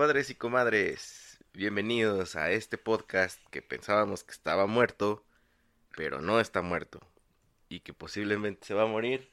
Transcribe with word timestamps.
Compadres 0.00 0.30
y 0.30 0.34
comadres, 0.34 1.38
bienvenidos 1.52 2.34
a 2.34 2.50
este 2.50 2.78
podcast 2.78 3.38
que 3.50 3.60
pensábamos 3.60 4.24
que 4.24 4.32
estaba 4.32 4.66
muerto, 4.66 5.26
pero 5.94 6.22
no 6.22 6.40
está 6.40 6.62
muerto 6.62 7.00
y 7.68 7.80
que 7.80 7.92
posiblemente 7.92 8.66
se 8.66 8.72
va 8.72 8.84
a 8.84 8.86
morir. 8.86 9.28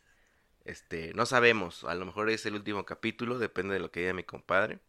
Este, 0.65 1.13
no 1.13 1.25
sabemos, 1.25 1.85
a 1.85 1.95
lo 1.95 2.05
mejor 2.05 2.29
es 2.29 2.45
el 2.45 2.55
último 2.55 2.83
capítulo, 2.83 3.39
depende 3.39 3.75
de 3.75 3.79
lo 3.79 3.91
que 3.91 4.01
diga 4.01 4.13
mi 4.13 4.23
compadre. 4.23 4.79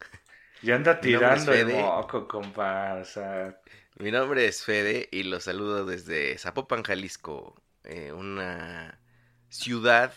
Ya 0.62 0.76
anda 0.76 0.98
tirando 0.98 1.52
el 1.52 1.66
moco, 1.74 2.26
compa. 2.26 2.94
O 2.94 3.04
sea, 3.04 3.60
Mi 3.98 4.10
nombre 4.10 4.46
es 4.46 4.64
Fede 4.64 5.10
y 5.12 5.24
los 5.24 5.44
saludo 5.44 5.84
desde 5.84 6.38
Zapopan, 6.38 6.84
Jalisco, 6.84 7.60
eh, 7.84 8.12
una 8.12 8.98
ciudad 9.50 10.14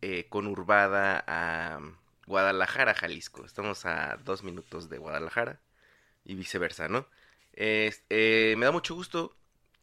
eh, 0.00 0.26
conurbada 0.28 1.22
a 1.28 1.78
Guadalajara, 2.26 2.94
Jalisco. 2.94 3.44
Estamos 3.44 3.84
a 3.86 4.18
dos 4.24 4.42
minutos 4.42 4.88
de 4.88 4.98
Guadalajara 4.98 5.60
y 6.24 6.34
viceversa, 6.34 6.88
¿no? 6.88 7.06
Eh, 7.52 8.54
me 8.58 8.66
da 8.66 8.72
mucho 8.72 8.94
gusto 8.94 9.36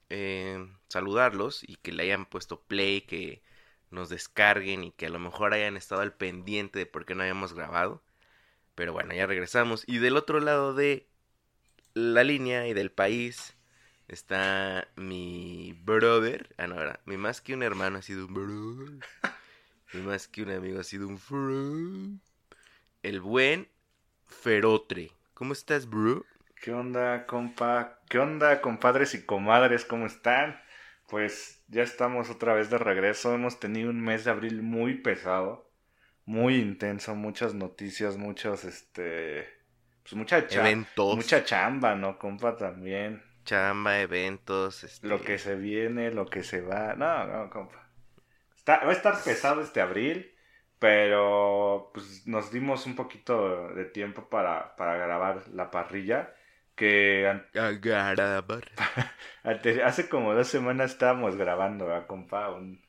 eh, 0.09 0.67
saludarlos 0.89 1.64
y 1.64 1.78
que 1.78 1.92
le 1.92 2.03
hayan 2.03 2.25
puesto 2.25 2.61
play, 2.61 3.02
que 3.02 3.42
nos 3.92 4.09
descarguen 4.09 4.83
y 4.83 4.92
que 4.92 5.08
a 5.08 5.09
lo 5.09 5.20
mejor 5.20 5.53
hayan 5.53 5.78
estado 5.78 6.02
al 6.02 6.14
pendiente 6.14 6.80
de 6.80 6.86
por 6.86 7.06
qué 7.06 7.16
no 7.16 7.22
habíamos 7.23 7.53
grabado. 7.53 8.03
Pero 8.76 8.94
bueno, 8.94 9.14
ya 9.14 9.28
regresamos. 9.28 9.83
Y 9.88 10.00
del 10.00 10.17
otro 10.17 10.39
lado 10.39 10.73
de 10.73 11.08
la 11.94 12.23
línea 12.23 12.67
y 12.67 12.73
del 12.73 12.92
país 12.92 13.55
está 14.08 14.88
mi 14.95 15.73
brother. 15.83 16.53
Ah, 16.58 16.67
no, 16.67 16.76
¿verdad? 16.76 17.00
Mi 17.05 17.17
más 17.17 17.42
que 17.42 17.53
un 17.53 17.64
hermano 17.64 18.00
ha 18.00 18.02
sido 18.02 18.28
un 18.28 18.33
brother. 18.33 19.08
Mi 19.94 20.02
más 20.02 20.28
que 20.28 20.44
un 20.44 20.52
amigo 20.52 20.80
ha 20.80 20.83
sido 20.83 21.08
un 21.08 21.17
friend. 21.20 22.22
El 23.04 23.20
buen 23.22 23.68
Ferotre. 24.28 25.12
¿Cómo 25.34 25.54
estás, 25.54 25.90
bro? 25.90 26.26
¿qué 26.62 26.72
onda, 26.72 27.26
compa? 27.26 28.00
¿Qué 28.08 28.20
onda, 28.20 28.62
compadres 28.62 29.16
y 29.16 29.26
comadres? 29.26 29.84
¿Cómo 29.86 30.06
están? 30.06 30.62
Pues 31.10 31.64
ya 31.68 31.82
estamos 31.82 32.30
otra 32.30 32.54
vez 32.54 32.70
de 32.70 32.78
regreso. 32.78 33.34
Hemos 33.34 33.60
tenido 33.60 33.90
un 33.90 34.00
mes 34.02 34.24
de 34.26 34.32
abril 34.32 34.62
muy 34.62 34.96
pesado, 34.96 35.72
muy 36.26 36.56
intenso, 36.58 37.16
muchas 37.16 37.56
noticias, 37.56 38.18
muchos, 38.18 38.64
este, 38.64 39.48
pues 40.04 40.14
mucha 40.14 40.48
cha- 40.48 40.60
Eventos. 40.62 41.16
mucha 41.16 41.44
chamba, 41.44 41.96
¿no, 41.96 42.20
compa? 42.20 42.56
También. 42.56 43.24
Chamba, 43.44 44.00
eventos. 44.00 44.84
este, 44.84 45.08
Lo 45.08 45.20
que 45.22 45.40
se 45.40 45.56
viene, 45.56 46.12
lo 46.12 46.28
que 46.28 46.44
se 46.44 46.62
va. 46.62 46.94
No, 46.94 47.26
no, 47.26 47.50
compa. 47.50 47.90
Está- 48.56 48.84
va 48.86 48.92
a 48.92 48.94
estar 48.94 49.20
pesado 49.24 49.62
este 49.62 49.82
abril, 49.82 50.31
pero 50.82 51.92
pues 51.96 52.28
nos 52.28 52.52
dimos 52.52 52.88
un 52.88 52.98
poquito 52.98 53.70
de 53.76 53.86
tiempo 53.86 54.30
para, 54.30 54.76
para 54.78 54.98
grabar 54.98 55.48
la 55.50 55.72
parrilla. 55.72 56.36
Que 56.76 57.28
an- 57.30 57.48
hace 59.86 60.10
como 60.10 60.33
dos 60.33 60.48
semanas 60.48 60.92
estábamos 60.92 61.36
grabando, 61.36 61.86
¿verdad, 61.88 62.08
compa? 62.08 62.50
Un- 62.52 62.82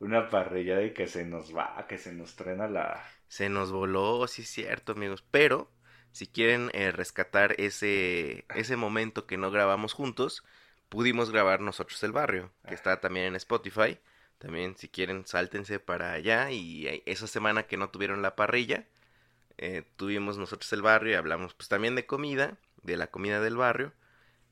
una 0.00 0.30
parrilla 0.30 0.76
de 0.76 0.94
que 0.94 1.06
se 1.06 1.24
nos 1.26 1.54
va, 1.56 1.86
que 1.88 1.98
se 1.98 2.12
nos 2.14 2.34
trena 2.36 2.68
la... 2.68 3.02
Se 3.28 3.48
nos 3.48 3.72
voló, 3.72 4.26
sí 4.26 4.42
es 4.42 4.48
cierto, 4.50 4.92
amigos. 4.92 5.24
Pero, 5.30 5.70
si 6.12 6.26
quieren 6.26 6.70
eh, 6.74 6.90
rescatar 6.92 7.54
ese, 7.58 8.44
ese 8.54 8.76
momento 8.76 9.26
que 9.26 9.36
no 9.38 9.50
grabamos 9.50 9.92
juntos, 9.94 10.44
pudimos 10.88 11.30
grabar 11.30 11.60
nosotros 11.60 12.02
el 12.02 12.12
barrio, 12.12 12.52
que 12.66 12.74
está 12.74 13.00
también 13.00 13.26
en 13.26 13.36
Spotify. 13.36 13.98
También, 14.40 14.76
si 14.76 14.88
quieren, 14.88 15.24
sáltense 15.26 15.78
para 15.78 16.12
allá. 16.12 16.50
Y 16.50 16.88
eh, 16.88 17.02
esa 17.06 17.28
semana 17.28 17.62
que 17.68 17.76
no 17.76 17.90
tuvieron 17.90 18.22
la 18.22 18.34
parrilla, 18.34 18.86
eh, 19.58 19.84
tuvimos 19.96 20.36
nosotros 20.38 20.72
el 20.72 20.82
barrio 20.82 21.12
y 21.12 21.14
hablamos 21.14 21.54
pues 21.54 21.68
también 21.68 21.94
de 21.94 22.06
comida, 22.06 22.56
de 22.82 22.96
la 22.96 23.06
comida 23.08 23.40
del 23.40 23.56
barrio. 23.56 23.92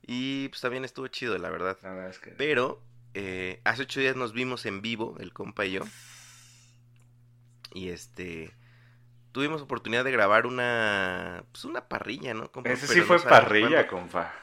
Y 0.05 0.47
pues 0.49 0.61
también 0.61 0.85
estuvo 0.85 1.07
chido, 1.09 1.37
la 1.37 1.49
verdad. 1.49 1.77
La 1.83 1.89
verdad 1.91 2.09
es 2.09 2.19
que... 2.19 2.31
Pero 2.31 2.81
eh, 3.15 3.59
hace 3.65 3.81
ocho 3.81 3.99
días 3.99 4.15
nos 4.15 4.31
vimos 4.33 4.65
en 4.65 4.81
vivo, 4.81 5.17
el 5.19 5.33
compa 5.33 5.65
y 5.65 5.71
yo. 5.73 5.81
Y 7.73 7.89
este. 7.89 8.53
Tuvimos 9.31 9.61
oportunidad 9.61 10.03
de 10.03 10.11
grabar 10.11 10.45
una. 10.47 11.43
Pues 11.51 11.65
una 11.65 11.87
parrilla, 11.87 12.33
¿no? 12.33 12.51
compa? 12.51 12.71
Ese 12.71 12.87
sí 12.87 13.01
fue 13.01 13.19
parrilla, 13.21 13.87
cuándo. 13.87 14.09
compa. 14.11 14.33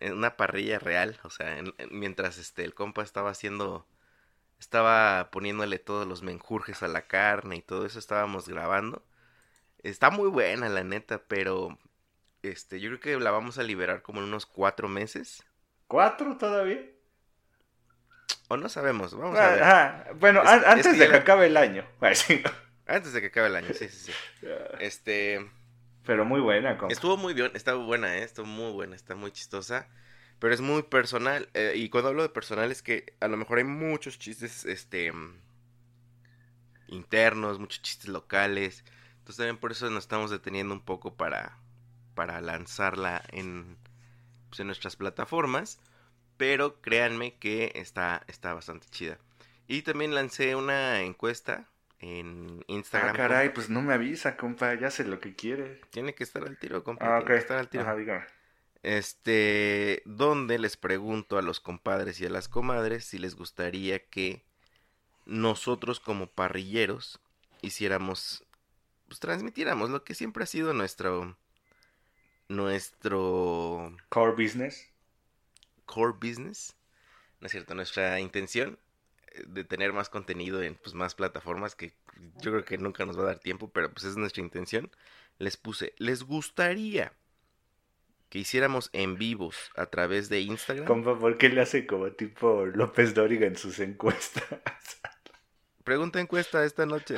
Eh, 0.00 0.12
Una 0.12 0.36
parrilla 0.36 0.78
real. 0.78 1.18
O 1.24 1.30
sea, 1.30 1.58
en- 1.58 1.74
en- 1.78 1.98
mientras 1.98 2.38
este 2.38 2.64
el 2.64 2.74
compa 2.74 3.02
estaba 3.02 3.30
haciendo. 3.30 3.86
Estaba 4.64 5.30
poniéndole 5.30 5.78
todos 5.78 6.06
los 6.06 6.22
menjurjes 6.22 6.82
a 6.82 6.88
la 6.88 7.06
carne 7.06 7.56
y 7.56 7.62
todo 7.62 7.84
eso, 7.84 7.98
estábamos 7.98 8.48
grabando. 8.48 9.04
Está 9.82 10.10
muy 10.10 10.28
buena, 10.30 10.68
la 10.70 10.84
neta, 10.84 11.22
pero. 11.28 11.78
Este, 12.42 12.80
yo 12.80 12.90
creo 12.90 13.00
que 13.00 13.24
la 13.24 13.30
vamos 13.30 13.58
a 13.58 13.62
liberar 13.62 14.02
como 14.02 14.20
en 14.20 14.26
unos 14.28 14.46
cuatro 14.46 14.88
meses. 14.88 15.44
¿Cuatro 15.86 16.36
todavía? 16.36 16.82
O 18.48 18.56
no 18.56 18.68
sabemos, 18.68 19.14
vamos 19.14 19.38
a 19.38 19.50
ver. 19.50 19.62
Ajá. 19.62 20.04
Bueno, 20.16 20.42
Es- 20.42 20.48
an- 20.48 20.60
es 20.60 20.66
antes 20.66 20.86
que 20.86 20.98
de 20.98 21.06
que 21.06 21.12
la- 21.12 21.18
acabe 21.18 21.46
el 21.46 21.56
año. 21.56 21.86
Ay, 22.00 22.14
sí. 22.14 22.42
Antes 22.86 23.12
de 23.12 23.20
que 23.20 23.26
acabe 23.28 23.48
el 23.48 23.56
año, 23.56 23.68
sí, 23.74 23.88
sí, 23.88 24.12
sí. 24.12 24.12
Este. 24.78 25.50
Pero 26.06 26.24
muy 26.24 26.40
buena, 26.40 26.76
compa. 26.76 26.92
Estuvo 26.92 27.16
muy 27.16 27.32
bien, 27.34 27.50
está 27.54 27.74
buena, 27.74 28.16
¿eh? 28.18 28.22
Estuvo 28.24 28.46
muy 28.46 28.72
buena, 28.72 28.94
está 28.96 29.14
muy 29.14 29.30
chistosa. 29.32 29.88
Pero 30.44 30.52
es 30.52 30.60
muy 30.60 30.82
personal. 30.82 31.48
eh, 31.54 31.72
y 31.74 31.88
cuando 31.88 32.10
hablo 32.10 32.22
de 32.22 32.28
personal 32.28 32.70
es 32.70 32.82
que 32.82 33.16
a 33.20 33.28
lo 33.28 33.38
mejor 33.38 33.56
hay 33.56 33.64
muchos 33.64 34.18
chistes, 34.18 34.66
este. 34.66 35.10
internos, 36.86 37.58
muchos 37.58 37.80
chistes 37.80 38.08
locales. 38.08 38.84
Entonces 39.20 39.38
también 39.38 39.56
por 39.56 39.72
eso 39.72 39.88
nos 39.88 40.04
estamos 40.04 40.30
deteniendo 40.30 40.74
un 40.74 40.82
poco 40.82 41.16
para. 41.16 41.56
Para 42.14 42.42
lanzarla 42.42 43.22
en. 43.30 43.78
Pues 44.50 44.60
en 44.60 44.66
nuestras 44.66 44.96
plataformas. 44.96 45.80
Pero 46.36 46.82
créanme 46.82 47.38
que 47.38 47.72
está, 47.76 48.22
está 48.26 48.52
bastante 48.52 48.86
chida. 48.90 49.16
Y 49.66 49.80
también 49.80 50.14
lancé 50.14 50.56
una 50.56 51.00
encuesta 51.00 51.70
en 52.00 52.62
Instagram. 52.66 53.14
Ah, 53.14 53.16
caray, 53.16 53.54
pues 53.54 53.70
no 53.70 53.80
me 53.80 53.94
avisa, 53.94 54.36
compa, 54.36 54.74
ya 54.74 54.90
sé 54.90 55.04
lo 55.04 55.20
que 55.20 55.34
quiere. 55.34 55.80
Tiene 55.88 56.14
que 56.14 56.22
estar 56.22 56.42
al 56.44 56.58
tiro, 56.58 56.84
compa. 56.84 57.06
Ah, 57.06 57.08
tiene 57.20 57.22
ok. 57.22 57.26
que 57.28 57.36
estar 57.36 57.56
al 57.56 57.68
tiro. 57.70 57.82
Ajá, 57.84 57.96
dígame. 57.96 58.43
Este, 58.84 60.02
donde 60.04 60.58
les 60.58 60.76
pregunto 60.76 61.38
a 61.38 61.42
los 61.42 61.58
compadres 61.58 62.20
y 62.20 62.26
a 62.26 62.28
las 62.28 62.48
comadres 62.48 63.06
si 63.06 63.16
les 63.16 63.34
gustaría 63.34 64.04
que 64.04 64.44
nosotros 65.24 66.00
como 66.00 66.26
parrilleros 66.26 67.18
hiciéramos, 67.62 68.44
pues 69.08 69.20
transmitiéramos 69.20 69.88
lo 69.88 70.04
que 70.04 70.14
siempre 70.14 70.44
ha 70.44 70.46
sido 70.46 70.74
nuestro, 70.74 71.34
nuestro 72.48 73.96
Core 74.10 74.32
business. 74.32 74.86
core 75.86 76.12
business, 76.20 76.76
¿no 77.40 77.46
es 77.46 77.52
cierto? 77.52 77.74
Nuestra 77.74 78.20
intención 78.20 78.78
eh, 79.28 79.44
de 79.46 79.64
tener 79.64 79.94
más 79.94 80.10
contenido 80.10 80.62
en 80.62 80.74
pues, 80.74 80.92
más 80.92 81.14
plataformas 81.14 81.74
que 81.74 81.94
yo 82.42 82.50
creo 82.50 82.66
que 82.66 82.76
nunca 82.76 83.06
nos 83.06 83.18
va 83.18 83.22
a 83.22 83.26
dar 83.28 83.38
tiempo, 83.38 83.70
pero 83.70 83.90
pues 83.90 84.04
es 84.04 84.18
nuestra 84.18 84.42
intención. 84.42 84.90
Les 85.38 85.56
puse, 85.56 85.94
¿les 85.96 86.22
gustaría 86.22 87.14
que 88.34 88.40
hiciéramos 88.40 88.90
en 88.92 89.16
vivos 89.16 89.70
a 89.76 89.86
través 89.86 90.28
de 90.28 90.40
Instagram? 90.40 90.86
Compa, 90.88 91.16
¿por 91.16 91.38
qué 91.38 91.50
le 91.50 91.60
hace 91.60 91.86
como 91.86 92.10
tipo 92.10 92.66
López 92.66 93.14
Dóriga 93.14 93.46
en 93.46 93.56
sus 93.56 93.78
encuestas? 93.78 94.42
Pregunta 95.84 96.18
encuesta 96.18 96.64
esta 96.64 96.84
noche. 96.84 97.14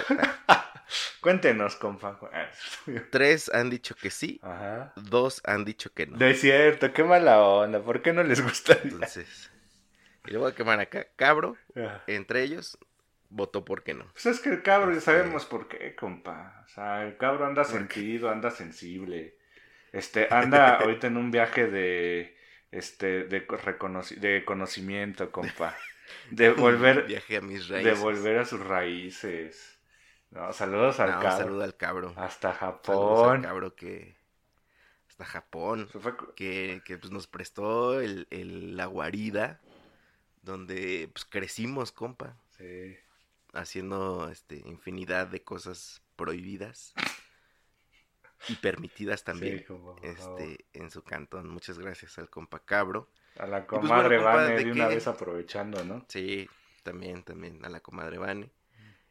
Cuéntenos, 1.23 1.77
compa. 1.77 2.21
Tres 3.11 3.51
han 3.55 3.71
dicho 3.71 3.95
que 3.97 4.11
sí, 4.11 4.41
Ajá. 4.43 4.93
dos 4.97 5.41
han 5.47 5.65
dicho 5.65 5.91
que 5.95 6.07
no. 6.07 6.19
No 6.19 6.27
es 6.27 6.39
cierto, 6.43 6.93
qué 6.93 7.03
mala 7.03 7.41
onda. 7.43 7.81
¿Por 7.81 8.03
qué 8.03 8.13
no 8.13 8.23
les 8.23 8.43
gustaría? 8.43 8.93
Entonces, 8.93 9.51
y 10.27 10.33
le 10.33 10.37
voy 10.39 10.53
a 10.53 10.55
quemar 10.55 10.81
acá. 10.81 11.07
Cabro, 11.17 11.57
Ah. 11.77 12.03
entre 12.09 12.43
ellos, 12.43 12.77
votó 13.31 13.65
por 13.65 13.83
que 13.85 13.95
no. 13.95 14.05
Pues 14.13 14.27
es 14.27 14.41
que 14.41 14.51
el 14.51 14.63
cabro 14.63 14.91
ya 14.93 14.99
Este- 14.99 15.13
sabemos 15.13 15.47
por 15.47 15.67
qué, 15.67 15.95
compa. 15.97 16.63
O 16.67 16.69
sea, 16.69 17.05
el 17.07 17.17
cabro 17.17 17.47
anda 17.47 17.65
sentido, 17.65 18.29
anda 18.29 18.51
sensible. 18.51 19.39
Este, 19.97 20.29
anda 20.31 20.77
ahorita 20.81 21.07
en 21.07 21.17
un 21.17 21.31
viaje 21.31 21.67
de 21.67 22.37
este, 22.71 23.25
de, 23.25 23.47
de 24.21 24.45
conocimiento, 24.45 25.31
compa. 25.33 25.75
De 26.31 26.51
volver, 26.53 27.07
Viaje 27.07 27.37
a 27.39 27.41
mis 27.41 27.69
de 27.69 27.95
volver 27.95 28.39
a 28.39 28.45
sus 28.45 28.61
raíces. 28.61 29.81
No, 30.31 30.53
saludos 30.53 31.01
al 31.01 31.11
No, 31.13 31.21
cabro. 31.21 31.37
saludo 31.45 31.63
al 31.65 31.77
cabro. 31.77 32.13
Hasta 32.17 32.53
Saludos 32.83 33.29
al 33.31 33.39
Japón. 33.39 33.43
cabro 33.43 33.75
que... 33.75 34.17
Hasta 35.09 35.25
Japón. 35.25 35.89
Fue 35.89 36.15
Que, 36.35 36.83
que 36.85 36.99
pues, 36.99 37.11
nos 37.13 37.27
prestó 37.27 38.01
el, 38.01 38.27
el- 38.31 38.77
la 38.77 38.87
guarida. 38.87 39.61
Donde 40.43 41.09
pues, 41.13 41.25
crecimos, 41.25 41.93
compa. 41.93 42.37
Sí. 42.59 42.97
Haciendo 43.53 44.29
este, 44.31 44.57
infinidad 44.67 45.29
de 45.29 45.43
cosas 45.43 46.03
prohibidas. 46.17 46.93
Y 48.49 48.57
permitidas 48.57 49.25
también. 49.25 49.65
Sí, 49.67 49.75
este, 50.03 50.67
en 50.73 50.91
su 50.91 51.03
cantón. 51.03 51.49
Muchas 51.49 51.79
gracias 51.79 52.19
al 52.19 52.31
compa 52.31 52.61
cabro. 52.61 53.11
A 53.39 53.47
la 53.47 53.67
pues, 53.67 53.81
comadre 53.81 54.17
bueno, 54.17 54.23
compa, 54.25 54.43
Vane 54.43 54.57
¿de 54.57 54.65
de 54.65 54.73
una 54.73 54.89
vez 54.89 55.07
aprovechando, 55.07 55.85
¿no? 55.85 56.05
Sí, 56.09 56.49
también, 56.83 57.23
también 57.23 57.65
a 57.65 57.69
la 57.69 57.81
comadre 57.81 58.19
Vane. 58.19 58.51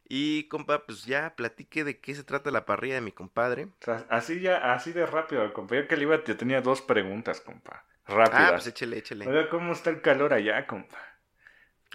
Y 0.08 0.44
compa, 0.44 0.86
pues 0.86 1.04
ya 1.04 1.34
platique 1.34 1.82
de 1.82 1.98
qué 1.98 2.14
se 2.14 2.22
trata 2.22 2.50
la 2.50 2.64
parrilla 2.64 2.94
de 2.94 3.00
mi 3.00 3.12
compadre. 3.12 3.64
O 3.64 3.84
sea, 3.84 4.06
así 4.08 4.40
ya, 4.40 4.72
así 4.72 4.92
de 4.92 5.04
rápido, 5.04 5.52
compa. 5.52 5.74
Yo 5.74 5.88
que 5.88 5.96
le 5.96 6.02
iba, 6.02 6.22
yo 6.22 6.36
tenía 6.36 6.60
dos 6.60 6.80
preguntas, 6.80 7.40
compa. 7.40 7.84
Rápidas. 8.06 8.40
Ah, 8.40 8.50
pues 8.52 8.66
échale, 8.68 8.98
échale. 8.98 9.26
Oiga, 9.26 9.48
¿cómo 9.48 9.72
está 9.72 9.90
el 9.90 10.00
calor 10.00 10.32
allá, 10.32 10.66
compa? 10.66 10.96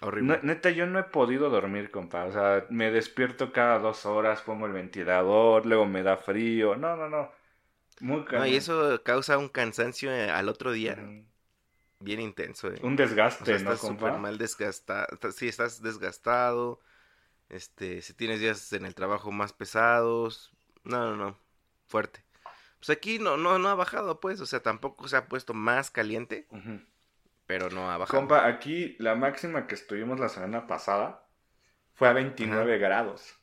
Horrible. 0.02 0.38
No- 0.38 0.44
neta, 0.44 0.70
yo 0.72 0.86
no 0.88 1.00
he 1.00 1.04
podido 1.04 1.50
dormir, 1.50 1.92
compa. 1.92 2.26
O 2.26 2.32
sea, 2.32 2.66
me 2.70 2.92
despierto 2.92 3.52
cada 3.52 3.80
dos 3.80 4.06
horas, 4.06 4.42
pongo 4.42 4.66
el 4.66 4.74
ventilador, 4.74 5.66
luego 5.66 5.86
me 5.86 6.04
da 6.04 6.18
frío. 6.18 6.76
No, 6.76 6.96
no, 6.96 7.08
no. 7.10 7.32
Muy 8.00 8.26
No, 8.32 8.46
y 8.48 8.56
eso 8.56 9.02
causa 9.04 9.38
un 9.38 9.48
cansancio 9.50 10.12
eh, 10.12 10.30
al 10.30 10.50
otro 10.50 10.72
día 10.72 10.98
bien 12.00 12.20
intenso. 12.20 12.70
eh. 12.70 12.80
Un 12.82 12.94
O 12.94 12.98
sea, 12.98 13.06
desgaste, 13.06 13.52
¿no, 13.52 13.58
estás 13.58 13.80
compa? 13.80 14.08
súper 14.08 14.20
mal 14.20 14.38
desgastado. 14.38 15.32
Sí, 15.32 15.48
estás 15.48 15.82
desgastado. 15.82 16.80
Este, 17.50 18.02
si 18.02 18.14
tienes 18.14 18.40
días 18.40 18.72
en 18.74 18.86
el 18.86 18.96
trabajo 18.96 19.32
más 19.32 19.54
pesados. 19.54 20.52
No, 20.84 21.12
no, 21.12 21.16
no. 21.16 21.38
Fuerte. 21.88 22.24
Pues 22.80 22.90
aquí 22.90 23.20
no, 23.20 23.38
no, 23.38 23.60
no 23.60 23.70
ha 23.70 23.76
bajado, 23.76 24.20
pues. 24.20 24.42
O 24.42 24.46
sea, 24.46 24.62
tampoco 24.62 25.08
se 25.08 25.18
ha 25.18 25.28
puesto 25.28 25.54
más 25.54 25.92
caliente, 25.92 26.48
Ujú. 26.52 26.80
Pero 27.52 27.70
no 27.70 27.92
ha 27.92 27.98
bajado. 27.98 28.18
Compa, 28.18 28.48
aquí 28.48 28.96
la 28.98 29.14
máxima 29.16 29.68
que 29.68 29.76
estuvimos 29.76 30.22
la 30.22 30.30
semana 30.30 30.68
pasada 30.68 31.28
fue 31.96 32.08
a 32.08 32.14
29 32.14 32.78
grados. 32.78 33.36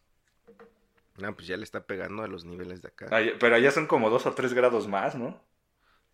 No, 1.18 1.34
pues 1.34 1.46
ya 1.46 1.58
le 1.58 1.64
está 1.64 1.84
pegando 1.84 2.22
a 2.22 2.26
los 2.26 2.46
niveles 2.46 2.80
de 2.80 2.88
acá. 2.88 3.06
Pero 3.38 3.54
allá 3.54 3.70
son 3.70 3.86
como 3.86 4.08
dos 4.08 4.24
o 4.24 4.32
tres 4.32 4.54
grados 4.54 4.88
más, 4.88 5.14
¿no? 5.14 5.38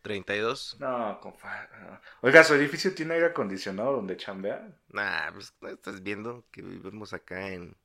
32. 0.03 0.79
No, 0.81 1.21
compa. 1.21 1.69
no. 1.83 2.01
Oiga, 2.23 2.43
¿su 2.43 2.55
edificio 2.55 2.93
tiene 2.97 3.15
aire 3.15 3.27
acondicionado 3.27 3.93
donde 3.93 4.17
chambea? 4.17 4.77
Nah, 4.89 5.31
pues 5.31 5.55
no 5.61 5.69
estás 5.69 6.03
viendo 6.03 6.45
que 6.51 6.63
vivimos 6.63 7.13
acá 7.13 7.51
en. 7.51 7.77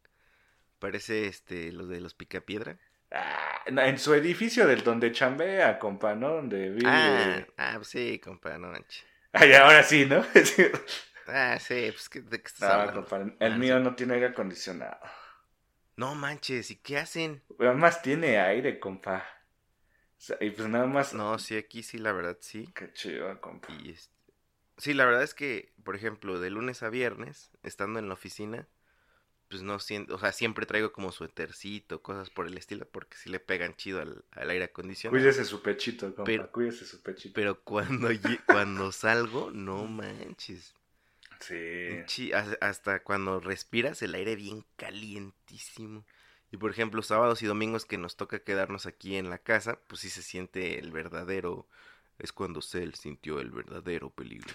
Parece 0.80 1.28
este, 1.28 1.72
los 1.72 1.88
de 1.88 2.02
los 2.02 2.16
Picapiedra. 2.16 2.80
Ah, 3.12 3.62
en 3.68 4.00
su 4.00 4.16
edificio 4.16 4.66
del 4.66 4.84
donde 4.84 5.12
chambea, 5.12 5.78
compa, 5.78 6.16
¿no? 6.16 6.30
Donde 6.30 6.72
vive. 6.72 6.88
Ah, 6.88 7.46
ah, 7.58 7.74
pues 7.76 7.90
sí, 7.90 8.20
compa, 8.20 8.58
no 8.58 8.72
manches. 8.72 9.06
Ay, 9.34 9.54
ahora 9.54 9.84
sí, 9.84 10.06
¿no? 10.06 10.24
Ah, 11.28 11.58
sí, 11.60 11.92
pues 11.92 12.10
¿qué- 12.10 12.22
¿de 12.22 12.42
qué 12.42 12.48
estás 12.48 12.68
No, 12.68 12.68
hablando? 12.70 13.08
el 13.40 13.54
Ah, 13.54 13.60
mío 13.60 13.80
sí. 13.80 13.80
no 13.80 13.96
tiene 13.96 14.16
aire 14.16 14.28
acondicionado. 14.28 14.98
No 15.98 16.16
manches, 16.16 16.72
¿y 16.72 16.78
qué 16.78 16.98
hacen? 16.98 17.44
Además 17.60 18.02
tiene 18.02 18.40
aire, 18.40 18.80
compa. 18.80 19.18
O 20.18 20.22
sea, 20.22 20.38
y 20.42 20.52
pues 20.52 20.68
nada 20.68 20.88
más. 20.88 21.14
No, 21.14 21.38
sí, 21.40 21.56
aquí 21.58 21.84
sí, 21.84 21.98
la 21.98 22.12
verdad 22.12 22.38
sí. 22.42 22.74
Qué 22.74 22.92
chido, 22.94 23.40
compa. 23.42 23.70
Y 23.70 23.92
este... 23.92 24.14
Sí, 24.78 24.94
la 24.94 25.06
verdad 25.06 25.24
es 25.24 25.34
que, 25.34 25.74
por 25.84 25.96
ejemplo, 25.96 26.40
de 26.40 26.50
lunes 26.50 26.84
a 26.84 26.90
viernes, 26.90 27.52
estando 27.64 28.00
en 28.00 28.08
la 28.08 28.14
oficina, 28.16 28.68
pues 29.50 29.64
no 29.64 29.80
siento, 29.80 30.16
o 30.16 30.20
sea, 30.20 30.32
siempre 30.32 30.66
traigo 30.66 30.92
como 30.92 31.12
suétercito, 31.12 32.02
cosas 32.02 32.30
por 32.30 32.46
el 32.48 32.58
estilo, 32.58 32.88
porque 32.88 33.18
sí 33.18 33.30
le 33.30 33.40
pegan 33.40 33.76
chido 33.76 34.00
al, 34.02 34.24
al 34.32 34.50
aire 34.52 34.66
acondicionado. 34.66 35.20
Cuídese 35.20 35.44
su 35.44 35.62
pechito, 35.62 36.06
compa. 36.08 36.24
Pero- 36.24 36.52
Cuídese 36.52 36.86
su 36.86 37.02
pechito. 37.02 37.34
Pero 37.34 37.60
cuando, 37.64 38.10
cuando 38.46 38.92
salgo, 38.92 39.52
no 39.52 39.86
manches. 39.88 40.74
Sí. 41.40 42.32
Hasta 42.62 43.02
cuando 43.02 43.40
respiras 43.40 44.02
el 44.02 44.14
aire 44.16 44.36
bien 44.36 44.66
calientísimo. 44.76 46.06
Y 46.52 46.58
por 46.58 46.72
ejemplo, 46.72 47.02
sábados 47.02 47.42
y 47.42 47.46
domingos 47.46 47.86
que 47.86 47.98
nos 47.98 48.16
toca 48.18 48.40
quedarnos 48.44 48.86
aquí 48.86 49.16
en 49.16 49.30
la 49.30 49.38
casa, 49.38 49.80
pues 49.88 50.02
sí 50.02 50.10
se 50.10 50.22
siente 50.22 50.80
el 50.80 50.92
verdadero. 50.92 51.68
Es 52.18 52.34
cuando 52.34 52.62
Cell 52.62 52.94
sintió 52.96 53.40
el 53.40 53.52
verdadero 53.52 54.10
peligro. 54.10 54.54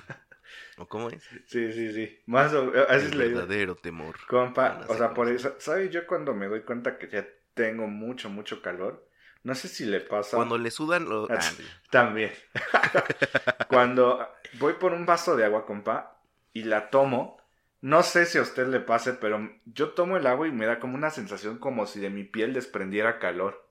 ¿O 0.79 0.87
cómo 0.87 1.08
es? 1.11 1.23
Sí, 1.46 1.73
sí, 1.73 1.93
sí. 1.93 2.20
Más 2.26 2.52
o 2.52 2.73
así 2.88 3.06
El 3.06 3.19
verdadero 3.19 3.76
temor. 3.76 4.17
Compa, 4.26 4.85
o 4.88 4.94
sea, 4.96 5.14
por 5.14 5.29
eso, 5.29 5.55
¿sabes? 5.58 5.91
Yo 5.91 6.06
cuando 6.06 6.35
me 6.35 6.46
doy 6.46 6.62
cuenta 6.62 6.99
que 6.99 7.08
ya 7.08 7.26
tengo 7.55 7.87
mucho, 7.87 8.29
mucho 8.29 8.61
calor, 8.62 9.08
no 9.43 9.55
sé 9.55 9.69
si 9.69 9.85
le 9.85 10.00
pasa 10.00 10.37
Cuando 10.37 10.58
le 10.58 10.70
sudan 10.70 11.08
lo... 11.08 11.25
Ah, 11.31 11.38
ah, 11.38 11.52
también. 11.91 12.32
cuando 13.69 14.26
voy 14.55 14.75
por 14.75 14.93
un 14.93 15.06
vaso 15.06 15.37
de 15.37 15.44
agua, 15.44 15.67
compa, 15.67 16.20
y 16.52 16.64
la 16.64 16.91
tomo, 16.91 17.38
no 17.81 18.02
sé 18.02 18.26
si 18.26 18.38
a 18.38 18.43
usted 18.43 18.69
le 18.69 18.81
pase, 18.81 19.12
pero 19.12 19.50
yo 19.67 19.91
tomo 19.91 20.17
el 20.17 20.26
agua 20.26 20.49
y 20.49 20.52
me 20.52 20.67
da 20.67 20.81
como 20.81 20.94
una 20.94 21.11
sensación 21.11 21.58
como 21.58 21.87
si 21.87 22.00
de 22.00 22.11
mi 22.11 22.25
piel 22.25 22.55
desprendiera 22.55 23.19
calor. 23.19 23.69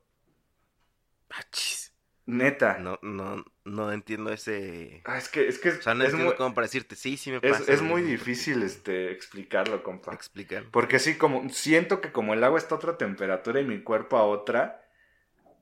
achis. 1.29 1.93
Neta. 2.25 2.71
No, 2.77 2.97
no, 3.01 3.43
no 3.65 3.91
entiendo 3.91 4.31
ese... 4.31 5.03
Ah, 5.05 5.17
es 5.17 5.29
que, 5.29 5.47
es 5.47 5.59
que 5.59 5.69
O 5.69 5.81
sea, 5.81 5.93
no 5.93 6.03
es, 6.03 6.11
entiendo 6.11 6.25
muy, 6.25 6.35
cómo 6.35 6.55
para 6.55 6.65
decirte, 6.67 6.95
sí, 6.95 7.17
sí 7.17 7.31
me 7.31 7.41
es, 7.41 7.59
pasa. 7.59 7.65
es 7.69 7.81
güey, 7.81 7.91
muy 7.91 8.01
difícil 8.01 8.63
este 8.63 9.11
explicarlo, 9.11 9.83
compa. 9.83 10.13
Explicar. 10.13 10.63
Porque 10.71 10.99
sí, 10.99 11.17
como 11.17 11.49
siento 11.49 12.01
que 12.01 12.11
como 12.11 12.33
el 12.33 12.43
agua 12.43 12.57
está 12.59 12.75
a 12.75 12.77
otra 12.77 12.97
temperatura 12.97 13.59
y 13.61 13.65
mi 13.65 13.83
cuerpo 13.83 14.17
a 14.17 14.23
otra, 14.25 14.81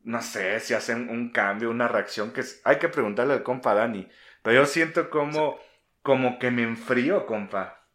no 0.03 0.21
sé 0.21 0.59
si 0.61 0.73
hacen 0.75 1.09
un 1.09 1.31
cambio, 1.31 1.71
una 1.71 1.87
reacción 1.87 2.33
que 2.33 2.41
es- 2.41 2.61
hay 2.65 2.79
que 2.79 2.89
preguntarle 2.89 3.33
al 3.35 3.43
compa 3.43 3.73
Dani. 3.75 4.09
Pero 4.43 4.61
yo 4.63 4.67
siento 4.67 5.09
como, 5.09 5.59
como 6.03 6.39
que 6.39 6.51
me 6.51 6.63
enfrío, 6.63 7.25
compa. 7.27 7.87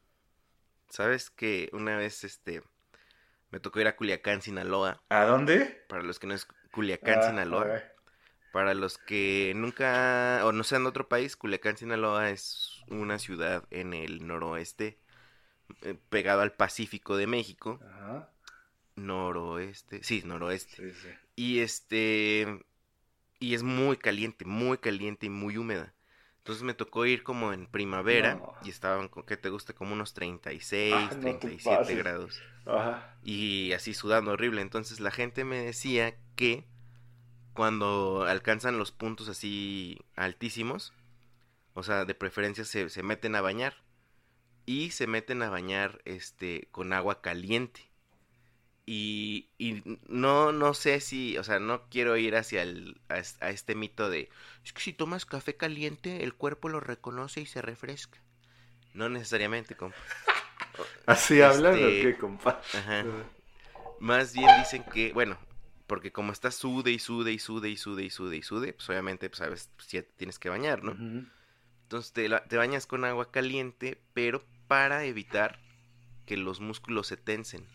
¿Sabes 0.88 1.30
que 1.30 1.68
una 1.72 1.96
vez, 1.96 2.24
este... 2.24 2.62
Me 3.50 3.60
tocó 3.60 3.80
ir 3.80 3.88
a 3.88 3.96
Culiacán, 3.96 4.42
Sinaloa. 4.42 5.02
¿A 5.08 5.24
dónde? 5.24 5.56
Para 5.88 6.02
los 6.02 6.18
que 6.18 6.26
no 6.28 6.34
es 6.34 6.46
Culiacán, 6.72 7.22
Ah, 7.22 7.22
Sinaloa. 7.22 7.74
Para 8.56 8.73
los 8.73 8.97
que 8.97 9.53
nunca 9.55 10.41
o 10.44 10.50
no 10.50 10.64
sean 10.64 10.85
de 10.85 10.88
otro 10.88 11.11
país, 11.11 11.37
Culiacán, 11.37 11.76
Sinaloa 11.76 12.31
es 12.31 12.81
una 12.88 13.19
ciudad 13.19 13.64
en 13.70 13.93
el 13.93 14.26
noroeste, 14.26 14.99
eh, 15.83 15.95
pegado 16.09 16.40
al 16.40 16.52
Pacífico 16.52 17.19
de 17.19 17.26
México. 17.26 17.78
Ajá. 17.87 18.30
Noroeste, 18.95 20.02
sí, 20.02 20.23
noroeste. 20.25 20.75
Sí, 20.90 20.99
sí. 21.02 21.09
Y 21.37 21.59
este, 21.59 22.64
y 23.40 23.52
es 23.52 23.62
muy 23.62 23.99
caliente, 23.99 24.47
muy 24.47 24.78
caliente 24.78 25.26
y 25.26 25.28
muy 25.28 25.59
húmeda. 25.59 25.92
Entonces 26.38 26.62
me 26.64 26.73
tocó 26.73 27.04
ir 27.04 27.25
como 27.25 27.52
en 27.52 27.66
primavera 27.66 28.37
No. 28.37 28.54
y 28.62 28.71
estaban, 28.71 29.09
con- 29.09 29.25
¿qué 29.25 29.37
te 29.37 29.50
gusta? 29.50 29.75
Como 29.75 29.92
unos 29.92 30.14
36, 30.14 30.95
Ah, 30.97 31.02
no 31.02 31.11
te 31.11 31.21
37 31.21 31.76
pases. 31.76 31.99
grados 31.99 32.42
Ajá. 32.64 33.19
y 33.23 33.73
así 33.75 33.92
sudando 33.92 34.30
horrible. 34.30 34.62
Entonces 34.62 34.99
la 35.00 35.11
gente 35.11 35.45
me 35.45 35.59
decía 35.59 36.16
que 36.37 36.64
cuando 37.56 38.25
alcanzan 38.28 38.78
los 38.78 38.92
puntos 38.92 39.28
así 39.28 39.98
altísimos, 40.14 40.92
o 41.75 41.82
sea, 41.82 42.04
de 42.04 42.14
preferencia 42.14 42.64
se, 42.64 42.88
se 42.88 43.02
meten 43.02 43.34
a 43.34 43.40
bañar 43.40 43.75
y 44.66 44.90
se 44.92 45.06
meten 45.06 45.42
a 45.42 45.50
bañar 45.50 46.00
este 46.04 46.68
con 46.70 46.92
agua 46.92 47.20
caliente. 47.22 47.90
Y, 48.88 49.48
y 49.58 49.82
no, 50.06 50.52
no 50.52 50.72
sé 50.72 51.00
si, 51.00 51.36
o 51.38 51.42
sea, 51.44 51.58
no 51.58 51.88
quiero 51.90 52.16
ir 52.16 52.36
hacia 52.36 52.62
el, 52.62 53.00
a, 53.08 53.18
es- 53.18 53.36
a 53.40 53.50
este 53.50 53.75
mito 53.75 54.08
de, 54.08 54.28
es 54.64 54.72
que 54.72 54.80
si 54.80 54.92
tomas 54.92 55.26
café 55.26 55.56
caliente, 55.56 56.22
el 56.22 56.34
cuerpo 56.34 56.68
lo 56.68 56.78
reconoce 56.78 57.40
y 57.40 57.46
se 57.46 57.62
refresca. 57.62 58.20
No 58.94 59.08
necesariamente, 59.08 59.75
compa. 59.76 59.96
¿Así 61.06 61.40
hablan 61.42 61.75
o 61.75 61.76
Este- 61.78 62.02
qué, 62.12 62.16
compa? 62.16 62.60
Ajá. 62.75 63.04
Más 63.98 64.32
bien 64.34 64.48
dicen 64.58 64.84
que, 64.84 65.12
bueno, 65.12 65.36
porque 65.87 66.12
como 66.12 66.33
está 66.33 66.50
sude 66.50 66.90
y 66.90 66.99
sude 66.99 67.33
y 67.33 67.38
sude 67.38 67.71
y 67.71 67.76
sude 67.76 68.05
y 68.05 68.11
sude 68.11 68.37
y 68.37 68.43
sude, 68.43 68.73
pues 68.73 68.88
obviamente, 68.90 69.28
pues 69.28 69.38
sabes, 69.38 69.71
pues, 69.76 69.88
ya 69.88 70.02
tienes 70.02 70.38
que 70.38 70.49
bañar, 70.49 70.83
¿no? 70.83 70.97
Entonces 71.83 72.12
te, 72.12 72.57
bañas 72.57 72.87
con 72.87 73.05
agua 73.05 73.31
caliente, 73.31 74.00
pero 74.12 74.45
para 74.66 75.05
evitar 75.05 75.61
que 76.25 76.37
los 76.37 76.61
músculos 76.61 77.07
se 77.07 77.16
tensen 77.16 77.66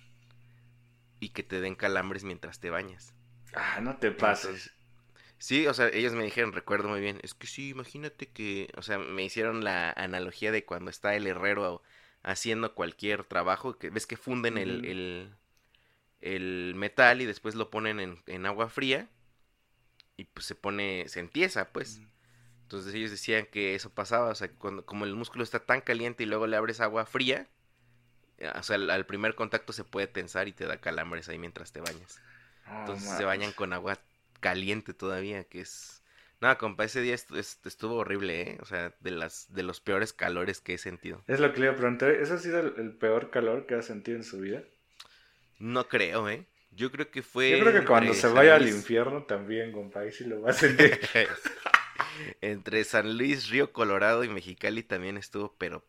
y 1.21 1.29
que 1.29 1.43
te 1.43 1.61
den 1.61 1.75
calambres 1.75 2.25
mientras 2.25 2.59
te 2.59 2.69
bañas. 2.69 3.13
Ah, 3.53 3.79
no 3.81 3.95
te 3.97 4.11
pases. 4.11 4.45
Entonces, 4.45 4.73
sí, 5.37 5.67
o 5.67 5.73
sea, 5.73 5.87
ellos 5.87 6.13
me 6.13 6.25
dijeron, 6.25 6.51
recuerdo 6.51 6.89
muy 6.89 6.99
bien, 6.99 7.19
es 7.23 7.33
que 7.33 7.47
sí, 7.47 7.69
imagínate 7.69 8.27
que, 8.27 8.69
o 8.75 8.81
sea, 8.81 8.97
me 8.97 9.23
hicieron 9.23 9.63
la 9.63 9.91
analogía 9.91 10.51
de 10.51 10.65
cuando 10.65 10.89
está 10.89 11.15
el 11.15 11.27
herrero 11.27 11.81
haciendo 12.23 12.75
cualquier 12.75 13.23
trabajo, 13.23 13.77
que 13.77 13.89
ves 13.89 14.05
que 14.05 14.17
funden 14.17 14.57
el 14.57 15.33
metal 16.75 17.21
y 17.21 17.25
después 17.25 17.55
lo 17.55 17.69
ponen 17.69 17.99
en, 17.99 18.23
en 18.27 18.45
agua 18.45 18.69
fría 18.69 19.09
y 20.17 20.25
pues 20.25 20.45
se 20.45 20.55
pone, 20.55 21.05
se 21.07 21.19
entiesa, 21.19 21.71
pues. 21.71 22.01
Entonces 22.63 22.93
ellos 22.95 23.11
decían 23.11 23.47
que 23.51 23.75
eso 23.75 23.91
pasaba, 23.91 24.29
o 24.31 24.35
sea, 24.35 24.49
que 24.49 24.55
cuando, 24.55 24.85
como 24.85 25.05
el 25.05 25.15
músculo 25.15 25.43
está 25.43 25.61
tan 25.65 25.81
caliente 25.81 26.23
y 26.23 26.27
luego 26.27 26.47
le 26.47 26.57
abres 26.57 26.81
agua 26.81 27.05
fría, 27.05 27.49
eh, 28.39 28.51
o 28.55 28.63
sea, 28.63 28.77
al, 28.77 28.89
al 28.91 29.05
primer 29.05 29.35
contacto 29.35 29.73
se 29.73 29.83
puede 29.85 30.07
tensar 30.07 30.47
y 30.47 30.53
te 30.53 30.65
da 30.67 30.79
calambres 30.81 31.29
ahí 31.29 31.39
mientras 31.39 31.71
te 31.73 31.81
bañas. 31.81 32.21
No 32.75 32.77
Entonces 32.79 33.09
se 33.09 33.25
bañan 33.25 33.53
con 33.53 33.73
agua 33.73 33.99
caliente 34.41 34.93
todavía, 34.93 35.43
que 35.45 35.61
es... 35.61 36.03
No, 36.41 36.57
compa, 36.57 36.85
ese 36.85 37.01
día 37.01 37.15
estu- 37.15 37.37
est- 37.37 37.65
estuvo 37.67 37.95
horrible, 37.97 38.41
¿eh? 38.41 38.59
O 38.61 38.65
sea, 38.65 38.95
de 38.99 39.11
las 39.11 39.53
de 39.53 39.63
los 39.63 39.81
peores 39.81 40.13
calores 40.13 40.61
que 40.61 40.75
he 40.75 40.77
sentido. 40.79 41.23
Es 41.25 41.39
lo 41.39 41.51
que 41.51 41.59
le 41.61 41.65
iba 41.65 41.73
a 41.73 41.77
preguntar. 41.77 42.11
¿Ese 42.11 42.33
ha 42.33 42.37
sido 42.37 42.59
el, 42.59 42.75
el 42.77 42.95
peor 42.95 43.31
calor 43.31 43.65
que 43.65 43.73
ha 43.73 43.81
sentido 43.81 44.17
en 44.17 44.23
su 44.23 44.39
vida? 44.39 44.63
No 45.61 45.87
creo, 45.87 46.29
¿eh? 46.29 46.45
Yo 46.71 46.91
creo 46.91 47.11
que 47.11 47.21
fue... 47.21 47.51
Yo 47.51 47.59
creo 47.59 47.73
que 47.73 47.85
cuando 47.87 48.13
se 48.13 48.27
vaya 48.27 48.55
al 48.55 48.67
infierno 48.67 49.23
también, 49.23 49.71
compa, 49.71 50.01
ahí 50.01 50.11
sí 50.11 50.23
lo 50.25 50.41
va 50.41 50.51
a 50.51 50.53
sentir. 50.53 50.99
Entre 52.41 52.83
San 52.83 53.17
Luis, 53.17 53.49
Río 53.49 53.71
Colorado 53.73 54.23
y 54.23 54.29
Mexicali 54.29 54.83
también 54.83 55.17
estuvo, 55.17 55.55
pero 55.57 55.83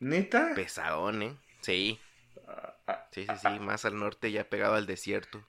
¿Nita? 0.00 0.42
pesadón, 0.52 1.22
¿eh? 1.22 1.36
Sí, 1.62 1.98
Ah, 2.46 2.74
ah, 2.86 3.08
sí, 3.10 3.26
sí, 3.26 3.36
sí, 3.36 3.58
más 3.60 3.84
al 3.84 3.98
norte 3.98 4.32
ya 4.32 4.48
pegado 4.48 4.74
al 4.74 4.86
desierto. 4.86 5.42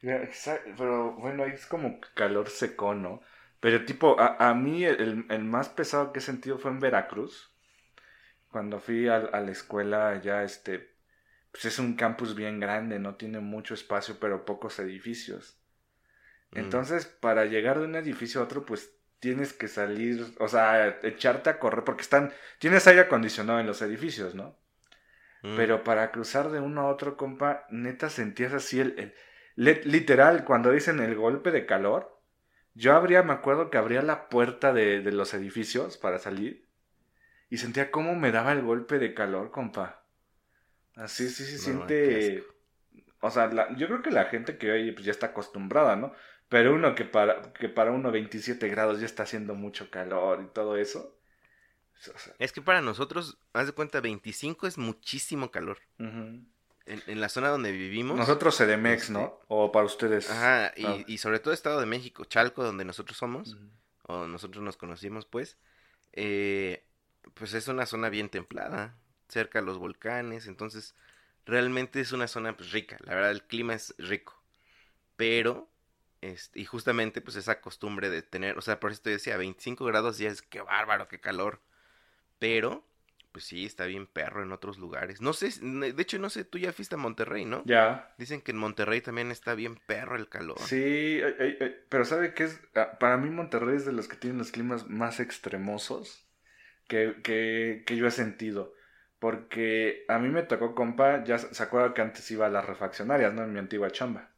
Pero 0.77 1.13
bueno, 1.13 1.43
ahí 1.43 1.51
es 1.51 1.65
como 1.65 1.99
calor 2.15 2.49
seco, 2.49 2.93
¿no? 2.95 3.21
Pero 3.59 3.85
tipo, 3.85 4.19
a, 4.19 4.49
a 4.49 4.53
mí 4.53 4.85
el, 4.85 5.25
el 5.29 5.43
más 5.43 5.69
pesado 5.69 6.13
que 6.13 6.19
he 6.19 6.21
sentido 6.21 6.57
fue 6.57 6.71
en 6.71 6.79
Veracruz. 6.79 7.49
Cuando 8.51 8.79
fui 8.79 9.07
a, 9.07 9.17
a 9.17 9.39
la 9.41 9.51
escuela 9.51 10.19
ya, 10.21 10.43
este, 10.43 10.88
pues 11.51 11.65
es 11.65 11.79
un 11.79 11.95
campus 11.95 12.35
bien 12.35 12.59
grande, 12.59 12.99
no 12.99 13.15
tiene 13.15 13.39
mucho 13.39 13.73
espacio, 13.73 14.17
pero 14.19 14.45
pocos 14.45 14.79
edificios. 14.79 15.57
Mm. 16.51 16.59
Entonces, 16.59 17.05
para 17.05 17.45
llegar 17.45 17.79
de 17.79 17.85
un 17.85 17.95
edificio 17.95 18.41
a 18.41 18.43
otro, 18.43 18.65
pues 18.65 18.95
tienes 19.19 19.53
que 19.53 19.67
salir, 19.67 20.25
o 20.39 20.47
sea, 20.47 20.99
echarte 21.03 21.49
a 21.49 21.59
correr, 21.59 21.83
porque 21.83 22.01
están, 22.01 22.31
tienes 22.59 22.87
aire 22.87 23.01
acondicionado 23.01 23.59
en 23.59 23.67
los 23.67 23.81
edificios, 23.81 24.35
¿no? 24.35 24.57
Mm. 25.41 25.55
Pero 25.55 25.83
para 25.83 26.11
cruzar 26.11 26.49
de 26.49 26.59
uno 26.59 26.81
a 26.81 26.87
otro, 26.87 27.17
compa, 27.17 27.65
neta 27.69 28.09
sentías 28.09 28.53
así 28.53 28.79
el, 28.79 29.13
literal, 29.55 30.45
cuando 30.45 30.71
dicen 30.71 30.99
el 30.99 31.15
golpe 31.15 31.51
de 31.51 31.65
calor, 31.65 32.17
yo 32.75 32.93
abría, 32.93 33.23
me 33.23 33.33
acuerdo 33.33 33.69
que 33.69 33.77
abría 33.77 34.01
la 34.01 34.29
puerta 34.29 34.71
de, 34.71 35.01
de 35.01 35.11
los 35.11 35.33
edificios 35.33 35.97
para 35.97 36.19
salir 36.19 36.69
y 37.49 37.57
sentía 37.57 37.91
cómo 37.91 38.15
me 38.15 38.31
daba 38.31 38.51
el 38.53 38.61
golpe 38.61 38.99
de 38.99 39.13
calor, 39.13 39.51
compa. 39.51 39.98
Así 40.99 41.29
sí 41.29 41.45
se 41.45 41.57
siente. 41.57 42.43
O 43.21 43.29
sea, 43.31 43.47
la- 43.47 43.75
yo 43.77 43.87
creo 43.87 44.01
que 44.01 44.11
la 44.11 44.25
gente 44.25 44.57
que 44.57 44.71
oye 44.71 44.93
pues 44.93 45.05
ya 45.05 45.11
está 45.11 45.27
acostumbrada, 45.27 45.95
¿no? 45.95 46.13
Pero 46.49 46.73
uno 46.73 46.95
que 46.95 47.05
para, 47.05 47.53
que 47.53 47.69
para 47.69 47.91
uno 47.91 48.11
27 48.11 48.67
grados 48.69 48.99
ya 48.99 49.05
está 49.05 49.23
haciendo 49.23 49.55
mucho 49.55 49.89
calor 49.91 50.41
y 50.43 50.53
todo 50.53 50.77
eso. 50.77 51.15
o 52.13 52.17
sea, 52.17 52.33
Es 52.39 52.51
que 52.53 52.61
para 52.61 52.81
nosotros, 52.81 53.37
haz 53.53 53.67
de 53.67 53.73
cuenta, 53.73 53.99
25 54.01 54.67
es 54.67 54.77
muchísimo 54.77 55.51
calor. 55.51 55.77
En, 55.97 56.47
en 56.85 57.21
la 57.21 57.29
zona 57.29 57.49
donde 57.49 57.71
vivimos. 57.71 58.17
Nosotros 58.17 58.55
CDMX, 58.57 59.01
Este- 59.01 59.13
¿no? 59.13 59.39
O 59.47 59.71
para 59.71 59.85
ustedes. 59.85 60.29
Ajá, 60.31 60.71
y, 60.75 60.85
Ah. 60.85 60.97
y 61.05 61.17
sobre 61.19 61.39
todo 61.39 61.53
Estado 61.53 61.79
de 61.79 61.85
México, 61.85 62.25
Chalco, 62.25 62.63
donde 62.63 62.83
nosotros 62.85 63.17
somos, 63.17 63.57
o 64.03 64.25
nosotros 64.27 64.63
nos 64.63 64.75
conocimos, 64.77 65.25
pues, 65.27 65.57
eh, 66.13 66.83
pues 67.35 67.53
es 67.53 67.67
una 67.67 67.85
zona 67.85 68.09
bien 68.09 68.29
templada, 68.29 68.97
cerca 69.29 69.59
a 69.59 69.61
los 69.61 69.77
volcanes, 69.77 70.47
entonces 70.47 70.95
realmente 71.45 72.01
es 72.01 72.11
una 72.11 72.27
zona 72.27 72.57
pues, 72.57 72.71
rica, 72.71 72.97
la 73.05 73.15
verdad 73.15 73.31
el 73.31 73.43
clima 73.43 73.73
es 73.73 73.95
rico, 73.97 74.41
pero, 75.15 75.69
este, 76.21 76.59
y 76.59 76.65
justamente 76.65 77.21
pues 77.21 77.37
esa 77.37 77.61
costumbre 77.61 78.09
de 78.09 78.21
tener, 78.21 78.57
o 78.57 78.61
sea, 78.61 78.79
por 78.79 78.91
eso 78.91 79.01
te 79.03 79.11
decía, 79.11 79.37
25 79.37 79.85
grados 79.85 80.17
ya 80.17 80.29
es 80.29 80.41
que 80.41 80.61
bárbaro, 80.61 81.07
qué 81.07 81.19
calor, 81.19 81.61
pero, 82.39 82.83
pues 83.31 83.45
sí, 83.45 83.65
está 83.65 83.85
bien 83.85 84.07
perro 84.07 84.43
en 84.43 84.51
otros 84.51 84.77
lugares, 84.77 85.21
no 85.21 85.33
sé, 85.33 85.51
de 85.61 86.01
hecho 86.01 86.19
no 86.19 86.29
sé, 86.29 86.43
tú 86.43 86.57
ya 86.57 86.73
fuiste 86.73 86.95
a 86.95 86.97
Monterrey, 86.97 87.45
¿no? 87.45 87.63
Ya. 87.65 88.13
Dicen 88.17 88.41
que 88.41 88.51
en 88.51 88.57
Monterrey 88.57 89.01
también 89.01 89.31
está 89.31 89.55
bien 89.55 89.77
perro 89.85 90.15
el 90.15 90.27
calor. 90.29 90.57
Sí, 90.59 91.21
ay, 91.23 91.35
ay, 91.39 91.57
ay, 91.61 91.75
pero 91.89 92.05
¿sabe 92.05 92.33
qué 92.33 92.45
es? 92.45 92.59
Ah, 92.75 92.97
Para 92.99 93.17
mí 93.17 93.29
Monterrey 93.29 93.75
es 93.77 93.85
de 93.85 93.93
los 93.93 94.07
que 94.07 94.17
tienen 94.17 94.39
los 94.39 94.51
climas 94.51 94.89
más 94.89 95.19
extremosos 95.19 96.25
que, 96.87 97.17
que, 97.23 97.83
que 97.85 97.95
yo 97.95 98.07
he 98.07 98.11
sentido. 98.11 98.73
Porque 99.19 100.05
a 100.07 100.17
mí 100.17 100.29
me 100.29 100.43
tocó, 100.43 100.73
compa, 100.73 101.23
ya 101.23 101.37
se 101.37 101.61
acuerda 101.61 101.93
que 101.93 102.01
antes 102.01 102.29
iba 102.31 102.45
a 102.45 102.49
las 102.49 102.65
refaccionarias, 102.65 103.33
¿no? 103.33 103.43
En 103.43 103.51
mi 103.51 103.59
antigua 103.59 103.91
chamba. 103.91 104.29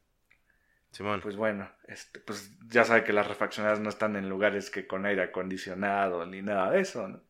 Simón. 0.91 1.21
Pues 1.21 1.35
bueno, 1.35 1.69
este, 1.87 2.19
pues 2.19 2.57
ya 2.67 2.83
sabe 2.83 3.03
que 3.03 3.13
las 3.13 3.27
refaccionarias 3.27 3.79
no 3.79 3.89
están 3.89 4.15
en 4.15 4.27
lugares 4.27 4.69
que 4.69 4.87
con 4.87 5.05
aire 5.05 5.23
acondicionado 5.23 6.25
ni 6.25 6.41
nada 6.41 6.71
de 6.71 6.81
eso, 6.81 7.07
¿no? 7.07 7.21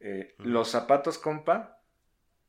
Eh. 0.00 0.34
Los 0.38 0.70
zapatos, 0.70 1.18
compa, 1.18 1.80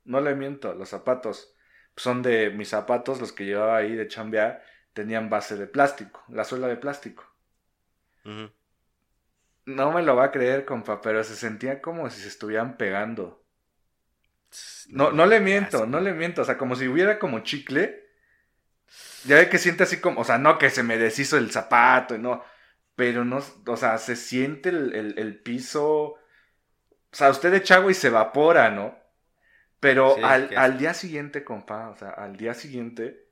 no 0.05 0.21
le 0.21 0.35
miento, 0.35 0.73
los 0.73 0.89
zapatos 0.89 1.53
son 1.97 2.21
de 2.21 2.49
mis 2.49 2.69
zapatos, 2.69 3.19
los 3.19 3.33
que 3.33 3.45
llevaba 3.45 3.77
ahí 3.77 3.95
de 3.95 4.07
chambear, 4.07 4.63
tenían 4.93 5.29
base 5.29 5.57
de 5.57 5.67
plástico, 5.67 6.23
la 6.29 6.45
suela 6.45 6.67
de 6.67 6.77
plástico. 6.77 7.25
No 9.65 9.91
me 9.91 10.01
lo 10.01 10.15
va 10.15 10.25
a 10.25 10.31
creer, 10.31 10.65
compa, 10.65 11.01
pero 11.01 11.23
se 11.23 11.35
sentía 11.35 11.81
como 11.81 12.09
si 12.09 12.21
se 12.21 12.29
estuvieran 12.29 12.77
pegando. 12.77 13.40
No, 14.89 15.11
no 15.11 15.25
le 15.25 15.39
miento, 15.39 15.85
no 15.85 15.99
le 15.99 16.13
miento, 16.13 16.41
o 16.41 16.45
sea, 16.45 16.57
como 16.57 16.75
si 16.75 16.87
hubiera 16.87 17.19
como 17.19 17.39
chicle. 17.39 18.03
Ya 19.23 19.35
ve 19.37 19.49
que 19.49 19.57
siente 19.59 19.83
así 19.83 19.99
como, 20.01 20.21
o 20.21 20.23
sea, 20.23 20.37
no 20.37 20.57
que 20.57 20.69
se 20.69 20.83
me 20.83 20.97
deshizo 20.97 21.37
el 21.37 21.51
zapato, 21.51 22.17
no, 22.17 22.43
pero 22.95 23.23
no, 23.25 23.39
o 23.67 23.77
sea, 23.77 23.97
se 23.97 24.15
siente 24.15 24.69
el, 24.69 24.93
el- 24.95 25.19
el 25.19 25.39
piso, 25.41 25.87
o 26.13 26.19
sea, 27.11 27.29
usted 27.31 27.53
echa 27.55 27.75
agua 27.77 27.91
y 27.91 27.95
se 27.95 28.07
evapora, 28.09 28.71
¿no? 28.71 28.97
Pero 29.79 30.19
Sí, 30.19 30.21
al, 30.25 30.53
al 30.55 30.77
día 30.79 30.93
siguiente, 30.95 31.43
compa, 31.45 31.89
o 31.89 31.97
sea, 31.97 32.11
al 32.11 32.37
día 32.37 32.53
siguiente, 32.55 33.29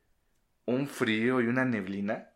un 0.66 0.88
frío 0.88 1.42
y 1.42 1.48
una 1.48 1.66
neblina. 1.66 2.32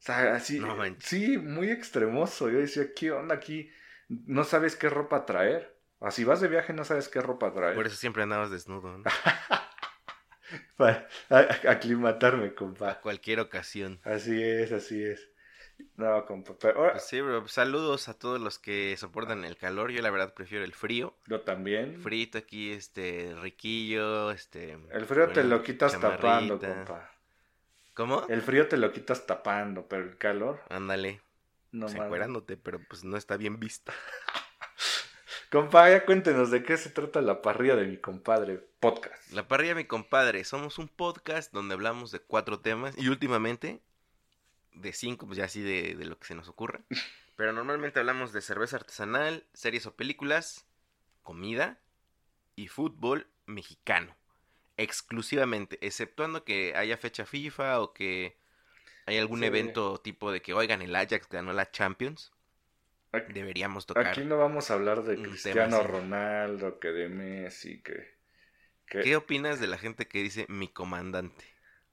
O 0.00 0.02
sea, 0.02 0.34
así, 0.34 0.60
No 0.60 0.74
sí, 0.98 1.38
muy 1.38 1.70
extremoso. 1.70 2.48
Yo 2.50 2.58
decía, 2.58 2.92
¿qué 2.94 3.10
onda 3.12 3.34
aquí? 3.36 3.70
No 4.08 4.44
sabes 4.44 4.76
qué 4.76 4.88
ropa 4.88 5.24
traer. 5.26 5.77
Si 6.10 6.24
vas 6.24 6.40
de 6.40 6.48
viaje 6.48 6.72
no 6.72 6.84
sabes 6.84 7.08
qué 7.08 7.20
ropa 7.20 7.52
traer. 7.52 7.74
Por 7.74 7.86
eso 7.86 7.96
siempre 7.96 8.22
andabas 8.22 8.50
desnudo, 8.50 8.98
¿no? 8.98 9.04
Para 10.76 11.08
aclimatarme, 11.68 12.54
compa. 12.54 12.92
A 12.92 13.00
cualquier 13.00 13.40
ocasión. 13.40 14.00
Así 14.04 14.42
es, 14.42 14.72
así 14.72 15.02
es. 15.02 15.28
No, 15.96 16.24
compa. 16.24 16.54
Pero 16.58 16.78
ahora, 16.78 16.92
Pues 16.92 17.04
sí, 17.04 17.20
bro. 17.20 17.46
Saludos 17.48 18.08
a 18.08 18.14
todos 18.14 18.40
los 18.40 18.58
que 18.58 18.96
soportan 18.96 19.44
el 19.44 19.56
calor. 19.56 19.90
Yo 19.90 20.00
la 20.02 20.10
verdad 20.10 20.34
prefiero 20.34 20.64
el 20.64 20.72
frío. 20.72 21.16
yo 21.26 21.40
también. 21.40 22.00
Frito 22.00 22.38
aquí, 22.38 22.72
este, 22.72 23.34
riquillo, 23.40 24.30
este... 24.30 24.78
El 24.90 25.04
frío 25.04 25.28
te 25.28 25.44
lo 25.44 25.62
quitas 25.62 26.00
tapando, 26.00 26.58
compa. 26.58 27.10
¿Cómo? 27.94 28.24
El 28.28 28.42
frío 28.42 28.68
te 28.68 28.76
lo 28.76 28.92
quitas 28.92 29.26
tapando, 29.26 29.88
pero 29.88 30.04
el 30.04 30.16
calor, 30.16 30.60
Ándale, 30.68 31.20
no 31.72 31.86
pues 31.86 32.58
pero 32.62 32.78
pues 32.88 33.02
no 33.02 33.16
está 33.16 33.36
bien 33.36 33.58
visto. 33.58 33.92
Compa, 35.50 35.88
ya 35.90 36.04
cuéntenos 36.04 36.50
de 36.50 36.62
qué 36.62 36.76
se 36.76 36.90
trata 36.90 37.22
la 37.22 37.40
parrilla 37.40 37.74
de 37.74 37.86
mi 37.86 37.96
compadre 37.96 38.58
podcast. 38.80 39.30
La 39.32 39.48
parrilla, 39.48 39.74
mi 39.74 39.84
compadre, 39.86 40.44
somos 40.44 40.76
un 40.78 40.88
podcast 40.88 41.52
donde 41.54 41.72
hablamos 41.74 42.10
de 42.10 42.20
cuatro 42.20 42.60
temas 42.60 42.94
y 42.98 43.08
últimamente 43.08 43.80
de 44.74 44.92
cinco, 44.92 45.26
pues 45.26 45.38
ya 45.38 45.46
así 45.46 45.62
de, 45.62 45.94
de 45.94 46.04
lo 46.04 46.18
que 46.18 46.26
se 46.26 46.34
nos 46.34 46.48
ocurra. 46.48 46.80
Pero 47.36 47.52
normalmente 47.54 47.98
hablamos 47.98 48.32
de 48.32 48.42
cerveza 48.42 48.76
artesanal, 48.76 49.46
series 49.54 49.86
o 49.86 49.94
películas, 49.96 50.66
comida 51.22 51.78
y 52.54 52.68
fútbol 52.68 53.26
mexicano. 53.46 54.14
Exclusivamente, 54.76 55.78
exceptuando 55.80 56.44
que 56.44 56.74
haya 56.76 56.96
fecha 56.98 57.24
FIFA 57.24 57.80
o 57.80 57.94
que 57.94 58.36
hay 59.06 59.16
algún 59.16 59.40
Sí. 59.40 59.46
evento 59.46 59.98
tipo 59.98 60.30
de 60.30 60.42
que, 60.42 60.52
oigan, 60.52 60.82
el 60.82 60.94
Ajax 60.94 61.28
ganó 61.30 61.52
la 61.54 61.70
Champions. 61.70 62.32
Aquí, 63.12 63.32
Deberíamos 63.32 63.86
tocar. 63.86 64.06
aquí 64.06 64.24
no 64.24 64.36
vamos 64.38 64.70
a 64.70 64.74
hablar 64.74 65.02
de 65.02 65.16
Cristiano. 65.16 65.82
Ronaldo, 65.82 66.78
que 66.78 66.88
de 66.88 67.08
Messi, 67.08 67.82
que... 67.82 68.18
que... 68.86 69.00
¿Qué 69.00 69.16
opinas 69.16 69.60
de 69.60 69.66
la 69.66 69.78
gente 69.78 70.06
que 70.06 70.22
dice 70.22 70.44
mi 70.48 70.68
comandante? 70.68 71.44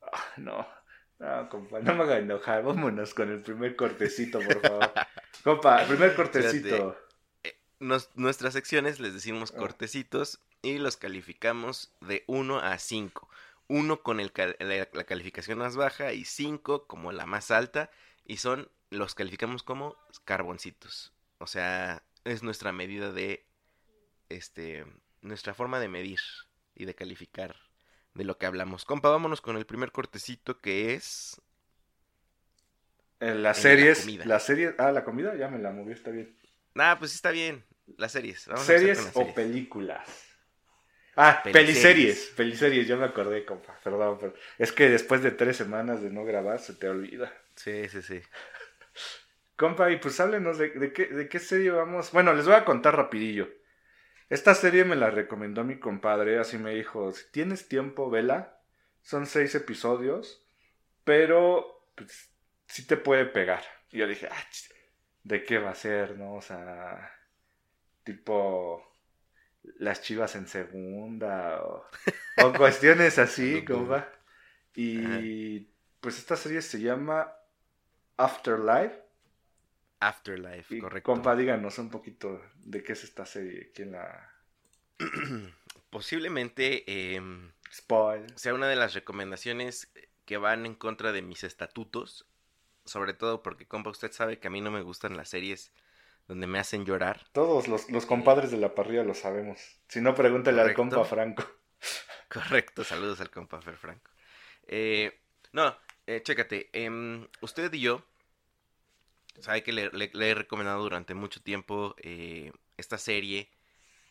Ah, 0.02 0.24
no, 0.38 0.68
no, 1.20 1.50
compa, 1.50 1.80
no 1.80 1.96
me 1.96 2.04
haga 2.04 2.18
enojar. 2.18 2.64
Vámonos 2.64 3.14
con 3.14 3.32
el 3.32 3.42
primer 3.42 3.76
cortecito, 3.76 4.40
por 4.40 4.62
favor. 4.62 4.92
compa, 5.44 5.82
el 5.84 5.88
primer 5.88 6.16
cortecito. 6.16 6.98
Nos- 7.80 8.10
nuestras 8.16 8.54
secciones 8.54 9.00
les 9.00 9.14
decimos 9.14 9.54
Ah. 9.56 9.60
cortecitos 9.60 10.40
y 10.62 10.78
los 10.80 10.98
calificamos 10.98 11.94
de 12.02 12.24
1 12.28 12.60
a 12.60 12.78
5. 12.78 13.30
1 13.68 14.02
con 14.04 14.20
el 14.20 14.32
la, 14.60 14.88
la 14.92 15.04
calificación 15.06 15.58
más 15.60 15.76
baja 15.76 16.14
y 16.14 16.26
5 16.26 16.88
como 16.88 17.12
la 17.12 17.26
más 17.26 17.52
alta. 17.52 17.90
Y 18.26 18.38
son, 18.38 18.70
los 18.90 19.16
calificamos 19.16 19.64
como 19.64 19.98
carboncitos. 20.24 21.14
O 21.38 21.48
sea, 21.48 22.04
es 22.24 22.44
nuestra 22.44 22.72
medida 22.72 23.12
de, 23.12 23.46
este, 24.30 24.86
nuestra 25.22 25.54
forma 25.54 25.80
de 25.80 25.88
medir 25.88 26.20
y 26.76 26.86
de 26.86 26.96
calificar 26.96 27.56
de 28.14 28.24
lo 28.24 28.38
que 28.38 28.46
hablamos. 28.46 28.86
Compa, 28.86 29.10
vámonos 29.10 29.42
con 29.42 29.58
el 29.58 29.66
primer 29.66 29.92
cortecito 29.92 30.60
que 30.62 30.94
es... 30.94 31.42
En 33.22 33.44
las 33.44 33.58
la 33.58 33.62
series, 33.62 34.02
comida. 34.02 34.26
las 34.26 34.44
series, 34.46 34.76
ah, 34.78 34.92
la 34.92 35.06
comida 35.06 35.36
ya 35.36 35.48
me 35.48 35.58
la 35.58 35.72
moví, 35.72 35.94
está 35.94 36.12
bien. 36.12 36.36
Nah, 36.74 36.96
pues 36.98 37.12
sí 37.12 37.16
está 37.16 37.32
bien. 37.32 37.64
Las 37.98 38.12
series. 38.12 38.48
Vamos 38.48 38.64
a 38.64 38.66
¿Series 38.66 39.00
o 39.00 39.12
series. 39.12 39.34
películas? 39.34 40.08
Ah, 41.16 41.42
peliseries. 41.44 42.34
Peliseries, 42.36 42.88
yo 42.88 42.98
me 42.98 43.06
acordé, 43.06 43.46
compa. 43.46 43.80
Perdón, 43.84 44.18
pero 44.20 44.34
es 44.58 44.72
que 44.74 44.90
después 44.90 45.24
de 45.24 45.32
tres 45.32 45.56
semanas 45.56 46.02
de 46.02 46.10
no 46.10 46.26
grabar 46.26 46.60
se 46.60 46.74
te 46.74 46.90
olvida. 46.90 47.32
Sí, 47.56 47.88
sí, 47.88 48.02
sí. 48.02 48.22
Compa, 49.56 49.92
y 49.92 49.98
pues 49.98 50.20
háblenos 50.20 50.58
de, 50.58 50.70
de 50.72 50.92
qué, 50.92 51.08
de 51.08 51.30
qué 51.30 51.40
serie 51.40 51.72
vamos. 51.72 52.12
Bueno, 52.12 52.34
les 52.34 52.46
voy 52.46 52.56
a 52.56 52.66
contar 52.66 52.96
rapidillo. 52.96 53.48
Esta 54.30 54.56
serie 54.56 54.86
me 54.86 54.96
la 54.96 55.12
recomendó 55.12 55.64
mi 55.64 55.80
compadre, 55.80 56.40
así 56.40 56.58
me 56.58 56.74
dijo, 56.74 57.12
si 57.12 57.32
tienes 57.32 57.68
tiempo, 57.68 58.10
vela. 58.10 58.60
Son 59.02 59.28
seis 59.28 59.54
episodios, 59.54 60.44
pero 61.04 61.88
pues, 61.96 62.32
sí 62.68 62.88
te 62.88 62.98
puede 62.98 63.26
pegar. 63.26 63.64
Y 63.92 64.00
yo 64.00 64.08
dije, 64.08 64.28
ah, 64.32 64.48
¿de 65.24 65.44
qué 65.44 65.60
va 65.60 65.70
a 65.72 65.76
ser, 65.76 66.18
no? 66.18 66.34
O 66.34 66.42
sea, 66.42 67.12
tipo 68.04 68.84
las 69.78 70.02
chivas 70.02 70.36
en 70.36 70.48
segunda 70.48 71.62
o, 71.64 71.86
o 72.44 72.54
cuestiones 72.54 73.20
así, 73.20 73.64
compa. 73.64 74.12
Y 74.74 75.60
pues 76.02 76.18
esta 76.18 76.36
serie 76.36 76.62
se 76.62 76.80
llama 76.82 77.32
Afterlife. 78.18 79.05
Afterlife, 80.08 80.76
Y, 80.76 80.80
correcto. 80.80 81.12
compa, 81.12 81.36
díganos 81.36 81.78
un 81.80 81.90
poquito 81.90 82.42
de 82.58 82.84
qué 82.84 82.94
es 82.94 83.04
esta 83.04 83.26
serie, 83.26 83.72
quién 83.74 83.92
la... 83.94 84.32
Posiblemente 85.90 87.16
em, 87.16 87.52
Spoil. 87.72 88.26
sea 88.36 88.54
una 88.54 88.68
de 88.68 88.76
las 88.76 88.94
recomendaciones 88.94 89.92
que 90.26 90.38
van 90.38 90.66
en 90.66 90.76
contra 90.76 91.12
de 91.12 91.22
mis 91.22 91.44
estatutos. 91.44 92.26
Sobre 92.86 93.14
todo 93.14 93.42
porque, 93.42 93.68
compa, 93.68 93.90
usted 93.90 94.12
sabe 94.12 94.40
que 94.40 94.48
a 94.48 94.52
mí 94.52 94.62
no 94.62 94.72
me 94.72 94.82
gustan 94.82 95.18
las 95.18 95.30
series 95.30 95.72
donde 96.28 96.48
me 96.48 96.60
hacen 96.60 96.86
llorar. 96.86 97.26
Todos 97.32 97.68
los, 97.68 97.90
los 97.90 98.06
compadres 98.06 98.52
de 98.52 98.58
la 98.58 98.74
parrilla 98.76 99.04
lo 99.04 99.14
sabemos. 99.14 99.60
Si 99.88 100.02
no, 100.02 100.14
pregúntale 100.16 100.62
al 100.62 100.74
Correcto. 100.74 100.96
compa 100.98 101.06
Franco. 101.06 101.44
Correcto, 102.30 102.84
saludos 102.84 103.22
al 103.22 103.30
compa 103.32 103.62
Fer 103.62 103.78
Franco. 103.78 104.12
Eh, 104.68 105.20
no, 105.52 105.76
eh, 106.08 106.22
chécate, 106.24 106.70
em, 106.74 107.28
usted 107.42 107.72
y 107.74 107.82
yo, 107.82 108.04
sabe 109.40 109.64
que 109.64 109.74
le, 109.74 109.92
he 109.94 110.34
recomendado 110.34 110.82
durante 110.82 111.14
mucho 111.14 111.42
tiempo 111.42 111.96
eh, 112.00 112.52
esta 112.78 112.98
serie, 112.98 113.50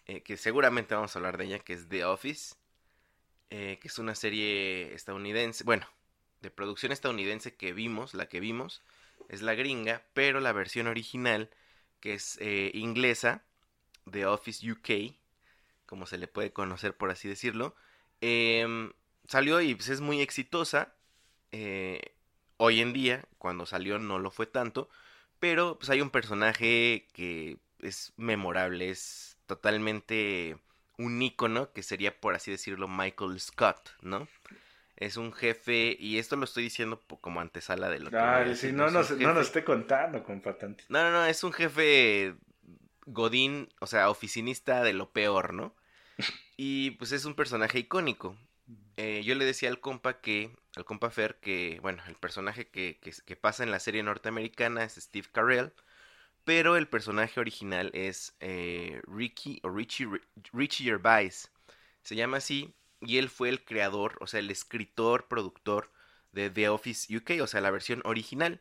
eh, 0.07 0.23
que 0.23 0.37
seguramente 0.37 0.95
vamos 0.95 1.15
a 1.15 1.19
hablar 1.19 1.39
de 1.39 1.47
ella, 1.47 1.59
que 1.59 1.73
es 1.73 1.89
The 1.89 2.05
Office, 2.05 2.57
eh, 3.51 3.79
que 3.81 3.89
es 3.89 3.99
una 3.99 4.15
serie 4.15 4.95
estadounidense, 4.95 5.65
bueno, 5.65 5.87
de 6.41 6.51
producción 6.51 6.93
estadounidense 6.93 7.55
que 7.55 7.73
vimos, 7.73 8.15
la 8.15 8.29
que 8.29 8.41
vimos, 8.41 8.83
es 9.29 9.43
la 9.43 9.55
gringa, 9.55 10.03
pero 10.13 10.41
la 10.41 10.53
versión 10.53 10.87
original, 10.87 11.51
que 12.01 12.15
es 12.15 12.39
inglesa, 12.75 13.45
The 14.11 14.27
Office 14.27 14.71
UK, 14.71 15.17
como 15.87 16.07
se 16.07 16.19
le 16.19 16.29
puede 16.29 16.53
conocer 16.53 16.95
por 16.95 17.11
así 17.11 17.29
decirlo, 17.29 17.75
em, 18.21 18.93
salió 19.27 19.61
y 19.63 19.75
pues, 19.75 19.89
es 19.89 20.01
muy 20.01 20.21
exitosa. 20.21 20.95
hoy 22.57 22.81
en 22.81 22.93
día, 22.93 23.25
cuando 23.39 23.65
salió 23.65 23.99
no 23.99 24.19
lo 24.19 24.31
fue 24.31 24.47
tanto, 24.47 24.91
pero 25.41 25.79
pues 25.79 25.91
hay 25.91 26.01
un 26.01 26.11
personaje 26.11 27.07
que 27.13 27.59
es 27.81 28.13
memorable, 28.17 28.91
es 28.91 29.37
totalmente 29.47 30.57
un 30.97 31.21
ícono 31.21 31.73
que 31.73 31.83
sería 31.83 32.19
por 32.19 32.35
así 32.35 32.51
decirlo 32.51 32.89
Michael 32.89 33.39
Scott, 33.41 33.91
¿no? 34.01 34.29
Es 34.97 35.17
un 35.17 35.33
jefe, 35.33 35.97
y 35.99 36.19
esto 36.19 36.37
lo 36.37 36.45
estoy 36.45 36.63
diciendo 36.63 37.01
como 37.21 37.41
antesala 37.41 37.89
de 37.91 37.99
lo 37.99 38.11
que... 38.11 38.17
Ay, 38.17 38.51
decir, 38.51 38.71
si 38.71 38.77
no, 38.77 38.87
un 38.87 38.93
no 38.93 39.01
nos 39.01 39.11
jefe- 39.11 39.41
esté 39.41 39.65
contando, 39.65 40.23
compa, 40.23 40.57
tantito. 40.57 40.87
no, 40.89 41.03
no, 41.03 41.11
no, 41.11 41.27
es 41.27 41.43
un 41.43 41.53
jefe 41.53 42.35
Godín, 43.07 43.69
o 43.81 43.87
sea, 43.89 44.09
oficinista 44.09 44.83
de 44.83 44.93
lo 44.93 45.11
peor, 45.11 45.53
¿no? 45.53 45.75
Y 46.57 46.93
pues 46.93 47.11
es 47.11 47.25
un 47.25 47.35
personaje 47.35 47.81
icónico. 47.81 48.37
Eh, 48.97 49.23
yo 49.25 49.35
le 49.35 49.45
decía 49.45 49.69
al 49.69 49.81
compa 49.81 50.21
que, 50.21 50.57
al 50.77 50.85
compa 50.85 51.11
Fer, 51.11 51.37
que, 51.41 51.79
bueno, 51.83 52.03
el 52.09 52.15
personaje 52.17 52.69
que, 52.69 52.99
pasa 53.41 53.63
en 53.65 53.71
la 53.71 53.81
serie 53.81 54.03
norteamericana 54.03 54.85
es 54.85 54.95
Steve 54.95 55.29
Carell, 55.33 55.73
pero 56.45 56.77
el 56.77 56.89
personaje 56.89 57.41
original 57.41 57.91
es 57.95 58.37
eh, 58.41 59.03
Ricky 59.07 59.61
o 59.65 59.71
Richie, 59.71 60.09
Richie 60.53 60.85
Gervais. 60.85 61.51
Se 62.03 62.17
llama 62.17 62.39
así, 62.39 62.75
y 63.01 63.19
él 63.19 63.29
fue 63.31 63.49
el 63.49 63.65
creador, 63.65 64.17
o 64.21 64.27
sea, 64.27 64.41
el 64.41 64.51
escritor, 64.51 65.29
productor 65.29 65.91
de 66.33 66.51
The 66.51 66.69
Office 66.69 67.15
UK, 67.17 67.43
o 67.43 67.47
sea, 67.47 67.61
la 67.61 67.71
versión 67.71 68.03
original. 68.05 68.61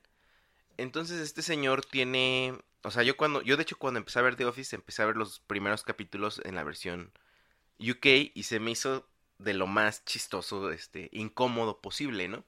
Entonces 0.78 1.20
este 1.22 1.42
señor 1.42 1.86
tiene, 1.86 2.58
o 2.84 2.92
sea, 2.92 3.04
yo 3.04 3.18
cuando, 3.18 3.42
yo 3.42 3.58
de 3.58 3.64
hecho 3.64 3.78
cuando 3.78 4.00
empecé 4.00 4.20
a 4.20 4.24
ver 4.24 4.36
The 4.36 4.46
Office 4.46 4.76
empecé 4.76 5.02
a 5.04 5.06
ver 5.06 5.18
los 5.18 5.40
primeros 5.40 5.84
capítulos 5.84 6.42
en 6.46 6.56
la 6.56 6.64
versión 6.64 7.12
UK 7.80 8.32
y 8.34 8.44
se 8.44 8.60
me 8.60 8.72
hizo 8.72 9.08
de 9.44 9.54
lo 9.54 9.68
más 9.68 10.06
chistoso, 10.06 10.72
este, 10.72 11.10
incómodo 11.14 11.82
posible, 11.82 12.28
¿no? 12.28 12.46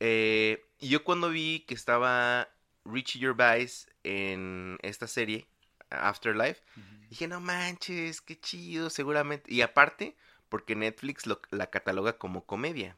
Eh, 0.00 0.64
y 0.78 0.88
yo 0.88 1.04
cuando 1.04 1.30
vi 1.30 1.60
que 1.66 1.74
estaba 1.74 2.48
Richie 2.84 3.20
Gervais 3.20 3.88
en 4.04 4.78
esta 4.82 5.06
serie, 5.06 5.46
Afterlife, 5.90 6.62
dije, 7.10 7.28
no 7.28 7.40
manches, 7.40 8.20
qué 8.20 8.38
chido, 8.40 8.90
seguramente. 8.90 9.52
Y 9.52 9.62
aparte, 9.62 10.16
porque 10.48 10.74
Netflix 10.76 11.26
lo- 11.26 11.40
la 11.50 11.68
cataloga 11.70 12.18
como 12.18 12.44
comedia. 12.46 12.96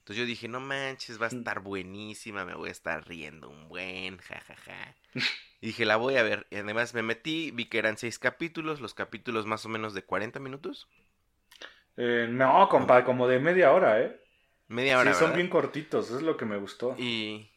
Entonces 0.00 0.16
yo 0.22 0.26
dije, 0.26 0.48
no 0.48 0.60
manches, 0.60 1.20
va 1.20 1.26
a 1.26 1.30
Mm. 1.30 1.38
estar 1.38 1.60
buenísima, 1.60 2.44
me 2.44 2.54
voy 2.54 2.68
a 2.68 2.72
estar 2.72 3.06
riendo 3.08 3.48
un 3.48 3.68
buen, 3.68 4.18
jajaja. 4.18 4.96
Y 5.60 5.68
dije, 5.68 5.84
la 5.86 5.96
voy 5.96 6.16
a 6.16 6.22
ver. 6.22 6.46
Y 6.50 6.56
además 6.56 6.94
me 6.94 7.02
metí, 7.02 7.50
vi 7.52 7.66
que 7.66 7.78
eran 7.78 7.98
seis 7.98 8.18
capítulos, 8.18 8.80
los 8.80 8.94
capítulos 8.94 9.46
más 9.46 9.64
o 9.66 9.68
menos 9.68 9.94
de 9.94 10.04
40 10.04 10.40
minutos. 10.40 10.88
Eh, 11.96 12.26
no, 12.30 12.68
compa, 12.68 13.04
como 13.04 13.28
de 13.28 13.38
media 13.38 13.72
hora, 13.72 14.00
¿eh? 14.00 14.20
Media 14.68 14.98
hora, 14.98 15.12
sí, 15.12 15.18
son 15.18 15.26
¿verdad? 15.28 15.36
bien 15.36 15.48
cortitos, 15.48 16.06
eso 16.06 16.16
es 16.16 16.22
lo 16.22 16.36
que 16.36 16.44
me 16.46 16.56
gustó. 16.58 16.96
Y, 16.96 17.50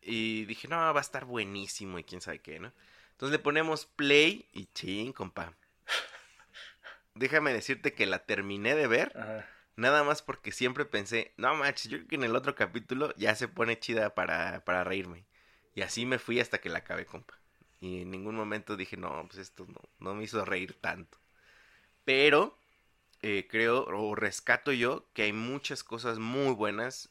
y 0.00 0.44
dije, 0.46 0.68
no, 0.68 0.76
va 0.76 0.98
a 0.98 1.00
estar 1.00 1.24
buenísimo 1.24 1.98
y 1.98 2.04
quién 2.04 2.20
sabe 2.20 2.40
qué, 2.40 2.58
¿no? 2.60 2.72
Entonces 3.12 3.32
le 3.32 3.38
ponemos 3.38 3.86
play 3.86 4.48
y 4.52 4.66
ching, 4.74 5.12
compa. 5.12 5.54
Déjame 7.14 7.52
decirte 7.52 7.94
que 7.94 8.06
la 8.06 8.20
terminé 8.26 8.74
de 8.74 8.86
ver, 8.86 9.12
Ajá. 9.16 9.46
nada 9.76 10.04
más 10.04 10.22
porque 10.22 10.52
siempre 10.52 10.84
pensé, 10.84 11.32
no 11.36 11.54
manches, 11.56 11.90
yo 11.90 11.98
creo 11.98 12.08
que 12.08 12.16
en 12.16 12.24
el 12.24 12.36
otro 12.36 12.54
capítulo 12.54 13.14
ya 13.16 13.34
se 13.34 13.48
pone 13.48 13.78
chida 13.78 14.14
para, 14.14 14.64
para 14.64 14.84
reírme. 14.84 15.24
Y 15.74 15.82
así 15.82 16.06
me 16.06 16.18
fui 16.18 16.40
hasta 16.40 16.58
que 16.58 16.68
la 16.70 16.78
acabé, 16.78 17.06
compa. 17.06 17.34
Y 17.80 18.02
en 18.02 18.10
ningún 18.10 18.34
momento 18.36 18.76
dije, 18.76 18.96
no, 18.96 19.24
pues 19.28 19.38
esto 19.38 19.66
no, 19.68 19.80
no 20.00 20.14
me 20.14 20.24
hizo 20.24 20.44
reír 20.44 20.74
tanto. 20.80 21.18
Pero 22.04 22.58
eh, 23.28 23.46
creo 23.50 23.84
o 23.86 24.14
rescato 24.14 24.72
yo 24.72 25.06
que 25.14 25.22
hay 25.24 25.32
muchas 25.32 25.82
cosas 25.84 26.18
muy 26.18 26.54
buenas. 26.54 27.10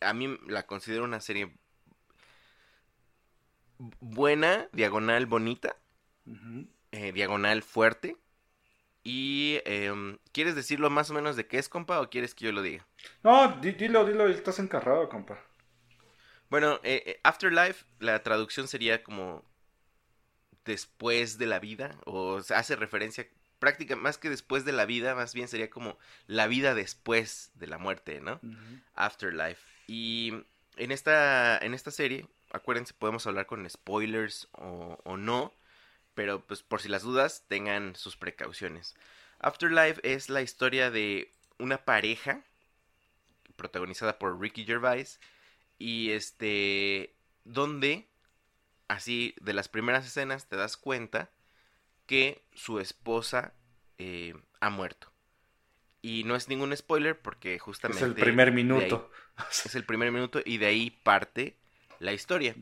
A 0.00 0.12
mí 0.14 0.38
la 0.48 0.66
considero 0.66 1.04
una 1.04 1.20
serie 1.20 1.52
buena, 4.00 4.68
diagonal 4.72 5.26
bonita, 5.26 5.76
eh, 6.92 7.12
diagonal 7.12 7.62
fuerte. 7.62 8.16
Y 9.04 9.60
em, 9.66 10.18
¿quieres 10.32 10.54
decirlo 10.56 10.90
más 10.90 11.10
o 11.10 11.14
menos 11.14 11.36
de 11.36 11.46
qué 11.46 11.58
es, 11.58 11.68
compa, 11.68 12.00
o 12.00 12.10
quieres 12.10 12.34
que 12.34 12.46
yo 12.46 12.52
lo 12.52 12.62
diga? 12.62 12.86
No, 13.26 13.34
di- 13.60 13.74
dilo, 13.82 14.04
dilo, 14.04 14.26
estás 14.28 14.58
encarrado, 14.58 15.08
compa. 15.08 15.38
Bueno, 16.50 16.80
eh, 16.82 17.20
Afterlife, 17.24 17.84
la 18.00 18.22
traducción 18.22 18.68
sería 18.68 19.02
como 19.02 19.44
después 20.64 21.38
de 21.38 21.46
la 21.46 21.58
vida, 21.58 21.98
o 22.04 22.40
se 22.42 22.54
hace 22.54 22.76
referencia 22.76 23.28
prácticamente 23.58 24.02
más 24.02 24.18
que 24.18 24.30
después 24.30 24.64
de 24.64 24.72
la 24.72 24.86
vida, 24.86 25.14
más 25.14 25.34
bien 25.34 25.48
sería 25.48 25.70
como 25.70 25.98
la 26.26 26.46
vida 26.46 26.74
después 26.74 27.50
de 27.54 27.66
la 27.66 27.78
muerte, 27.78 28.20
¿no? 28.20 28.40
Afterlife. 28.94 29.60
Y 29.86 30.32
en 30.76 30.92
esta, 30.92 31.58
en 31.58 31.74
esta 31.74 31.90
serie, 31.90 32.26
acuérdense, 32.52 32.94
podemos 32.94 33.26
hablar 33.26 33.46
con 33.46 33.68
spoilers 33.68 34.48
o, 34.52 34.98
o 35.04 35.16
no, 35.16 35.52
pero 36.14 36.44
pues 36.44 36.62
por 36.62 36.80
si 36.80 36.88
las 36.88 37.02
dudas, 37.02 37.44
tengan 37.48 37.96
sus 37.96 38.16
precauciones. 38.16 38.96
Afterlife 39.38 40.00
es 40.02 40.28
la 40.28 40.42
historia 40.42 40.90
de 40.90 41.32
una 41.58 41.84
pareja 41.84 42.42
protagonizada 43.56 44.18
por 44.18 44.40
Ricky 44.40 44.64
Gervais 44.64 45.20
y 45.78 46.10
este 46.10 47.14
donde 47.44 48.08
así 48.88 49.34
de 49.40 49.52
las 49.52 49.68
primeras 49.68 50.06
escenas 50.06 50.48
te 50.48 50.56
das 50.56 50.76
cuenta 50.76 51.30
que 52.08 52.42
su 52.54 52.80
esposa 52.80 53.54
eh, 53.98 54.34
ha 54.60 54.70
muerto. 54.70 55.12
Y 56.02 56.24
no 56.24 56.34
es 56.34 56.48
ningún 56.48 56.76
spoiler 56.76 57.20
porque 57.20 57.54
Es 57.56 57.62
justamente 57.62 58.04
el 58.04 58.14
primer 58.14 58.48
ahí- 58.48 58.54
minuto. 58.54 59.10
es 59.64 59.74
el 59.76 59.84
primer 59.84 60.10
minuto 60.10 60.40
y 60.44 60.58
de 60.58 60.66
ahí 60.66 60.90
parte 60.90 61.56
la 62.00 62.12
historia. 62.12 62.56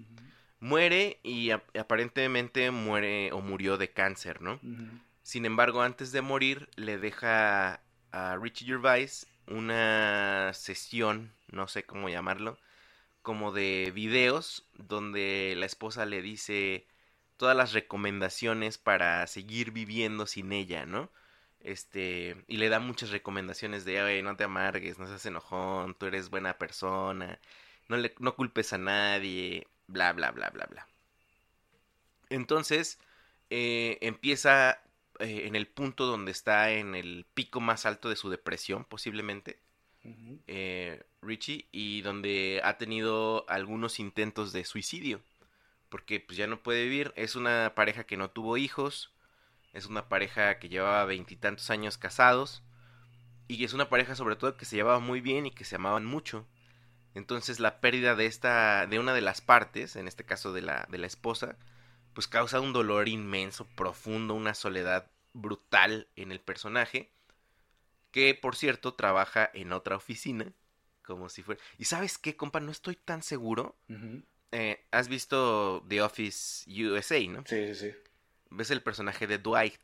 Muere 0.60 1.20
y 1.22 1.50
ap- 1.50 1.74
aparentemente 1.76 2.70
muere 2.70 3.30
o 3.32 3.40
murió 3.40 3.76
de 3.78 3.90
cáncer 3.92 4.42
no 4.42 4.60
sin 5.22 5.44
embargo, 5.44 5.82
antes 5.82 6.12
de 6.12 6.22
morir, 6.22 6.68
le 6.76 6.98
deja 6.98 7.80
a 8.12 8.36
Richie 8.40 8.64
Gervais 8.66 9.26
una 9.48 10.52
sesión, 10.54 11.32
no 11.50 11.66
sé 11.66 11.82
cómo 11.84 12.08
llamarlo, 12.08 12.58
como 13.22 13.50
de 13.52 13.90
videos, 13.92 14.68
donde 14.74 15.54
la 15.56 15.66
esposa 15.66 16.06
le 16.06 16.22
dice, 16.22 16.86
todas 17.36 17.56
las 17.56 17.72
recomendaciones 17.72 18.78
para 18.78 19.26
seguir 19.26 19.70
viviendo 19.72 20.26
sin 20.26 20.52
ella, 20.52 20.86
¿no? 20.86 21.10
Este, 21.60 22.36
y 22.46 22.58
le 22.58 22.68
da 22.68 22.78
muchas 22.80 23.10
recomendaciones 23.10 23.84
de, 23.84 24.02
oye, 24.02 24.22
no 24.22 24.36
te 24.36 24.44
amargues, 24.44 24.98
no 24.98 25.06
seas 25.06 25.26
enojón, 25.26 25.94
tú 25.94 26.06
eres 26.06 26.30
buena 26.30 26.58
persona, 26.58 27.40
no, 27.88 27.96
le, 27.96 28.14
no 28.20 28.36
culpes 28.36 28.72
a 28.72 28.78
nadie, 28.78 29.66
bla, 29.88 30.12
bla, 30.12 30.30
bla, 30.30 30.50
bla, 30.50 30.66
bla. 30.66 30.86
Entonces, 32.30 32.98
eh, 33.50 33.98
empieza 34.00 34.80
eh, 35.18 35.42
en 35.46 35.56
el 35.56 35.66
punto 35.66 36.06
donde 36.06 36.32
está 36.32 36.70
en 36.72 36.94
el 36.94 37.26
pico 37.34 37.60
más 37.60 37.86
alto 37.86 38.08
de 38.08 38.16
su 38.16 38.30
depresión, 38.30 38.84
posiblemente, 38.84 39.58
eh, 40.46 41.02
Richie, 41.20 41.66
y 41.72 42.02
donde 42.02 42.60
ha 42.62 42.78
tenido 42.78 43.44
algunos 43.48 43.98
intentos 43.98 44.52
de 44.52 44.64
suicidio, 44.64 45.20
porque 45.96 46.20
pues 46.20 46.36
ya 46.36 46.46
no 46.46 46.62
puede 46.62 46.82
vivir, 46.82 47.14
es 47.16 47.36
una 47.36 47.72
pareja 47.74 48.04
que 48.04 48.18
no 48.18 48.28
tuvo 48.28 48.58
hijos, 48.58 49.14
es 49.72 49.86
una 49.86 50.10
pareja 50.10 50.58
que 50.58 50.68
llevaba 50.68 51.06
veintitantos 51.06 51.70
años 51.70 51.96
casados, 51.96 52.62
y 53.48 53.64
es 53.64 53.72
una 53.72 53.88
pareja 53.88 54.14
sobre 54.14 54.36
todo 54.36 54.58
que 54.58 54.66
se 54.66 54.76
llevaba 54.76 54.98
muy 54.98 55.22
bien 55.22 55.46
y 55.46 55.52
que 55.52 55.64
se 55.64 55.76
amaban 55.76 56.04
mucho. 56.04 56.46
Entonces 57.14 57.60
la 57.60 57.80
pérdida 57.80 58.14
de 58.14 58.26
esta, 58.26 58.86
de 58.86 58.98
una 58.98 59.14
de 59.14 59.22
las 59.22 59.40
partes, 59.40 59.96
en 59.96 60.06
este 60.06 60.26
caso 60.26 60.52
de 60.52 60.60
la, 60.60 60.86
de 60.90 60.98
la 60.98 61.06
esposa, 61.06 61.56
pues 62.12 62.28
causa 62.28 62.60
un 62.60 62.74
dolor 62.74 63.08
inmenso, 63.08 63.66
profundo, 63.68 64.34
una 64.34 64.52
soledad 64.52 65.10
brutal 65.32 66.08
en 66.14 66.30
el 66.30 66.40
personaje, 66.40 67.10
que 68.10 68.34
por 68.34 68.54
cierto 68.54 68.92
trabaja 68.92 69.50
en 69.54 69.72
otra 69.72 69.96
oficina, 69.96 70.52
como 71.06 71.30
si 71.30 71.42
fuera... 71.42 71.62
¿Y 71.78 71.86
sabes 71.86 72.18
qué, 72.18 72.36
compa? 72.36 72.60
No 72.60 72.70
estoy 72.70 72.96
tan 72.96 73.22
seguro. 73.22 73.76
Eh, 74.52 74.84
Has 74.90 75.08
visto 75.08 75.84
The 75.88 76.02
Office 76.02 76.64
USA, 76.70 77.20
¿no? 77.28 77.42
Sí, 77.46 77.74
sí, 77.74 77.74
sí. 77.74 77.94
Ves 78.50 78.70
el 78.70 78.82
personaje 78.82 79.26
de 79.26 79.38
Dwight, 79.38 79.80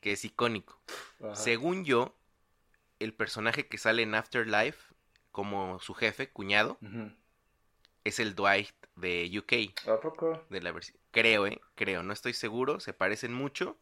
que 0.00 0.12
es 0.12 0.24
icónico. 0.24 0.80
Según 1.34 1.84
yo, 1.84 2.16
el 2.98 3.14
personaje 3.14 3.66
que 3.66 3.78
sale 3.78 4.02
en 4.02 4.14
Afterlife 4.14 4.94
como 5.32 5.80
su 5.80 5.94
jefe, 5.94 6.30
cuñado, 6.30 6.78
es 8.04 8.20
el 8.20 8.34
Dwight 8.34 8.74
de 8.94 9.30
UK. 9.38 9.88
¿A 9.88 10.00
poco? 10.00 10.44
De 10.48 10.60
la 10.60 10.74
Creo, 11.10 11.46
¿eh? 11.46 11.60
Creo, 11.74 12.02
no 12.02 12.12
estoy 12.12 12.34
seguro, 12.34 12.80
se 12.80 12.92
parecen 12.92 13.32
mucho. 13.32 13.78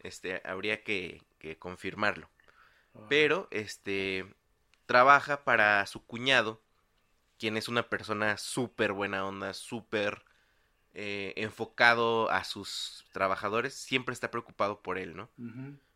Este, 0.00 0.42
habría 0.44 0.82
que, 0.82 1.22
confirmarlo. 1.58 2.28
Pero, 3.08 3.48
este, 3.50 4.26
trabaja 4.86 5.44
para 5.44 5.84
su 5.86 6.04
cuñado, 6.04 6.62
quien 7.38 7.56
es 7.56 7.68
una 7.68 7.88
persona 7.88 8.36
súper 8.38 8.92
buena 8.92 9.26
onda, 9.26 9.52
súper 9.54 10.24
eh, 10.94 11.34
enfocado 11.36 12.30
a 12.30 12.44
sus 12.44 13.04
trabajadores, 13.12 13.74
siempre 13.74 14.12
está 14.12 14.30
preocupado 14.30 14.80
por 14.80 14.98
él, 14.98 15.16
¿no? 15.16 15.28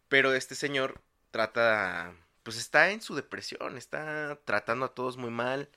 Pero 0.08 0.34
este 0.34 0.54
señor 0.54 1.00
trata, 1.30 2.14
pues 2.42 2.56
está 2.56 2.90
en 2.90 3.00
su 3.00 3.14
depresión, 3.14 3.78
está 3.78 4.38
tratando 4.44 4.86
a 4.86 4.94
todos 4.94 5.16
muy 5.16 5.30
mal, 5.30 5.70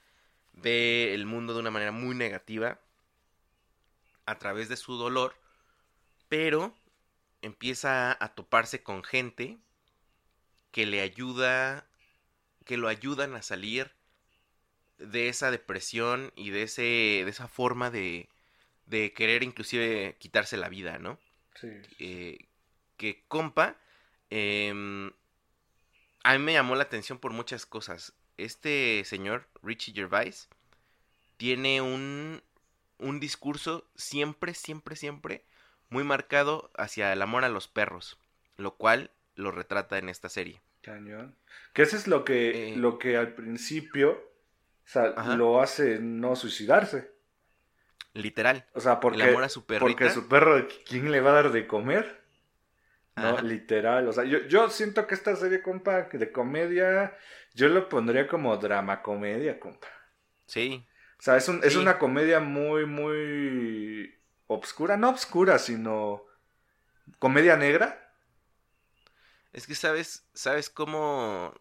ve 0.53 1.13
el 1.13 1.25
mundo 1.25 1.53
de 1.53 1.61
una 1.61 1.71
manera 1.71 1.91
muy 1.91 2.15
negativa 2.15 2.79
a 4.25 4.37
través 4.39 4.69
de 4.69 4.77
su 4.77 4.97
dolor, 4.97 5.35
pero 6.27 6.75
empieza 7.41 8.17
a 8.23 8.35
toparse 8.35 8.83
con 8.83 9.03
gente 9.03 9.57
que 10.71 10.85
le 10.85 11.01
ayuda, 11.01 11.85
que 12.65 12.77
lo 12.77 12.87
ayudan 12.87 13.35
a 13.35 13.41
salir 13.41 13.93
de 15.03 15.29
esa 15.29 15.51
depresión 15.51 16.31
y 16.35 16.49
de 16.51 16.63
ese, 16.63 16.81
de 16.81 17.29
esa 17.29 17.47
forma 17.47 17.89
de, 17.91 18.29
de 18.85 19.13
querer 19.13 19.43
inclusive 19.43 20.15
quitarse 20.19 20.57
la 20.57 20.69
vida, 20.69 20.97
¿no? 20.99 21.19
Sí. 21.55 21.69
Eh, 21.99 22.45
que 22.97 23.23
compa, 23.27 23.75
em, 24.29 25.11
a 26.23 26.33
mí 26.33 26.39
me 26.39 26.53
llamó 26.53 26.75
la 26.75 26.83
atención 26.83 27.19
por 27.19 27.31
muchas 27.31 27.65
cosas. 27.65 28.13
Este 28.37 29.03
señor, 29.05 29.47
Richie 29.61 29.93
Gervais, 29.93 30.47
tiene 31.37 31.81
un, 31.81 32.41
un 32.97 33.19
discurso 33.19 33.85
siempre, 33.95 34.53
siempre, 34.53 34.95
siempre 34.95 35.43
muy 35.89 36.03
marcado 36.03 36.71
hacia 36.75 37.13
el 37.13 37.21
amor 37.21 37.43
a 37.43 37.49
los 37.49 37.67
perros, 37.67 38.17
lo 38.57 38.75
cual 38.75 39.11
lo 39.35 39.51
retrata 39.51 39.97
en 39.97 40.09
esta 40.09 40.29
serie. 40.29 40.61
Cañón. 40.81 41.35
Que 41.73 41.83
eso 41.83 41.95
es 41.95 42.07
lo 42.07 42.25
que, 42.25 42.69
Eh. 42.73 42.75
lo 42.75 42.97
que 42.99 43.15
al 43.17 43.33
principio 43.33 44.32
o 44.85 44.89
sea, 44.89 45.35
lo 45.35 45.61
hace 45.61 45.99
no 45.99 46.35
suicidarse. 46.35 47.11
Literal. 48.13 48.65
O 48.73 48.79
sea, 48.79 48.99
porque, 48.99 49.23
el 49.23 49.29
amor 49.29 49.43
a 49.43 49.49
su 49.49 49.65
perrita. 49.65 49.85
porque 49.85 50.09
su 50.09 50.27
perro, 50.27 50.67
¿quién 50.85 51.11
le 51.11 51.21
va 51.21 51.31
a 51.31 51.33
dar 51.33 51.51
de 51.51 51.65
comer? 51.65 52.21
¿No? 53.15 53.29
Ajá. 53.29 53.41
Literal. 53.41 54.07
O 54.07 54.13
sea, 54.13 54.23
yo, 54.23 54.39
yo 54.47 54.69
siento 54.69 55.07
que 55.07 55.15
esta 55.15 55.35
serie, 55.35 55.61
compa, 55.61 56.03
de 56.03 56.31
comedia, 56.31 57.17
yo 57.53 57.69
lo 57.69 57.89
pondría 57.89 58.27
como 58.27 58.55
drama 58.57 59.01
comedia, 59.01 59.59
compa. 59.59 59.87
Sí, 60.45 60.85
O 61.19 61.21
sea, 61.21 61.37
es, 61.37 61.47
un, 61.47 61.61
es 61.63 61.75
una 61.75 61.97
comedia 61.97 62.39
muy, 62.39 62.85
muy 62.85 64.15
obscura. 64.47 64.97
No 64.97 65.09
obscura, 65.09 65.57
sino 65.57 66.23
comedia 67.17 67.55
negra. 67.55 68.13
es 69.53 69.65
que 69.65 69.75
sabes, 69.75 70.27
sabes 70.33 70.69
cómo, 70.69 71.53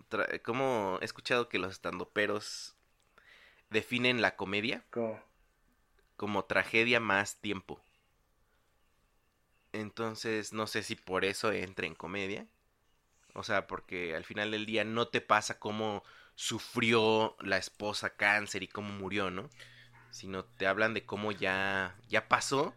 cómo 0.42 0.98
he 1.00 1.04
escuchado 1.04 1.48
que 1.48 1.58
los 1.58 1.72
estandoperos 1.72 2.76
definen 3.72 4.22
la 4.22 4.36
comedia 4.36 4.84
Como, 4.90 5.18
como 6.16 6.46
tragedia 6.46 7.00
más 7.00 7.36
tiempo. 7.42 7.82
Entonces, 9.72 10.52
no 10.52 10.66
sé 10.66 10.82
si 10.82 10.96
por 10.96 11.24
eso 11.24 11.52
entre 11.52 11.86
en 11.86 11.94
comedia. 11.94 12.46
O 13.34 13.42
sea, 13.44 13.66
porque 13.66 14.16
al 14.16 14.24
final 14.24 14.50
del 14.52 14.66
día 14.66 14.84
no 14.84 15.08
te 15.08 15.20
pasa 15.20 15.58
cómo 15.58 16.04
sufrió 16.36 17.36
la 17.40 17.58
esposa 17.58 18.10
cáncer 18.16 18.62
y 18.62 18.68
cómo 18.68 18.92
murió, 18.94 19.30
¿no? 19.30 19.50
Sino 20.10 20.44
te 20.44 20.66
hablan 20.66 20.94
de 20.94 21.06
cómo 21.06 21.32
ya, 21.32 21.96
ya 22.08 22.28
pasó 22.28 22.74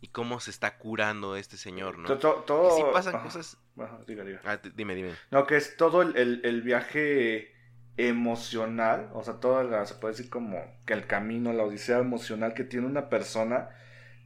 y 0.00 0.08
cómo 0.08 0.40
se 0.40 0.50
está 0.52 0.78
curando 0.78 1.36
este 1.36 1.56
señor, 1.58 1.98
¿no? 1.98 2.08
to- 2.08 2.18
to- 2.18 2.44
Y 2.62 2.70
todo, 2.70 2.70
sí 2.70 2.84
pasan 2.84 3.14
ajá, 3.14 3.22
cosas... 3.24 3.58
ajá, 3.78 3.98
diga, 4.06 4.24
diga. 4.24 4.40
Ah, 4.44 4.58
dime, 4.76 4.94
dime. 4.94 5.18
No, 5.30 5.46
que 5.46 5.56
es 5.56 5.76
todo 5.76 6.02
el, 6.02 6.16
el- 6.16 6.40
el 6.44 6.62
viaje 6.62 7.52
emocional, 7.98 9.10
o 9.14 9.24
sea, 9.24 9.34
toda 9.40 9.64
la, 9.64 9.86
se 9.86 9.94
puede 9.96 10.14
decir 10.14 10.30
como 10.30 10.58
que 10.86 10.94
el 10.94 11.06
camino, 11.06 11.52
la 11.52 11.64
odisea 11.64 11.98
emocional 12.00 12.54
que 12.54 12.64
tiene 12.64 12.86
una 12.86 13.10
persona 13.10 13.70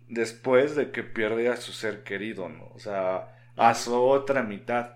después 0.08 0.76
de 0.76 0.90
que 0.92 1.02
pierde 1.02 1.48
a 1.48 1.56
su 1.56 1.72
ser 1.72 2.02
querido, 2.04 2.48
¿no? 2.48 2.66
O 2.74 2.78
sea, 2.78 3.36
a 3.56 3.74
su 3.74 3.94
otra 3.96 4.42
mitad. 4.42 4.92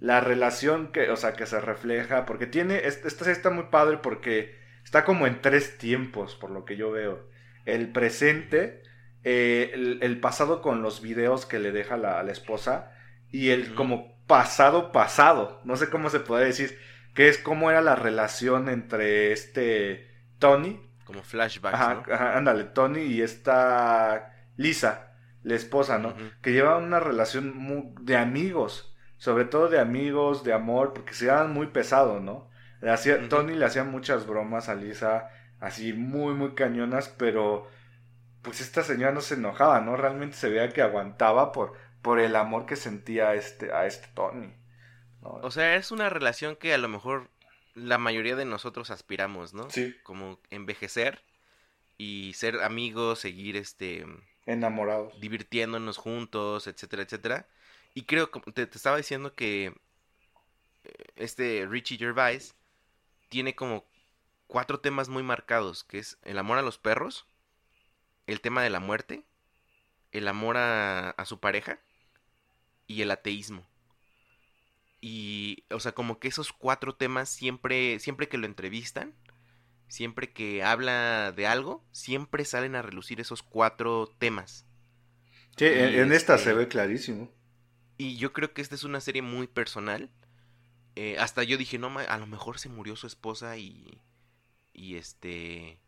La 0.00 0.20
relación 0.20 0.92
que, 0.92 1.10
o 1.10 1.16
sea, 1.16 1.32
que 1.34 1.46
se 1.46 1.60
refleja, 1.60 2.24
porque 2.26 2.46
tiene, 2.46 2.86
es- 2.86 3.04
esta 3.04 3.30
está 3.30 3.50
muy 3.50 3.64
padre 3.64 3.98
porque 3.98 4.56
está 4.84 5.04
como 5.04 5.26
en 5.26 5.40
tres 5.42 5.78
tiempos, 5.78 6.36
por 6.36 6.50
lo 6.50 6.64
que 6.64 6.76
yo 6.76 6.90
veo. 6.90 7.28
El 7.64 7.90
presente, 7.92 8.82
eh, 9.24 9.70
el, 9.74 9.98
el 10.02 10.20
pasado 10.20 10.62
con 10.62 10.82
los 10.82 11.02
videos 11.02 11.46
que 11.46 11.58
le 11.58 11.72
deja 11.72 11.96
la, 11.96 12.18
a 12.20 12.22
la 12.22 12.32
esposa 12.32 12.92
y 13.30 13.50
el 13.50 13.74
como 13.74 14.16
pasado 14.26 14.92
pasado, 14.92 15.60
no 15.64 15.76
sé 15.76 15.90
cómo 15.90 16.10
se 16.10 16.20
puede 16.20 16.46
decir, 16.46 16.78
que 17.18 17.28
es 17.28 17.36
cómo 17.38 17.68
era 17.68 17.80
la 17.80 17.96
relación 17.96 18.68
entre 18.68 19.32
este 19.32 20.08
Tony, 20.38 20.80
Como 21.04 21.24
flashbacks, 21.24 21.74
ajá, 21.74 21.94
¿no? 22.06 22.14
ajá, 22.14 22.36
ándale, 22.38 22.62
Tony 22.62 23.00
y 23.00 23.22
esta 23.22 24.36
Lisa, 24.56 25.16
la 25.42 25.56
esposa, 25.56 25.98
¿no? 25.98 26.14
Que 26.42 26.52
llevaban 26.52 26.84
una 26.84 27.00
relación 27.00 27.56
mu- 27.56 27.92
de 28.00 28.16
amigos, 28.16 28.94
sobre 29.16 29.46
todo 29.46 29.68
de 29.68 29.80
amigos, 29.80 30.44
de 30.44 30.52
amor, 30.52 30.92
porque 30.94 31.12
se 31.12 31.26
daban 31.26 31.52
muy 31.52 31.66
pesado, 31.66 32.20
¿no? 32.20 32.50
Le 32.80 32.90
hacía. 32.92 33.28
Tony 33.28 33.54
le 33.56 33.64
hacía 33.64 33.82
muchas 33.82 34.24
bromas 34.24 34.68
a 34.68 34.76
Lisa, 34.76 35.28
así 35.58 35.92
muy, 35.94 36.34
muy 36.34 36.54
cañonas, 36.54 37.08
pero 37.08 37.66
pues 38.42 38.60
esta 38.60 38.84
señora 38.84 39.10
no 39.10 39.22
se 39.22 39.34
enojaba, 39.34 39.80
¿no? 39.80 39.96
Realmente 39.96 40.36
se 40.36 40.48
veía 40.50 40.68
que 40.68 40.82
aguantaba 40.82 41.50
por, 41.50 41.72
por 42.00 42.20
el 42.20 42.36
amor 42.36 42.64
que 42.66 42.76
sentía 42.76 43.34
este, 43.34 43.72
a 43.72 43.86
este 43.86 44.06
Tony. 44.14 44.54
O 45.42 45.50
sea, 45.50 45.76
es 45.76 45.90
una 45.90 46.10
relación 46.10 46.56
que 46.56 46.74
a 46.74 46.78
lo 46.78 46.88
mejor 46.88 47.28
la 47.74 47.98
mayoría 47.98 48.36
de 48.36 48.44
nosotros 48.44 48.90
aspiramos, 48.90 49.54
¿no? 49.54 49.70
sí, 49.70 49.94
Como 50.02 50.40
envejecer 50.50 51.22
y 51.96 52.32
ser 52.34 52.62
amigos, 52.62 53.20
seguir 53.20 53.56
este 53.56 54.04
enamorados. 54.46 55.18
divirtiéndonos 55.20 55.96
juntos, 55.96 56.66
etcétera, 56.66 57.02
etcétera. 57.02 57.46
Y 57.94 58.02
creo, 58.04 58.30
te, 58.30 58.66
te 58.66 58.76
estaba 58.76 58.96
diciendo 58.96 59.34
que 59.34 59.66
eh, 60.84 61.04
este 61.16 61.66
Richie 61.68 61.98
Gervais 61.98 62.54
tiene 63.28 63.54
como 63.54 63.84
cuatro 64.46 64.80
temas 64.80 65.08
muy 65.08 65.22
marcados, 65.22 65.84
que 65.84 65.98
es 65.98 66.18
el 66.22 66.38
amor 66.38 66.58
a 66.58 66.62
los 66.62 66.78
perros, 66.78 67.26
el 68.26 68.40
tema 68.40 68.62
de 68.62 68.70
la 68.70 68.80
muerte, 68.80 69.22
el 70.12 70.26
amor 70.28 70.56
a, 70.56 71.10
a 71.10 71.24
su 71.26 71.38
pareja 71.40 71.78
y 72.86 73.02
el 73.02 73.10
ateísmo. 73.10 73.66
Y, 75.00 75.64
o 75.70 75.80
sea, 75.80 75.92
como 75.92 76.18
que 76.20 76.28
esos 76.28 76.52
cuatro 76.52 76.94
temas 76.96 77.28
siempre, 77.28 78.00
siempre 78.00 78.28
que 78.28 78.38
lo 78.38 78.46
entrevistan, 78.46 79.14
siempre 79.88 80.32
que 80.32 80.62
habla 80.64 81.32
de 81.32 81.46
algo, 81.46 81.84
siempre 81.92 82.44
salen 82.44 82.76
a 82.76 82.82
relucir 82.82 83.20
esos 83.20 83.42
cuatro 83.42 84.08
temas. 84.18 84.66
Sí, 85.58 85.66
en, 85.66 85.90
Y 85.92 85.98
en 85.98 86.12
esta 86.12 86.36
este- 86.36 86.38
se 86.38 86.54
ve 86.54 86.68
clarísimo. 86.68 87.30
Y 87.96 88.16
yo 88.16 88.32
creo 88.32 88.52
que 88.54 88.62
esta 88.62 88.74
es 88.74 88.84
una 88.84 89.00
serie 89.00 89.22
muy 89.22 89.46
personal. 89.46 90.10
Eh, 90.96 91.18
hasta 91.18 91.44
yo 91.44 91.58
dije, 91.58 91.78
no, 91.78 91.98
a 91.98 92.18
lo 92.18 92.26
mejor 92.26 92.58
se 92.58 92.68
murió 92.68 92.96
su 92.96 93.06
esposa 93.06 93.56
y. 93.58 94.02
Y 94.74 94.96
este. 94.96 95.80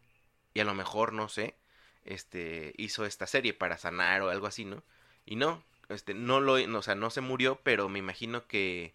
Y 0.54 0.60
a 0.60 0.64
lo 0.64 0.74
mejor, 0.74 1.12
no 1.14 1.28
sé. 1.28 1.56
Este. 2.04 2.74
Hizo 2.78 3.06
esta 3.06 3.26
serie 3.26 3.54
para 3.54 3.78
sanar 3.78 4.22
o 4.22 4.30
algo 4.30 4.46
así, 4.48 4.64
¿no? 4.66 4.84
Y 5.26 5.36
no. 5.36 5.64
Este, 5.88 6.14
no 6.14 6.40
lo. 6.40 6.58
no, 6.68 6.78
o 6.80 6.82
sea, 6.82 6.94
no 6.96 7.10
se 7.10 7.20
murió, 7.22 7.60
pero 7.64 7.88
me 7.88 7.98
imagino 8.00 8.46
que. 8.48 8.94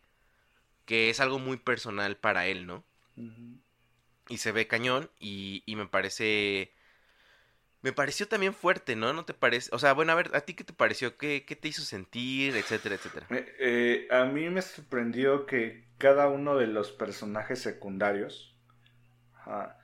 Que 0.86 1.10
es 1.10 1.20
algo 1.20 1.40
muy 1.40 1.58
personal 1.58 2.18
para 2.18 2.48
él, 2.48 2.66
¿no? 2.68 2.86
Y 4.28 4.38
se 4.38 4.52
ve 4.52 4.68
cañón. 4.68 5.10
Y, 5.20 5.64
y 5.66 5.76
me 5.76 5.88
parece. 5.88 6.72
Me 7.82 7.94
pareció 7.94 8.28
también 8.28 8.54
fuerte, 8.54 8.98
¿no? 8.98 9.14
¿No 9.14 9.24
te 9.24 9.34
parece? 9.34 9.70
O 9.74 9.80
sea, 9.80 9.94
bueno, 9.94 10.12
a 10.12 10.16
ver, 10.16 10.36
¿a 10.36 10.42
ti 10.42 10.56
qué 10.56 10.64
te 10.66 10.74
pareció? 10.74 11.18
¿Qué, 11.18 11.46
qué 11.46 11.56
te 11.56 11.70
hizo 11.70 11.84
sentir? 11.84 12.58
Etcétera, 12.58 12.96
etcétera. 12.96 13.30
Eh, 13.30 13.46
eh, 13.60 14.08
a 14.12 14.26
mí 14.26 14.50
me 14.50 14.62
sorprendió 14.62 15.46
que 15.46 15.88
cada 15.98 16.28
uno 16.30 16.58
de 16.58 16.68
los 16.68 16.92
personajes 16.92 17.60
secundarios 17.62 18.56
ajá, 19.34 19.80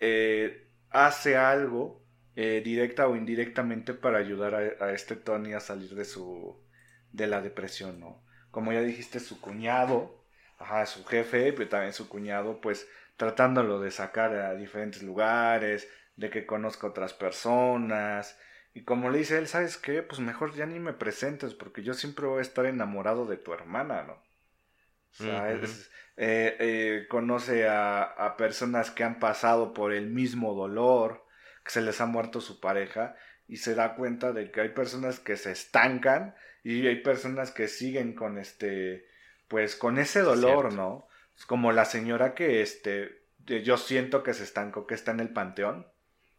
eh, 0.00 0.70
hace 0.90 1.36
algo 1.36 2.04
directa 2.36 3.08
o 3.08 3.16
indirectamente 3.16 3.94
para 3.94 4.18
ayudar 4.18 4.54
a, 4.54 4.86
a 4.86 4.92
este 4.92 5.16
Tony 5.16 5.54
a 5.54 5.60
salir 5.60 5.94
de 5.94 6.04
su 6.04 6.56
de 7.12 7.26
la 7.26 7.40
depresión, 7.42 8.00
¿no? 8.00 8.24
Como 8.50 8.72
ya 8.72 8.82
dijiste, 8.82 9.20
su 9.20 9.40
cuñado, 9.40 10.25
ajá, 10.58 10.86
su 10.86 11.04
jefe, 11.04 11.52
pero 11.52 11.68
también 11.68 11.92
su 11.92 12.08
cuñado, 12.08 12.60
pues 12.60 12.88
tratándolo 13.16 13.80
de 13.80 13.90
sacar 13.90 14.34
a 14.34 14.54
diferentes 14.54 15.02
lugares, 15.02 15.88
de 16.16 16.30
que 16.30 16.46
conozca 16.46 16.86
otras 16.88 17.12
personas, 17.14 18.38
y 18.74 18.84
como 18.84 19.10
le 19.10 19.18
dice 19.18 19.38
él, 19.38 19.48
¿sabes 19.48 19.76
qué? 19.78 20.02
Pues 20.02 20.20
mejor 20.20 20.54
ya 20.54 20.66
ni 20.66 20.78
me 20.80 20.92
presentes 20.92 21.54
porque 21.54 21.82
yo 21.82 21.94
siempre 21.94 22.26
voy 22.26 22.40
a 22.40 22.42
estar 22.42 22.66
enamorado 22.66 23.26
de 23.26 23.38
tu 23.38 23.52
hermana, 23.54 24.02
¿no? 24.02 24.14
O 24.14 24.22
sea, 25.10 25.52
Ujú. 25.52 25.64
es- 25.64 25.90
eh, 26.16 26.56
eh, 26.58 27.06
conoce 27.08 27.66
a, 27.68 28.02
a 28.02 28.36
personas 28.36 28.90
que 28.90 29.04
han 29.04 29.18
pasado 29.18 29.72
por 29.74 29.92
el 29.92 30.08
mismo 30.08 30.54
dolor, 30.54 31.24
que 31.64 31.70
se 31.72 31.80
les 31.82 32.00
ha 32.00 32.06
muerto 32.06 32.40
su 32.40 32.60
pareja, 32.60 33.16
y 33.48 33.58
se 33.58 33.74
da 33.74 33.94
cuenta 33.96 34.32
de 34.32 34.50
que 34.50 34.60
hay 34.62 34.68
personas 34.70 35.20
que 35.20 35.36
se 35.36 35.52
estancan 35.52 36.34
y 36.64 36.86
hay 36.86 36.96
personas 37.02 37.50
que 37.52 37.68
siguen 37.68 38.14
con 38.14 38.38
este, 38.38 39.06
pues 39.48 39.76
con 39.76 39.98
ese 39.98 40.20
dolor, 40.20 40.68
Cierto. 40.68 40.76
¿no? 40.76 41.08
Como 41.46 41.72
la 41.72 41.84
señora 41.84 42.34
que, 42.34 42.62
este, 42.62 43.26
yo 43.44 43.76
siento 43.76 44.22
que 44.22 44.34
se 44.34 44.44
estancó, 44.44 44.86
que 44.86 44.94
está 44.94 45.12
en 45.12 45.20
el 45.20 45.32
panteón, 45.32 45.86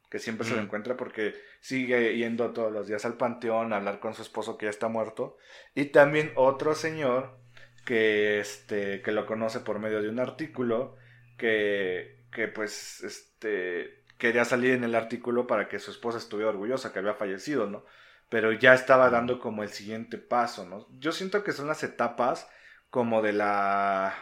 que 0.09 0.19
siempre 0.19 0.47
se 0.47 0.55
lo 0.55 0.61
encuentra 0.61 0.95
porque 0.95 1.35
sigue 1.59 2.15
yendo 2.15 2.51
todos 2.51 2.71
los 2.71 2.87
días 2.87 3.03
al 3.03 3.17
panteón 3.17 3.73
a 3.73 3.77
hablar 3.77 3.99
con 3.99 4.13
su 4.13 4.21
esposo 4.21 4.57
que 4.57 4.65
ya 4.65 4.69
está 4.69 4.87
muerto. 4.87 5.37
Y 5.75 5.85
también 5.85 6.31
otro 6.35 6.75
señor 6.75 7.37
que, 7.85 8.39
este, 8.39 9.01
que 9.01 9.11
lo 9.11 9.25
conoce 9.25 9.59
por 9.59 9.79
medio 9.79 10.01
de 10.01 10.09
un 10.09 10.19
artículo 10.19 10.95
que, 11.37 12.23
que 12.31 12.47
pues 12.47 13.03
este, 13.03 14.03
quería 14.17 14.45
salir 14.45 14.73
en 14.73 14.85
el 14.85 14.95
artículo 14.95 15.45
para 15.45 15.67
que 15.67 15.79
su 15.79 15.91
esposa 15.91 16.17
estuviera 16.17 16.51
orgullosa 16.51 16.93
que 16.93 16.99
había 16.99 17.13
fallecido, 17.13 17.67
¿no? 17.67 17.83
Pero 18.29 18.51
ya 18.51 18.73
estaba 18.73 19.09
dando 19.09 19.39
como 19.39 19.63
el 19.63 19.69
siguiente 19.69 20.17
paso, 20.17 20.65
¿no? 20.65 20.87
Yo 20.99 21.11
siento 21.11 21.43
que 21.43 21.51
son 21.51 21.67
las 21.67 21.83
etapas 21.83 22.49
como 22.89 23.21
de 23.21 23.33
la 23.33 24.13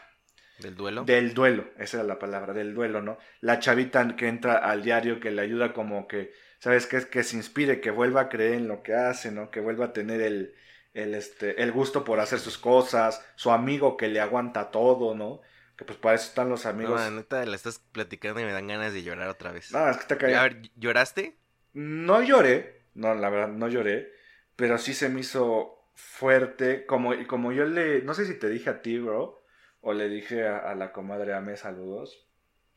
¿Del 0.57 0.75
duelo? 0.75 1.09
del 1.09 1.33
duelo, 1.33 1.69
esa 1.77 1.97
era 1.97 2.05
la 2.07 2.19
palabra, 2.19 2.53
del 2.53 2.73
duelo, 2.73 3.01
¿no? 3.01 3.17
La 3.41 3.59
chavita 3.59 4.15
que 4.15 4.27
entra 4.27 4.55
al 4.57 4.83
diario, 4.83 5.19
que 5.19 5.31
le 5.31 5.41
ayuda 5.41 5.73
como 5.73 6.07
que, 6.07 6.31
¿sabes 6.59 6.87
qué? 6.87 7.07
Que 7.09 7.23
se 7.23 7.35
inspire, 7.37 7.81
que 7.81 7.91
vuelva 7.91 8.21
a 8.21 8.29
creer 8.29 8.53
en 8.55 8.67
lo 8.67 8.81
que 8.83 8.93
hace, 8.95 9.31
¿no? 9.31 9.51
Que 9.51 9.59
vuelva 9.59 9.85
a 9.87 9.93
tener 9.93 10.21
el, 10.21 10.55
el, 10.93 11.13
este, 11.15 11.61
el 11.61 11.71
gusto 11.71 12.03
por 12.03 12.19
hacer 12.19 12.39
sus 12.39 12.57
cosas, 12.57 13.23
su 13.35 13.51
amigo 13.51 13.97
que 13.97 14.07
le 14.07 14.21
aguanta 14.21 14.71
todo, 14.71 15.15
¿no? 15.15 15.41
Que 15.77 15.85
pues 15.85 15.97
para 15.99 16.15
eso 16.15 16.27
están 16.29 16.49
los 16.49 16.65
No, 16.79 16.89
amigos. 16.89 16.95
la 16.95 17.09
neta, 17.11 17.45
la 17.45 17.55
estás 17.55 17.79
platicando 17.79 18.39
y 18.41 18.43
me 18.45 18.51
dan 18.53 18.67
ganas 18.67 18.93
de 18.93 19.03
llorar 19.03 19.27
otra 19.29 19.51
vez. 19.51 19.75
No, 19.75 19.83
es 19.89 19.97
que 19.97 20.05
te 20.13 20.17
a 20.33 20.41
cae. 20.41 20.41
ver, 20.43 20.61
¿lloraste? 20.75 21.37
No 21.73 22.21
lloré, 22.21 22.85
no, 22.95 23.13
la 23.15 23.29
verdad, 23.29 23.49
no 23.49 23.67
lloré, 23.67 24.11
pero 24.55 24.77
sí 24.77 24.93
se 24.93 25.09
me 25.09 25.19
hizo 25.21 25.74
fuerte, 25.95 26.85
como, 26.85 27.13
como 27.27 27.51
yo 27.51 27.65
le, 27.65 28.01
no 28.03 28.13
sé 28.13 28.25
si 28.25 28.37
te 28.39 28.49
dije 28.49 28.69
a 28.69 28.81
ti, 28.81 28.99
bro, 28.99 29.43
o 29.81 29.93
le 29.93 30.09
dije 30.09 30.47
a, 30.47 30.59
a 30.59 30.75
la 30.75 30.91
comadre 30.91 31.33
Ame, 31.33 31.57
saludos, 31.57 32.27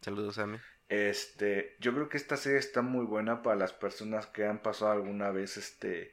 Saludos, 0.00 0.38
Ame. 0.38 0.60
Este, 0.88 1.76
yo 1.80 1.92
creo 1.94 2.08
que 2.08 2.16
esta 2.16 2.36
serie 2.36 2.58
está 2.58 2.82
muy 2.82 3.04
buena 3.04 3.42
para 3.42 3.56
las 3.56 3.72
personas 3.72 4.26
que 4.26 4.46
han 4.46 4.62
pasado 4.62 4.92
alguna 4.92 5.30
vez 5.30 5.56
este 5.56 6.12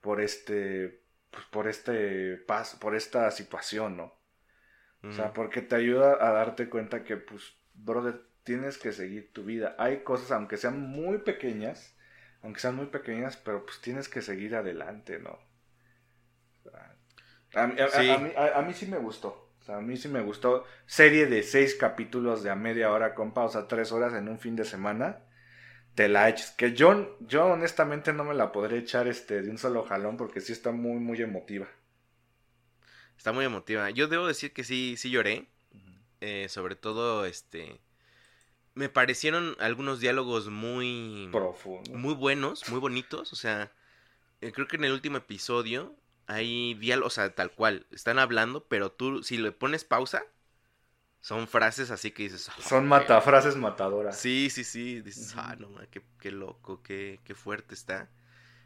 por 0.00 0.20
este 0.20 1.02
pues 1.30 1.44
por 1.46 1.68
este 1.68 2.36
paso, 2.36 2.78
por 2.78 2.94
esta 2.94 3.30
situación, 3.30 3.96
¿no? 3.96 4.20
O 5.04 5.10
sea, 5.12 5.32
porque 5.32 5.62
te 5.62 5.74
ayuda 5.74 6.12
a 6.20 6.32
darte 6.32 6.68
cuenta 6.68 7.04
que 7.04 7.16
pues 7.16 7.56
brother, 7.74 8.22
tienes 8.44 8.78
que 8.78 8.92
seguir 8.92 9.32
tu 9.32 9.44
vida. 9.44 9.74
Hay 9.78 10.04
cosas 10.04 10.30
aunque 10.32 10.56
sean 10.56 10.80
muy 10.80 11.18
pequeñas, 11.18 11.96
aunque 12.42 12.60
sean 12.60 12.76
muy 12.76 12.86
pequeñas, 12.86 13.36
pero 13.36 13.64
pues 13.64 13.80
tienes 13.80 14.08
que 14.08 14.22
seguir 14.22 14.54
adelante, 14.54 15.18
¿no? 15.18 15.38
A, 17.54 17.66
mí- 17.66 17.80
a- 17.80 17.88
Sí. 17.88 18.10
a 18.10 18.18
mí, 18.18 18.30
a- 18.36 18.58
a 18.58 18.62
mí 18.62 18.72
sí 18.72 18.86
me 18.86 18.98
gustó. 18.98 19.48
O 19.60 19.64
sea, 19.64 19.76
a 19.76 19.80
mí 19.80 19.96
sí 19.96 20.08
me 20.08 20.22
gustó. 20.22 20.64
Serie 20.86 21.26
de 21.26 21.42
seis 21.42 21.74
capítulos 21.74 22.42
de 22.42 22.50
a 22.50 22.54
media 22.56 22.90
hora 22.90 23.14
con 23.14 23.32
pausa, 23.32 23.68
tres 23.68 23.92
horas 23.92 24.12
en 24.14 24.28
un 24.28 24.38
fin 24.38 24.56
de 24.56 24.64
semana. 24.64 25.20
Te 25.94 26.08
la 26.08 26.28
eches. 26.28 26.50
Que 26.52 26.72
yo, 26.72 27.16
yo 27.20 27.46
honestamente 27.46 28.12
no 28.12 28.24
me 28.24 28.34
la 28.34 28.50
podré 28.50 28.78
echar 28.78 29.06
este 29.08 29.42
de 29.42 29.50
un 29.50 29.58
solo 29.58 29.84
jalón 29.84 30.16
porque 30.16 30.40
sí 30.40 30.52
está 30.52 30.72
muy, 30.72 30.98
muy 30.98 31.20
emotiva. 31.20 31.68
Está 33.16 33.32
muy 33.32 33.44
emotiva. 33.44 33.88
Yo 33.90 34.08
debo 34.08 34.26
decir 34.26 34.52
que 34.52 34.64
sí, 34.64 34.96
sí 34.96 35.10
lloré. 35.10 35.46
eh, 36.20 36.46
sobre 36.48 36.76
todo, 36.76 37.24
este... 37.26 37.80
Me 38.74 38.88
parecieron 38.88 39.54
algunos 39.58 40.00
diálogos 40.00 40.48
muy... 40.48 41.28
Profundo. 41.32 41.92
muy 41.98 42.14
buenos, 42.14 42.68
muy 42.70 42.78
bonitos. 42.80 43.32
O 43.32 43.36
sea, 43.36 43.70
eh, 44.40 44.50
creo 44.52 44.66
que 44.66 44.76
en 44.76 44.84
el 44.84 44.92
último 44.92 45.18
episodio 45.18 45.94
hay 46.26 46.74
diálogos, 46.74 47.12
o 47.12 47.16
sea, 47.16 47.34
tal 47.34 47.52
cual. 47.52 47.86
Están 47.92 48.18
hablando, 48.18 48.64
pero 48.68 48.92
tú, 48.92 49.22
si 49.22 49.38
le 49.38 49.52
pones 49.52 49.84
pausa, 49.84 50.22
son 51.20 51.46
frases 51.46 51.90
así 51.90 52.10
que 52.10 52.24
dices... 52.24 52.48
"Ah, 52.48 52.56
Son 52.60 52.82
qué- 52.84 52.88
matafrases 52.88 53.56
matadoras. 53.56 54.18
Sí, 54.18 54.50
sí, 54.50 54.64
sí. 54.64 55.00
Dices, 55.02 55.34
ah, 55.36 55.56
no, 55.58 55.68
qué, 55.90 56.02
qué 56.18 56.30
loco, 56.32 56.82
qué, 56.82 57.20
qué 57.24 57.34
fuerte 57.34 57.74
está. 57.74 58.10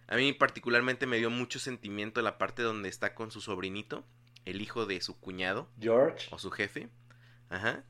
A 0.09 0.17
mí 0.17 0.33
particularmente 0.33 1.07
me 1.07 1.19
dio 1.19 1.31
mucho 1.31 1.59
sentimiento 1.59 2.23
la 2.23 2.39
parte 2.39 2.63
donde 2.63 2.89
está 2.89 3.15
con 3.15 3.31
su 3.31 3.41
sobrinito, 3.41 4.07
el 4.45 4.63
hijo 4.63 4.87
de 4.87 5.01
su 5.01 5.19
cuñado 5.19 5.69
George. 5.81 6.29
o 6.31 6.39
su 6.39 6.51
jefe. 6.51 6.89
Ajá. 7.51 7.85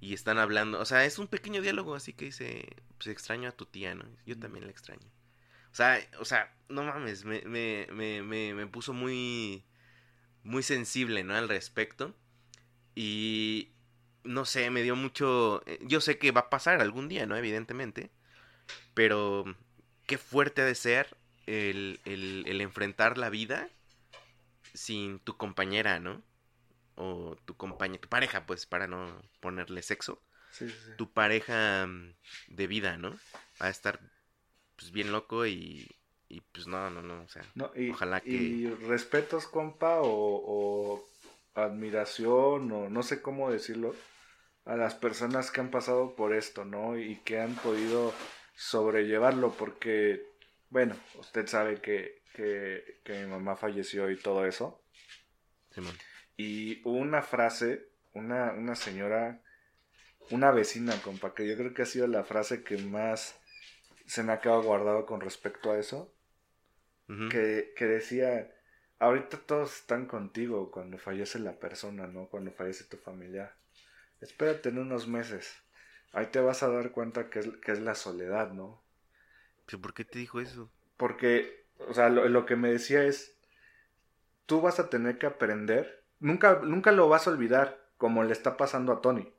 Y 0.00 0.14
están 0.14 0.38
hablando, 0.38 0.78
o 0.80 0.84
sea, 0.84 1.04
es 1.04 1.18
un 1.18 1.26
pequeño 1.28 1.60
diálogo 1.62 1.94
así 1.94 2.12
que 2.12 2.26
dice, 2.26 2.68
pues 2.98 3.08
extraño 3.08 3.48
a 3.48 3.52
tu 3.52 3.66
tía, 3.66 3.94
¿no? 3.94 4.04
Yo 4.26 4.38
también 4.38 4.64
la 4.66 4.70
extraño. 4.70 5.08
O 5.74 5.76
sea, 5.76 6.00
o 6.20 6.24
sea, 6.24 6.54
no 6.68 6.84
mames, 6.84 7.24
me, 7.24 7.42
me, 7.42 7.88
me, 7.90 8.22
me, 8.22 8.54
me 8.54 8.66
puso 8.68 8.92
muy, 8.92 9.64
muy 10.44 10.62
sensible, 10.62 11.24
¿no? 11.24 11.34
Al 11.34 11.48
respecto. 11.48 12.14
Y, 12.94 13.72
no 14.22 14.44
sé, 14.44 14.70
me 14.70 14.84
dio 14.84 14.94
mucho, 14.94 15.64
eh, 15.66 15.80
yo 15.82 16.00
sé 16.00 16.16
que 16.16 16.30
va 16.30 16.42
a 16.42 16.48
pasar 16.48 16.80
algún 16.80 17.08
día, 17.08 17.26
¿no? 17.26 17.36
Evidentemente. 17.36 18.12
Pero, 18.94 19.44
qué 20.06 20.16
fuerte 20.16 20.62
ha 20.62 20.64
de 20.64 20.76
ser 20.76 21.16
el, 21.46 21.98
el, 22.04 22.44
el 22.46 22.60
enfrentar 22.60 23.18
la 23.18 23.28
vida 23.28 23.68
sin 24.74 25.18
tu 25.18 25.36
compañera, 25.36 25.98
¿no? 25.98 26.22
O 26.94 27.36
tu 27.46 27.56
compañera, 27.56 28.00
tu 28.00 28.08
pareja, 28.08 28.46
pues, 28.46 28.64
para 28.64 28.86
no 28.86 29.20
ponerle 29.40 29.82
sexo. 29.82 30.22
Sí, 30.52 30.70
sí, 30.70 30.76
sí. 30.84 30.90
Tu 30.96 31.12
pareja 31.12 31.84
mm, 31.88 32.14
de 32.46 32.66
vida, 32.68 32.96
¿no? 32.96 33.10
Va 33.60 33.66
a 33.66 33.70
estar, 33.70 33.98
pues, 34.76 34.90
bien 34.92 35.12
loco 35.12 35.46
y, 35.46 35.88
y 36.28 36.40
pues, 36.40 36.66
no, 36.66 36.90
no, 36.90 37.02
no, 37.02 37.22
o 37.22 37.28
sea. 37.28 37.44
No, 37.54 37.70
y, 37.76 37.90
Ojalá 37.90 38.20
que- 38.20 38.30
y 38.30 38.66
respetos, 38.68 39.46
compa, 39.46 40.00
o, 40.00 40.08
o 40.08 41.04
admiración, 41.54 42.70
o 42.72 42.88
no 42.90 43.02
sé 43.02 43.22
cómo 43.22 43.50
decirlo, 43.50 43.94
a 44.64 44.76
las 44.76 44.94
personas 44.94 45.50
que 45.50 45.60
han 45.60 45.70
pasado 45.70 46.14
por 46.16 46.34
esto, 46.34 46.64
¿no? 46.64 46.98
Y 46.98 47.16
que 47.24 47.40
han 47.40 47.54
podido 47.54 48.12
sobrellevarlo, 48.56 49.52
porque, 49.52 50.22
bueno, 50.70 50.96
usted 51.18 51.46
sabe 51.46 51.80
que, 51.80 52.22
que, 52.34 53.00
que 53.04 53.20
mi 53.24 53.26
mamá 53.30 53.56
falleció 53.56 54.10
y 54.10 54.16
todo 54.16 54.46
eso. 54.46 54.80
Simón. 55.70 55.94
Y 56.36 56.80
hubo 56.88 56.96
una 56.98 57.22
frase, 57.22 57.86
una, 58.12 58.52
una 58.52 58.74
señora, 58.74 59.40
una 60.30 60.50
vecina, 60.50 60.94
compa, 61.02 61.34
que 61.34 61.46
yo 61.48 61.56
creo 61.56 61.74
que 61.74 61.82
ha 61.82 61.86
sido 61.86 62.06
la 62.06 62.24
frase 62.24 62.64
que 62.64 62.78
más 62.78 63.36
se 64.06 64.22
me 64.22 64.32
ha 64.32 64.40
quedado 64.40 64.62
guardado 64.62 65.06
con 65.06 65.20
respecto 65.20 65.70
a 65.70 65.78
eso 65.78 66.12
que, 67.30 67.74
que 67.76 67.84
decía, 67.84 68.50
ahorita 68.98 69.38
todos 69.38 69.76
están 69.76 70.06
contigo 70.06 70.70
cuando 70.70 70.96
fallece 70.96 71.38
la 71.38 71.58
persona, 71.58 72.06
¿no? 72.06 72.28
Cuando 72.28 72.50
fallece 72.50 72.84
tu 72.84 72.96
familiar. 72.96 73.54
Espérate 74.20 74.70
en 74.70 74.78
unos 74.78 75.06
meses. 75.06 75.54
Ahí 76.12 76.26
te 76.26 76.40
vas 76.40 76.62
a 76.62 76.68
dar 76.68 76.92
cuenta 76.92 77.28
que 77.28 77.40
es, 77.40 77.48
que 77.62 77.72
es 77.72 77.80
la 77.80 77.94
soledad, 77.94 78.52
¿no? 78.52 78.82
¿Pero 79.66 79.82
por 79.82 79.92
qué 79.92 80.04
te 80.04 80.18
dijo 80.18 80.40
eso? 80.40 80.70
Porque 80.96 81.64
o 81.78 81.94
sea, 81.94 82.08
lo, 82.08 82.28
lo 82.28 82.46
que 82.46 82.56
me 82.56 82.70
decía 82.70 83.04
es, 83.04 83.36
tú 84.46 84.60
vas 84.60 84.78
a 84.78 84.88
tener 84.88 85.18
que 85.18 85.26
aprender, 85.26 86.04
nunca, 86.20 86.60
nunca 86.62 86.92
lo 86.92 87.08
vas 87.08 87.26
a 87.26 87.30
olvidar, 87.30 87.84
como 87.96 88.22
le 88.24 88.32
está 88.32 88.56
pasando 88.56 88.92
a 88.92 89.00
Tony. 89.00 89.32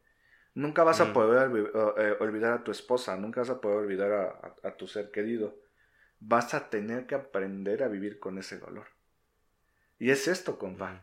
Nunca 0.55 0.83
vas 0.83 1.01
a 1.01 1.05
Mm. 1.05 1.13
poder 1.13 1.51
eh, 1.97 2.17
olvidar 2.19 2.53
a 2.53 2.63
tu 2.63 2.71
esposa, 2.71 3.15
nunca 3.17 3.41
vas 3.41 3.51
a 3.51 3.61
poder 3.61 3.77
olvidar 3.79 4.11
a, 4.13 4.23
a- 4.29 4.69
a 4.69 4.77
tu 4.77 4.87
ser 4.87 5.11
querido. 5.11 5.55
Vas 6.19 6.53
a 6.55 6.69
tener 6.69 7.07
que 7.07 7.15
aprender 7.15 7.83
a 7.83 7.89
vivir 7.89 8.19
con 8.19 8.37
ese 8.39 8.59
dolor. 8.59 8.87
Y 9.99 10.11
es 10.11 10.27
esto, 10.27 10.57
compa. 10.57 10.91
Ujú. 10.91 10.99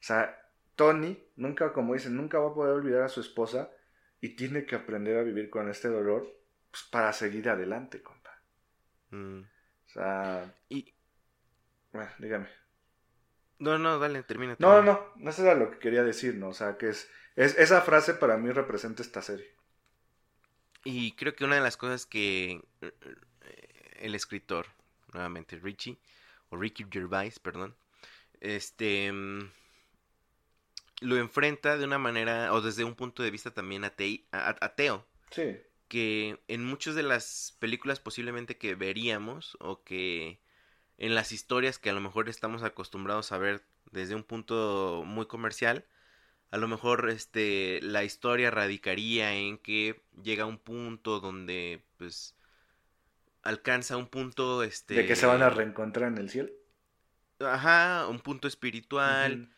O 0.00 0.04
sea, 0.04 0.38
Tony 0.76 1.18
nunca, 1.36 1.72
como 1.72 1.94
dicen, 1.94 2.16
nunca 2.16 2.38
va 2.38 2.50
a 2.50 2.54
poder 2.54 2.74
olvidar 2.74 3.02
a 3.02 3.08
su 3.08 3.20
esposa 3.20 3.70
y 4.20 4.36
tiene 4.36 4.66
que 4.66 4.76
aprender 4.76 5.18
a 5.18 5.22
vivir 5.22 5.50
con 5.50 5.68
este 5.70 5.88
dolor 5.88 6.28
pues, 6.70 6.84
para 6.90 7.12
seguir 7.12 7.48
adelante, 7.50 8.02
compa. 8.02 8.30
Mm. 9.12 9.42
O 9.86 9.90
sea, 9.92 10.54
Y... 10.68 10.94
bueno, 11.92 12.10
dígame. 12.18 12.48
No, 13.66 13.78
no, 13.78 13.98
dale, 13.98 14.22
termina. 14.24 14.56
No, 14.58 14.68
no, 14.76 14.82
no, 14.82 15.12
no 15.16 15.30
eso 15.30 15.42
era 15.42 15.54
lo 15.54 15.70
que 15.70 15.78
quería 15.78 16.02
decir, 16.04 16.36
¿no? 16.36 16.48
O 16.48 16.54
sea, 16.54 16.78
que 16.78 16.88
es, 16.88 17.10
es 17.36 17.58
esa 17.58 17.82
frase 17.82 18.14
para 18.14 18.36
mí 18.38 18.50
representa 18.50 19.02
esta 19.02 19.20
serie. 19.22 19.54
Y 20.84 21.12
creo 21.12 21.34
que 21.34 21.44
una 21.44 21.56
de 21.56 21.60
las 21.60 21.76
cosas 21.76 22.06
que 22.06 22.60
eh, 22.80 22.92
el 24.00 24.14
escritor, 24.14 24.66
nuevamente 25.12 25.56
Richie, 25.58 25.98
o 26.50 26.56
Ricky 26.56 26.84
Gervais, 26.90 27.38
perdón, 27.38 27.74
este 28.40 29.12
mm, 29.12 29.50
lo 31.00 31.16
enfrenta 31.18 31.76
de 31.76 31.84
una 31.84 31.98
manera, 31.98 32.52
o 32.52 32.60
desde 32.60 32.84
un 32.84 32.94
punto 32.94 33.22
de 33.22 33.30
vista 33.30 33.52
también 33.52 33.82
atei- 33.82 34.24
ateo, 34.32 35.06
Sí. 35.30 35.60
que 35.88 36.40
en 36.48 36.64
muchas 36.64 36.96
de 36.96 37.04
las 37.04 37.56
películas 37.60 38.00
posiblemente 38.00 38.58
que 38.58 38.76
veríamos, 38.76 39.58
o 39.60 39.84
que 39.84 40.41
en 41.02 41.16
las 41.16 41.32
historias 41.32 41.78
que 41.78 41.90
a 41.90 41.92
lo 41.94 42.00
mejor 42.00 42.28
estamos 42.28 42.62
acostumbrados 42.62 43.32
a 43.32 43.38
ver 43.38 43.62
desde 43.90 44.14
un 44.14 44.22
punto 44.24 45.02
muy 45.04 45.26
comercial, 45.26 45.84
a 46.52 46.58
lo 46.58 46.68
mejor 46.68 47.10
este 47.10 47.80
la 47.82 48.04
historia 48.04 48.50
radicaría 48.52 49.34
en 49.34 49.58
que 49.58 50.00
llega 50.22 50.46
un 50.46 50.58
punto 50.58 51.20
donde 51.20 51.84
pues 51.98 52.36
alcanza 53.42 53.96
un 53.96 54.06
punto 54.06 54.62
este 54.62 54.94
De 54.94 55.06
que 55.06 55.16
se 55.16 55.26
van 55.26 55.42
a 55.42 55.50
reencontrar 55.50 56.08
en 56.12 56.18
el 56.18 56.30
cielo. 56.30 56.50
ajá, 57.40 58.06
un 58.08 58.20
punto 58.20 58.48
espiritual 58.48 59.48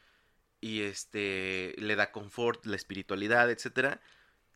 y 0.61 0.83
este 0.83 1.75
le 1.79 1.97
da 1.97 2.13
confort, 2.13 2.65
la 2.67 2.77
espiritualidad, 2.77 3.51
etcétera. 3.51 4.01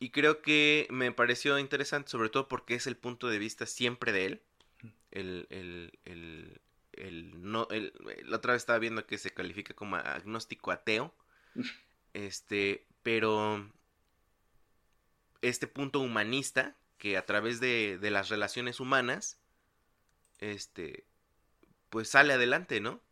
Y 0.01 0.11
creo 0.11 0.43
que 0.43 0.87
me 0.91 1.13
pareció 1.13 1.59
interesante, 1.59 2.11
sobre 2.11 2.31
todo 2.31 2.49
porque 2.49 2.75
es 2.75 2.87
el 2.87 2.97
punto 2.97 3.29
de 3.29 3.39
vista 3.39 3.67
siempre 3.67 4.13
de 4.13 4.27
él. 4.27 4.43
El, 5.11 5.47
el, 5.51 5.99
el, 6.05 6.61
el 6.99 7.43
no, 7.43 7.69
el- 7.71 7.93
la 8.25 8.37
otra 8.37 8.53
vez 8.55 8.63
estaba 8.63 8.79
viendo 8.79 9.07
que 9.07 9.19
se 9.19 9.33
califica 9.33 9.75
como 9.75 9.97
agnóstico 9.97 10.71
ateo. 10.73 11.15
Este, 12.15 12.87
pero 13.03 13.65
este 15.43 15.67
punto 15.67 16.01
humanista 16.01 16.77
que 16.99 17.17
a 17.17 17.27
través 17.27 17.61
de, 17.61 17.99
de 17.99 18.11
las 18.11 18.29
relaciones 18.29 18.81
humanas, 18.81 19.39
este, 20.39 21.05
pues 21.91 22.11
sale 22.11 22.35
adelante, 22.35 22.81
¿no? 22.81 23.03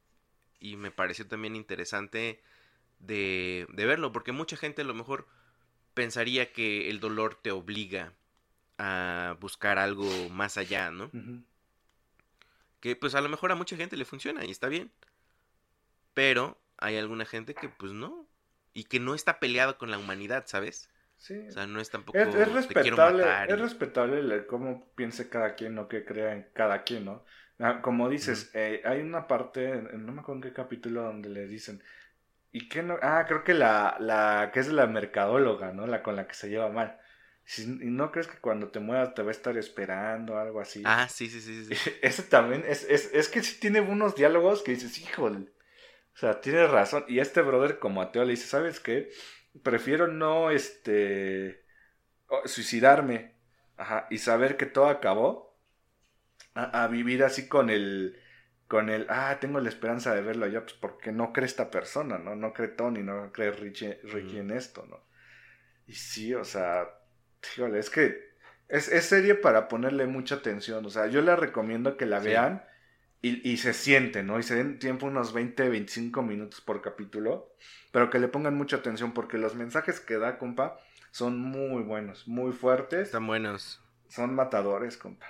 Y 0.60 0.76
me 0.76 0.90
pareció 0.92 1.26
también 1.28 1.56
interesante 1.56 2.42
de, 3.00 3.66
de 3.72 3.86
verlo, 3.86 4.12
porque 4.12 4.32
mucha 4.32 4.56
gente 4.58 4.82
a 4.82 4.86
lo 4.86 4.94
mejor 4.94 5.28
pensaría 5.94 6.52
que 6.52 6.90
el 6.90 7.00
dolor 7.00 7.36
te 7.42 7.52
obliga 7.52 8.14
a 8.78 9.36
buscar 9.40 9.78
algo 9.78 10.30
más 10.30 10.58
allá, 10.58 10.90
¿no? 10.92 11.12
Que 12.86 12.96
pues 12.96 13.14
a 13.16 13.20
lo 13.20 13.28
mejor 13.28 13.50
a 13.52 13.56
mucha 13.56 13.76
gente 13.76 13.96
le 13.96 14.04
funciona 14.04 14.44
y 14.44 14.50
está 14.52 14.68
bien. 14.68 14.92
Pero 16.14 16.58
hay 16.78 16.96
alguna 16.96 17.24
gente 17.26 17.54
que 17.54 17.68
pues 17.68 17.92
no. 17.92 18.26
Y 18.74 18.84
que 18.84 19.00
no 19.00 19.14
está 19.14 19.38
peleado 19.40 19.78
con 19.78 19.90
la 19.90 19.98
humanidad, 19.98 20.44
¿sabes? 20.46 20.90
Sí. 21.16 21.34
O 21.48 21.52
sea, 21.52 21.66
no 21.66 21.80
es 21.80 21.90
tampoco 21.90 22.18
Es, 22.18 22.52
respetable, 22.52 23.22
y- 23.24 23.52
es 23.52 23.60
respetable 23.60 24.46
cómo 24.46 24.92
piense 24.94 25.28
cada 25.28 25.54
quien 25.54 25.78
o 25.78 25.88
que 25.88 26.04
crea 26.04 26.32
en 26.34 26.48
cada 26.52 26.82
quien, 26.84 27.04
¿no? 27.06 27.24
Ah, 27.58 27.80
Como 27.82 28.08
dices, 28.08 28.50
eh, 28.54 28.82
hay 28.84 29.00
una 29.00 29.26
parte, 29.26 29.70
en- 29.72 30.04
no 30.06 30.12
me 30.12 30.20
acuerdo 30.20 30.36
en 30.42 30.42
qué 30.50 30.52
capítulo, 30.52 31.02
donde 31.02 31.28
le 31.30 31.46
dicen, 31.46 31.82
¿y 32.52 32.68
qué 32.68 32.82
no? 32.82 32.98
Ah, 33.02 33.24
creo 33.28 33.44
que 33.44 33.54
la, 33.54 33.96
la 34.00 34.50
que 34.52 34.60
es 34.60 34.68
la 34.68 34.86
mercadóloga, 34.88 35.72
¿no? 35.72 35.86
La 35.86 36.02
con 36.02 36.16
la 36.16 36.26
que 36.28 36.34
se 36.34 36.50
lleva 36.50 36.70
mal. 36.70 36.98
¿Y 37.58 37.66
no 37.66 38.10
crees 38.10 38.26
que 38.26 38.38
cuando 38.38 38.68
te 38.68 38.80
mueras 38.80 39.14
te 39.14 39.22
va 39.22 39.28
a 39.28 39.32
estar 39.32 39.56
esperando 39.56 40.36
algo 40.36 40.60
así? 40.60 40.82
Ah, 40.84 41.08
sí, 41.08 41.28
sí, 41.28 41.40
sí, 41.40 41.64
sí. 41.64 41.90
Ese 42.02 42.24
también, 42.24 42.64
es, 42.66 42.84
es, 42.84 43.10
es 43.14 43.28
que 43.28 43.42
sí 43.42 43.60
tiene 43.60 43.80
unos 43.80 44.16
diálogos 44.16 44.62
que 44.62 44.72
dices, 44.72 44.98
híjole. 44.98 45.52
O 46.14 46.18
sea, 46.18 46.40
tienes 46.40 46.70
razón. 46.70 47.04
Y 47.08 47.20
este 47.20 47.42
brother 47.42 47.78
como 47.78 48.02
ateo 48.02 48.24
le 48.24 48.32
dice, 48.32 48.48
¿sabes 48.48 48.80
qué? 48.80 49.10
Prefiero 49.62 50.08
no, 50.08 50.50
este, 50.50 51.64
suicidarme. 52.46 53.34
Ajá, 53.76 54.06
y 54.10 54.18
saber 54.18 54.56
que 54.56 54.66
todo 54.66 54.88
acabó. 54.88 55.56
A, 56.54 56.84
a 56.84 56.88
vivir 56.88 57.22
así 57.22 57.48
con 57.48 57.70
el, 57.70 58.18
con 58.66 58.88
el, 58.90 59.06
ah, 59.08 59.38
tengo 59.40 59.60
la 59.60 59.68
esperanza 59.68 60.14
de 60.14 60.22
verlo 60.22 60.46
allá, 60.46 60.62
pues 60.62 60.72
porque 60.74 61.12
no 61.12 61.32
cree 61.32 61.46
esta 61.46 61.70
persona, 61.70 62.18
¿no? 62.18 62.34
No 62.34 62.52
cree 62.52 62.68
Tony, 62.68 63.02
no 63.02 63.30
cree 63.32 63.52
Richie, 63.52 64.00
Ricky 64.04 64.38
en 64.38 64.50
esto, 64.50 64.86
¿no? 64.86 65.00
Y 65.86 65.92
sí, 65.94 66.34
o 66.34 66.44
sea, 66.44 66.88
híjole, 67.54 67.78
es 67.78 67.90
que 67.90 68.26
es, 68.68 68.88
es 68.88 69.04
serie 69.06 69.34
para 69.34 69.68
ponerle 69.68 70.06
mucha 70.06 70.36
atención. 70.36 70.84
O 70.86 70.90
sea, 70.90 71.06
yo 71.06 71.22
les 71.22 71.38
recomiendo 71.38 71.96
que 71.96 72.06
la 72.06 72.20
Sí. 72.20 72.28
vean 72.28 72.64
y, 73.22 73.48
y 73.50 73.56
se 73.58 73.72
sienten, 73.74 74.26
¿no? 74.26 74.38
Y 74.38 74.42
se 74.42 74.54
den 74.56 74.78
tiempo 74.78 75.06
unos 75.06 75.32
20, 75.32 75.68
25 75.68 76.22
minutos 76.22 76.60
por 76.60 76.82
capítulo, 76.82 77.54
pero 77.92 78.10
que 78.10 78.18
le 78.18 78.28
pongan 78.28 78.54
mucha 78.56 78.76
atención 78.76 79.12
porque 79.12 79.38
los 79.38 79.54
mensajes 79.54 80.00
que 80.00 80.18
da, 80.18 80.38
compa, 80.38 80.78
son 81.10 81.38
muy 81.38 81.82
buenos, 81.82 82.28
muy 82.28 82.52
fuertes, 82.52 83.08
Están 83.08 83.26
buenos. 83.26 83.80
son 84.08 84.34
matadores, 84.34 84.96
compa. 84.96 85.26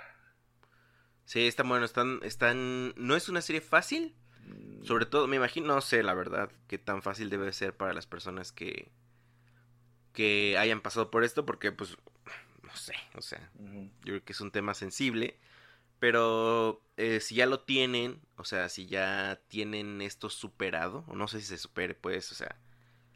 Sí, 1.25 1.45
están 1.47 1.67
buenos. 1.69 1.89
Están, 1.91 2.19
están... 2.23 2.93
No 2.95 3.15
es 3.15 3.27
una 3.29 3.41
serie 3.41 3.61
fácil. 3.61 4.15
Sobre 4.83 5.05
todo, 5.05 5.27
me 5.27 5.35
imagino, 5.35 5.67
no 5.67 5.81
sé, 5.81 6.03
la 6.03 6.13
verdad, 6.13 6.49
qué 6.67 6.77
tan 6.77 7.01
fácil 7.01 7.29
debe 7.29 7.51
ser 7.51 7.75
para 7.75 7.93
las 7.93 8.07
personas 8.07 8.51
que... 8.53 8.91
que 10.17 10.57
hayan 10.59 10.81
pasado 10.81 11.11
por 11.11 11.23
esto, 11.23 11.45
porque 11.45 11.71
pues... 11.71 11.97
No 12.63 12.75
sé, 12.75 12.95
o 13.15 13.21
sea. 13.21 13.51
Yo 14.03 14.13
creo 14.13 14.25
que 14.25 14.33
es 14.33 14.41
un 14.41 14.51
tema 14.51 14.73
sensible. 14.73 15.37
Pero 15.99 16.81
eh, 16.97 17.21
si 17.21 17.35
ya 17.35 17.45
lo 17.47 17.61
tienen, 17.61 18.21
o 18.37 18.45
sea, 18.45 18.69
si 18.69 18.87
ya 18.87 19.41
tienen 19.49 20.01
esto 20.01 20.29
superado, 20.29 21.05
o 21.07 21.15
no 21.15 21.27
sé 21.27 21.41
si 21.41 21.47
se 21.47 21.57
supere, 21.59 21.95
pues, 21.95 22.31
o 22.31 22.35
sea, 22.35 22.57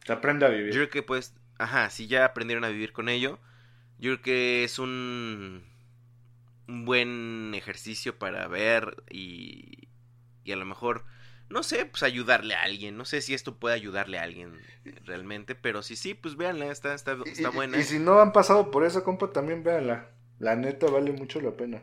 Se 0.05 0.13
aprende 0.13 0.45
a 0.45 0.49
yo 0.69 0.73
vivir. 0.73 0.75
creo 0.75 0.89
que 0.89 1.03
pues, 1.03 1.33
ajá, 1.57 1.89
si 1.89 2.07
ya 2.07 2.25
aprendieron 2.25 2.63
a 2.63 2.69
vivir 2.69 2.93
con 2.93 3.09
ello, 3.09 3.39
yo 3.99 4.11
creo 4.13 4.21
que 4.23 4.63
es 4.63 4.79
un, 4.79 5.65
un 6.67 6.85
buen 6.85 7.53
ejercicio 7.55 8.17
para 8.17 8.47
ver 8.47 9.03
y, 9.09 9.89
y 10.43 10.51
a 10.51 10.55
lo 10.55 10.65
mejor, 10.65 11.05
no 11.51 11.63
sé, 11.63 11.85
pues 11.85 12.03
ayudarle 12.03 12.55
a 12.55 12.63
alguien, 12.63 12.97
no 12.97 13.05
sé 13.05 13.21
si 13.21 13.33
esto 13.33 13.57
puede 13.57 13.75
ayudarle 13.75 14.19
a 14.19 14.23
alguien 14.23 14.59
realmente, 15.05 15.55
pero 15.55 15.83
si 15.83 15.95
sí, 15.95 16.13
pues 16.13 16.35
véanla, 16.37 16.67
está, 16.71 16.93
está, 16.93 17.17
está 17.25 17.49
Y- 17.49 17.55
buena. 17.55 17.77
Y, 17.79 17.83
si 17.83 17.99
no 17.99 18.19
han 18.19 18.31
pasado 18.31 18.71
por 18.71 18.83
eso, 18.85 19.03
compa, 19.03 19.31
también 19.31 19.63
véanla. 19.63 20.09
La 20.39 20.55
neta 20.55 20.87
vale 20.87 21.11
mucho 21.11 21.39
la 21.41 21.51
pena. 21.51 21.81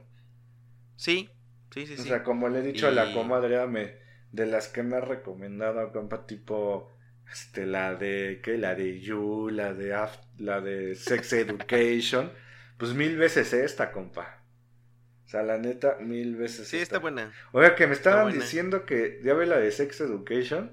Sí, 0.97 1.31
sí, 1.73 1.87
sí, 1.87 1.97
O 1.97 2.03
sí. 2.03 2.09
sea, 2.09 2.23
como 2.23 2.49
le 2.49 2.61
he 2.61 2.63
dicho 2.63 2.87
a 2.89 2.91
la 2.93 3.13
comadre, 3.13 3.67
me, 3.67 3.97
de 4.33 4.47
las 4.47 4.69
que 4.69 4.83
me 4.83 4.97
ha 4.97 5.01
recomendado, 5.01 5.93
compa, 5.93 6.27
tipo, 6.27 6.91
este, 7.31 7.67
la 7.67 7.95
de, 7.95 8.41
¿qué? 8.43 8.57
La 8.59 8.75
de 8.75 9.01
You, 9.01 9.51
la 9.51 9.75
de, 9.75 9.95
la 10.39 10.61
de 10.61 10.95
Sex 10.95 11.33
Education, 11.33 12.33
pues 12.79 12.95
mil 12.95 13.17
veces 13.17 13.53
esta, 13.53 13.91
compa. 13.93 14.38
O 15.29 15.31
sea, 15.31 15.43
la 15.43 15.59
neta, 15.59 15.99
mil 16.01 16.37
veces 16.37 16.69
Sí, 16.69 16.79
está 16.79 17.01
buena. 17.01 17.31
Oiga, 17.53 17.75
que 17.75 17.87
me 17.87 17.93
estaban 17.93 18.33
diciendo 18.33 18.87
que, 18.87 19.21
ya 19.23 19.35
ve 19.35 19.45
la 19.45 19.59
de 19.59 19.71
Sex 19.71 20.01
Education, 20.01 20.73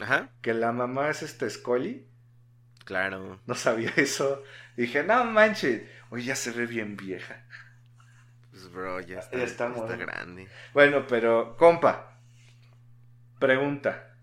Ajá, 0.00 0.30
que 0.42 0.54
la 0.54 0.72
mamá 0.72 1.08
es 1.08 1.22
este 1.22 1.48
Scully. 1.48 2.04
claro. 2.84 3.40
No 3.46 3.54
sabía 3.54 3.92
eso. 3.94 4.42
Dije, 4.76 5.04
no 5.04 5.24
manches. 5.24 5.82
Oye, 6.08 6.24
ya 6.24 6.34
se 6.34 6.50
ve 6.50 6.66
bien 6.66 6.96
vieja. 6.96 7.46
Pues 8.50 8.72
bro, 8.72 8.98
ya 9.02 9.20
está, 9.20 9.38
Ya 9.38 9.44
está, 9.44 9.68
grande. 9.68 10.48
Bueno, 10.72 11.06
pero, 11.06 11.56
compa. 11.56 12.18
Pregunta. 13.38 14.16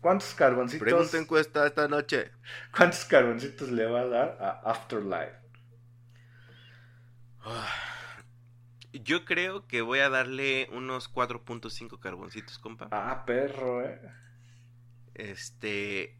¿Cuántos 0.00 0.34
carboncitos, 0.34 0.84
Pregunta 0.84 1.18
encuesta 1.18 1.64
esta 1.68 1.86
noche. 1.86 2.32
¿cuántos 2.76 3.04
carboncitos 3.04 3.70
le 3.70 3.86
va 3.86 4.00
a 4.00 4.06
dar 4.06 4.38
a 4.40 4.70
Afterlife? 4.72 5.36
Yo 8.92 9.24
creo 9.24 9.66
que 9.66 9.82
voy 9.82 9.98
a 9.98 10.08
darle 10.08 10.68
unos 10.72 11.12
4.5 11.12 11.98
carboncitos, 11.98 12.58
compa. 12.58 12.88
Ah, 12.90 13.24
perro, 13.26 13.84
eh. 13.84 14.00
Este. 15.14 16.16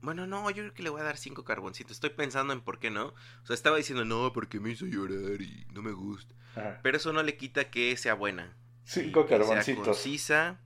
Bueno, 0.00 0.26
no, 0.26 0.48
yo 0.50 0.62
creo 0.62 0.74
que 0.74 0.82
le 0.82 0.90
voy 0.90 1.00
a 1.00 1.04
dar 1.04 1.16
5 1.16 1.44
carboncitos. 1.44 1.92
Estoy 1.92 2.10
pensando 2.10 2.52
en 2.52 2.60
por 2.60 2.78
qué 2.78 2.90
no. 2.90 3.06
O 3.42 3.46
sea, 3.46 3.54
estaba 3.54 3.78
diciendo 3.78 4.04
no, 4.04 4.32
porque 4.32 4.60
me 4.60 4.70
hizo 4.70 4.86
llorar 4.86 5.40
y 5.40 5.66
no 5.72 5.82
me 5.82 5.92
gusta. 5.92 6.34
Ajá. 6.54 6.80
Pero 6.82 6.98
eso 6.98 7.12
no 7.12 7.22
le 7.22 7.36
quita 7.36 7.70
que 7.70 7.96
sea 7.96 8.14
buena. 8.14 8.56
Cinco 8.84 9.26
que 9.26 9.36
sea 9.36 9.38
carboncitos. 9.38 9.84
concisa. 9.84 10.60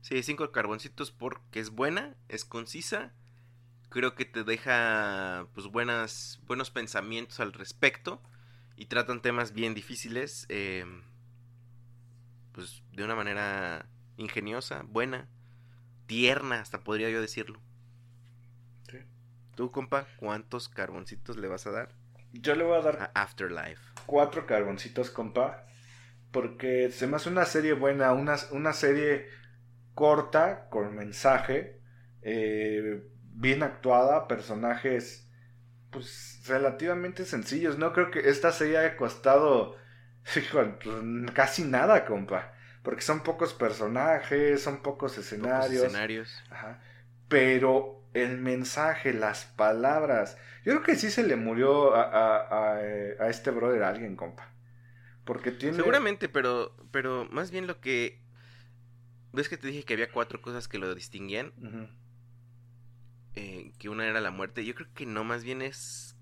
Sí, 0.00 0.22
cinco 0.22 0.50
carboncitos 0.52 1.12
porque 1.12 1.60
es 1.60 1.70
buena, 1.70 2.16
es 2.28 2.44
concisa. 2.44 3.14
Creo 3.88 4.14
que 4.14 4.24
te 4.24 4.44
deja 4.44 5.46
pues 5.54 5.68
buenas, 5.68 6.40
buenos 6.46 6.70
pensamientos 6.70 7.40
al 7.40 7.52
respecto. 7.52 8.20
Y 8.76 8.86
tratan 8.86 9.22
temas 9.22 9.52
bien 9.52 9.74
difíciles. 9.74 10.46
eh, 10.48 10.84
pues 12.52 12.82
de 12.92 13.04
una 13.04 13.14
manera 13.16 13.88
ingeniosa, 14.16 14.82
buena, 14.86 15.28
tierna, 16.06 16.60
hasta 16.60 16.84
podría 16.84 17.10
yo 17.10 17.20
decirlo. 17.20 17.60
Sí. 18.88 18.98
Tú, 19.56 19.70
compa, 19.70 20.06
¿cuántos 20.16 20.68
carboncitos 20.68 21.36
le 21.36 21.48
vas 21.48 21.66
a 21.66 21.70
dar 21.72 21.94
Yo 22.32 22.54
le 22.54 22.64
voy 22.64 22.76
a 22.78 22.82
dar 22.82 22.98
a 22.98 23.22
Afterlife? 23.22 23.80
cuatro 24.06 24.46
carboncitos, 24.46 25.10
compa. 25.10 25.66
Porque 26.30 26.90
se 26.90 27.06
me 27.06 27.16
hace 27.16 27.30
una 27.30 27.44
serie 27.46 27.74
buena, 27.74 28.12
una, 28.12 28.36
una 28.52 28.72
serie 28.72 29.28
corta, 29.94 30.68
con 30.70 30.94
mensaje, 30.94 31.80
eh, 32.22 33.04
bien 33.22 33.62
actuada, 33.62 34.28
personajes 34.28 35.23
pues 35.94 36.42
relativamente 36.46 37.24
sencillos. 37.24 37.78
No 37.78 37.94
creo 37.94 38.10
que 38.10 38.28
esta 38.28 38.52
serie 38.52 38.76
haya 38.76 38.96
costado 38.98 39.76
pues, 40.82 41.32
casi 41.32 41.62
nada, 41.64 42.04
compa. 42.04 42.52
Porque 42.82 43.00
son 43.00 43.22
pocos 43.22 43.54
personajes, 43.54 44.62
son 44.62 44.82
pocos 44.82 45.12
Pocos 45.12 45.18
escenarios. 45.18 45.82
Ajá. 46.50 46.82
Pero 47.28 48.02
el 48.12 48.36
mensaje, 48.36 49.14
las 49.14 49.46
palabras. 49.46 50.36
Yo 50.66 50.72
creo 50.72 50.82
que 50.82 50.96
sí 50.96 51.10
se 51.10 51.22
le 51.22 51.36
murió 51.36 51.94
a, 51.94 52.02
a- 52.02 52.74
a, 52.74 52.84
eh, 52.84 53.16
a 53.20 53.28
este 53.28 53.50
brother 53.50 53.82
a 53.84 53.88
alguien, 53.88 54.16
compa. 54.16 54.50
Porque 55.24 55.50
tiene. 55.50 55.76
Seguramente, 55.76 56.28
pero, 56.28 56.76
pero 56.90 57.26
más 57.30 57.50
bien 57.50 57.66
lo 57.66 57.80
que... 57.80 58.20
¿Ves 59.32 59.48
que 59.48 59.56
te 59.56 59.66
dije 59.68 59.84
que 59.84 59.94
había 59.94 60.12
cuatro 60.12 60.40
cosas 60.42 60.68
que 60.68 60.78
lo 60.78 60.94
distinguían? 60.94 61.52
Eh, 63.36 63.72
que 63.78 63.88
una 63.88 64.06
era 64.06 64.20
la 64.20 64.30
muerte. 64.30 64.64
Yo 64.64 64.74
creo 64.74 64.88
que 64.94 65.06
no, 65.06 65.24
más 65.24 65.44
bien 65.44 65.62
es... 65.62 66.16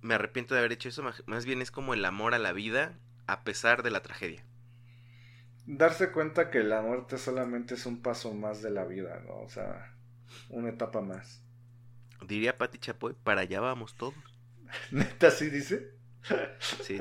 Me 0.00 0.14
arrepiento 0.14 0.54
de 0.54 0.60
haber 0.60 0.72
hecho 0.72 0.88
eso. 0.88 1.04
Más 1.26 1.44
bien 1.44 1.62
es 1.62 1.70
como 1.70 1.94
el 1.94 2.04
amor 2.04 2.34
a 2.34 2.38
la 2.38 2.52
vida 2.52 2.98
a 3.26 3.44
pesar 3.44 3.82
de 3.82 3.90
la 3.90 4.02
tragedia. 4.02 4.44
Darse 5.66 6.10
cuenta 6.10 6.50
que 6.50 6.64
la 6.64 6.82
muerte 6.82 7.18
solamente 7.18 7.74
es 7.74 7.86
un 7.86 8.02
paso 8.02 8.34
más 8.34 8.62
de 8.62 8.70
la 8.70 8.84
vida, 8.84 9.22
¿no? 9.26 9.40
O 9.40 9.48
sea, 9.48 9.94
una 10.50 10.70
etapa 10.70 11.00
más. 11.00 11.42
Diría 12.26 12.58
Pati 12.58 12.78
Chapoy, 12.78 13.14
para 13.14 13.42
allá 13.42 13.60
vamos 13.60 13.94
todos. 13.94 14.14
¿Neta 14.90 15.30
sí 15.30 15.50
dice? 15.50 15.94
Sí, 16.58 16.98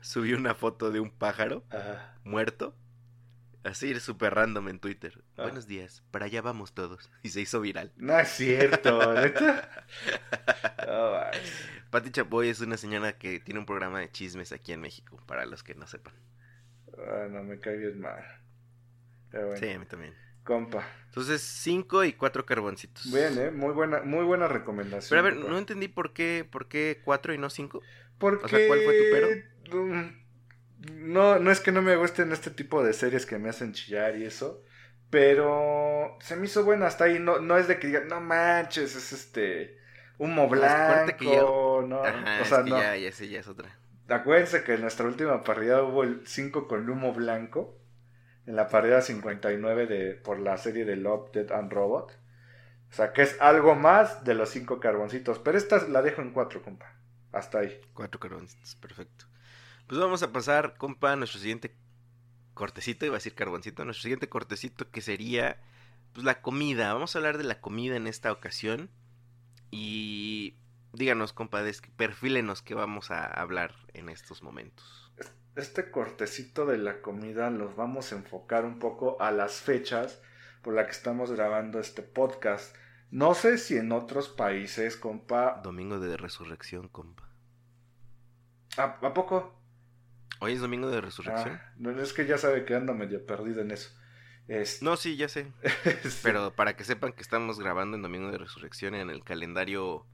subí 0.00 0.32
una, 0.32 0.54
foto 0.54 0.90
de 0.90 1.00
un 1.00 1.10
pájaro 1.10 1.64
Ajá. 1.70 2.16
muerto. 2.24 2.76
Así, 3.64 3.98
súper 3.98 4.34
random 4.34 4.68
en 4.68 4.78
Twitter. 4.78 5.22
Ah. 5.36 5.42
Buenos 5.44 5.66
días, 5.66 6.02
para 6.10 6.26
allá 6.26 6.42
vamos 6.42 6.74
todos. 6.74 7.10
Y 7.22 7.30
se 7.30 7.40
hizo 7.40 7.60
viral. 7.60 7.92
No 7.96 8.18
es 8.18 8.28
cierto, 8.28 9.14
¿neta? 9.14 9.86
No, 10.86 11.12
manches. 11.12 11.68
Pati 11.90 12.10
Chapoy 12.10 12.48
es 12.50 12.60
una 12.60 12.76
señora 12.76 13.16
que 13.16 13.40
tiene 13.40 13.60
un 13.60 13.66
programa 13.66 14.00
de 14.00 14.10
chismes 14.10 14.52
aquí 14.52 14.72
en 14.72 14.80
México, 14.82 15.18
para 15.26 15.46
los 15.46 15.62
que 15.62 15.74
no 15.74 15.86
sepan. 15.86 16.12
Ah, 16.98 17.26
no 17.30 17.42
me 17.42 17.56
bien 17.56 18.00
mal. 18.00 18.22
Pero 19.30 19.46
bueno, 19.48 19.60
Sí, 19.60 19.70
a 19.72 19.78
mí 19.78 19.86
también. 19.86 20.14
compa. 20.44 20.86
Entonces, 21.06 21.40
cinco 21.40 22.04
y 22.04 22.12
cuatro 22.12 22.44
carboncitos. 22.44 23.10
Bien, 23.10 23.38
¿eh? 23.38 23.50
Muy 23.50 23.72
buena, 23.72 24.02
muy 24.02 24.24
buena 24.24 24.46
recomendación. 24.46 25.08
Pero 25.08 25.20
a 25.20 25.24
ver, 25.24 25.34
compa. 25.34 25.48
no 25.50 25.58
entendí 25.58 25.88
por 25.88 26.12
qué, 26.12 26.46
por 26.48 26.68
qué 26.68 27.00
cuatro 27.02 27.32
y 27.32 27.38
no 27.38 27.48
cinco. 27.48 27.80
Porque... 28.18 28.44
O 28.44 28.48
sea, 28.48 28.66
¿cuál 28.68 28.80
fue 28.84 28.98
tu 28.98 29.04
pero? 29.10 30.23
No, 30.92 31.38
no 31.38 31.50
es 31.50 31.60
que 31.60 31.72
no 31.72 31.82
me 31.82 31.96
gusten 31.96 32.32
este 32.32 32.50
tipo 32.50 32.82
de 32.84 32.92
series 32.92 33.26
que 33.26 33.38
me 33.38 33.48
hacen 33.48 33.72
chillar 33.72 34.16
y 34.16 34.24
eso. 34.24 34.62
Pero 35.10 36.16
se 36.20 36.36
me 36.36 36.46
hizo 36.46 36.64
buena 36.64 36.86
hasta 36.86 37.04
ahí. 37.04 37.18
No, 37.18 37.38
no 37.38 37.56
es 37.56 37.68
de 37.68 37.78
que 37.78 37.86
digan, 37.86 38.08
no 38.08 38.20
manches, 38.20 38.96
es 38.96 39.12
este. 39.12 39.78
Humo 40.18 40.44
es 40.44 40.50
que 40.52 40.58
ya- 40.60 41.04
blanco. 41.04 41.84
No, 41.86 42.04
Ajá, 42.04 42.40
o 42.42 42.44
sea, 42.44 42.58
es 42.58 42.64
que 42.64 42.70
no. 42.70 42.78
ya, 42.78 42.96
ya 42.96 43.12
sé, 43.12 43.28
ya 43.28 43.40
es 43.40 43.48
otra. 43.48 43.78
Acuérdense 44.08 44.64
que 44.64 44.74
en 44.74 44.82
nuestra 44.82 45.06
última 45.06 45.42
parrilla 45.44 45.82
hubo 45.82 46.02
el 46.02 46.26
5 46.26 46.68
con 46.68 46.88
humo 46.88 47.12
blanco. 47.12 47.78
En 48.46 48.56
la 48.56 48.68
parrilla 48.68 49.00
59 49.00 49.86
de, 49.86 50.14
por 50.14 50.38
la 50.38 50.56
serie 50.58 50.84
de 50.84 50.96
Love, 50.96 51.30
Dead 51.32 51.50
and 51.52 51.72
Robot. 51.72 52.12
O 52.90 52.92
sea, 52.92 53.12
que 53.12 53.22
es 53.22 53.40
algo 53.40 53.74
más 53.74 54.24
de 54.24 54.34
los 54.34 54.50
5 54.50 54.78
carboncitos. 54.80 55.38
Pero 55.38 55.56
esta 55.56 55.78
la 55.88 56.02
dejo 56.02 56.22
en 56.22 56.32
4, 56.32 56.62
compa. 56.62 56.92
Hasta 57.32 57.60
ahí. 57.60 57.80
Cuatro 57.94 58.20
carboncitos, 58.20 58.74
perfecto. 58.76 59.26
Pues 59.86 60.00
vamos 60.00 60.22
a 60.22 60.32
pasar, 60.32 60.76
compa, 60.76 61.12
a 61.12 61.16
nuestro 61.16 61.40
siguiente 61.40 61.74
cortecito, 62.54 63.04
iba 63.04 63.16
a 63.16 63.18
decir 63.18 63.34
carboncito, 63.34 63.84
nuestro 63.84 64.02
siguiente 64.02 64.28
cortecito 64.28 64.90
que 64.90 65.02
sería 65.02 65.60
pues 66.14 66.24
la 66.24 66.40
comida. 66.40 66.94
Vamos 66.94 67.14
a 67.14 67.18
hablar 67.18 67.36
de 67.36 67.44
la 67.44 67.60
comida 67.60 67.96
en 67.96 68.06
esta 68.06 68.32
ocasión. 68.32 68.90
Y 69.70 70.56
díganos, 70.92 71.32
compadres, 71.32 71.82
perfílenos 71.96 72.62
que 72.62 72.74
vamos 72.74 73.10
a 73.10 73.24
hablar 73.26 73.74
en 73.92 74.08
estos 74.08 74.42
momentos. 74.42 75.12
Este 75.56 75.90
cortecito 75.90 76.64
de 76.64 76.78
la 76.78 77.02
comida 77.02 77.50
los 77.50 77.76
vamos 77.76 78.12
a 78.12 78.16
enfocar 78.16 78.64
un 78.64 78.78
poco 78.78 79.20
a 79.20 79.32
las 79.32 79.54
fechas 79.54 80.20
por 80.62 80.74
las 80.74 80.86
que 80.86 80.92
estamos 80.92 81.30
grabando 81.30 81.78
este 81.78 82.02
podcast. 82.02 82.74
No 83.10 83.34
sé 83.34 83.58
si 83.58 83.76
en 83.76 83.92
otros 83.92 84.28
países, 84.28 84.96
compa. 84.96 85.60
Domingo 85.62 86.00
de 86.00 86.16
resurrección, 86.16 86.88
compa. 86.88 87.28
¿A, 88.76 88.84
a 88.84 89.14
poco? 89.14 89.63
Hoy 90.40 90.52
es 90.52 90.60
domingo 90.60 90.88
de 90.90 91.00
resurrección. 91.00 91.60
Ah, 91.60 91.72
no, 91.76 91.90
es 92.00 92.12
que 92.12 92.26
ya 92.26 92.38
sabe 92.38 92.64
que 92.64 92.74
ando 92.74 92.94
medio 92.94 93.24
perdido 93.26 93.60
en 93.62 93.70
eso. 93.70 93.90
Este, 94.48 94.84
No, 94.84 94.96
sí, 94.96 95.16
ya 95.16 95.28
sé. 95.28 95.52
sí. 96.02 96.20
Pero 96.22 96.54
para 96.54 96.76
que 96.76 96.84
sepan 96.84 97.12
que 97.12 97.22
estamos 97.22 97.58
grabando 97.60 97.96
en 97.96 98.02
Domingo 98.02 98.30
de 98.30 98.38
Resurrección 98.38 98.94
en 98.94 99.10
el 99.10 99.24
calendario 99.24 100.06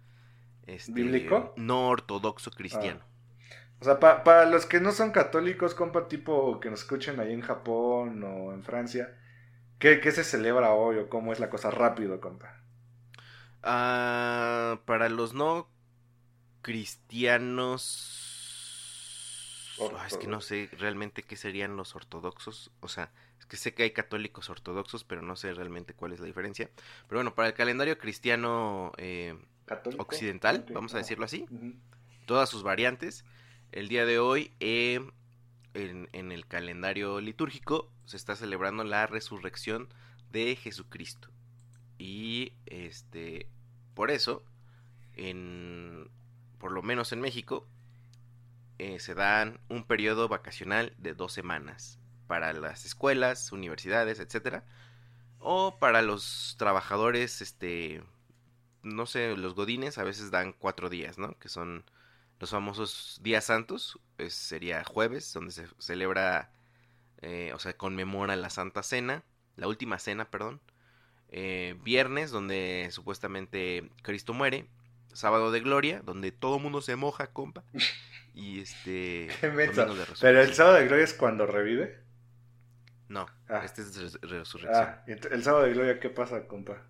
este, 0.67 0.95
¿Bíblico? 0.95 1.55
no 1.57 1.89
ortodoxo 1.89 2.51
cristiano. 2.53 3.05
O 3.81 3.85
sea, 3.85 3.99
pa- 3.99 4.23
para 4.25 4.47
los 4.47 4.67
que 4.67 4.81
no 4.81 4.93
son 4.93 5.11
católicos, 5.11 5.75
compa, 5.75 6.07
tipo 6.09 6.61
que 6.61 6.71
nos 6.71 6.81
escuchen 6.83 7.19
ahí 7.21 7.33
en 7.33 7.41
Japón 7.41 8.23
o 8.25 8.53
en 8.53 8.63
Francia, 8.63 9.17
¿qué, 9.79 10.01
qué 10.01 10.13
se 10.13 10.25
celebra 10.25 10.73
hoy 10.75 10.99
o 10.99 11.09
cómo 11.11 11.33
es 11.33 11.41
la 11.41 11.51
cosa 11.51 11.71
rápido, 11.71 12.21
compa? 12.21 12.63
Ah, 13.63 14.81
para 14.87 15.09
los 15.09 15.35
no 15.35 15.69
cristianos... 16.63 18.30
Ah, 19.97 20.07
es 20.07 20.17
que 20.17 20.27
no 20.27 20.41
sé 20.41 20.69
realmente 20.79 21.23
qué 21.23 21.37
serían 21.37 21.77
los 21.77 21.95
ortodoxos. 21.97 22.71
O 22.81 22.89
sea, 22.89 23.11
es 23.39 23.47
que 23.47 23.57
sé 23.57 23.75
que 23.75 23.85
hay 23.85 23.91
católicos 23.93 24.51
ortodoxos, 24.51 25.05
pero 25.05 25.23
no 25.23 25.37
sé 25.37 25.55
realmente 25.55 25.95
cuál 25.95 26.13
es 26.13 26.21
la 26.21 26.27
diferencia. 26.27 26.71
Pero 27.09 27.19
bueno, 27.19 27.35
para 27.35 27.49
el 27.49 27.55
calendario 27.55 27.99
cristiano 27.99 28.93
eh, 28.97 29.37
occidental, 29.99 30.67
vamos 30.73 30.95
a 30.95 30.99
decirlo 30.99 31.25
así, 31.25 31.47
todas 32.27 32.49
sus 32.49 32.63
variantes. 32.63 33.25
El 33.73 33.89
día 33.89 34.05
de 34.05 34.19
hoy, 34.19 34.53
eh, 34.61 35.01
en, 35.75 36.09
en 36.13 36.33
el 36.33 36.47
calendario 36.47 37.21
litúrgico, 37.21 37.91
se 38.05 38.17
está 38.17 38.35
celebrando 38.37 38.85
la 38.85 39.07
resurrección 39.07 39.89
de 40.33 40.57
Jesucristo. 40.57 41.29
Y 41.99 42.53
este, 42.67 43.47
por 43.95 44.11
eso, 44.11 44.43
en, 45.17 46.09
por 46.59 46.73
lo 46.73 46.83
menos 46.83 47.13
en 47.13 47.21
México, 47.21 47.67
eh, 48.81 48.99
se 48.99 49.15
dan 49.15 49.61
un 49.69 49.85
periodo 49.85 50.27
vacacional 50.29 50.95
de 50.97 51.13
dos 51.13 51.35
semanas 51.35 51.99
para 52.27 52.55
las 52.55 52.87
escuelas, 52.87 53.53
universidades, 53.53 54.21
etcétera, 54.21 54.65
o 55.39 55.79
para 55.79 56.01
los 56.01 56.57
trabajadores, 56.59 57.43
este, 57.43 58.03
no 58.83 59.05
sé, 59.05 59.37
los 59.37 59.55
godines 59.55 59.99
a 59.99 60.05
veces 60.05 60.31
dan 60.31 60.55
cuatro 60.55 60.89
días, 60.89 61.19
¿no? 61.19 61.39
Que 61.39 61.51
son 61.51 61.85
los 62.39 62.51
famosos 62.51 63.21
días 63.23 63.45
santos, 63.45 64.01
sería 64.29 64.83
jueves, 64.85 65.31
donde 65.35 65.53
se 65.53 65.67
celebra, 65.79 66.51
eh, 67.21 67.53
o 67.55 67.59
sea, 67.59 67.77
conmemora 67.77 68.35
la 68.37 68.49
Santa 68.49 68.83
Cena, 68.83 69.25
la 69.57 69.69
última 69.69 69.99
cena, 69.99 70.31
perdón. 70.31 70.63
Eh, 71.29 71.77
viernes, 71.83 72.31
donde 72.31 72.89
supuestamente 72.93 73.91
Cristo 74.03 74.33
muere. 74.33 74.69
Sábado 75.13 75.51
de 75.51 75.61
Gloria, 75.61 76.01
donde 76.05 76.33
todo 76.33 76.57
el 76.57 76.63
mundo 76.63 76.81
se 76.81 76.97
moja, 76.97 77.29
compa. 77.29 77.65
Y 78.35 78.61
este. 78.61 79.29
De 79.43 80.09
Pero 80.21 80.41
el 80.41 80.55
sábado 80.55 80.77
de 80.77 80.87
gloria 80.87 81.05
es 81.05 81.15
cuando 81.15 81.47
revive. 81.47 81.99
No, 83.09 83.27
Ah. 83.49 83.63
este 83.65 83.83
es 83.83 83.97
res- 83.97 84.21
resurrección. 84.23 84.85
Ah, 84.87 85.03
el 85.09 85.43
sábado 85.43 85.65
de 85.65 85.73
gloria, 85.73 85.99
¿qué 85.99 86.11
pasa, 86.11 86.47
compa? 86.47 86.83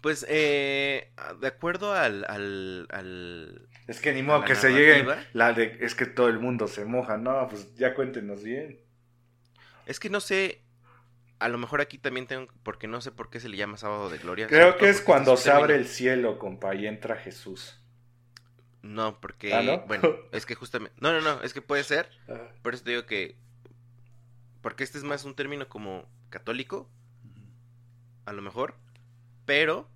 Pues, 0.00 0.26
eh, 0.28 1.12
de 1.40 1.46
acuerdo 1.46 1.92
al, 1.94 2.26
al, 2.28 2.86
al- 2.90 3.68
Es 3.86 4.00
que 4.00 4.12
ni 4.12 4.22
modo 4.22 4.44
que 4.44 4.54
se 4.56 4.70
llegue 4.72 5.06
la 5.32 5.52
de 5.52 5.78
es 5.80 5.94
que 5.94 6.04
todo 6.06 6.28
el 6.28 6.40
mundo 6.40 6.66
se 6.68 6.84
moja, 6.84 7.16
no, 7.16 7.46
pues 7.48 7.74
ya 7.76 7.94
cuéntenos 7.94 8.42
bien. 8.42 8.80
Es 9.86 10.00
que 10.00 10.10
no 10.10 10.20
sé. 10.20 10.63
A 11.44 11.48
lo 11.48 11.58
mejor 11.58 11.80
aquí 11.80 11.98
también 11.98 12.26
tengo. 12.26 12.50
Porque 12.62 12.86
no 12.86 13.00
sé 13.00 13.12
por 13.12 13.28
qué 13.28 13.38
se 13.40 13.48
le 13.48 13.56
llama 13.56 13.76
sábado 13.76 14.08
de 14.08 14.18
gloria. 14.18 14.46
Creo 14.46 14.76
que 14.76 14.88
es 14.88 15.00
cuando 15.00 15.36
se 15.36 15.50
abre 15.50 15.74
el 15.76 15.86
cielo, 15.86 16.38
compa, 16.38 16.74
y 16.74 16.86
entra 16.86 17.16
Jesús. 17.16 17.80
No, 18.82 19.20
porque. 19.20 19.52
¿Ah, 19.54 19.62
no? 19.62 19.80
Bueno, 19.86 20.08
es 20.32 20.46
que 20.46 20.54
justamente. 20.54 20.96
No, 21.00 21.12
no, 21.12 21.20
no. 21.20 21.42
Es 21.42 21.52
que 21.54 21.62
puede 21.62 21.84
ser. 21.84 22.08
Ajá. 22.28 22.48
Por 22.62 22.74
eso 22.74 22.84
te 22.84 22.90
digo 22.90 23.06
que. 23.06 23.36
porque 24.62 24.84
este 24.84 24.98
es 24.98 25.04
más 25.04 25.24
un 25.24 25.34
término 25.34 25.68
como 25.68 26.08
católico, 26.30 26.88
a 28.26 28.32
lo 28.32 28.40
mejor, 28.42 28.74
pero 29.44 29.88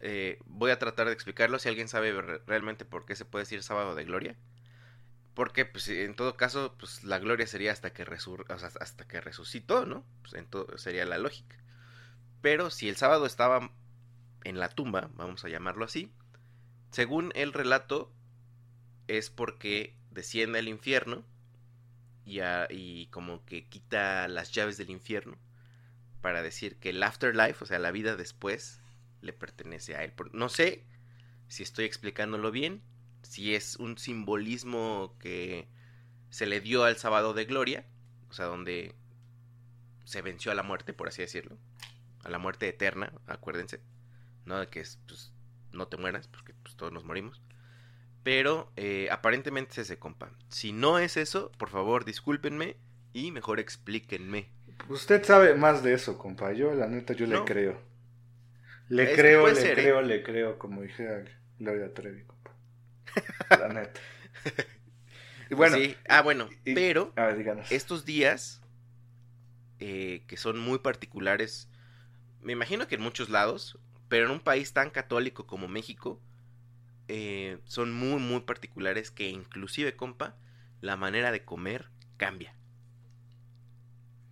eh, 0.00 0.38
voy 0.46 0.70
a 0.70 0.78
tratar 0.78 1.06
de 1.06 1.12
explicarlo 1.14 1.58
si 1.58 1.68
alguien 1.68 1.88
sabe 1.88 2.12
re- 2.12 2.40
realmente 2.46 2.84
por 2.84 3.06
qué 3.06 3.16
se 3.16 3.24
puede 3.24 3.42
decir 3.44 3.62
sábado 3.62 3.94
de 3.94 4.04
gloria. 4.04 4.36
Porque, 5.34 5.64
pues, 5.64 5.88
en 5.88 6.14
todo 6.16 6.36
caso, 6.36 6.74
pues, 6.78 7.04
la 7.04 7.18
gloria 7.18 7.46
sería 7.46 7.72
hasta 7.72 7.92
que, 7.92 8.04
resur- 8.06 8.46
o 8.52 8.58
sea, 8.58 8.70
hasta 8.80 9.06
que 9.06 9.20
resucitó, 9.20 9.86
¿no? 9.86 10.04
Pues, 10.22 10.34
en 10.34 10.46
todo, 10.46 10.76
sería 10.78 11.06
la 11.06 11.18
lógica. 11.18 11.56
Pero 12.42 12.70
si 12.70 12.88
el 12.88 12.96
sábado 12.96 13.26
estaba 13.26 13.72
en 14.44 14.60
la 14.60 14.70
tumba, 14.70 15.10
vamos 15.14 15.44
a 15.44 15.50
llamarlo 15.50 15.84
así, 15.86 16.12
según 16.92 17.32
el 17.36 17.52
relato, 17.52 18.12
es 19.08 19.30
porque 19.30 19.96
desciende 20.10 20.60
al 20.60 20.68
infierno 20.68 21.24
y, 22.24 22.40
a- 22.40 22.66
y 22.70 23.06
como 23.06 23.44
que 23.44 23.66
quita 23.68 24.28
las 24.28 24.52
llaves 24.52 24.76
del 24.76 24.90
infierno 24.90 25.36
para 26.22 26.42
decir 26.42 26.76
que 26.78 26.90
el 26.90 27.02
afterlife, 27.02 27.64
o 27.64 27.66
sea, 27.66 27.78
la 27.78 27.92
vida 27.92 28.16
después, 28.16 28.80
le 29.22 29.32
pertenece 29.32 29.96
a 29.96 30.04
él. 30.04 30.14
No 30.32 30.48
sé 30.50 30.84
si 31.48 31.62
estoy 31.64 31.86
explicándolo 31.86 32.50
bien, 32.52 32.82
si 33.22 33.54
es 33.54 33.76
un 33.76 33.98
simbolismo 33.98 35.16
que 35.18 35.68
se 36.30 36.46
le 36.46 36.60
dio 36.60 36.84
al 36.84 36.96
sábado 36.96 37.34
de 37.34 37.44
gloria, 37.44 37.86
o 38.28 38.32
sea, 38.32 38.46
donde 38.46 38.94
se 40.04 40.22
venció 40.22 40.52
a 40.52 40.54
la 40.54 40.62
muerte, 40.62 40.92
por 40.92 41.08
así 41.08 41.22
decirlo, 41.22 41.56
a 42.24 42.30
la 42.30 42.38
muerte 42.38 42.68
eterna, 42.68 43.12
acuérdense, 43.26 43.80
no 44.44 44.58
de 44.58 44.68
que 44.68 44.80
es, 44.80 44.98
pues, 45.06 45.32
no 45.72 45.88
te 45.88 45.96
mueras, 45.96 46.28
porque 46.28 46.54
pues, 46.62 46.76
todos 46.76 46.92
nos 46.92 47.04
morimos. 47.04 47.42
Pero 48.22 48.70
eh, 48.76 49.08
aparentemente 49.10 49.72
es 49.72 49.78
ese, 49.78 49.98
compa. 49.98 50.30
Si 50.48 50.72
no 50.72 50.98
es 50.98 51.16
eso, 51.16 51.50
por 51.52 51.70
favor, 51.70 52.04
discúlpenme 52.04 52.76
y 53.12 53.30
mejor 53.30 53.60
explíquenme. 53.60 54.50
Usted 54.88 55.24
sabe 55.24 55.54
más 55.54 55.82
de 55.82 55.94
eso, 55.94 56.18
compa. 56.18 56.52
Yo, 56.52 56.74
la 56.74 56.86
neta, 56.86 57.14
yo 57.14 57.26
le 57.26 57.42
creo. 57.44 57.80
Le 58.88 59.04
Es 59.04 59.18
creo, 59.18 59.46
le 59.46 59.54
ser, 59.54 59.78
¿eh? 59.78 59.82
creo, 59.82 60.02
le 60.02 60.22
creo, 60.22 60.58
como 60.58 60.82
dije 60.82 61.24
Gloria 61.58 61.94
Trevi, 61.94 62.24
compa. 62.24 62.49
La 63.58 63.68
neta. 63.68 64.00
Y 65.50 65.54
bueno, 65.54 65.76
Sí. 65.76 65.96
Ah, 66.08 66.22
bueno, 66.22 66.48
y- 66.64 66.74
pero 66.74 67.12
a 67.16 67.26
ver, 67.26 67.36
díganos. 67.38 67.66
estos 67.70 68.04
días, 68.04 68.62
eh, 69.78 70.22
que 70.26 70.36
son 70.36 70.58
muy 70.58 70.78
particulares, 70.78 71.68
me 72.42 72.52
imagino 72.52 72.88
que 72.88 72.96
en 72.96 73.02
muchos 73.02 73.30
lados, 73.30 73.78
pero 74.08 74.26
en 74.26 74.32
un 74.32 74.40
país 74.40 74.72
tan 74.72 74.90
católico 74.90 75.46
como 75.46 75.68
México, 75.68 76.20
eh, 77.08 77.58
son 77.64 77.92
muy, 77.92 78.20
muy 78.20 78.40
particulares 78.42 79.10
que 79.10 79.28
inclusive, 79.30 79.96
compa, 79.96 80.36
la 80.80 80.96
manera 80.96 81.32
de 81.32 81.44
comer 81.44 81.90
cambia 82.16 82.54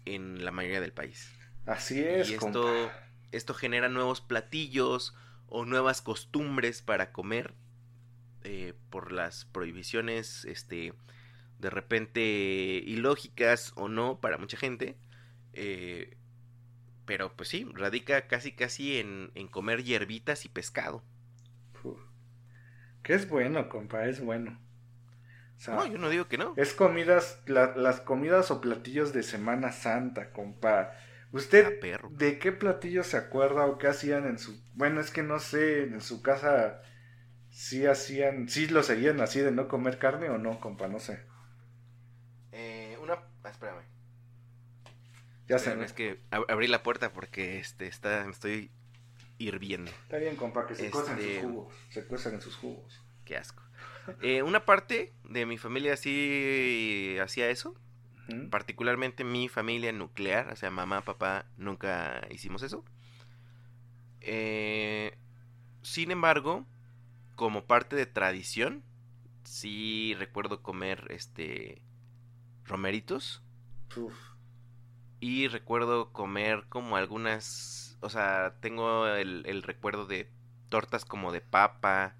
en 0.04 0.44
la 0.44 0.50
mayoría 0.50 0.80
del 0.80 0.92
país. 0.92 1.30
Así 1.66 2.00
es, 2.00 2.28
y 2.28 2.34
esto, 2.34 2.62
compa. 2.62 2.92
esto 3.32 3.54
genera 3.54 3.88
nuevos 3.88 4.20
platillos 4.20 5.14
o 5.48 5.64
nuevas 5.64 6.02
costumbres 6.02 6.82
para 6.82 7.12
comer 7.12 7.54
eh, 8.44 8.74
por 8.90 9.12
las 9.12 9.44
prohibiciones, 9.46 10.44
este, 10.46 10.92
de 11.58 11.70
repente 11.70 12.20
ilógicas 12.22 13.72
o 13.76 13.88
no 13.88 14.20
para 14.20 14.38
mucha 14.38 14.56
gente. 14.58 14.96
eh, 15.54 16.16
pero 17.06 17.34
pues 17.36 17.48
sí, 17.50 17.66
radica 17.74 18.28
casi 18.28 18.52
casi 18.52 18.98
en, 18.98 19.32
en 19.34 19.48
comer 19.48 19.82
hierbitas 19.84 20.44
y 20.44 20.48
pescado. 20.50 21.02
Uf. 21.84 21.98
Que 23.02 23.14
es 23.14 23.28
bueno, 23.28 23.68
compa, 23.68 24.06
es 24.06 24.20
bueno. 24.20 24.58
O 25.58 25.60
sea, 25.60 25.76
No, 25.76 25.86
yo 25.86 25.98
no 25.98 26.08
digo 26.10 26.28
que 26.28 26.38
no. 26.38 26.54
es 26.56 26.74
comidas, 26.74 27.42
la- 27.46 27.76
las 27.76 28.00
comidas 28.00 28.50
o 28.50 28.60
platillos 28.60 29.12
de 29.12 29.22
Semana 29.22 29.72
Santa, 29.72 30.32
compa. 30.32 30.92
Ah, 31.60 31.72
¿Usted 31.72 31.78
perro. 31.78 32.12
de 32.18 32.38
qué 32.38 32.52
platillos 32.52 33.06
se 33.08 33.16
acuerda 33.18 33.66
o 33.66 33.78
qué 33.78 33.88
hacían 33.88 34.26
en 34.26 34.38
su... 34.38 34.60
Bueno, 34.74 35.00
es 35.00 35.10
que 35.10 35.22
no 35.22 35.38
sé, 35.40 35.84
en 35.84 36.00
su 36.00 36.22
casa 36.22 36.82
sí 37.58 37.86
hacían, 37.86 38.48
sí 38.48 38.68
lo 38.68 38.84
seguían 38.84 39.20
así 39.20 39.40
de 39.40 39.50
no 39.50 39.66
comer 39.66 39.98
carne 39.98 40.30
o 40.30 40.38
no, 40.38 40.60
compa, 40.60 40.86
no 40.86 41.00
sé. 41.00 41.20
Eh, 42.52 42.96
una... 43.02 43.14
ah, 43.42 43.48
espérame. 43.50 43.82
Ya 45.48 45.58
sé, 45.58 45.70
Espérame, 45.70 45.82
es 45.84 45.92
que 45.92 46.20
ab- 46.30 46.44
abrí 46.48 46.68
la 46.68 46.84
puerta 46.84 47.12
porque 47.12 47.58
este 47.58 47.88
está, 47.88 48.22
me 48.24 48.30
estoy 48.30 48.70
hirviendo. 49.38 49.90
Está 49.90 50.18
bien, 50.18 50.36
compa, 50.36 50.66
que 50.68 50.76
se 50.76 50.86
Este- 50.86 50.92
cuecen 50.92 51.18
sus 51.18 51.40
jugos. 51.42 51.74
Se 51.90 52.04
cuecen 52.06 52.34
en 52.34 52.40
sus 52.42 52.56
jugos. 52.56 53.00
Qué 53.24 53.36
asco. 53.36 53.62
Eh, 54.22 54.42
una 54.44 54.64
parte 54.64 55.12
de 55.24 55.44
mi 55.44 55.58
familia 55.58 55.96
sí 55.96 57.16
hacía 57.20 57.50
eso. 57.50 57.74
Particularmente 58.50 59.24
mi 59.24 59.48
familia 59.48 59.90
nuclear. 59.90 60.52
O 60.52 60.56
sea, 60.56 60.70
mamá, 60.70 61.00
papá, 61.02 61.46
nunca 61.56 62.26
hicimos 62.30 62.62
eso. 62.62 62.84
Eh, 64.20 65.16
sin 65.82 66.10
embargo, 66.10 66.66
como 67.38 67.66
parte 67.66 67.94
de 67.94 68.04
tradición, 68.04 68.82
sí 69.44 70.16
recuerdo 70.18 70.60
comer 70.60 71.06
este 71.10 71.80
romeritos. 72.64 73.44
Uf. 73.96 74.12
Y 75.20 75.46
recuerdo 75.46 76.12
comer 76.12 76.64
como 76.68 76.96
algunas, 76.96 77.96
o 78.00 78.08
sea, 78.08 78.56
tengo 78.60 79.06
el, 79.06 79.44
el 79.46 79.62
recuerdo 79.62 80.04
de 80.06 80.28
tortas 80.68 81.04
como 81.04 81.30
de 81.30 81.40
papa, 81.40 82.16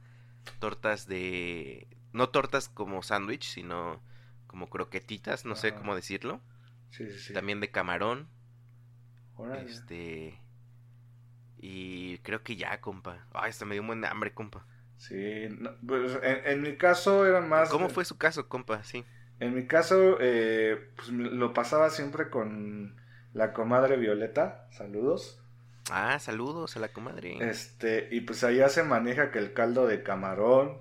tortas 0.61 1.09
de, 1.09 1.89
no 2.13 2.29
tortas 2.29 2.69
como 2.69 3.03
sándwich, 3.03 3.43
sino 3.43 4.01
como 4.47 4.71
croquetitas, 4.71 5.45
no 5.45 5.57
sé 5.57 5.75
cómo 5.75 5.97
decirlo. 5.97 6.41
Sí, 6.91 7.11
sí, 7.11 7.19
sí. 7.19 7.33
También 7.33 7.59
de 7.59 7.73
camarón, 7.73 8.29
este, 9.67 10.41
y 11.59 12.19
creo 12.19 12.45
que 12.45 12.55
ya, 12.55 12.81
compa. 12.81 13.27
Ay, 13.33 13.51
hasta 13.51 13.65
me 13.65 13.75
dio 13.75 13.83
un 13.83 13.89
buen 13.89 14.05
hambre, 14.05 14.33
compa. 14.33 14.65
Sí, 14.99 15.49
no, 15.59 15.71
pues, 15.87 16.19
en, 16.23 16.41
en 16.45 16.63
mi 16.63 16.77
caso 16.77 17.25
era 17.25 17.41
más... 17.41 17.71
¿Cómo 17.71 17.89
fue 17.89 18.05
su 18.05 18.19
caso, 18.19 18.49
compa? 18.49 18.83
Sí. 18.85 19.05
En 19.41 19.55
mi 19.55 19.67
caso, 19.67 20.19
eh, 20.21 20.91
pues 20.97 21.09
lo 21.11 21.55
pasaba 21.55 21.91
siempre 21.91 22.29
con 22.29 22.97
la 23.33 23.53
comadre 23.53 23.97
Violeta. 23.97 24.67
Saludos. 24.73 25.41
Ah, 25.91 26.19
saludos 26.19 26.77
a 26.77 26.81
la 26.81 26.89
comadre. 26.89 27.39
Este, 27.49 28.09
y 28.11 28.21
pues 28.23 28.45
allá 28.45 28.69
se 28.69 28.83
maneja 28.83 29.31
que 29.31 29.39
el 29.39 29.53
caldo 29.53 29.87
de 29.87 30.03
camarón, 30.03 30.79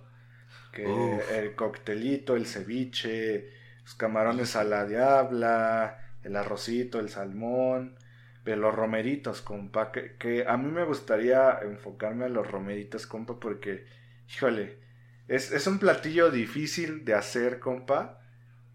que 0.73 0.85
Uf. 0.85 1.31
el 1.31 1.55
coctelito, 1.55 2.35
el 2.35 2.45
ceviche, 2.47 3.51
los 3.83 3.95
camarones 3.95 4.55
a 4.55 4.63
la 4.63 4.85
diabla, 4.85 5.99
el 6.23 6.35
arrocito, 6.35 6.99
el 6.99 7.09
salmón, 7.09 7.95
pero 8.43 8.57
los 8.57 8.75
romeritos, 8.75 9.41
compa, 9.41 9.91
que, 9.91 10.15
que 10.17 10.47
a 10.47 10.57
mí 10.57 10.71
me 10.71 10.83
gustaría 10.83 11.59
enfocarme 11.61 12.25
a 12.25 12.29
los 12.29 12.49
romeritos, 12.49 13.07
compa, 13.07 13.39
porque, 13.39 13.85
híjole, 14.29 14.79
es, 15.27 15.51
es 15.51 15.67
un 15.67 15.79
platillo 15.79 16.31
difícil 16.31 17.05
de 17.05 17.13
hacer, 17.15 17.59
compa, 17.59 18.21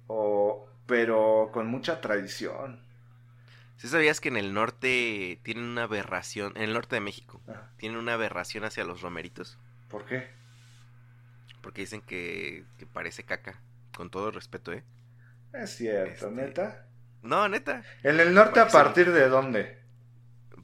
o, 0.07 0.69
pero 0.87 1.51
con 1.53 1.67
mucha 1.69 2.01
tradición. 2.01 2.83
¿Sí 3.77 3.89
sabías 3.89 4.21
que 4.21 4.29
en 4.29 4.37
el 4.37 4.55
norte 4.55 5.41
tienen 5.43 5.65
una 5.65 5.85
aberración, 5.85 6.53
en 6.57 6.63
el 6.65 6.73
norte 6.73 6.97
de 6.97 7.01
México, 7.01 7.41
Ah, 7.49 7.71
tienen 7.79 7.99
una 7.99 8.15
aberración 8.15 8.65
hacia 8.65 8.85
los 8.85 9.01
romeritos? 9.01 9.59
¿Por 9.89 10.05
qué? 10.05 10.29
Porque 11.61 11.83
dicen 11.83 12.01
que, 12.03 12.65
que 12.79 12.87
parece 12.87 13.25
caca. 13.25 13.61
Con 13.97 14.11
todo 14.11 14.31
respeto, 14.31 14.73
¿eh? 14.73 14.83
Es 15.53 15.77
cierto, 15.77 16.29
Este- 16.29 16.31
neta. 16.31 16.87
No, 17.23 17.49
neta. 17.49 17.83
¿En 18.03 18.19
el 18.21 18.35
norte 18.35 18.59
a 18.61 18.69
partir 18.69 19.13
de 19.13 19.29
dónde? 19.29 19.79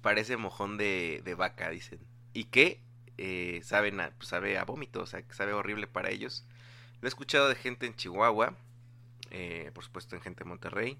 Parece 0.03 0.36
mojón 0.36 0.76
de, 0.76 1.22
de 1.24 1.34
vaca, 1.34 1.70
dicen. 1.70 1.99
Y 2.32 2.45
que 2.45 2.80
eh, 3.19 3.61
saben 3.64 4.01
a, 4.01 4.11
pues, 4.12 4.29
sabe 4.29 4.57
a 4.59 4.64
vómito, 4.64 5.03
o 5.03 5.07
sea, 5.07 5.23
que 5.23 5.35
sabe 5.35 5.53
horrible 5.53 5.87
para 5.87 6.11
ellos. 6.11 6.47
Lo 7.01 7.07
he 7.07 7.11
escuchado 7.11 7.49
de 7.49 7.55
gente 7.55 7.87
en 7.87 7.95
Chihuahua. 7.95 8.57
eh, 9.31 9.71
por 9.75 9.85
supuesto, 9.85 10.16
en 10.16 10.23
gente 10.23 10.45
de 10.45 10.49
Monterrey. 10.49 10.99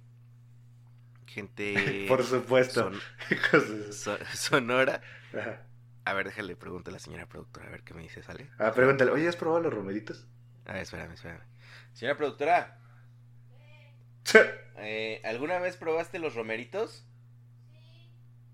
Gente. 1.27 2.05
Por 2.09 2.23
supuesto. 2.25 2.91
son- 3.93 4.19
sonora. 4.35 5.01
Ajá. 5.39 5.63
A 6.05 6.13
ver, 6.15 6.27
déjale, 6.27 6.57
pregunto 6.57 6.89
a 6.91 6.93
la 6.95 6.99
señora 6.99 7.27
productora, 7.27 7.67
a 7.69 7.71
ver 7.71 7.83
qué 7.83 7.93
me 7.95 8.03
dice, 8.03 8.23
¿sale? 8.23 8.49
Ah, 8.59 8.73
pregúntale, 8.73 9.11
oye, 9.11 9.29
¿has 9.29 9.37
probado 9.37 9.61
los 9.61 9.75
romeritos? 9.75 10.27
A 10.67 10.73
ver, 10.73 10.83
espérame, 10.83 11.13
espérame. 11.13 11.43
Señora 11.93 12.17
productora, 12.17 12.79
eh, 14.79 15.21
¿alguna 15.25 15.59
vez 15.59 15.77
probaste 15.77 16.19
los 16.19 16.35
romeritos? 16.35 17.05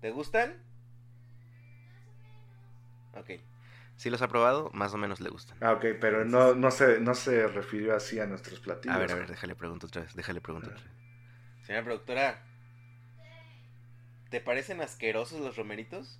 ¿Te 0.01 0.11
gustan? 0.11 0.61
Ok. 3.13 3.31
Si 3.97 4.09
los 4.09 4.21
ha 4.21 4.27
probado, 4.27 4.69
más 4.73 4.93
o 4.93 4.97
menos 4.97 5.21
le 5.21 5.29
gustan. 5.29 5.57
ah, 5.61 5.73
ok, 5.73 5.85
pero 6.01 6.25
no, 6.25 6.53
no, 6.53 6.69
se, 6.71 6.99
no 6.99 7.13
se 7.15 7.47
refirió 7.47 7.95
así 7.95 8.19
a 8.19 8.25
nuestros 8.25 8.59
platillos. 8.59 8.95
A 8.95 8.99
ver, 8.99 9.11
a 9.11 9.15
ver, 9.15 9.27
déjale 9.29 9.55
pregunto 9.55 9.87
otra 9.87 10.01
vez, 10.01 10.13
déjale 10.15 10.41
pregunto 10.41 10.69
otra 10.69 10.83
vez. 10.83 10.91
Señora 11.65 11.83
productora, 11.85 12.43
¿te 14.29 14.41
parecen 14.41 14.81
asquerosos 14.81 15.39
los 15.39 15.55
romeritos? 15.55 16.19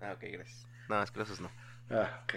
Ah, 0.00 0.12
ok, 0.14 0.24
gracias. 0.32 0.66
No, 0.88 0.96
asquerosos 0.96 1.40
no. 1.40 1.50
Ah, 1.90 2.20
ok. 2.24 2.34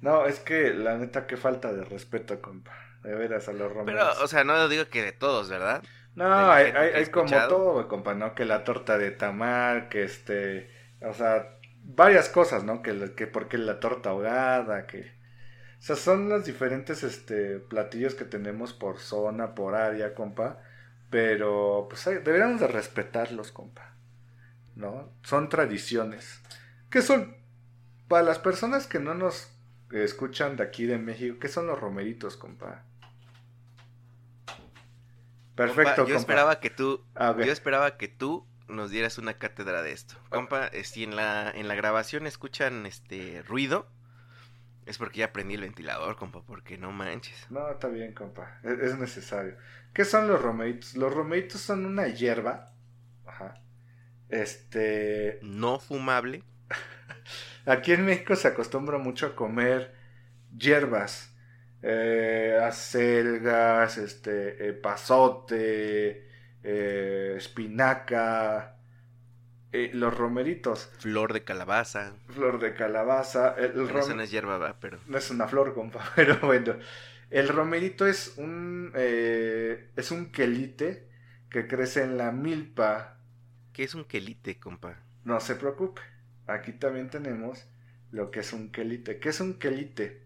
No, 0.00 0.26
es 0.26 0.40
que 0.40 0.74
la 0.74 0.96
neta, 0.98 1.26
qué 1.26 1.36
falta 1.36 1.72
de 1.72 1.84
respeto, 1.84 2.40
compa. 2.42 2.72
De 3.02 3.14
veras, 3.14 3.48
a 3.48 3.52
los 3.52 3.60
Pero, 3.62 3.74
romeritos. 3.74 4.20
o 4.20 4.26
sea, 4.28 4.44
no 4.44 4.68
digo 4.68 4.88
que 4.88 5.02
de 5.02 5.12
todos, 5.12 5.48
¿verdad? 5.48 5.82
No, 6.14 6.50
hay, 6.50 6.66
hay, 6.72 6.90
hay 6.90 7.06
como 7.06 7.30
todo, 7.48 7.88
compa, 7.88 8.14
¿no? 8.14 8.34
Que 8.34 8.44
la 8.44 8.64
torta 8.64 8.98
de 8.98 9.12
tamal, 9.12 9.88
que 9.88 10.04
este, 10.04 10.70
o 11.00 11.14
sea, 11.14 11.56
varias 11.84 12.28
cosas, 12.28 12.64
¿no? 12.64 12.82
Que, 12.82 12.92
porque 13.26 13.58
la 13.58 13.80
torta 13.80 14.10
ahogada, 14.10 14.86
que... 14.86 15.20
O 15.78 15.84
sea, 15.84 15.96
son 15.96 16.28
los 16.28 16.44
diferentes, 16.44 17.02
este, 17.02 17.58
platillos 17.58 18.14
que 18.14 18.24
tenemos 18.24 18.72
por 18.72 18.98
zona, 18.98 19.54
por 19.54 19.74
área, 19.74 20.14
compa. 20.14 20.60
Pero, 21.10 21.86
pues, 21.90 22.04
deberíamos 22.04 22.60
de 22.60 22.68
respetarlos, 22.68 23.50
compa. 23.52 23.96
¿No? 24.76 25.12
Son 25.22 25.48
tradiciones. 25.48 26.40
¿Qué 26.88 27.02
son? 27.02 27.36
Para 28.08 28.22
las 28.22 28.38
personas 28.38 28.86
que 28.86 29.00
no 29.00 29.14
nos 29.14 29.50
escuchan 29.90 30.56
de 30.56 30.62
aquí 30.62 30.86
de 30.86 30.98
México, 30.98 31.38
¿qué 31.40 31.48
son 31.48 31.66
los 31.66 31.78
romeritos, 31.80 32.36
compa? 32.36 32.84
Perfecto, 35.54 35.96
Compa, 35.96 36.08
yo 36.08 36.14
compa. 36.14 36.18
esperaba 36.18 36.60
que 36.60 36.70
tú, 36.70 37.04
Ah, 37.14 37.34
yo 37.36 37.52
esperaba 37.52 37.96
que 37.98 38.08
tú 38.08 38.46
nos 38.72 38.90
dieras 38.90 39.18
una 39.18 39.34
cátedra 39.34 39.82
de 39.82 39.92
esto. 39.92 40.14
Compa, 40.28 40.66
eh, 40.68 40.84
si 40.84 41.04
en 41.04 41.16
la, 41.16 41.50
en 41.50 41.68
la 41.68 41.74
grabación 41.74 42.26
escuchan 42.26 42.86
este 42.86 43.42
ruido, 43.42 43.86
es 44.86 44.98
porque 44.98 45.20
ya 45.20 45.32
prendí 45.32 45.54
el 45.54 45.60
ventilador, 45.60 46.16
compa, 46.16 46.42
porque 46.42 46.78
no 46.78 46.92
manches. 46.92 47.46
No, 47.50 47.70
está 47.70 47.88
bien, 47.88 48.12
compa. 48.12 48.58
Es, 48.62 48.78
es 48.78 48.98
necesario. 48.98 49.56
¿Qué 49.92 50.04
son 50.04 50.26
los 50.26 50.40
romeritos? 50.40 50.96
Los 50.96 51.14
romeritos 51.14 51.60
son 51.60 51.86
una 51.86 52.08
hierba. 52.08 52.72
Ajá. 53.26 53.62
Este. 54.28 55.38
No 55.42 55.78
fumable. 55.78 56.42
Aquí 57.66 57.92
en 57.92 58.04
México 58.04 58.34
se 58.34 58.48
acostumbra 58.48 58.98
mucho 58.98 59.26
a 59.26 59.36
comer 59.36 59.94
hierbas. 60.56 61.32
Eh, 61.82 62.58
acelgas, 62.62 63.98
este, 63.98 64.68
eh, 64.68 64.72
pasote, 64.72 66.28
eh, 66.62 67.34
espinaca, 67.36 68.76
eh, 69.72 69.90
los 69.94 70.16
romeritos, 70.16 70.90
Flor 70.98 71.32
de 71.32 71.44
calabaza. 71.44 72.14
flor 72.28 72.58
de 72.60 72.74
calabaza. 72.74 73.54
El, 73.56 73.72
el 73.88 74.16
no 74.16 74.22
es 74.22 74.30
hierba, 74.30 74.58
va, 74.58 74.78
pero. 74.80 74.98
No 75.06 75.18
es 75.18 75.30
una 75.30 75.48
flor, 75.48 75.74
compa, 75.74 76.04
pero 76.16 76.38
bueno. 76.40 76.76
El 77.30 77.48
romerito 77.48 78.06
es 78.06 78.34
un 78.36 78.92
eh, 78.94 79.88
es 79.96 80.10
un 80.10 80.26
quelite 80.30 81.08
que 81.48 81.66
crece 81.66 82.02
en 82.02 82.18
la 82.18 82.30
milpa. 82.30 83.16
¿Qué 83.72 83.84
es 83.84 83.94
un 83.94 84.04
quelite, 84.04 84.60
compa? 84.60 84.98
No 85.24 85.40
se 85.40 85.54
preocupe. 85.54 86.02
Aquí 86.46 86.72
también 86.72 87.08
tenemos 87.08 87.64
lo 88.10 88.30
que 88.30 88.40
es 88.40 88.52
un 88.52 88.70
quelite. 88.70 89.18
¿Qué 89.18 89.30
es 89.30 89.40
un 89.40 89.54
quelite? 89.58 90.24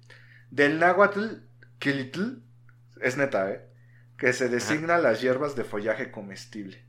Del 0.50 0.80
náhuatl, 0.80 1.42
quelitl, 1.78 2.40
es 3.00 3.16
neta, 3.16 3.50
¿eh? 3.52 3.60
Que 4.18 4.32
se 4.32 4.48
designa 4.48 4.98
las 4.98 5.20
hierbas 5.20 5.56
de 5.56 5.64
follaje 5.64 6.10
comestible. 6.10 6.82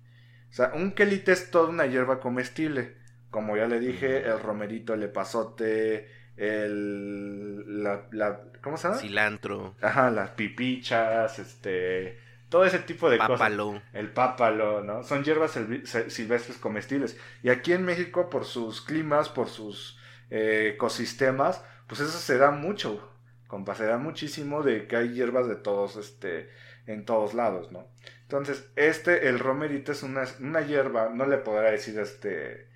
O 0.49 0.53
sea, 0.53 0.71
un 0.73 0.91
quelite 0.91 1.31
es 1.33 1.51
toda 1.51 1.69
una 1.69 1.85
hierba 1.85 2.19
comestible. 2.19 2.95
Como 3.29 3.57
ya 3.57 3.67
le 3.67 3.79
dije, 3.79 4.25
el 4.25 4.39
romerito, 4.39 4.93
el 4.93 5.03
epazote, 5.03 6.09
el... 6.37 7.83
La, 7.83 8.07
la- 8.11 8.41
¿Cómo 8.61 8.77
se 8.77 8.87
llama? 8.87 8.99
Cilantro. 8.99 9.75
Ajá, 9.81 10.09
las 10.11 10.31
pipichas, 10.31 11.39
este... 11.39 12.19
Todo 12.49 12.63
ese 12.63 12.79
tipo 12.79 13.09
de 13.09 13.17
cosas. 13.17 13.31
Pápalo. 13.39 13.81
El 13.91 14.09
pápalo, 14.11 14.81
¿no? 14.81 15.03
Son 15.03 15.21
hierbas 15.25 15.59
silvestres 16.07 16.57
comestibles. 16.57 17.19
Y 17.43 17.49
aquí 17.49 17.73
en 17.73 17.83
México, 17.83 18.29
por 18.29 18.45
sus 18.45 18.81
climas, 18.81 19.27
por 19.27 19.49
sus 19.49 19.99
eh, 20.29 20.71
ecosistemas, 20.75 21.61
pues 21.87 21.99
eso 21.99 22.17
se 22.17 22.37
da 22.37 22.51
mucho, 22.51 23.11
compa, 23.47 23.75
se 23.75 23.85
da 23.85 23.97
muchísimo 23.97 24.63
de 24.63 24.87
que 24.87 24.95
hay 24.95 25.09
hierbas 25.13 25.49
de 25.49 25.57
todos, 25.57 25.97
este, 25.97 26.49
en 26.87 27.05
todos 27.05 27.33
lados, 27.33 27.71
¿no? 27.71 27.87
Entonces, 28.23 28.69
este, 28.75 29.27
el 29.29 29.39
romerito 29.39 29.91
es 29.91 30.03
una, 30.03 30.23
una 30.39 30.61
hierba, 30.61 31.09
no 31.09 31.25
le 31.27 31.37
podrá 31.37 31.69
decir, 31.71 31.99
este, 31.99 32.67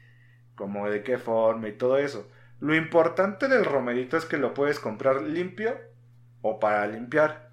como 0.56 0.90
de 0.90 1.02
qué 1.04 1.18
forma 1.18 1.68
y 1.70 1.74
todo 1.74 1.98
eso. 1.98 2.30
Lo 2.60 2.76
importante 2.76 3.48
del 3.48 3.66
romerito 3.66 4.18
es 4.18 4.26
que 4.26 4.38
lo 4.38 4.54
puedes 4.54 4.80
comprar 4.80 5.24
limpio 5.24 5.76
o 6.42 6.60
para 6.60 6.86
limpiar. 6.88 7.50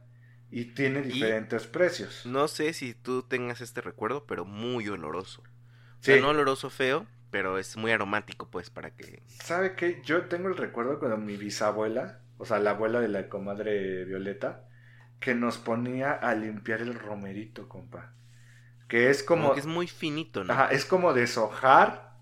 Y 0.50 0.66
tiene 0.74 1.00
Y- 1.00 1.12
diferentes 1.12 1.66
precios. 1.66 2.24
No 2.24 2.48
sé 2.48 2.72
si 2.72 2.94
tú 2.94 3.22
tengas 3.22 3.60
este 3.60 3.80
recuerdo, 3.80 4.24
pero 4.26 4.44
muy 4.44 4.88
oloroso. 4.88 5.42
O 5.42 5.44
Sí. 6.00 6.12
sea, 6.12 6.20
no 6.20 6.28
oloroso 6.30 6.70
feo, 6.70 7.06
pero 7.30 7.58
es 7.58 7.76
muy 7.76 7.90
aromático, 7.92 8.48
pues, 8.50 8.70
para 8.70 8.90
que. 8.92 9.22
¿Sabe 9.26 9.74
qué? 9.74 10.00
Yo 10.04 10.22
tengo 10.26 10.48
el 10.48 10.56
recuerdo 10.56 10.98
cuando 10.98 11.18
mi 11.18 11.36
bisabuela, 11.36 12.20
o 12.38 12.46
sea, 12.46 12.58
la 12.60 12.70
abuela 12.70 13.00
de 13.00 13.08
la 13.08 13.28
comadre 13.28 14.04
Violeta, 14.06 14.67
que 15.20 15.34
nos 15.34 15.58
ponía 15.58 16.12
a 16.12 16.34
limpiar 16.34 16.80
el 16.82 16.94
romerito, 16.94 17.68
compa. 17.68 18.14
Que 18.88 19.10
es 19.10 19.22
Como 19.24 19.50
como... 19.50 19.52
que 19.52 19.60
es 19.60 19.66
muy 19.66 19.86
finito, 19.86 20.44
¿no? 20.44 20.52
Ajá, 20.52 20.68
es 20.72 20.84
como 20.84 21.12
deshojar, 21.12 22.14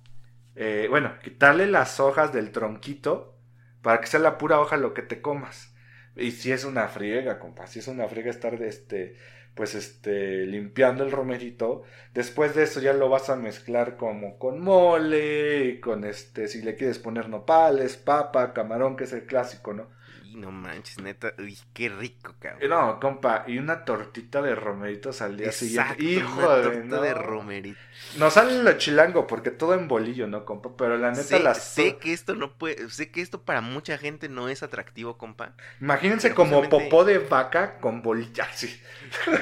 eh, 0.56 0.86
bueno, 0.90 1.18
quitarle 1.22 1.66
las 1.66 2.00
hojas 2.00 2.32
del 2.32 2.52
tronquito 2.52 3.38
para 3.82 4.00
que 4.00 4.06
sea 4.08 4.20
la 4.20 4.38
pura 4.38 4.60
hoja 4.60 4.76
lo 4.76 4.94
que 4.94 5.02
te 5.02 5.20
comas. 5.22 5.74
Y 6.16 6.32
si 6.32 6.52
es 6.52 6.64
una 6.64 6.88
friega, 6.88 7.38
compa, 7.38 7.66
si 7.66 7.78
es 7.80 7.88
una 7.88 8.08
friega 8.08 8.30
estar 8.30 8.54
este, 8.62 9.16
pues 9.54 9.74
este, 9.74 10.46
limpiando 10.46 11.04
el 11.04 11.12
romerito. 11.12 11.82
Después 12.14 12.54
de 12.54 12.64
eso 12.64 12.80
ya 12.80 12.92
lo 12.94 13.08
vas 13.08 13.30
a 13.30 13.36
mezclar 13.36 13.96
como 13.96 14.38
con 14.38 14.60
mole, 14.60 15.80
con 15.80 16.04
este, 16.04 16.48
si 16.48 16.62
le 16.62 16.76
quieres 16.76 16.98
poner 16.98 17.28
nopales, 17.28 17.96
papa, 17.96 18.52
camarón, 18.54 18.96
que 18.96 19.04
es 19.04 19.12
el 19.12 19.26
clásico, 19.26 19.72
¿no? 19.74 19.90
No 20.36 20.50
manches, 20.50 20.98
neta. 21.00 21.32
Uy, 21.38 21.58
qué 21.72 21.88
rico, 21.88 22.32
Eh, 22.32 22.34
cabrón. 22.38 22.68
No, 22.68 23.00
compa, 23.00 23.44
y 23.46 23.56
una 23.58 23.86
tortita 23.86 24.42
de 24.42 24.54
romeritos 24.54 25.22
al 25.22 25.36
día 25.38 25.46
Exacto, 25.46 25.94
siguiente. 25.94 26.04
Hijo 26.04 26.38
una 26.38 26.56
de, 26.56 26.62
torta 26.62 27.00
de 27.00 27.14
no. 27.14 27.22
romerito. 27.22 27.78
Nos 28.18 28.34
sale 28.34 28.62
lo 28.62 28.72
chilango 28.74 29.26
porque 29.26 29.50
todo 29.50 29.72
en 29.72 29.88
bolillo, 29.88 30.26
¿no, 30.26 30.44
compa? 30.44 30.76
Pero 30.76 30.98
la 30.98 31.10
neta 31.12 31.22
Sé, 31.22 31.40
las... 31.40 31.62
sé 31.64 31.96
que 31.96 32.12
esto 32.12 32.34
no 32.34 32.52
puede, 32.58 32.90
sé 32.90 33.10
que 33.10 33.22
esto 33.22 33.42
para 33.44 33.62
mucha 33.62 33.96
gente 33.96 34.28
no 34.28 34.50
es 34.50 34.62
atractivo, 34.62 35.16
compa. 35.16 35.54
Imagínense 35.80 36.28
pero 36.28 36.34
como 36.36 36.58
justamente- 36.58 36.84
popó 36.90 37.04
de 37.06 37.18
vaca 37.18 37.78
con 37.78 38.02
bolilla, 38.02 38.46
sí. 38.52 38.78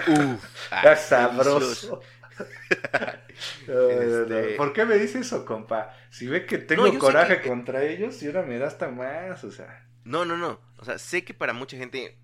Uf, 0.06 0.44
sabroso. 0.98 2.00
Este- 3.66 4.54
¿Por 4.56 4.72
qué 4.72 4.84
me 4.84 4.96
dice 4.96 5.18
eso, 5.20 5.44
compa? 5.44 5.92
Si 6.10 6.26
ve 6.26 6.46
que 6.46 6.58
tengo 6.58 6.86
No, 6.86 6.98
coraje 6.98 7.40
que- 7.40 7.48
contra 7.48 7.82
ellos 7.82 8.22
y 8.22 8.26
ahora 8.26 8.42
me 8.42 8.58
da 8.58 8.68
hasta 8.68 8.88
más, 8.90 9.42
o 9.44 9.50
sea. 9.50 9.86
No, 10.04 10.24
no, 10.24 10.36
no. 10.36 10.60
O 10.78 10.84
sea, 10.84 10.98
sé 10.98 11.24
que 11.24 11.34
para 11.34 11.52
mucha 11.52 11.76
gente 11.76 12.18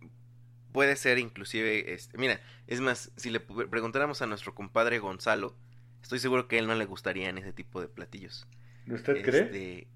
puede 0.72 0.96
ser 0.96 1.18
inclusive, 1.18 1.92
este, 1.92 2.16
mira, 2.18 2.40
es 2.66 2.80
más, 2.80 3.10
si 3.16 3.30
le 3.30 3.40
preguntáramos 3.40 4.22
a 4.22 4.26
nuestro 4.26 4.54
compadre 4.54 4.98
Gonzalo, 4.98 5.56
estoy 6.02 6.18
seguro 6.18 6.48
que 6.48 6.56
a 6.56 6.58
él 6.60 6.66
no 6.66 6.74
le 6.74 6.84
gustarían 6.84 7.38
ese 7.38 7.52
tipo 7.52 7.80
de 7.80 7.88
platillos. 7.88 8.46
¿Usted 8.86 9.22
cree? 9.22 9.40
Este, 9.42 9.88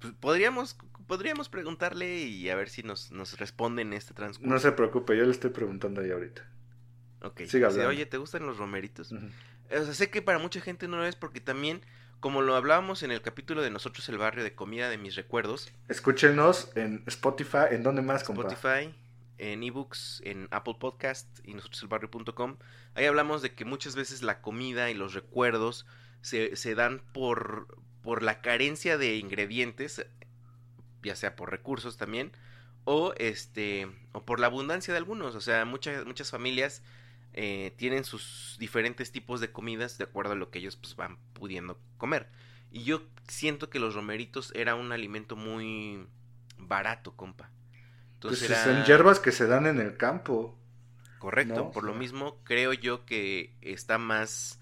pues, 0.00 0.14
podríamos, 0.14 0.76
podríamos 1.06 1.48
preguntarle 1.48 2.22
y 2.22 2.48
a 2.50 2.56
ver 2.56 2.68
si 2.68 2.82
nos, 2.82 3.10
nos 3.10 3.38
responde 3.38 3.82
en 3.82 3.92
este 3.92 4.14
transcurso. 4.14 4.52
No 4.52 4.58
se 4.58 4.72
preocupe, 4.72 5.16
yo 5.16 5.24
le 5.24 5.30
estoy 5.30 5.50
preguntando 5.50 6.00
ahí 6.00 6.10
ahorita. 6.10 6.48
Ok. 7.22 7.42
siga 7.42 7.68
hablando. 7.68 7.90
Oye, 7.90 8.06
¿te 8.06 8.16
gustan 8.16 8.46
los 8.46 8.56
romeritos? 8.56 9.12
O 9.12 9.18
sea, 9.68 9.94
sé 9.94 10.10
que 10.10 10.22
para 10.22 10.38
mucha 10.38 10.60
gente 10.60 10.88
no 10.88 10.96
lo 10.96 11.06
es 11.06 11.16
porque 11.16 11.40
también, 11.40 11.82
como 12.20 12.42
lo 12.42 12.54
hablábamos 12.54 13.02
en 13.02 13.10
el 13.10 13.22
capítulo 13.22 13.62
de 13.62 13.70
Nosotros 13.70 14.08
el 14.10 14.18
Barrio 14.18 14.44
de 14.44 14.54
Comida 14.54 14.90
de 14.90 14.98
Mis 14.98 15.16
Recuerdos, 15.16 15.72
Escúchenos 15.88 16.70
en 16.76 17.02
Spotify, 17.06 17.66
¿en 17.70 17.82
dónde 17.82 18.02
más, 18.02 18.24
compa? 18.24 18.42
Spotify, 18.42 18.94
en 19.38 19.62
ebooks, 19.62 20.20
en 20.24 20.46
Apple 20.50 20.76
Podcast 20.78 21.26
y 21.44 21.54
nosotroselbarrio.com. 21.54 22.56
Ahí 22.94 23.06
hablamos 23.06 23.40
de 23.40 23.54
que 23.54 23.64
muchas 23.64 23.96
veces 23.96 24.22
la 24.22 24.42
comida 24.42 24.90
y 24.90 24.94
los 24.94 25.14
recuerdos 25.14 25.86
se, 26.20 26.56
se 26.56 26.74
dan 26.74 27.02
por, 27.12 27.78
por 28.02 28.22
la 28.22 28.42
carencia 28.42 28.98
de 28.98 29.16
ingredientes, 29.16 30.04
ya 31.02 31.16
sea 31.16 31.36
por 31.36 31.50
recursos 31.50 31.96
también, 31.96 32.32
o 32.84 33.14
este 33.16 33.88
o 34.12 34.24
por 34.24 34.40
la 34.40 34.46
abundancia 34.46 34.92
de 34.92 34.98
algunos. 34.98 35.34
O 35.34 35.40
sea, 35.40 35.64
muchas, 35.64 36.04
muchas 36.04 36.30
familias 36.30 36.82
eh, 37.32 37.72
tienen 37.76 38.04
sus 38.04 38.56
diferentes 38.58 39.12
tipos 39.12 39.40
de 39.40 39.52
comidas 39.52 39.98
de 39.98 40.04
acuerdo 40.04 40.32
a 40.32 40.36
lo 40.36 40.50
que 40.50 40.58
ellos 40.60 40.76
pues, 40.76 40.96
van 40.96 41.18
pudiendo 41.32 41.78
comer. 41.98 42.28
Y 42.70 42.84
yo 42.84 43.02
siento 43.28 43.70
que 43.70 43.80
los 43.80 43.94
romeritos 43.94 44.52
era 44.54 44.74
un 44.74 44.92
alimento 44.92 45.36
muy 45.36 46.06
barato, 46.58 47.16
compa. 47.16 47.50
Pues 48.24 48.42
Entonces 48.42 48.50
era... 48.50 48.64
son 48.64 48.84
hierbas 48.84 49.20
que 49.20 49.32
se 49.32 49.46
dan 49.46 49.66
en 49.66 49.80
el 49.80 49.96
campo. 49.96 50.58
Correcto, 51.18 51.54
¿no? 51.54 51.70
por 51.72 51.84
lo 51.84 51.94
mismo 51.94 52.42
creo 52.44 52.72
yo 52.72 53.04
que 53.04 53.54
está 53.60 53.98
más 53.98 54.58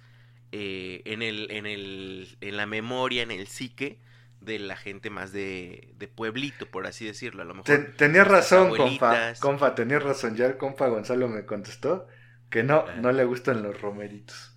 eh, 0.51 1.03
en 1.05 1.23
el, 1.23 1.51
en 1.53 1.67
el, 1.67 2.37
en 2.41 2.57
la 2.57 2.67
memoria, 2.67 3.23
en 3.23 3.31
el 3.31 3.47
psique 3.47 4.01
de 4.41 4.59
la 4.59 4.77
gente 4.77 5.11
más 5.11 5.33
de, 5.33 5.93
de 5.97 6.09
pueblito, 6.09 6.69
por 6.71 6.87
así 6.87 7.05
decirlo, 7.05 7.43
a 7.43 7.45
lo 7.45 7.55
mejor. 7.55 7.67
Ten- 7.67 7.95
tenía 7.97 8.25
razón, 8.25 8.75
compa. 8.75 9.13
abuelitas. 9.13 9.41
Compa, 9.41 9.75
tenía 9.75 9.99
razón. 9.99 10.37
Ya 10.37 10.47
el 10.47 10.57
compa 10.57 10.89
Gonzalo 10.89 11.29
me 11.29 11.45
contestó 11.45 12.09
que 12.51 12.63
no, 12.63 12.85
Ah. 12.89 12.95
no 12.97 13.13
le 13.13 13.25
gustan 13.25 13.63
los 13.63 13.81
romeritos. 13.81 14.55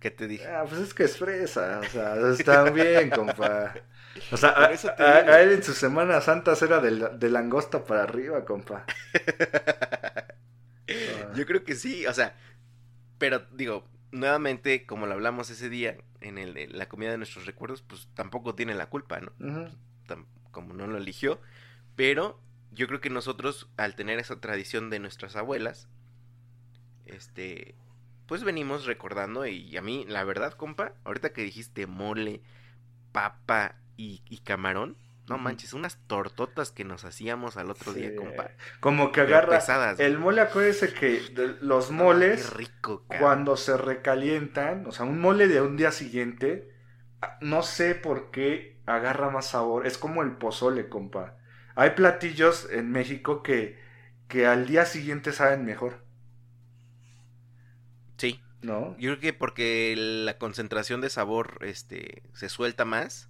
¿Qué 0.00 0.10
te 0.10 0.26
dije? 0.26 0.46
Ah, 0.48 0.64
pues 0.68 0.80
es 0.80 0.94
que 0.94 1.04
es 1.04 1.16
fresa, 1.16 1.80
o 1.80 1.84
sea, 1.84 2.16
está 2.32 2.64
bien, 2.70 3.10
compa. 3.10 3.74
O 4.32 4.36
sea, 4.36 4.50
a, 4.60 4.72
eso 4.72 4.90
te 4.96 5.02
a- 5.02 5.20
digo. 5.22 5.32
a 5.32 5.40
él 5.40 5.52
en 5.52 5.62
su 5.62 5.72
Semana 5.74 6.20
Santa 6.20 6.54
era 6.60 6.80
de, 6.80 6.90
de 7.16 7.30
langosta 7.30 7.84
para 7.84 8.02
arriba, 8.02 8.44
compa. 8.44 8.84
Ah. 8.84 10.26
Yo 11.34 11.46
creo 11.46 11.64
que 11.64 11.74
sí, 11.74 12.06
o 12.06 12.12
sea, 12.12 12.36
pero 13.18 13.40
digo, 13.52 13.88
nuevamente, 14.10 14.84
como 14.86 15.06
lo 15.06 15.14
hablamos 15.14 15.48
ese 15.50 15.68
día, 15.68 15.96
en 16.20 16.38
el, 16.38 16.76
la 16.76 16.88
comida 16.88 17.10
de 17.12 17.18
nuestros 17.18 17.46
recuerdos, 17.46 17.82
pues 17.82 18.08
tampoco 18.14 18.54
tiene 18.54 18.74
la 18.74 18.86
culpa, 18.88 19.20
¿no? 19.20 19.32
Como 20.50 20.74
no 20.74 20.86
lo 20.86 20.98
eligió. 20.98 21.40
Pero 21.96 22.40
yo 22.72 22.86
creo 22.88 23.00
que 23.00 23.10
nosotros, 23.10 23.70
al 23.76 23.94
tener 23.94 24.18
esa 24.18 24.40
tradición 24.40 24.90
de 24.90 24.98
nuestras 24.98 25.36
abuelas, 25.36 25.88
este, 27.06 27.74
pues 28.26 28.44
venimos 28.44 28.86
recordando. 28.86 29.46
Y 29.46 29.76
a 29.76 29.82
mí, 29.82 30.04
la 30.08 30.24
verdad, 30.24 30.52
compa, 30.54 30.94
ahorita 31.04 31.32
que 31.32 31.42
dijiste 31.42 31.86
mole, 31.86 32.42
papa 33.12 33.76
y, 33.96 34.22
y 34.28 34.38
camarón, 34.38 34.96
no 35.28 35.38
manches, 35.38 35.72
unas 35.72 35.98
tortotas 36.06 36.72
que 36.72 36.84
nos 36.84 37.04
hacíamos 37.04 37.56
al 37.56 37.70
otro 37.70 37.94
día, 37.94 38.14
compa. 38.14 38.50
Como 38.80 39.12
que 39.12 39.20
agarra. 39.22 39.58
pesadas, 39.58 40.00
El 40.00 40.18
mole, 40.18 40.40
acuérdese 40.40 40.92
que 40.94 41.20
de- 41.34 41.56
los 41.60 41.90
Ah, 41.90 41.92
moles, 41.92 42.50
rico, 42.54 43.04
cuando 43.18 43.56
se 43.56 43.76
recalientan, 43.76 44.86
o 44.86 44.92
sea, 44.92 45.04
un 45.06 45.20
mole 45.20 45.48
de 45.48 45.60
un 45.60 45.76
día 45.76 45.92
siguiente, 45.92 46.70
ah, 47.20 47.38
no 47.40 47.62
sé 47.62 47.94
por 47.94 48.30
qué 48.30 48.80
agarra 48.86 49.30
más 49.30 49.46
sabor. 49.48 49.86
Es 49.86 49.98
como 49.98 50.22
el 50.22 50.32
pozole, 50.36 50.88
compa. 50.88 51.36
Hay 51.74 51.90
platillos 51.90 52.68
en 52.70 52.90
México 52.90 53.42
que, 53.42 53.78
que 54.28 54.46
al 54.46 54.66
día 54.66 54.84
siguiente 54.86 55.32
saben 55.32 55.64
mejor, 55.64 56.04
¿no? 58.62 58.96
Yo 58.98 59.10
creo 59.10 59.20
que 59.20 59.32
porque 59.32 59.94
la 59.96 60.38
concentración 60.38 61.00
de 61.00 61.10
sabor 61.10 61.58
este 61.62 62.22
se 62.32 62.48
suelta 62.48 62.84
más 62.84 63.28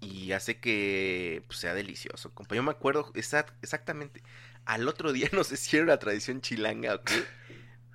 y 0.00 0.32
hace 0.32 0.60
que 0.60 1.42
pues, 1.46 1.58
sea 1.58 1.74
delicioso. 1.74 2.32
Compa, 2.34 2.54
yo 2.54 2.62
me 2.62 2.70
acuerdo 2.70 3.12
exact- 3.14 3.54
exactamente 3.62 4.22
al 4.64 4.88
otro 4.88 5.12
día, 5.12 5.28
no 5.32 5.44
sé 5.44 5.56
si 5.56 5.76
era 5.76 5.84
una 5.84 5.98
tradición 5.98 6.40
chilanga 6.40 6.94
o 6.94 7.02
qué, 7.02 7.14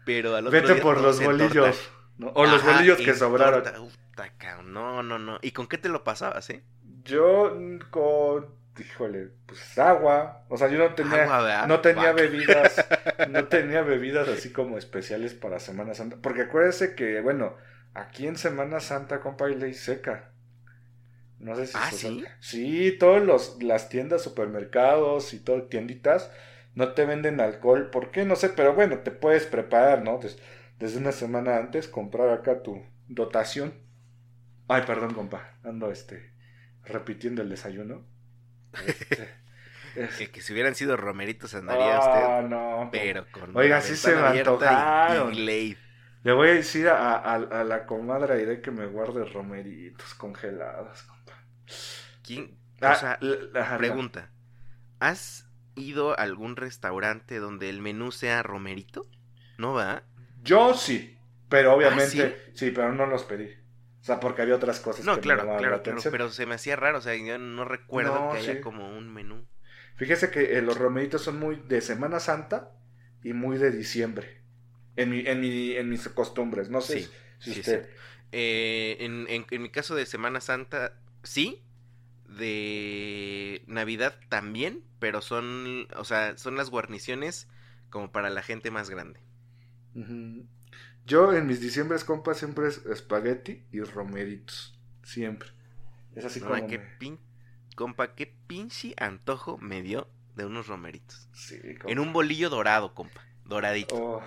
pero 0.05 0.36
al 0.36 0.47
otro 0.47 0.59
Vete 0.61 0.73
día 0.73 0.83
por 0.83 0.97
todos 0.97 1.17
los 1.17 1.25
bolillos. 1.25 1.91
¿no? 2.17 2.29
O 2.36 2.45
los 2.45 2.63
bolillos 2.63 2.97
que 2.99 3.13
sobraron. 3.13 3.63
torta. 3.63 3.81
Uta, 3.81 4.29
cabrón, 4.38 4.73
no, 4.73 5.03
no, 5.03 5.19
no. 5.19 5.39
¿Y 5.41 5.51
con 5.51 5.67
qué 5.67 5.77
te 5.77 5.89
lo 5.89 6.03
pasabas, 6.03 6.49
eh? 6.49 6.63
Yo 7.03 7.53
mm, 7.55 7.79
con, 7.89 8.55
híjole, 8.80 9.30
pues 9.45 9.78
agua. 9.78 10.45
O 10.49 10.57
sea, 10.57 10.67
yo 10.69 10.78
no 10.80 10.93
tenía, 10.95 11.36
no 11.61 11.82
tenía 11.82 12.11
bebidas, 12.13 12.86
no 13.30 13.47
tenía 13.47 13.82
bebidas 13.82 14.28
así 14.30 14.51
como 14.51 14.78
especiales 14.78 15.34
para 15.34 15.59
Semana 15.59 15.93
Santa. 15.93 16.17
Porque 16.21 16.43
acuérdese 16.43 16.95
que, 16.95 17.21
bueno, 17.21 17.55
aquí 17.93 18.28
en 18.28 18.38
Semana 18.38 18.80
Santa, 18.80 19.19
compa, 19.21 19.45
hay 19.47 19.55
ley 19.55 19.73
seca. 19.73 20.32
No 21.39 21.55
sé 21.55 21.67
si 21.67 21.73
Ah, 21.78 21.91
¿sí? 21.91 22.23
Sí, 22.39 22.97
todos 22.99 23.21
los, 23.23 23.61
las 23.61 23.89
tiendas, 23.89 24.21
supermercados 24.23 25.34
y 25.34 25.39
todo, 25.39 25.63
tienditas, 25.63 26.32
no 26.76 26.93
te 26.93 27.05
venden 27.05 27.41
alcohol. 27.41 27.89
¿Por 27.91 28.11
qué? 28.11 28.26
No 28.26 28.36
sé, 28.36 28.49
pero 28.49 28.73
bueno, 28.73 28.99
te 28.99 29.11
puedes 29.11 29.45
preparar, 29.45 30.01
¿no? 30.03 30.17
Des- 30.17 30.38
desde 30.80 30.97
una 30.97 31.11
semana 31.11 31.57
antes, 31.57 31.88
comprar 31.88 32.30
acá 32.30 32.63
tu 32.63 32.82
dotación. 33.07 33.73
Ay, 34.67 34.84
perdón, 34.86 35.13
compa, 35.13 35.57
ando 35.63 35.91
este 35.91 36.32
repitiendo 36.86 37.41
el 37.41 37.49
desayuno. 37.49 38.05
Este, 38.84 39.30
es- 39.95 40.15
Que, 40.17 40.30
que 40.32 40.41
si 40.41 40.53
hubieran 40.53 40.76
sido 40.76 40.97
romeritos 40.97 41.55
andaría 41.55 41.97
Ah, 41.97 41.99
usted, 41.99 42.49
no, 42.49 42.89
pero 42.91 43.26
con 43.32 43.55
Oiga, 43.55 43.78
la 43.78 43.82
sí 43.82 43.95
se 43.95 44.15
me 44.15 44.36
y- 44.36 44.39
antojaron. 44.39 45.34
y. 45.34 45.78
Le 46.23 46.34
voy 46.34 46.49
a 46.49 46.53
decir 46.53 46.88
a, 46.89 47.15
a- 47.17 47.36
a 47.36 47.63
la 47.63 47.86
comadre 47.86 48.61
que 48.61 48.71
me 48.71 48.88
guarde 48.88 49.26
romeritos 49.26 50.13
congelados, 50.15 51.03
compa. 51.03 51.34
¿Quién? 52.23 52.57
Ah, 52.82 52.91
o 52.93 52.95
sea, 52.95 53.17
l- 53.21 53.57
ajá, 53.59 53.78
Pregunta. 53.78 54.32
¿Has 54.99 55.47
ido 55.76 56.11
a 56.11 56.23
algún 56.23 56.55
restaurante 56.55 57.38
donde 57.39 57.69
el 57.69 57.82
menú 57.82 58.11
sea 58.11 58.43
romerito? 58.43 59.07
¿No 59.57 59.73
va? 59.73 60.03
Yo 60.43 60.73
sí, 60.73 61.17
pero 61.49 61.73
obviamente, 61.73 62.36
¿Ah, 62.47 62.51
sí? 62.53 62.71
pero 62.71 62.93
no 62.93 63.05
los 63.05 63.23
pedí. 63.23 63.49
O 64.06 64.08
sea, 64.08 64.20
porque 64.22 64.41
había 64.43 64.56
otras 64.56 64.80
cosas 64.80 65.08
No, 65.08 65.14
que 65.14 65.22
claro, 65.22 65.43
me 65.58 65.58
claro, 65.58 65.70
la 65.70 65.84
claro, 65.84 66.06
pero 66.10 66.30
se 66.32 66.45
me 66.45 66.56
hacía 66.56 66.76
raro, 66.76 66.97
o 66.99 67.01
sea, 67.01 67.16
yo 67.16 67.38
no 67.38 67.66
recuerdo 67.66 68.28
No, 68.28 68.30
que 68.30 68.38
haya 68.38 68.62
como 68.62 68.89
un 68.97 69.12
menú. 69.14 69.47
Fíjese 69.95 70.30
que 70.32 70.58
eh, 70.58 70.62
los 70.62 70.78
romeritos 70.78 71.22
son 71.24 71.39
muy 71.39 71.56
de 71.68 71.82
Semana 71.82 72.20
Santa 72.20 72.72
y 73.24 73.34
muy 73.34 73.58
de 73.58 73.72
diciembre. 73.72 74.41
En, 74.95 75.10
mi, 75.10 75.20
en, 75.26 75.41
mi, 75.41 75.72
en 75.76 75.89
mis 75.89 76.08
costumbres. 76.10 76.70
No 76.70 76.82
sé 76.82 76.99
Sí, 76.99 77.10
si 77.39 77.51
sí, 77.62 77.62
usted. 77.62 77.89
Eh, 78.32 78.97
en, 78.99 79.28
en- 79.30 79.45
en 79.49 79.62
mi 79.62 79.70
caso 79.70 79.95
de 79.95 80.06
Semana 80.06 80.41
Santa, 80.41 80.93
sí. 81.24 81.62
De 82.28 83.64
Navidad 83.68 84.16
también, 84.30 84.84
pero 84.99 85.22
son, 85.22 85.88
o 85.97 86.06
sea, 86.06 86.38
son 86.38 86.58
las 86.58 86.70
guarniciones 86.72 87.47
como 87.89 88.12
para 88.12 88.30
la 88.32 88.43
gente 88.43 88.72
más 88.72 88.89
grande. 88.89 89.22
Ujú. 89.95 90.45
Yo 91.06 91.34
en 91.34 91.45
mis 91.47 91.62
diciembres, 91.62 92.03
compa, 92.03 92.34
siempre 92.34 92.68
es 92.68 92.84
espagueti 92.86 93.64
y 93.72 93.82
romeritos. 93.82 94.80
Siempre. 95.03 95.49
Es 96.16 96.26
así 96.26 96.39
No, 96.39 96.47
como. 96.47 96.68
qué 96.68 96.80
me- 96.80 96.97
pin- 96.99 97.20
compa, 97.76 98.16
qué 98.16 98.34
pinche 98.47 98.93
antojo 98.97 99.58
me 99.60 99.82
dio 99.82 100.08
de 100.36 100.45
unos 100.45 100.68
romeritos. 100.68 101.28
Sí, 101.34 101.60
En 101.88 101.99
un 101.99 102.12
bolillo 102.14 102.49
dorado, 102.49 102.93
compa. 102.93 103.22
Doradito. 103.45 103.95
Oh. 103.95 104.24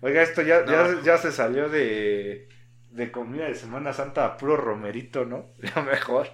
Oiga, 0.00 0.22
esto 0.22 0.42
ya, 0.42 0.62
No. 0.62 0.72
ya, 0.72 1.02
ya 1.02 1.18
se 1.18 1.30
salió 1.30 1.68
de, 1.68 2.48
de 2.90 3.12
comida 3.12 3.44
de 3.44 3.54
Semana 3.54 3.92
Santa 3.92 4.24
a 4.24 4.36
puro 4.36 4.56
romerito, 4.56 5.24
¿no? 5.24 5.46
Ya 5.74 5.82
mejor. 5.82 6.28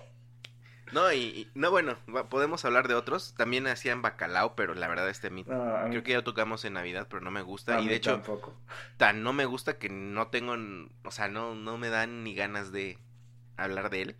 No, 0.96 1.12
y, 1.12 1.18
y- 1.18 1.50
no, 1.54 1.70
bueno, 1.70 1.98
podemos 2.30 2.64
hablar 2.64 2.88
de 2.88 2.94
otros. 2.94 3.34
También 3.34 3.66
hacían 3.66 4.00
bacalao, 4.00 4.56
pero 4.56 4.74
la 4.74 4.88
verdad 4.88 5.10
este 5.10 5.28
mí 5.28 5.44
No, 5.46 5.84
mí- 5.84 5.90
creo 5.90 6.02
que 6.02 6.12
ya 6.12 6.24
tocamos 6.24 6.64
en 6.64 6.72
Navidad, 6.72 7.06
pero 7.10 7.20
no 7.20 7.30
me 7.30 7.42
gusta. 7.42 7.76
a 7.76 7.80
y 7.82 7.86
de 7.86 7.96
hecho, 7.96 8.12
tampoco. 8.12 8.54
tan 8.96 9.22
no 9.22 9.34
me 9.34 9.44
gusta 9.44 9.78
que 9.78 9.90
no 9.90 10.28
tengo, 10.28 10.54
o 11.04 11.10
sea, 11.10 11.28
no, 11.28 11.54
no 11.54 11.76
me 11.76 11.90
dan 11.90 12.24
ni 12.24 12.34
ganas 12.34 12.72
de 12.72 12.98
hablar 13.58 13.90
de 13.90 14.00
él. 14.00 14.16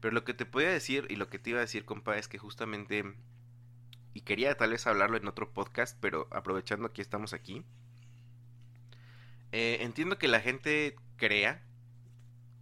Pero 0.00 0.12
lo 0.14 0.24
que 0.24 0.34
te 0.34 0.46
podía 0.46 0.68
decir 0.70 1.06
y 1.10 1.14
lo 1.14 1.28
que 1.28 1.38
te 1.38 1.50
iba 1.50 1.60
a 1.60 1.62
decir, 1.62 1.84
compa, 1.84 2.18
es 2.18 2.26
que 2.26 2.38
justamente, 2.38 3.04
y 4.12 4.22
quería 4.22 4.56
tal 4.56 4.70
vez 4.70 4.84
hablarlo 4.88 5.16
en 5.16 5.28
otro 5.28 5.52
podcast, 5.52 5.96
pero 6.00 6.26
aprovechando 6.32 6.92
que 6.92 7.02
estamos 7.02 7.34
aquí, 7.34 7.64
eh, 9.52 9.78
entiendo 9.80 10.18
que 10.18 10.26
la 10.28 10.40
gente 10.40 10.96
crea 11.16 11.62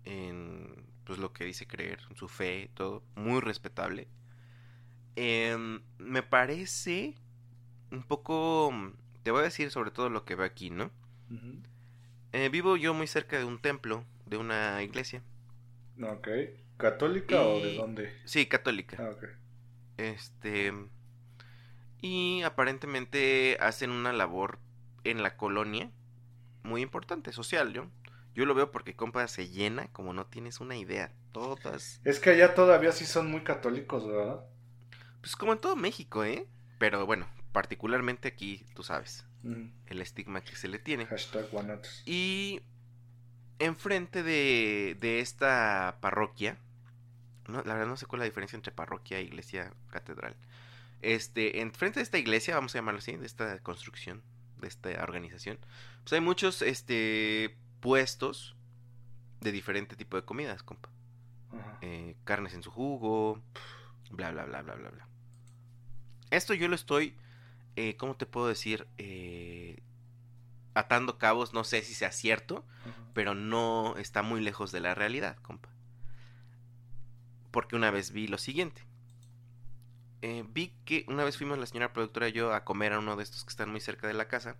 en 0.04 0.33
pues 1.14 1.22
lo 1.22 1.32
que 1.32 1.44
dice 1.44 1.64
creer, 1.64 2.00
su 2.16 2.26
fe, 2.26 2.70
todo, 2.74 3.04
muy 3.14 3.40
respetable. 3.40 4.08
Em, 5.14 5.80
me 5.98 6.24
parece 6.24 7.14
un 7.92 8.02
poco, 8.02 8.72
te 9.22 9.30
voy 9.30 9.42
a 9.42 9.44
decir 9.44 9.70
sobre 9.70 9.92
todo 9.92 10.10
lo 10.10 10.24
que 10.24 10.34
veo 10.34 10.44
aquí, 10.44 10.70
¿no? 10.70 10.90
Eh, 12.32 12.48
vivo 12.48 12.76
yo 12.76 12.94
muy 12.94 13.06
cerca 13.06 13.38
de 13.38 13.44
un 13.44 13.60
templo, 13.60 14.04
de 14.26 14.38
una 14.38 14.82
iglesia. 14.82 15.22
Ok. 16.02 16.26
¿Católica 16.78 17.42
o 17.42 17.60
de 17.60 17.76
dónde? 17.76 18.12
Sí, 18.24 18.46
católica. 18.46 18.96
Ah, 18.98 19.10
ok. 19.10 19.24
Este. 19.98 20.72
Y 22.00 22.42
aparentemente 22.42 23.56
hacen 23.60 23.92
una 23.92 24.12
labor 24.12 24.58
en 25.04 25.22
la 25.22 25.36
colonia 25.36 25.92
muy 26.64 26.82
importante, 26.82 27.32
social, 27.32 27.72
¿yo? 27.72 27.86
Yo 28.34 28.46
lo 28.46 28.54
veo 28.54 28.70
porque, 28.70 28.94
compa, 28.96 29.26
se 29.28 29.48
llena 29.48 29.88
como 29.92 30.12
no 30.12 30.26
tienes 30.26 30.60
una 30.60 30.76
idea. 30.76 31.12
Todas. 31.32 32.00
Es 32.04 32.20
que 32.20 32.30
allá 32.30 32.54
todavía 32.54 32.92
sí 32.92 33.06
son 33.06 33.30
muy 33.30 33.42
católicos, 33.42 34.06
¿verdad? 34.06 34.44
Pues 35.20 35.36
como 35.36 35.52
en 35.52 35.58
todo 35.58 35.76
México, 35.76 36.24
¿eh? 36.24 36.46
Pero 36.78 37.06
bueno, 37.06 37.26
particularmente 37.52 38.28
aquí, 38.28 38.64
tú 38.74 38.82
sabes, 38.82 39.24
Ujú. 39.42 39.70
el 39.86 40.00
estigma 40.00 40.42
que 40.42 40.56
se 40.56 40.68
le 40.68 40.78
tiene. 40.78 41.06
Hashtag 41.06 41.48
guanatos. 41.50 42.02
Y 42.06 42.60
enfrente 43.58 44.22
de, 44.22 44.96
de 45.00 45.20
esta 45.20 45.98
parroquia, 46.00 46.58
no, 47.48 47.62
la 47.62 47.74
verdad 47.74 47.88
no 47.88 47.96
sé 47.96 48.06
cuál 48.06 48.20
es 48.20 48.24
la 48.24 48.30
diferencia 48.30 48.56
entre 48.56 48.72
parroquia 48.72 49.18
e 49.18 49.22
iglesia 49.22 49.72
catedral. 49.90 50.36
Este, 51.02 51.60
enfrente 51.60 52.00
de 52.00 52.04
esta 52.04 52.18
iglesia, 52.18 52.54
vamos 52.54 52.74
a 52.74 52.78
llamarlo 52.78 52.98
así, 52.98 53.16
de 53.16 53.26
esta 53.26 53.58
construcción, 53.60 54.22
de 54.60 54.68
esta 54.68 54.90
organización, 55.02 55.58
pues 56.02 56.12
hay 56.14 56.20
muchos 56.20 56.62
este 56.62 57.56
puestos 57.84 58.56
de 59.42 59.52
diferente 59.52 59.94
tipo 59.94 60.16
de 60.16 60.24
comidas, 60.24 60.62
compa. 60.62 60.88
Eh, 61.82 62.16
carnes 62.24 62.54
en 62.54 62.62
su 62.62 62.70
jugo, 62.70 63.42
bla, 64.10 64.30
bla, 64.30 64.46
bla, 64.46 64.62
bla, 64.62 64.74
bla, 64.74 64.88
bla. 64.88 65.06
Esto 66.30 66.54
yo 66.54 66.66
lo 66.68 66.76
estoy, 66.76 67.14
eh, 67.76 67.94
¿cómo 67.98 68.16
te 68.16 68.24
puedo 68.24 68.48
decir? 68.48 68.88
Eh, 68.96 69.82
atando 70.72 71.18
cabos, 71.18 71.52
no 71.52 71.62
sé 71.62 71.82
si 71.82 71.92
sea 71.92 72.10
cierto, 72.10 72.64
pero 73.12 73.34
no 73.34 73.98
está 73.98 74.22
muy 74.22 74.40
lejos 74.40 74.72
de 74.72 74.80
la 74.80 74.94
realidad, 74.94 75.36
compa. 75.42 75.68
Porque 77.50 77.76
una 77.76 77.90
vez 77.90 78.12
vi 78.12 78.28
lo 78.28 78.38
siguiente. 78.38 78.80
Vi 80.54 80.72
que 80.86 81.04
una 81.06 81.22
vez 81.22 81.36
fuimos 81.36 81.58
la 81.58 81.66
señora 81.66 81.92
productora 81.92 82.30
y 82.30 82.32
yo 82.32 82.54
a 82.54 82.64
comer 82.64 82.94
a 82.94 82.98
uno 82.98 83.14
de 83.14 83.24
estos 83.24 83.44
que 83.44 83.50
están 83.50 83.70
muy 83.70 83.82
cerca 83.82 84.06
de 84.06 84.14
la 84.14 84.26
casa. 84.26 84.56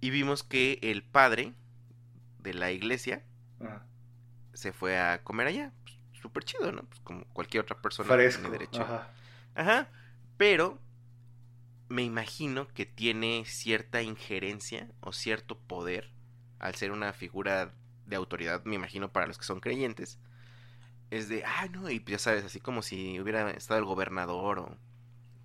Y 0.00 0.10
vimos 0.10 0.44
que 0.44 0.78
el 0.80 1.02
padre 1.02 1.54
de 2.38 2.54
la 2.54 2.70
iglesia 2.70 3.22
Ajá. 3.60 3.86
se 4.54 4.72
fue 4.72 4.98
a 4.98 5.22
comer 5.22 5.48
allá. 5.48 5.72
Pues, 5.84 5.96
Súper 6.20 6.44
chido, 6.44 6.72
¿no? 6.72 6.82
Pues 6.84 7.00
como 7.00 7.24
cualquier 7.26 7.62
otra 7.62 7.80
persona 7.80 8.08
Fresco. 8.08 8.42
tiene 8.42 8.58
derecho. 8.58 8.82
Ajá. 8.82 9.12
Ajá. 9.54 9.88
Pero 10.36 10.80
me 11.88 12.02
imagino 12.02 12.68
que 12.68 12.86
tiene 12.86 13.44
cierta 13.46 14.02
injerencia 14.02 14.88
o 15.00 15.12
cierto 15.12 15.58
poder 15.58 16.10
al 16.58 16.74
ser 16.74 16.90
una 16.92 17.12
figura 17.12 17.72
de 18.06 18.16
autoridad, 18.16 18.64
me 18.64 18.74
imagino, 18.74 19.10
para 19.12 19.26
los 19.26 19.38
que 19.38 19.44
son 19.44 19.60
creyentes, 19.60 20.18
es 21.10 21.28
de, 21.28 21.44
ah, 21.44 21.66
no, 21.72 21.90
y 21.90 22.02
ya 22.06 22.18
sabes, 22.18 22.44
así 22.44 22.60
como 22.60 22.82
si 22.82 23.20
hubiera 23.20 23.50
estado 23.52 23.78
el 23.78 23.86
gobernador 23.86 24.58
o 24.58 24.76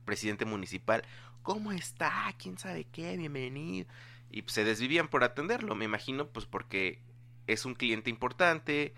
presidente 0.06 0.46
municipal, 0.46 1.04
¿cómo 1.44 1.72
está? 1.72 2.34
¿Quién 2.38 2.58
sabe 2.58 2.86
qué? 2.86 3.16
Bienvenido. 3.18 3.88
Y 4.34 4.42
pues, 4.42 4.54
se 4.54 4.64
desvivían 4.64 5.10
por 5.10 5.24
atenderlo, 5.24 5.76
me 5.76 5.86
imagino, 5.86 6.28
pues 6.28 6.48
porque 6.48 7.00
es 7.46 7.66
un 7.66 7.76
cliente 7.76 8.10
importante 8.10 8.96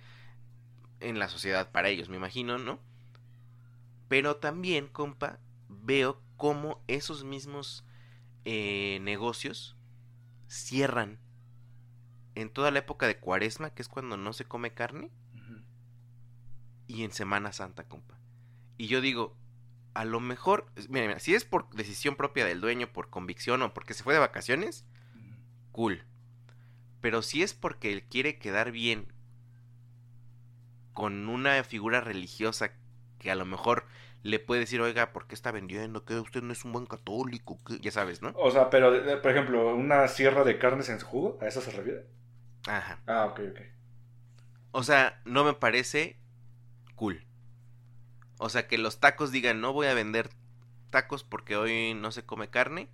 en 1.02 1.20
la 1.20 1.28
sociedad 1.28 1.72
para 1.72 1.90
ellos, 1.90 2.08
me 2.08 2.16
imagino, 2.16 2.58
¿no? 2.58 2.80
Pero 4.08 4.38
también, 4.38 4.88
compa, 4.88 5.40
veo 5.68 6.22
cómo 6.38 6.82
esos 6.88 7.26
mismos 7.26 7.84
eh, 8.46 9.00
negocios 9.02 9.76
cierran 10.48 11.20
en 12.36 12.50
toda 12.50 12.72
la 12.72 12.80
época 12.80 13.06
de 13.06 13.18
cuaresma, 13.18 13.72
que 13.72 13.82
es 13.82 13.90
cuando 13.90 14.16
no 14.16 14.32
se 14.32 14.46
come 14.46 14.74
carne, 14.74 15.12
y 16.88 17.04
en 17.04 17.12
Semana 17.12 17.52
Santa, 17.52 17.84
compa. 17.84 18.18
Y 18.78 18.88
yo 18.88 19.02
digo, 19.02 19.36
a 19.96 20.06
lo 20.06 20.22
mejor, 20.22 20.72
mira, 20.88 21.08
mira, 21.08 21.20
si 21.20 21.36
es 21.36 21.44
por 21.44 21.70
decisión 21.72 22.16
propia 22.16 22.46
del 22.46 22.62
dueño, 22.62 22.94
por 22.94 23.10
convicción 23.10 23.62
o 23.64 23.74
porque 23.74 23.94
se 23.94 24.04
fue 24.04 24.14
de 24.14 24.22
vacaciones, 24.22 24.86
cool. 25.76 26.06
Pero 27.02 27.22
si 27.22 27.44
es 27.44 27.54
porque 27.54 27.92
él 27.92 28.04
quiere 28.04 28.40
quedar 28.40 28.72
bien 28.72 29.12
con 30.94 31.28
una 31.28 31.62
figura 31.66 32.00
religiosa 32.00 32.72
que 33.20 33.30
a 33.30 33.36
lo 33.36 33.44
mejor 33.44 33.86
le 34.24 34.40
puede 34.40 34.62
decir, 34.62 34.80
oiga, 34.80 35.12
¿por 35.12 35.28
qué 35.28 35.36
está 35.36 35.52
vendiendo? 35.52 36.06
Que 36.06 36.16
usted 36.16 36.42
no 36.42 36.54
es 36.54 36.64
un 36.64 36.72
buen 36.72 36.86
católico, 36.86 37.60
ya 37.82 37.92
sabes, 37.92 38.22
¿no? 38.22 38.32
O 38.38 38.52
sea, 38.52 38.70
pero, 38.70 38.90
por 39.22 39.32
ejemplo, 39.32 39.76
una 39.76 40.08
sierra 40.08 40.46
de 40.46 40.58
carnes 40.58 40.88
en 40.88 41.02
su 41.02 41.08
jugo, 41.08 41.38
¿a 41.42 41.48
eso 41.48 41.60
se 41.60 41.72
refiere? 41.72 42.06
Ajá. 42.68 43.02
Ah, 43.06 43.26
ok, 43.26 43.42
ok. 43.52 43.60
O 44.72 44.84
sea, 44.84 45.22
no 45.26 45.44
me 45.44 45.56
parece 45.56 46.18
cool. 46.96 47.26
O 48.38 48.48
sea, 48.48 48.70
que 48.70 48.78
los 48.78 49.02
tacos 49.02 49.34
digan, 49.34 49.60
no 49.60 49.74
voy 49.74 49.88
a 49.88 49.94
vender 49.94 50.30
tacos 50.90 51.26
porque 51.26 51.58
hoy 51.58 51.94
no 51.94 52.14
se 52.14 52.26
come 52.26 52.50
carne, 52.50 52.90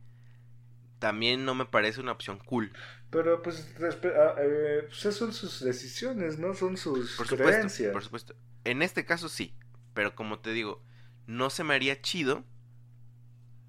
también 1.01 1.43
no 1.43 1.53
me 1.55 1.65
parece 1.65 1.99
una 1.99 2.13
opción 2.13 2.37
cool. 2.39 2.71
Pero 3.09 3.41
pues, 3.41 3.67
ah, 3.81 4.35
eh, 4.39 4.83
pues 4.87 4.99
esas 4.99 5.15
son 5.15 5.33
sus 5.33 5.61
decisiones, 5.61 6.39
¿no? 6.39 6.53
Son 6.53 6.77
sus 6.77 7.17
Por 7.17 7.27
creencias. 7.27 7.59
supuesto, 7.67 7.91
por 7.91 8.03
supuesto. 8.03 8.35
En 8.63 8.81
este 8.81 9.03
caso 9.05 9.27
sí, 9.27 9.53
pero 9.93 10.15
como 10.15 10.39
te 10.39 10.53
digo, 10.53 10.81
no 11.27 11.49
se 11.49 11.65
me 11.65 11.73
haría 11.73 12.01
chido 12.01 12.45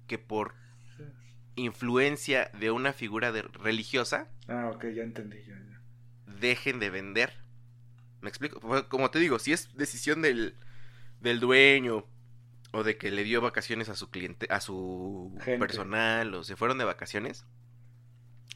que 0.07 0.17
por 0.17 0.53
influencia 1.55 2.49
de 2.59 2.71
una 2.71 2.93
figura 2.93 3.31
de- 3.31 3.43
religiosa 3.43 4.27
Ah, 4.47 4.71
ok, 4.73 4.85
ya 4.95 5.03
entendí. 5.03 5.37
Ya, 5.47 5.55
ya. 5.55 5.79
dejen 6.39 6.79
de 6.79 6.89
vender. 6.89 7.33
¿Me 8.21 8.29
explico? 8.29 8.59
Pues, 8.59 8.83
Como 8.83 9.11
te 9.11 9.19
digo, 9.19 9.39
si 9.39 9.53
es 9.53 9.75
decisión 9.75 10.21
del, 10.21 10.55
del 11.21 11.39
dueño 11.39 12.05
o 12.73 12.83
de 12.83 12.97
que 12.97 13.11
le 13.11 13.23
dio 13.23 13.41
vacaciones 13.41 13.89
a 13.89 13.95
su 13.95 14.11
cliente, 14.11 14.47
a 14.51 14.59
su 14.61 15.33
Gente. 15.41 15.59
personal 15.59 16.33
o 16.35 16.43
se 16.43 16.57
fueron 16.57 16.79
de 16.79 16.85
vacaciones, 16.85 17.45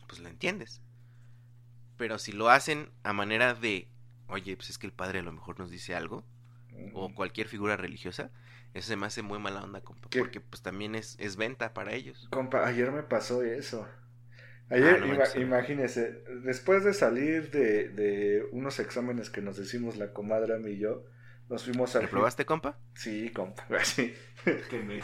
pues 0.08 0.20
lo 0.22 0.30
entiendes. 0.30 0.82
Pero 1.98 2.20
si 2.20 2.32
lo 2.32 2.50
hacen 2.50 2.92
a 3.04 3.14
manera 3.14 3.54
de, 3.54 3.90
oye, 4.28 4.56
pues 4.56 4.70
es 4.70 4.78
que 4.78 4.88
el 4.88 4.94
padre 4.94 5.20
a 5.20 5.24
lo 5.24 5.32
mejor 5.34 5.60
nos 5.60 5.72
dice 5.72 5.96
algo, 5.96 6.26
o 6.94 7.14
cualquier 7.14 7.48
figura 7.48 7.76
religiosa, 7.78 8.32
eso 8.74 8.88
se 8.90 8.96
me 8.98 9.08
hace 9.08 9.24
muy 9.24 9.40
mala 9.40 9.64
onda, 9.64 9.82
compa, 9.82 10.10
¿Qué? 10.10 10.20
porque 10.20 10.42
pues 10.42 10.62
también 10.62 10.96
es, 10.96 11.16
es 11.20 11.36
venta 11.38 11.74
para 11.74 11.94
ellos. 11.94 12.32
Compa, 12.32 12.66
ayer 12.68 12.92
me 12.92 13.04
pasó 13.04 13.44
eso. 13.44 13.88
Ayer, 14.70 14.96
Ah, 14.96 14.98
no 15.00 15.08
ima- 15.08 15.18
manches. 15.20 15.36
imagínese, 15.42 16.24
después 16.44 16.84
de 16.84 16.94
salir 16.94 17.52
de, 17.52 17.90
de 17.90 18.44
unos 18.52 18.80
exámenes 18.80 19.30
que 19.30 19.42
nos 19.42 19.58
decimos 19.58 19.98
la 19.98 20.14
comadre 20.14 20.56
a 20.56 20.60
mí 20.60 20.72
y 20.72 20.80
yo, 20.80 21.06
nos 21.50 21.64
fuimos 21.64 21.96
al... 21.96 22.04
¿Reprobaste, 22.04 22.46
compa? 22.46 22.78
Sí, 22.94 23.32
compa, 23.32 23.66
sí. 23.84 24.14
Este. 24.46 25.00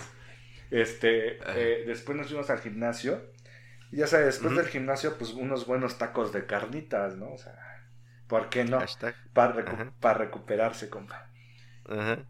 Este, 0.71 1.37
eh, 1.55 1.83
después 1.85 2.17
nos 2.17 2.27
fuimos 2.27 2.49
al 2.49 2.59
gimnasio. 2.59 3.31
Y 3.91 3.97
ya 3.97 4.07
sabes, 4.07 4.27
después 4.27 4.55
del 4.55 4.67
gimnasio, 4.67 5.17
pues 5.17 5.33
unos 5.33 5.67
buenos 5.67 5.97
tacos 5.97 6.33
de 6.33 6.45
carnitas, 6.47 7.17
¿no? 7.17 7.33
O 7.33 7.37
sea, 7.37 7.57
¿por 8.27 8.49
qué 8.49 8.65
no? 8.65 8.79
Hashtag. 8.79 9.15
Para 9.33 9.55
recu- 9.55 9.85
para 9.99 10.19
recuperarse, 10.19 10.89
compa. 10.89 11.29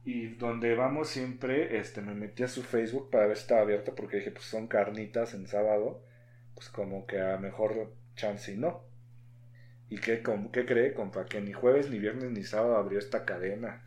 Y 0.05 0.35
donde 0.35 0.75
vamos 0.75 1.09
siempre, 1.09 1.77
este, 1.79 2.01
me 2.01 2.13
metí 2.13 2.43
a 2.43 2.47
su 2.47 2.63
Facebook 2.63 3.09
para 3.09 3.27
ver 3.27 3.37
si 3.37 3.43
estaba 3.43 3.61
abierto, 3.61 3.95
porque 3.95 4.17
dije, 4.17 4.31
pues 4.31 4.45
son 4.45 4.67
carnitas 4.67 5.33
en 5.33 5.47
sábado, 5.47 6.03
pues 6.55 6.69
como 6.69 7.05
que 7.07 7.21
a 7.21 7.37
mejor 7.37 7.93
chance 8.15 8.51
y 8.53 8.57
no. 8.57 8.85
¿Y 9.89 9.97
qué, 9.99 10.23
qué 10.51 10.65
cree, 10.65 10.93
compa? 10.93 11.25
Que 11.25 11.41
ni 11.41 11.53
jueves, 11.53 11.89
ni 11.89 11.99
viernes, 11.99 12.31
ni 12.31 12.43
sábado 12.43 12.77
abrió 12.77 12.99
esta 12.99 13.25
cadena. 13.25 13.83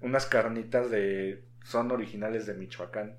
Unas 0.00 0.26
carnitas 0.26 0.90
de... 0.90 1.44
son 1.64 1.90
originales 1.90 2.46
de 2.46 2.54
Michoacán. 2.54 3.18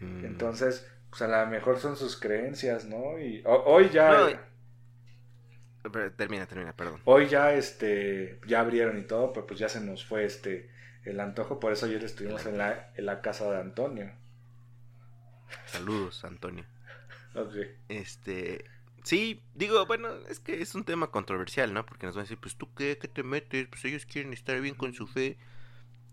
Mm. 0.00 0.24
Entonces, 0.24 0.86
pues 1.10 1.22
a 1.22 1.28
lo 1.28 1.50
mejor 1.50 1.78
son 1.78 1.96
sus 1.96 2.18
creencias, 2.18 2.84
¿no? 2.84 3.18
Y 3.18 3.42
ho- 3.46 3.64
hoy 3.64 3.88
ya... 3.90 4.10
No, 4.12 5.90
Pero 5.92 6.12
termina, 6.12 6.46
termina, 6.46 6.74
perdón. 6.74 7.00
Hoy 7.04 7.28
ya, 7.28 7.54
este, 7.54 8.40
ya 8.46 8.60
abrieron 8.60 8.98
y 8.98 9.02
todo, 9.02 9.32
pero 9.32 9.46
pues 9.46 9.58
ya 9.60 9.68
se 9.68 9.80
nos 9.80 10.04
fue, 10.04 10.24
este, 10.24 10.70
el 11.04 11.20
antojo. 11.20 11.60
Por 11.60 11.72
eso 11.72 11.86
ayer 11.86 12.02
estuvimos 12.04 12.44
en 12.46 12.58
la, 12.58 12.92
en 12.96 13.06
la 13.06 13.20
casa 13.22 13.50
de 13.50 13.60
Antonio. 13.60 14.10
Saludos, 15.66 16.24
Antonio. 16.24 16.64
Ok. 17.34 17.54
Este, 17.88 18.64
sí, 19.04 19.40
digo, 19.54 19.86
bueno, 19.86 20.08
es 20.28 20.40
que 20.40 20.60
es 20.60 20.74
un 20.74 20.84
tema 20.84 21.10
controversial, 21.10 21.72
¿no? 21.72 21.86
Porque 21.86 22.06
nos 22.06 22.16
van 22.16 22.22
a 22.22 22.24
decir, 22.24 22.38
pues 22.38 22.56
tú 22.56 22.72
qué, 22.74 22.98
qué 22.98 23.08
te 23.08 23.22
metes, 23.22 23.68
pues 23.68 23.84
ellos 23.84 24.06
quieren 24.06 24.32
estar 24.32 24.60
bien 24.60 24.74
con 24.74 24.92
su 24.92 25.06
fe. 25.06 25.36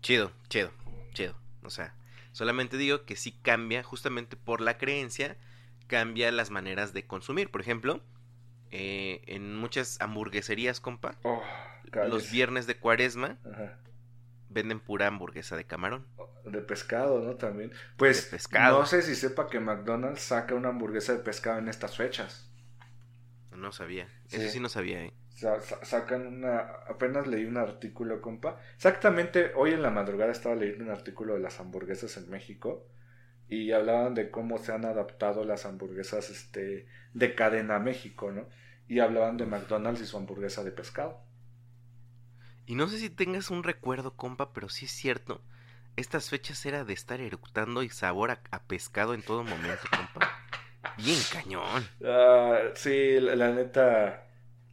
Chido, 0.04 0.30
chido, 0.50 0.70
chido. 1.14 1.34
O 1.62 1.70
sea, 1.70 1.94
solamente 2.32 2.76
digo 2.76 3.06
que 3.06 3.16
sí 3.16 3.32
cambia, 3.40 3.82
justamente 3.82 4.36
por 4.36 4.60
la 4.60 4.76
creencia, 4.76 5.38
cambia 5.86 6.30
las 6.30 6.50
maneras 6.50 6.92
de 6.92 7.06
consumir. 7.06 7.50
Por 7.50 7.62
ejemplo, 7.62 8.02
eh, 8.70 9.22
en 9.24 9.56
muchas 9.56 9.98
hamburgueserías, 10.02 10.78
compa, 10.80 11.16
Oh, 11.22 11.42
los 12.06 12.30
viernes 12.30 12.66
de 12.66 12.76
cuaresma 12.76 13.38
Ajá. 13.50 13.78
venden 14.50 14.78
pura 14.78 15.06
hamburguesa 15.06 15.56
de 15.56 15.64
camarón. 15.64 16.06
De 16.44 16.60
pescado, 16.60 17.20
¿no? 17.24 17.36
También. 17.36 17.72
Pues, 17.96 18.26
De 18.26 18.32
pescado. 18.32 18.80
no 18.80 18.84
sé 18.86 19.00
si 19.00 19.14
sepa 19.14 19.46
que 19.48 19.58
McDonald's 19.58 20.20
saca 20.20 20.54
una 20.54 20.68
hamburguesa 20.68 21.14
de 21.14 21.20
pescado 21.20 21.58
en 21.60 21.68
estas 21.68 21.96
fechas. 21.96 22.50
No 23.52 23.72
sabía. 23.72 24.06
Sí. 24.26 24.36
Eso 24.36 24.50
sí 24.50 24.60
no 24.60 24.68
sabía, 24.68 25.02
¿eh? 25.02 25.14
Sa- 25.44 25.60
sa- 25.60 25.84
sacan 25.84 26.26
una... 26.26 26.58
Apenas 26.94 27.26
leí 27.26 27.44
un 27.44 27.56
artículo, 27.58 28.20
compa. 28.22 28.58
Exactamente, 28.76 29.52
hoy 29.56 29.72
en 29.72 29.82
la 29.82 29.90
madrugada 29.90 30.32
estaba 30.32 30.54
leyendo 30.54 30.84
un 30.84 30.90
artículo 30.90 31.34
de 31.34 31.40
las 31.40 31.60
hamburguesas 31.60 32.16
en 32.16 32.30
México. 32.30 32.86
Y 33.48 33.72
hablaban 33.72 34.14
de 34.14 34.30
cómo 34.30 34.58
se 34.58 34.72
han 34.72 34.84
adaptado 34.86 35.44
las 35.44 35.66
hamburguesas 35.66 36.30
este, 36.30 36.88
de 37.14 37.34
cadena 37.36 37.76
a 37.76 37.80
México, 37.80 38.32
¿no? 38.32 38.48
Y 38.88 39.00
hablaban 39.00 39.36
de 39.38 39.46
McDonald's 39.46 40.02
y 40.02 40.06
su 40.06 40.16
hamburguesa 40.18 40.64
de 40.64 40.72
pescado. 40.72 41.20
Y 42.66 42.74
no 42.74 42.88
sé 42.88 42.98
si 42.98 43.08
tengas 43.10 43.50
un 43.50 43.62
recuerdo, 43.62 44.16
compa, 44.16 44.52
pero 44.52 44.68
sí 44.68 44.84
es 44.86 44.90
cierto. 44.92 45.42
Estas 45.96 46.28
fechas 46.30 46.64
era 46.66 46.84
de 46.84 46.92
estar 46.92 47.20
eructando 47.20 47.82
y 47.82 47.88
sabor 47.88 48.30
a, 48.30 48.42
a 48.50 48.62
pescado 48.64 49.14
en 49.14 49.22
todo 49.22 49.44
momento, 49.44 49.88
compa. 49.90 50.26
Bien 50.96 51.24
cañón. 51.24 51.90
Ah, 52.04 52.72
sí, 52.74 53.20
la, 53.20 53.36
la 53.36 53.52
neta... 53.52 54.20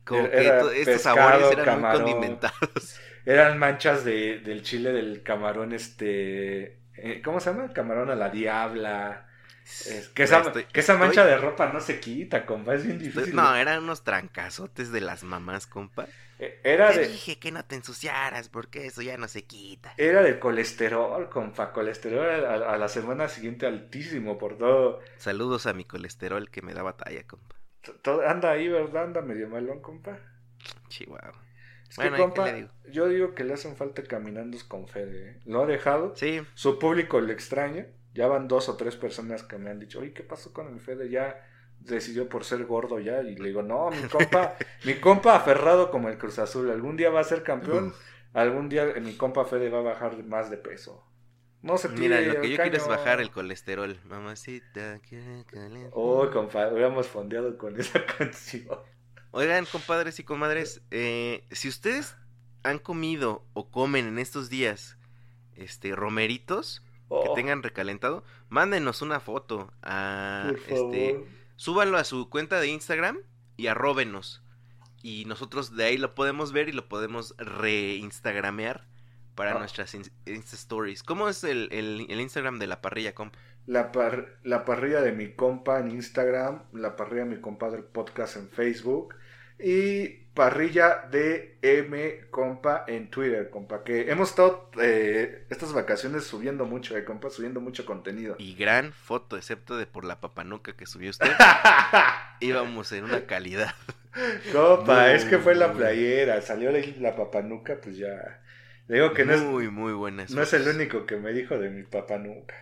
Como 0.06 0.22
Era- 0.28 0.32
que 0.32 0.46
era 0.48 0.58
estos 0.74 0.86
pescado, 0.86 1.16
sabores 1.18 1.52
eran 1.52 1.66
camarón. 1.66 2.02
muy 2.04 2.12
condimentados. 2.12 3.00
Eran 3.26 3.60
manchas 3.60 4.04
de, 4.04 4.40
del 4.40 4.64
chile 4.64 4.92
del 4.92 5.22
camarón, 5.22 5.74
este... 5.74 6.80
eh, 6.96 7.22
¿Cómo 7.24 7.40
se 7.40 7.52
llama? 7.52 7.72
Camarón 7.72 8.10
a 8.10 8.16
la 8.16 8.30
diabla. 8.30 9.28
Es- 9.64 10.10
que, 10.10 10.24
esa, 10.24 10.40
Estoy- 10.42 10.66
que 10.66 10.80
esa 10.80 10.94
estoy- 10.94 10.98
mancha 11.08 11.24
de 11.26 11.38
ropa 11.38 11.72
no 11.72 11.80
se 11.80 12.00
quita, 12.00 12.46
compa. 12.48 12.74
Es 12.74 12.84
bien 12.86 12.98
difícil. 12.98 13.36
no, 13.36 13.56
eran 13.56 13.84
unos 13.84 14.04
trancazotes 14.04 14.92
de 14.92 15.02
las 15.02 15.24
mamás, 15.24 15.68
compa. 15.68 16.08
Eh, 16.40 16.60
Era 16.64 16.92
Te 16.92 17.02
de, 17.02 17.08
dije 17.10 17.38
que 17.38 17.52
no 17.52 17.64
te 17.64 17.76
ensuciaras 17.76 18.50
porque 18.50 18.88
eso 18.88 19.04
ya 19.04 19.16
no 19.18 19.28
se 19.28 19.44
quita. 19.46 19.94
era 19.98 20.24
de 20.24 20.40
colesterol, 20.40 21.30
compa. 21.30 21.72
Colesterol 21.72 22.28
a, 22.46 22.74
a 22.74 22.78
la 22.78 22.88
semana 22.88 23.28
siguiente 23.30 23.68
altísimo 23.68 24.40
por 24.40 24.58
todo. 24.58 25.00
Saludos 25.18 25.68
a 25.68 25.74
mi 25.74 25.86
colesterol 25.86 26.50
que 26.50 26.64
me 26.64 26.74
da 26.74 26.82
batalla, 26.82 27.24
compa. 27.28 27.56
Anda 28.28 28.52
ahí, 28.52 28.68
¿verdad? 28.68 29.04
Anda 29.06 29.22
medio 29.22 29.50
malón, 29.50 29.82
compa. 29.82 30.20
Chihuahua. 30.90 31.34
Es 31.90 31.98
Bueno, 31.98 32.18
que, 32.18 32.24
¿y 32.28 32.32
qué 32.32 32.44
compa, 32.44 32.52
digo? 32.52 32.70
yo 32.86 33.08
digo 33.08 33.36
que 33.36 33.44
le 33.44 33.54
hacen 33.54 33.76
falta 33.76 34.04
caminandos 34.04 34.64
con 34.64 34.88
Fede. 34.88 35.32
¿eh? 35.32 35.40
Lo 35.46 35.64
ha 35.64 35.66
dejado. 35.66 36.16
Sí, 36.16 36.42
Su 36.54 36.80
público 36.80 37.22
le 37.22 37.34
extraña. 37.34 37.88
Ya 38.14 38.28
van 38.28 38.48
dos 38.48 38.68
o 38.70 38.76
tres 38.78 38.96
personas 38.98 39.44
que 39.44 39.58
me 39.58 39.70
han 39.70 39.80
dicho, 39.80 40.00
oye, 40.00 40.14
¿qué 40.14 40.24
pasó 40.24 40.54
con 40.54 40.74
el 40.74 40.82
Fede? 40.82 41.10
Ya 41.10 41.48
decidió 41.80 42.30
por 42.30 42.44
ser 42.44 42.66
gordo 42.66 43.00
ya. 43.00 43.22
Y 43.22 43.36
le 43.36 43.48
digo, 43.50 43.62
no, 43.64 43.90
mi 43.92 44.04
compa, 44.10 44.56
mi 44.84 44.96
compa 44.96 45.36
aferrado 45.36 45.92
como 45.92 46.10
el 46.10 46.18
Cruz 46.18 46.40
Azul. 46.40 46.70
Algún 46.72 46.98
día 46.98 47.10
va 47.10 47.22
a 47.22 47.24
ser 47.26 47.44
campeón. 47.44 47.94
Algún 48.34 48.70
día 48.70 48.94
mi 49.02 49.16
compa 49.18 49.46
Fede 49.46 49.70
va 49.70 49.80
a 49.80 49.82
bajar 49.82 50.24
más 50.26 50.50
de 50.50 50.58
peso. 50.58 51.06
No 51.62 51.78
se 51.78 51.90
tire 51.90 52.20
mira, 52.20 52.22
lo 52.22 52.40
que 52.40 52.50
yo 52.50 52.60
quiero 52.60 52.78
es 52.78 52.88
bajar 52.88 53.22
el 53.22 53.32
colesterol. 53.32 54.00
Mamacita, 54.06 55.00
quiere 55.00 55.46
calentar. 55.46 55.92
Oh, 55.94 56.30
compa, 56.32 56.68
hubiéramos 56.70 57.08
fondeado 57.08 57.58
con 57.58 57.80
esa 57.80 58.04
canción. 58.18 58.80
Oigan, 59.32 59.66
compadres 59.66 60.20
y 60.20 60.24
comadres, 60.24 60.82
eh, 60.92 61.46
si 61.52 61.70
ustedes 61.70 62.18
han 62.64 62.80
comido 62.80 63.46
o 63.54 63.70
comen 63.72 64.08
en 64.08 64.20
estos 64.20 64.50
días 64.50 64.98
este 65.54 65.96
romeritos 65.96 66.84
que 67.22 67.30
Oh, 67.30 67.34
tengan 67.36 67.62
recalentado, 67.62 68.24
mándenos 68.50 69.02
una 69.02 69.20
foto 69.20 69.74
a 69.82 70.54
este 70.68 71.26
súbanlo 71.58 71.98
a 71.98 72.06
su 72.06 72.30
cuenta 72.30 72.60
de 72.60 72.68
Instagram 72.68 73.20
y 73.58 73.68
arróbenos. 73.68 74.42
Y 75.04 75.26
nosotros 75.26 75.76
de 75.76 75.86
ahí 75.86 75.98
lo 75.98 76.16
podemos 76.16 76.54
ver 76.54 76.70
y 76.70 76.72
lo 76.72 76.88
podemos 76.88 77.36
reinstagramear 77.38 78.88
para 79.36 79.54
Ah. 79.56 79.60
nuestras 79.60 79.94
in- 79.96 80.12
Insta 80.26 80.56
Stories. 80.56 81.04
¿Cómo 81.04 81.30
es 81.30 81.44
el, 81.44 81.70
el- 81.72 82.06
el 82.10 82.20
Instagram 82.22 82.60
de 82.60 82.68
la 82.68 82.82
parrilla, 82.82 83.14
compa? 83.14 83.38
La, 83.68 83.92
par- 83.92 84.38
la 84.44 84.66
parrilla 84.66 85.02
de 85.02 85.12
mi 85.12 85.34
compa 85.34 85.80
en 85.80 85.92
Instagram, 85.92 86.64
la 86.74 86.96
parrilla 86.96 87.26
de 87.26 87.36
mi 87.36 87.42
compadre 87.42 87.84
podcast 87.84 88.36
en 88.38 88.50
Facebook 88.50 89.16
y 89.60 90.22
parrilla 90.34 91.08
de 91.12 91.60
M 91.62 92.22
compa 92.32 92.86
en 92.88 93.10
Twitter, 93.12 93.50
compa, 93.52 93.84
que 93.84 94.10
hemos 94.10 94.30
estado 94.30 94.72
eh, 94.82 95.46
estas 95.52 95.74
vacaciones 95.74 96.24
subiendo 96.24 96.66
mucho, 96.66 96.98
eh, 96.98 97.04
compa, 97.06 97.30
subiendo 97.30 97.62
mucho 97.62 97.86
contenido. 97.86 98.36
Y 98.40 98.56
gran 98.56 98.94
foto, 98.94 99.38
excepto 99.38 99.78
de 99.78 99.86
por 99.86 100.06
la 100.06 100.20
papanuca 100.22 100.74
que 100.74 100.88
subió 100.88 101.12
usted. 101.12 101.30
Íbamos 102.40 102.92
en 102.94 103.04
una 103.04 103.26
calidad. 103.28 103.76
compa, 104.52 105.14
es 105.14 105.26
que 105.26 105.38
fue 105.38 105.54
la 105.56 105.72
playera, 105.74 106.42
salió 106.42 106.72
la, 106.72 106.80
la 107.00 107.16
papanuca, 107.16 107.80
pues 107.82 107.98
ya. 107.98 108.41
Digo 108.92 109.14
que 109.14 109.26
no 109.26 109.34
es, 109.34 109.42
muy, 109.42 109.70
muy 109.70 109.94
buenas. 109.94 110.32
no 110.32 110.42
es 110.42 110.54
el 110.54 110.68
único 110.68 111.06
que 111.06 111.18
me 111.18 111.32
dijo 111.34 111.58
de 111.58 111.70
mi 111.70 111.84
papanuca. 111.84 112.56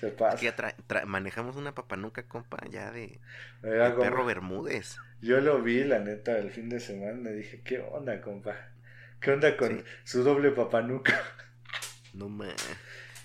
Se 0.00 0.08
Es 0.08 0.12
pasa. 0.14 0.36
que 0.38 0.54
tra- 0.54 0.74
tra- 0.88 1.04
manejamos 1.04 1.56
una 1.56 1.74
papanuca, 1.74 2.26
compa, 2.26 2.58
ya 2.70 2.90
de, 2.90 3.20
Eh, 3.62 3.68
de 3.68 3.90
perro 3.92 4.24
Bermúdez. 4.26 4.96
Yo 5.20 5.40
lo 5.40 5.62
vi, 5.62 5.84
la 5.84 5.98
neta, 5.98 6.38
el 6.38 6.50
fin 6.50 6.68
de 6.68 6.80
semana. 6.80 7.30
y 7.30 7.34
dije, 7.34 7.62
¿qué 7.64 7.80
onda, 7.80 8.20
compa? 8.20 8.54
¿Qué 9.20 9.30
onda 9.32 9.56
con 9.56 9.78
Sí. 9.78 9.84
su 10.04 10.22
doble 10.22 10.50
papanuca? 10.52 11.14
No 12.12 12.28
más. 12.28 12.54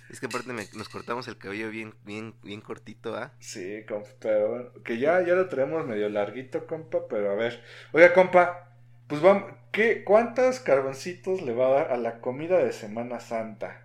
Es 0.09 0.20
que 0.20 0.26
aparte 0.26 0.51
me- 0.53 0.68
nos 0.74 0.89
cortamos 0.89 1.28
el 1.30 1.38
cabello 1.38 1.70
bien, 1.70 1.95
bien, 2.03 2.36
bien 2.43 2.62
cortito, 2.62 3.16
¿ah? 3.16 3.32
Sí, 3.39 3.86
compa, 3.88 4.09
pero 4.20 4.49
bueno, 4.49 4.74
que 4.84 4.97
ya, 4.99 5.22
ya 5.22 5.36
lo 5.36 5.47
traemos 5.47 5.86
medio 5.88 6.09
larguito, 6.09 6.68
compa, 6.68 7.07
pero 7.09 7.32
a 7.32 7.36
ver. 7.36 7.64
Oiga, 7.93 8.14
compa, 8.14 8.70
pues 9.12 9.22
vamos, 9.22 9.51
¿qué, 9.72 10.03
¿cuántos 10.03 10.59
carboncitos 10.59 11.43
le 11.43 11.53
va 11.53 11.68
a 11.68 11.70
dar 11.70 11.91
a 11.91 11.97
la 11.97 12.20
comida 12.20 12.57
de 12.57 12.72
Semana 12.74 13.20
Santa? 13.20 13.82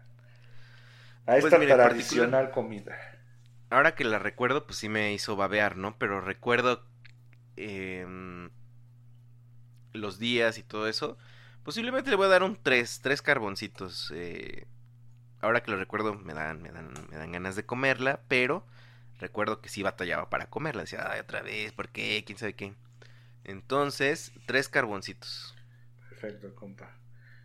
A 1.27 1.37
Pues 1.39 1.53
esta 1.55 1.59
tradicional 1.67 2.51
comida. 2.51 2.97
Ahora 3.71 3.95
que 3.95 4.05
la 4.05 4.19
recuerdo, 4.19 4.67
pues 4.67 4.79
sí 4.79 4.89
me 4.89 5.13
hizo 5.13 5.37
babear, 5.37 5.77
¿no? 5.77 5.97
Pero 5.99 6.21
recuerdo 6.21 6.85
em, 7.57 8.51
los 9.93 10.19
días 10.19 10.59
y 10.59 10.63
todo 10.63 10.89
eso. 10.89 11.17
Posiblemente 11.65 12.11
le 12.11 12.17
voy 12.17 12.27
a 12.27 12.31
dar 12.31 12.43
un 12.43 12.57
3, 12.63 13.01
tres 13.03 13.23
carboncitos. 13.23 14.13
eh, 14.15 14.67
ahora 15.43 15.63
que 15.63 15.73
lo 15.73 15.79
recuerdo, 15.79 16.15
me 16.15 16.35
dan, 16.35 16.63
me 16.63 16.71
dan, 16.73 16.93
me 17.11 17.17
dan 17.19 17.33
ganas 17.33 17.57
de 17.57 17.67
comerla, 17.67 18.21
pero 18.29 18.67
recuerdo 19.21 19.61
que 19.63 19.69
sí 19.69 19.83
batallaba 19.83 20.31
para 20.31 20.49
comerla. 20.51 20.83
Decía, 20.83 21.11
ay, 21.11 21.21
otra 21.21 21.43
vez, 21.43 21.73
¿por 21.73 21.91
qué? 21.91 22.25
¿Quién 22.27 22.39
sabe 22.39 22.55
qué? 22.55 22.75
Entonces, 23.47 24.33
tres 24.47 24.69
carboncitos. 24.69 25.55
Perfecto, 26.09 26.55
compa. 26.55 26.99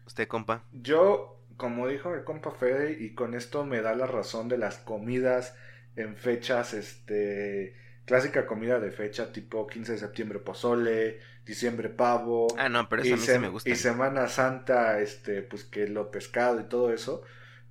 ¿Usted, 0.05 0.27
compa? 0.27 0.63
Yo, 0.71 1.43
como 1.57 1.87
dijo 1.87 2.13
el 2.13 2.23
compa 2.23 2.51
Fede, 2.51 2.97
y 2.99 3.13
con 3.13 3.33
esto 3.33 3.65
me 3.65 3.81
da 3.81 3.95
la 3.95 4.07
razón 4.07 4.47
de 4.49 4.57
las 4.57 4.77
comidas 4.77 5.55
en 5.95 6.15
fechas, 6.15 6.73
este, 6.73 7.75
clásica 8.05 8.45
comida 8.47 8.79
de 8.79 8.91
fecha 8.91 9.31
tipo 9.31 9.67
15 9.67 9.93
de 9.93 9.97
septiembre 9.97 10.39
pozole, 10.39 11.19
diciembre 11.45 11.89
pavo, 11.89 12.47
Ah, 12.57 12.69
no, 12.69 12.87
pero 12.89 13.01
eso 13.03 13.15
a 13.15 13.17
mí 13.17 13.27
sí 13.27 13.37
me 13.37 13.49
gusta. 13.49 13.69
y 13.69 13.75
Semana 13.75 14.27
Santa, 14.27 14.99
este, 15.01 15.41
pues 15.43 15.65
que 15.65 15.87
lo 15.87 16.11
pescado 16.11 16.59
y 16.61 16.65
todo 16.69 16.93
eso. 16.93 17.23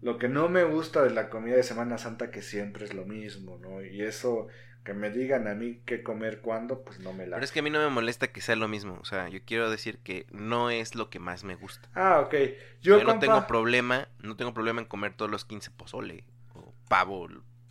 Lo 0.02 0.18
que 0.18 0.28
no 0.28 0.48
me 0.48 0.64
gusta 0.64 1.02
de 1.02 1.10
la 1.10 1.28
comida 1.30 1.56
de 1.56 1.62
Semana 1.62 1.98
Santa 1.98 2.30
que 2.30 2.42
siempre 2.42 2.84
es 2.86 2.94
lo 2.94 3.04
mismo, 3.06 3.58
¿no? 3.58 3.82
Y 3.84 4.02
eso 4.02 4.48
que 4.84 4.94
me 4.94 5.10
digan 5.10 5.46
a 5.48 5.54
mí 5.54 5.82
qué 5.84 6.02
comer 6.02 6.40
cuándo, 6.40 6.82
pues 6.84 7.00
no 7.00 7.12
me 7.12 7.26
la. 7.26 7.36
Pero 7.36 7.44
es 7.44 7.52
que 7.52 7.60
a 7.60 7.62
mí 7.62 7.70
no 7.70 7.78
me 7.78 7.88
molesta 7.90 8.28
que 8.32 8.40
sea 8.40 8.56
lo 8.56 8.68
mismo. 8.68 8.98
O 9.00 9.04
sea, 9.04 9.28
yo 9.28 9.40
quiero 9.44 9.70
decir 9.70 9.98
que 9.98 10.26
no 10.30 10.70
es 10.70 10.94
lo 10.94 11.10
que 11.10 11.18
más 11.18 11.44
me 11.44 11.54
gusta. 11.54 11.88
Ah, 11.94 12.20
ok. 12.20 12.34
Yo, 12.80 12.98
Yo, 12.98 13.04
no 13.04 13.18
tengo 13.18 13.46
problema, 13.46 14.08
no 14.20 14.36
tengo 14.36 14.54
problema 14.54 14.80
en 14.80 14.86
comer 14.86 15.14
todos 15.14 15.30
los 15.30 15.44
15 15.44 15.70
pozole 15.72 16.24
o 16.54 16.74
pavo 16.88 17.28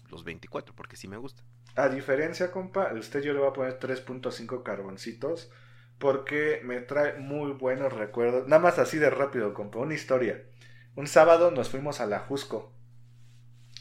los 0.09 0.23
24, 0.23 0.75
porque 0.75 0.95
sí 0.97 1.07
me 1.07 1.17
gusta. 1.17 1.43
A 1.75 1.89
diferencia, 1.89 2.51
compa, 2.51 2.89
a 2.89 2.93
usted 2.93 3.21
yo 3.21 3.33
le 3.33 3.39
voy 3.39 3.49
a 3.49 3.53
poner 3.53 3.79
3.5 3.79 4.63
carboncitos 4.63 5.51
porque 5.97 6.61
me 6.63 6.79
trae 6.81 7.17
muy 7.19 7.51
buenos 7.51 7.93
recuerdos. 7.93 8.47
Nada 8.47 8.61
más 8.61 8.79
así 8.79 8.97
de 8.97 9.09
rápido, 9.09 9.53
compa, 9.53 9.79
una 9.79 9.93
historia. 9.93 10.43
Un 10.95 11.07
sábado 11.07 11.51
nos 11.51 11.69
fuimos 11.69 12.01
a 12.01 12.05
la 12.05 12.19
Jusco. 12.19 12.73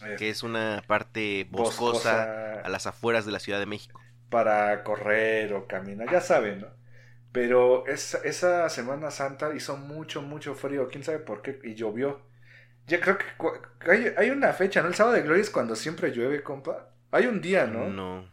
Eh, 0.02 0.16
Que 0.16 0.30
es 0.30 0.42
una 0.42 0.82
parte 0.86 1.46
boscosa 1.50 2.32
boscosa, 2.32 2.60
a 2.62 2.68
las 2.68 2.86
afueras 2.86 3.24
de 3.26 3.32
la 3.32 3.40
Ciudad 3.40 3.58
de 3.58 3.66
México. 3.66 4.00
para 4.28 4.82
correr 4.84 5.52
o 5.54 5.66
caminar, 5.66 6.08
ya 6.10 6.20
saben, 6.20 6.60
¿no? 6.60 6.68
Pero 7.32 7.86
esa, 7.86 8.18
esa 8.24 8.68
Semana 8.70 9.10
Santa 9.10 9.54
hizo 9.54 9.76
mucho, 9.76 10.22
mucho 10.22 10.54
frío, 10.54 10.88
quién 10.88 11.04
sabe 11.04 11.20
por 11.20 11.42
qué, 11.42 11.60
y 11.64 11.74
llovió. 11.74 12.26
Ya 12.86 13.00
creo 13.00 13.18
que 13.18 13.26
hay, 13.90 14.14
hay 14.16 14.30
una 14.30 14.52
fecha, 14.54 14.82
¿no? 14.82 14.88
El 14.88 14.94
sábado 14.94 15.16
de 15.16 15.22
Gloria 15.22 15.42
es 15.42 15.50
cuando 15.50 15.76
siempre 15.76 16.12
llueve, 16.12 16.42
compa. 16.42 16.94
Hay 17.12 17.26
un 17.26 17.40
día, 17.40 17.66
¿no? 17.66 17.88
No. 17.90 18.30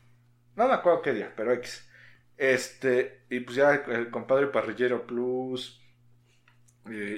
No 0.55 0.67
me 0.67 0.73
acuerdo 0.73 1.01
qué 1.01 1.13
día, 1.13 1.33
pero 1.35 1.53
X. 1.53 1.89
Este, 2.37 3.25
y 3.29 3.41
pues 3.41 3.57
ya 3.57 3.75
el 3.75 4.11
compadre 4.11 4.47
Parrillero 4.47 5.05
Plus, 5.07 5.81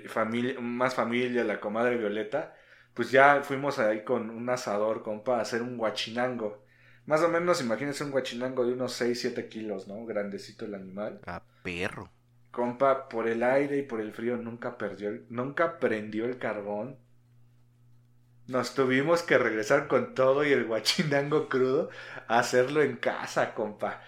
familia, 0.08 0.60
más 0.60 0.95
familia, 0.95 1.43
la 1.43 1.60
comadre 1.60 1.98
Violeta, 1.98 2.56
pues 2.98 3.12
ya 3.12 3.43
fuimos 3.43 3.80
ahí 3.80 4.04
con 4.06 4.30
un 4.32 4.50
asador, 4.50 5.04
compa, 5.04 5.39
a 5.39 5.41
hacer 5.43 5.64
un 5.64 5.78
guachinango. 5.78 6.66
Más 7.08 7.22
o 7.24 7.30
menos, 7.30 7.62
imagínense 7.62 8.04
un 8.06 8.12
guachinango 8.12 8.66
de 8.66 8.74
unos 8.74 8.93
6, 8.93 9.22
7 9.22 9.50
kilos, 9.50 9.88
¿no? 9.88 10.06
Grandecito 10.06 10.66
el 10.66 10.76
animal. 10.76 11.26
A 11.28 11.39
perro. 11.62 12.10
Compa, 12.52 13.08
por 13.08 13.26
el 13.30 13.41
aire 13.41 13.78
y 13.78 13.84
por 13.84 14.02
el 14.02 14.12
frío 14.12 14.36
nunca 14.36 14.78
perdió, 14.78 15.08
el- 15.08 15.26
nunca 15.30 15.80
prendió 15.80 16.26
el 16.26 16.38
carbón. 16.38 17.00
Nos 18.48 18.74
tuvimos 18.76 19.24
que 19.24 19.38
regresar 19.38 19.88
con 19.88 20.16
todo 20.16 20.45
y 20.45 20.52
el 20.54 20.66
guachinango 20.66 21.50
crudo 21.50 21.89
a 22.28 22.39
hacerlo 22.39 22.82
en 22.82 22.95
casa, 22.98 23.54
compa. 23.54 24.02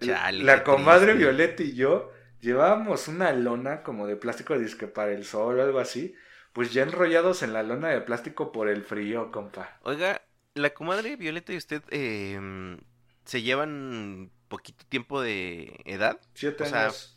Chale, 0.00 0.44
la 0.44 0.64
comadre 0.64 1.14
triste. 1.14 1.16
Violeta 1.16 1.62
y 1.62 1.74
yo 1.74 2.12
llevábamos 2.40 3.08
una 3.08 3.32
lona 3.32 3.82
como 3.82 4.06
de 4.06 4.16
plástico 4.16 4.58
disque 4.58 4.88
para 4.88 5.12
el 5.12 5.24
sol 5.24 5.58
o 5.58 5.62
algo 5.62 5.80
así, 5.80 6.14
pues 6.58 6.72
ya 6.72 6.82
enrollados 6.82 7.42
en 7.44 7.52
la 7.52 7.62
lona 7.62 7.88
de 7.90 8.00
plástico 8.02 8.52
por 8.52 8.68
el 8.68 8.82
frío, 8.84 9.30
compa. 9.32 9.80
Oiga, 9.80 10.22
la 10.54 10.70
comadre 10.74 11.16
Violeta 11.16 11.52
y 11.52 11.56
usted 11.56 11.82
eh, 11.90 12.38
se 13.24 13.42
llevan 13.42 14.30
poquito 14.48 14.84
tiempo 14.88 15.20
de 15.20 15.80
edad. 15.84 16.20
Siete 16.34 16.64
O 16.64 16.66
sea, 16.66 16.86
años. 16.86 17.14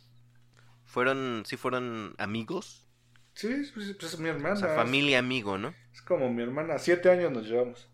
Fueron, 0.84 1.42
sí 1.46 1.56
fueron 1.56 2.14
amigos. 2.18 2.86
Sí, 3.34 3.48
pues, 3.74 3.94
pues 3.98 4.14
es 4.14 4.18
mi 4.20 4.28
hermana. 4.30 4.54
O 4.54 4.56
sea, 4.56 4.68
familia 4.68 5.18
amigo, 5.18 5.58
¿no? 5.58 5.74
Es 5.92 6.02
como 6.02 6.30
mi 6.30 6.42
hermana. 6.42 6.78
Siete 6.78 7.10
años 7.10 7.32
nos 7.32 7.46
llevamos. 7.46 7.88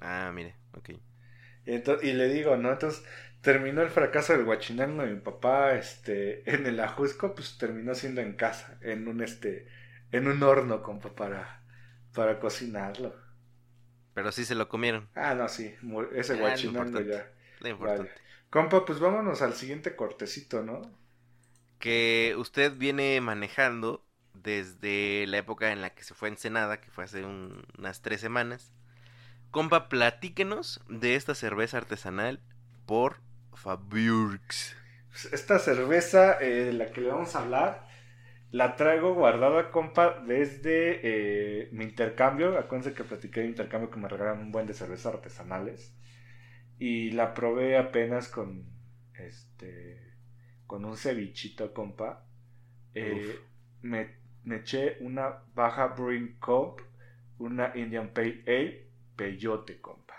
Ah, 0.00 0.30
mire, 0.32 0.54
ok. 0.72 0.90
Y, 1.64 1.72
ento- 1.72 1.98
y 2.02 2.12
le 2.12 2.28
digo, 2.28 2.56
¿no? 2.56 2.72
Entonces 2.72 3.04
terminó 3.40 3.82
el 3.82 3.90
fracaso 3.90 4.32
del 4.32 4.44
guachinango 4.44 5.02
de 5.02 5.12
mi 5.14 5.20
papá, 5.20 5.74
este, 5.74 6.48
en 6.50 6.66
el 6.66 6.80
ajusco, 6.80 7.34
pues 7.34 7.58
terminó 7.58 7.94
siendo 7.94 8.20
en 8.20 8.34
casa, 8.34 8.78
en 8.82 9.08
un 9.08 9.22
este, 9.22 9.66
en 10.16 10.28
un 10.28 10.42
horno, 10.42 10.82
compa, 10.82 11.14
para, 11.14 11.62
para 12.12 12.38
cocinarlo. 12.40 13.14
Pero 14.14 14.32
sí 14.32 14.44
se 14.44 14.54
lo 14.56 14.68
comieron. 14.68 15.08
Ah, 15.16 15.34
no, 15.34 15.48
sí, 15.48 15.74
ese 16.14 16.34
Ah, 16.34 16.36
guachinango 16.36 17.00
ya. 17.00 17.28
Lo 17.60 17.68
importante. 17.68 18.10
Vale. 18.10 18.10
Compa, 18.50 18.84
pues 18.84 19.00
vámonos 19.00 19.42
al 19.42 19.54
siguiente 19.54 19.96
cortecito, 19.96 20.62
¿no? 20.62 20.82
Que 21.78 22.34
usted 22.38 22.72
viene 22.76 23.20
manejando 23.20 24.04
desde 24.34 25.26
la 25.26 25.38
época 25.38 25.72
en 25.72 25.82
la 25.82 25.94
que 25.94 26.04
se 26.04 26.14
fue 26.14 26.28
a 26.28 26.32
Ensenada, 26.32 26.80
que 26.80 26.90
fue 26.90 27.04
hace 27.04 27.24
un- 27.24 27.64
unas 27.78 28.02
tres 28.02 28.20
semanas. 28.20 28.72
Compa, 29.52 29.88
platíquenos 29.90 30.82
de 30.88 31.16
esta 31.16 31.34
cerveza 31.34 31.78
artesanal 31.78 32.40
por 32.86 33.20
Faburks. 33.54 34.76
Pues, 35.10 35.32
Esta 35.32 35.58
cerveza 35.58 36.38
eh, 36.40 36.64
de 36.66 36.72
la 36.72 36.92
que 36.92 37.00
le 37.00 37.08
vamos 37.08 37.34
a 37.34 37.40
hablar, 37.40 37.85
la 38.52 38.76
traigo 38.76 39.14
guardada, 39.14 39.70
compa, 39.70 40.20
desde 40.26 41.00
eh, 41.02 41.68
mi 41.72 41.84
intercambio. 41.84 42.58
Acuérdense 42.58 42.94
que 42.94 43.04
platiqué 43.04 43.40
de 43.40 43.46
intercambio 43.48 43.90
que 43.90 43.98
me 43.98 44.08
regalaron 44.08 44.40
un 44.40 44.52
buen 44.52 44.66
de 44.66 44.74
cervezas 44.74 45.14
artesanales. 45.14 45.94
Y 46.78 47.10
la 47.12 47.34
probé 47.34 47.76
apenas 47.78 48.28
con 48.28 48.64
este 49.14 50.02
con 50.66 50.84
un 50.84 50.96
cevichito, 50.96 51.72
compa. 51.72 52.24
Eh, 52.94 53.38
me, 53.82 54.16
me 54.44 54.56
eché 54.56 54.98
una 55.00 55.42
Baja 55.54 55.88
Brewing 55.88 56.38
Cup, 56.40 56.82
una 57.38 57.72
Indian 57.76 58.08
Pale 58.12 58.42
Ale, 58.46 58.86
peyote, 59.16 59.80
compa. 59.80 60.14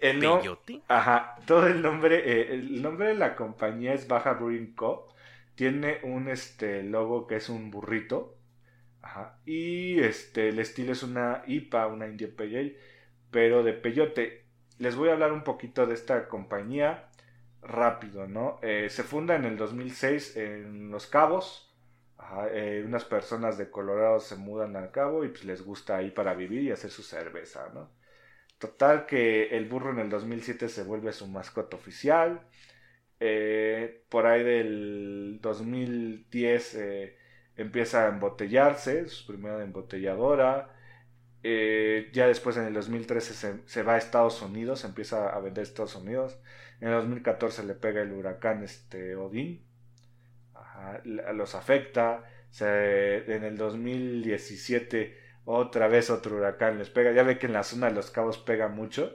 el 0.00 0.20
no- 0.20 0.38
¿Peyote? 0.38 0.82
Ajá, 0.88 1.36
todo 1.46 1.66
el 1.68 1.82
nombre, 1.82 2.16
eh, 2.18 2.54
el 2.54 2.82
nombre 2.82 3.08
de 3.08 3.14
la 3.14 3.36
compañía 3.36 3.94
es 3.94 4.08
Baja 4.08 4.32
Brewing 4.34 4.74
Co. 4.74 5.06
Tiene 5.54 5.98
un 6.02 6.28
este 6.28 6.82
logo 6.82 7.26
que 7.26 7.36
es 7.36 7.48
un 7.48 7.70
burrito. 7.70 8.36
Ajá. 9.02 9.38
Y 9.44 10.00
este 10.00 10.48
el 10.48 10.58
estilo 10.58 10.92
es 10.92 11.02
una 11.02 11.42
IPA, 11.46 11.86
una 11.88 12.06
Indian 12.08 12.32
Pale 12.36 12.58
Ale, 12.58 12.76
pero 13.30 13.62
de 13.62 13.72
peyote. 13.72 14.44
Les 14.78 14.96
voy 14.96 15.10
a 15.10 15.12
hablar 15.12 15.32
un 15.32 15.44
poquito 15.44 15.86
de 15.86 15.94
esta 15.94 16.28
compañía 16.28 17.10
rápido, 17.62 18.26
¿no? 18.26 18.58
Eh, 18.62 18.88
se 18.90 19.02
funda 19.02 19.36
en 19.36 19.44
el 19.44 19.56
2006 19.56 20.36
en 20.36 20.90
Los 20.90 21.06
Cabos. 21.06 21.66
Ajá, 22.18 22.48
eh, 22.52 22.82
unas 22.84 23.04
personas 23.04 23.56
de 23.58 23.70
Colorado 23.70 24.20
se 24.20 24.36
mudan 24.36 24.76
al 24.76 24.90
Cabo 24.90 25.24
y 25.24 25.28
pues 25.28 25.44
les 25.44 25.62
gusta 25.62 25.96
ahí 25.96 26.10
para 26.10 26.34
vivir 26.34 26.62
y 26.62 26.70
hacer 26.70 26.90
su 26.90 27.02
cerveza, 27.02 27.70
¿no? 27.74 27.90
Total 28.58 29.06
que 29.06 29.56
el 29.56 29.66
burro 29.66 29.90
en 29.90 30.00
el 30.00 30.10
2007 30.10 30.68
se 30.68 30.84
vuelve 30.84 31.12
su 31.12 31.26
mascota 31.26 31.76
oficial. 31.78 32.42
Eh, 33.20 34.02
por 34.08 34.26
ahí 34.26 34.42
del 34.42 35.38
2010 35.42 36.74
eh, 36.76 37.16
empieza 37.56 38.06
a 38.06 38.08
embotellarse, 38.08 39.08
su 39.08 39.26
primera 39.26 39.62
embotelladora. 39.62 40.70
Eh, 41.42 42.10
ya 42.12 42.26
después 42.26 42.56
en 42.56 42.64
el 42.64 42.74
2013 42.74 43.34
se, 43.34 43.54
se 43.66 43.82
va 43.82 43.94
a 43.94 43.98
Estados 43.98 44.42
Unidos, 44.42 44.84
empieza 44.84 45.28
a 45.28 45.40
vender 45.40 45.62
a 45.62 45.68
Estados 45.68 45.94
Unidos. 45.96 46.40
En 46.80 46.88
el 46.88 46.94
2014 46.94 47.64
le 47.64 47.74
pega 47.74 48.00
el 48.02 48.12
huracán 48.12 48.64
este, 48.64 49.16
Odín. 49.16 49.64
Los 51.04 51.54
afecta. 51.54 52.24
En 52.60 53.44
el 53.44 53.56
2017 53.56 55.16
otra 55.44 55.88
vez 55.88 56.10
otro 56.10 56.36
huracán 56.36 56.78
les 56.78 56.90
pega. 56.90 57.12
Ya 57.12 57.22
ve 57.22 57.38
que 57.38 57.46
en 57.46 57.52
la 57.52 57.64
zona 57.64 57.88
de 57.88 57.94
los 57.94 58.10
cabos 58.10 58.38
pega 58.38 58.68
mucho. 58.68 59.14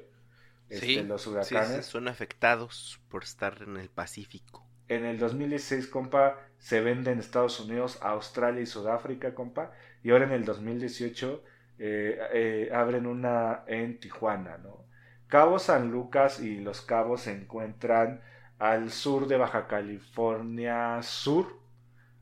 Este, 0.70 0.86
Sí, 0.86 1.02
los 1.04 1.28
Sí, 1.40 1.62
huracanes. 1.62 1.62
sí, 1.62 1.82
son 1.82 2.08
afectados 2.08 3.02
por 3.10 3.24
estar 3.24 3.62
en 3.64 3.78
el 3.78 3.90
Pacífico. 3.90 4.68
En 4.88 5.06
el 5.06 5.18
2016, 5.20 5.88
compa, 5.88 6.40
se 6.60 6.82
vende 6.82 7.12
en 7.12 7.20
Estados 7.20 7.60
Unidos, 7.60 7.98
Australia 8.02 8.62
y 8.62 8.66
Sudáfrica, 8.68 9.34
compa. 9.34 9.72
Y 10.04 10.12
ahora 10.12 10.26
en 10.26 10.32
el 10.32 10.46
2018 10.46 11.44
eh, 11.80 12.20
eh, 12.34 12.70
abren 12.74 13.06
una 13.08 13.64
en 13.68 14.00
Tijuana, 14.00 14.58
¿no? 14.60 14.86
Cabo 15.28 15.58
San 15.60 15.92
Lucas 15.92 16.40
y 16.40 16.60
Los 16.60 16.82
Cabos 16.82 17.22
se 17.22 17.32
encuentran 17.34 18.22
al 18.60 18.92
sur 18.92 19.28
de 19.28 19.38
Baja 19.38 19.68
California 19.68 21.02
Sur. 21.02 21.60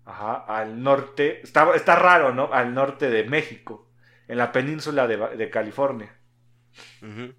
Ajá, 0.06 0.36
al 0.36 0.82
norte. 0.84 1.42
Está, 1.44 1.76
está 1.76 1.96
raro, 1.98 2.34
¿no? 2.34 2.54
Al 2.54 2.74
norte 2.74 3.10
de 3.10 3.24
México. 3.26 3.90
En 4.28 4.38
la 4.38 4.52
península 4.54 5.08
de, 5.08 5.50
California. 5.52 6.16
Ujú. 7.02 7.34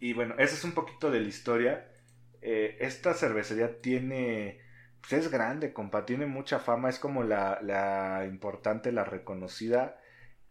Y 0.00 0.12
bueno, 0.12 0.34
esa 0.38 0.54
es 0.54 0.64
un 0.64 0.72
poquito 0.72 1.10
de 1.10 1.20
la 1.20 1.28
historia. 1.28 1.88
Eh, 2.42 2.76
esta 2.80 3.14
cervecería 3.14 3.80
tiene, 3.80 4.60
pues 5.00 5.12
es 5.14 5.30
grande, 5.30 5.72
compa, 5.72 6.04
tiene 6.06 6.26
mucha 6.26 6.58
fama, 6.58 6.90
es 6.90 6.98
como 6.98 7.22
la, 7.24 7.60
la 7.62 8.26
importante, 8.26 8.92
la 8.92 9.04
reconocida 9.04 9.98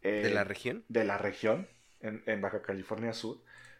eh, 0.01 0.21
¿De 0.23 0.33
la 0.33 0.43
región? 0.43 0.83
de 0.89 1.03
la 1.05 1.17
región 1.17 1.67
en, 2.01 2.23
en 2.25 2.41
Baja 2.41 2.61
California 2.61 3.13
Sur. 3.13 3.37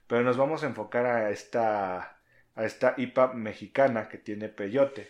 Pero 0.08 0.24
nos 0.24 0.38
vamos 0.38 0.64
a 0.64 0.68
enfocar 0.68 1.06
a 1.06 1.30
esta, 1.32 2.18
a 2.56 2.66
esta 2.66 2.94
IPA 2.98 3.34
mexicana 3.34 4.10
que 4.10 4.18
tiene 4.18 4.50
peyote. 4.50 5.10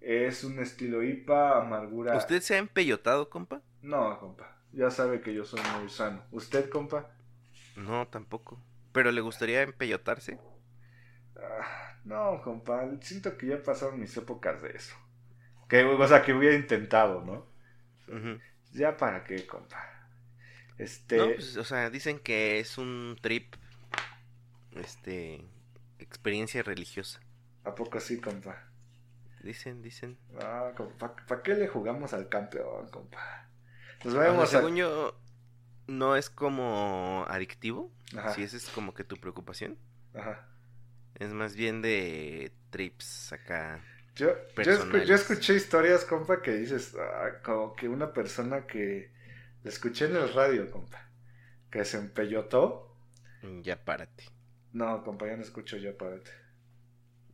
Es 0.00 0.44
un 0.44 0.58
estilo 0.60 1.02
IPA, 1.02 1.60
amargura. 1.60 2.16
¿Usted 2.16 2.40
se 2.42 2.54
ha 2.54 2.58
empeyotado, 2.58 3.30
compa? 3.30 3.62
No, 3.82 4.18
compa, 4.18 4.58
ya 4.72 4.90
sabe 4.90 5.20
que 5.20 5.34
yo 5.34 5.44
soy 5.44 5.60
muy 5.78 5.88
sano. 5.88 6.24
¿Usted, 6.32 6.68
compa? 6.70 7.10
No, 7.76 8.08
tampoco. 8.08 8.58
¿Pero 8.94 9.12
le 9.12 9.20
gustaría 9.20 9.60
empeyotarse? 9.60 10.40
Ah, 11.36 11.96
no, 12.04 12.40
compa, 12.42 12.90
siento 13.00 13.36
que 13.38 13.46
ya 13.48 13.62
pasaron 13.62 14.00
mis 14.00 14.16
épocas 14.16 14.60
de 14.62 14.70
eso. 14.70 14.94
Que, 15.68 15.84
o 15.84 16.08
sea, 16.08 16.22
que 16.22 16.32
hubiera 16.34 16.54
intentado, 16.56 17.22
¿no? 17.24 17.46
Ya 18.72 18.96
para 18.96 19.24
qué, 19.24 19.46
compa. 19.46 19.78
Este, 20.78 21.16
No, 21.16 21.34
pues, 21.34 21.56
o 21.56 21.64
sea, 21.64 21.90
dicen 21.90 22.18
que 22.18 22.58
es 22.58 22.78
un 22.78 23.16
trip, 23.20 23.54
este, 24.72 25.44
experiencia 25.98 26.62
religiosa. 26.62 27.20
¿a 27.64 27.74
poco 27.74 27.98
sí, 28.00 28.20
compa? 28.20 28.54
Dicen, 29.40 29.80
dicen. 29.80 30.18
Ah, 30.40 30.72
compa, 30.76 31.14
¿para 31.26 31.42
qué 31.42 31.54
le 31.54 31.68
jugamos 31.68 32.12
al 32.12 32.28
campeón, 32.28 32.88
compa? 32.90 33.48
Nos 34.04 34.14
O 34.14 34.20
sea, 34.20 34.20
vemos 34.20 34.54
a... 34.54 34.70
yo, 34.76 35.16
no 35.86 36.16
es 36.16 36.30
como 36.30 37.24
adictivo. 37.28 37.92
Ajá, 38.16 38.34
Si 38.34 38.42
esa 38.42 38.56
es 38.56 38.68
como 38.70 38.94
que 38.94 39.04
tu 39.04 39.16
preocupación. 39.18 39.78
ajá. 40.14 40.48
Es 41.16 41.30
más 41.32 41.54
bien 41.56 41.82
de 41.82 42.52
trips 42.70 43.32
acá. 43.32 43.80
Yo, 44.16 44.28
yo, 44.62 44.72
escu- 44.72 45.04
yo 45.04 45.14
escuché 45.14 45.54
historias, 45.54 46.04
compa, 46.04 46.40
que 46.40 46.52
dices, 46.52 46.94
ah, 46.98 47.40
como 47.42 47.74
que 47.74 47.88
una 47.88 48.12
persona 48.12 48.66
que 48.66 49.10
la 49.62 49.70
escuché 49.70 50.06
en 50.06 50.16
el 50.16 50.32
radio, 50.32 50.70
compa, 50.70 51.10
que 51.70 51.84
se 51.84 51.98
empellotó. 51.98 52.96
Ya 53.62 53.76
párate. 53.84 54.24
No, 54.72 55.02
compa, 55.02 55.26
ya 55.26 55.36
no 55.38 55.42
escucho 55.42 55.78
yo, 55.78 55.96
párate. 55.96 56.30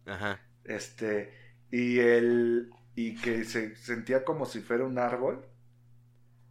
Ajá. 0.07 0.41
Este, 0.65 1.33
y 1.71 1.99
el, 2.01 2.71
y 2.95 3.17
que 3.21 3.45
se 3.45 3.75
sentía 3.77 4.25
como 4.25 4.47
si 4.47 4.61
fuera 4.61 4.85
un 4.85 4.99
árbol. 4.99 5.45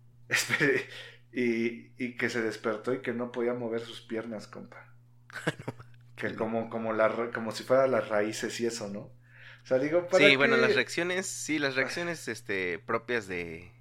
Espere, 0.29 0.85
y, 1.31 1.93
y 2.03 2.17
que 2.17 2.29
se 2.29 2.41
despertó 2.41 2.93
y 2.93 3.01
que 3.01 3.13
no 3.13 3.31
podía 3.31 3.53
mover 3.53 3.81
sus 3.81 4.01
piernas, 4.01 4.47
compa. 4.47 4.95
que 6.15 6.35
como, 6.35 6.69
como, 6.69 6.93
la, 6.93 7.31
como 7.33 7.51
si 7.51 7.63
fueran 7.63 7.91
las 7.91 8.09
raíces 8.09 8.59
y 8.59 8.65
eso, 8.67 8.89
¿no? 8.89 8.99
O 9.01 9.65
sea, 9.65 9.77
digo, 9.79 10.07
¿para 10.09 10.25
Sí, 10.27 10.35
bueno, 10.35 10.57
las 10.57 10.73
reacciones, 10.75 11.25
sí, 11.27 11.57
las 11.59 11.75
reacciones, 11.75 12.27
este, 12.27 12.79
propias 12.79 13.27
de, 13.27 13.71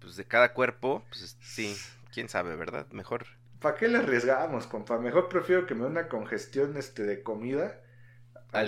pues, 0.00 0.16
de 0.16 0.24
cada 0.26 0.52
cuerpo, 0.54 1.04
pues, 1.10 1.22
es- 1.22 1.36
sí, 1.40 1.82
quién 2.12 2.28
sabe, 2.28 2.56
¿verdad? 2.56 2.86
Mejor. 2.90 3.26
¿Para 3.60 3.76
qué 3.76 3.88
le 3.88 3.98
arriesgamos, 3.98 4.66
compa? 4.66 4.98
Mejor 4.98 5.28
prefiero 5.28 5.66
que 5.66 5.74
me 5.74 5.82
dé 5.82 5.86
una 5.88 6.08
congestión 6.08 6.76
este, 6.76 7.02
de 7.04 7.22
comida. 7.22 7.80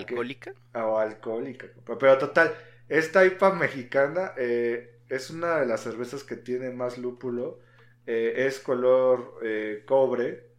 que- 0.07 0.25
¿Alcohólica? 0.25 0.53
o 0.75 0.99
alcohólica, 0.99 1.71
compa. 1.73 1.97
Pero 1.97 2.17
total, 2.17 2.53
esta 2.89 3.25
IPA 3.25 3.53
mexicana 3.55 4.33
eh, 4.37 4.92
es 5.15 5.29
una 5.29 5.59
de 5.59 5.65
las 5.65 5.81
cervezas 5.83 6.23
que 6.23 6.35
tiene 6.35 6.71
más 6.71 6.97
lúpulo. 6.97 7.59
eh, 8.05 8.47
es 8.47 8.59
color 8.59 9.39
eh, 9.43 9.83
cobre. 9.87 10.51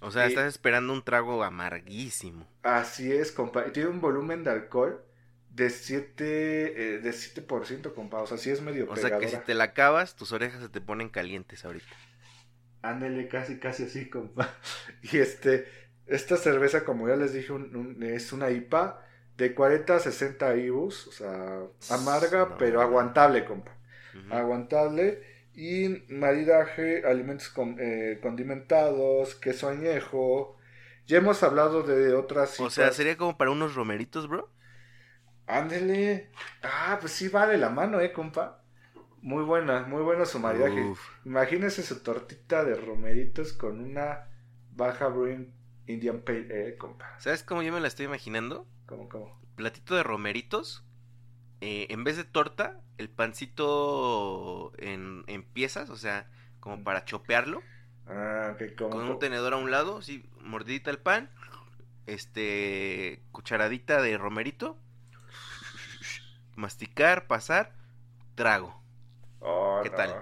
O 0.00 0.10
sea, 0.10 0.26
Y- 0.26 0.28
estás 0.30 0.46
esperando 0.48 0.92
un 0.92 1.02
trago 1.04 1.42
amarguísimo. 1.44 2.46
Así 2.62 3.12
es, 3.12 3.32
compa. 3.32 3.66
Y 3.68 3.72
tiene 3.72 3.88
un 3.90 4.00
volumen 4.00 4.44
de 4.44 4.50
alcohol 4.50 5.02
de 5.50 5.70
7%, 5.70 6.72
eh, 6.76 6.98
de 7.02 7.12
7% 7.12 7.94
compa. 7.94 8.20
O 8.22 8.26
sea, 8.26 8.38
sí 8.38 8.50
es 8.50 8.60
medio 8.62 8.90
O 8.90 8.96
sea, 8.96 9.18
que 9.18 9.28
si 9.28 9.36
te 9.38 9.54
la 9.54 9.64
acabas, 9.64 10.16
tus 10.16 10.32
orejas 10.32 10.60
se 10.62 10.68
te 10.68 10.80
ponen 10.80 11.08
calientes 11.08 11.64
ahorita. 11.64 11.94
Ándele 12.82 13.28
casi, 13.28 13.58
casi 13.58 13.84
así, 13.84 14.08
compa. 14.08 14.54
Y 15.02 15.18
este, 15.18 15.66
esta 16.06 16.36
cerveza, 16.36 16.84
como 16.84 17.08
ya 17.08 17.16
les 17.16 17.32
dije, 17.32 17.52
un- 17.52 17.74
un- 17.76 18.02
es 18.02 18.32
una 18.32 18.50
IPA 18.50 19.02
de 19.36 19.54
40 19.54 19.96
a 19.96 20.00
60 20.00 20.56
IBUs. 20.56 21.06
O 21.08 21.12
sea, 21.12 21.62
amarga, 21.90 22.46
No. 22.50 22.56
pero 22.58 22.80
aguantable, 22.80 23.44
compa. 23.44 23.72
Ujú. 24.24 24.34
aguantable 24.34 25.22
y 25.54 26.04
maridaje, 26.08 27.04
alimentos 27.06 27.48
con- 27.48 27.76
eh, 27.80 28.18
condimentados, 28.22 29.34
queso 29.34 29.68
añejo. 29.68 30.56
Ya 31.06 31.18
hemos 31.18 31.42
hablado 31.42 31.82
de 31.82 32.14
otras. 32.14 32.58
O 32.60 32.68
sea, 32.70 32.92
sería 32.92 33.16
como 33.16 33.36
para 33.38 33.50
unos 33.50 33.74
romeritos, 33.74 34.28
bro. 34.28 34.50
Ándele. 35.46 36.30
Ah, 36.62 36.98
pues 37.00 37.12
sí 37.12 37.28
va 37.28 37.46
de 37.46 37.56
la 37.58 37.70
mano, 37.70 38.00
eh, 38.00 38.12
compa. 38.12 38.62
Muy 39.22 39.44
buena, 39.44 39.82
muy 39.82 40.02
bueno 40.02 40.24
su 40.26 40.38
maridaje. 40.38 40.80
Uf. 40.82 41.00
Imagínese 41.24 41.82
su 41.82 42.02
tortita 42.02 42.64
de 42.64 42.74
romeritos 42.74 43.52
con 43.52 43.80
una 43.80 44.28
baja 44.72 45.08
brewing 45.08 45.52
Indian 45.86 46.20
Pale 46.20 46.46
Ale, 46.52 46.76
compa. 46.76 47.14
¿Sabes 47.18 47.42
cómo 47.42 47.62
yo 47.62 47.72
me 47.72 47.80
la 47.80 47.88
estoy 47.88 48.06
imaginando? 48.06 48.66
¿Cómo, 48.86 49.08
cómo? 49.08 49.40
Platito 49.56 49.94
de 49.94 50.02
romeritos. 50.02 50.84
Eh, 51.60 51.86
en 51.90 52.04
vez 52.04 52.16
de 52.16 52.24
torta, 52.24 52.80
el 52.98 53.08
pancito 53.10 54.72
en, 54.78 55.24
en 55.26 55.42
piezas, 55.44 55.90
o 55.90 55.96
sea, 55.96 56.30
como 56.60 56.82
para 56.84 57.04
chopearlo. 57.04 57.62
Ah, 58.06 58.54
que 58.58 58.74
como. 58.74 58.90
con 58.90 59.04
un 59.04 59.18
tenedor 59.18 59.52
a 59.54 59.56
un 59.56 59.70
lado, 59.70 60.02
sí, 60.02 60.28
mordidita 60.40 60.90
el 60.90 60.98
pan, 60.98 61.30
este, 62.06 63.22
cucharadita 63.32 64.02
de 64.02 64.18
romerito, 64.18 64.78
masticar, 66.56 67.26
pasar, 67.26 67.72
trago. 68.34 68.82
Oh, 69.40 69.82
¿Qué 69.82 69.90
no. 69.90 69.96
tal? 69.96 70.14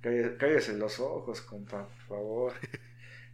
Cállese, 0.00 0.36
cállese 0.36 0.72
los 0.74 1.00
ojos, 1.00 1.40
compa, 1.42 1.86
por 1.88 2.06
favor. 2.08 2.52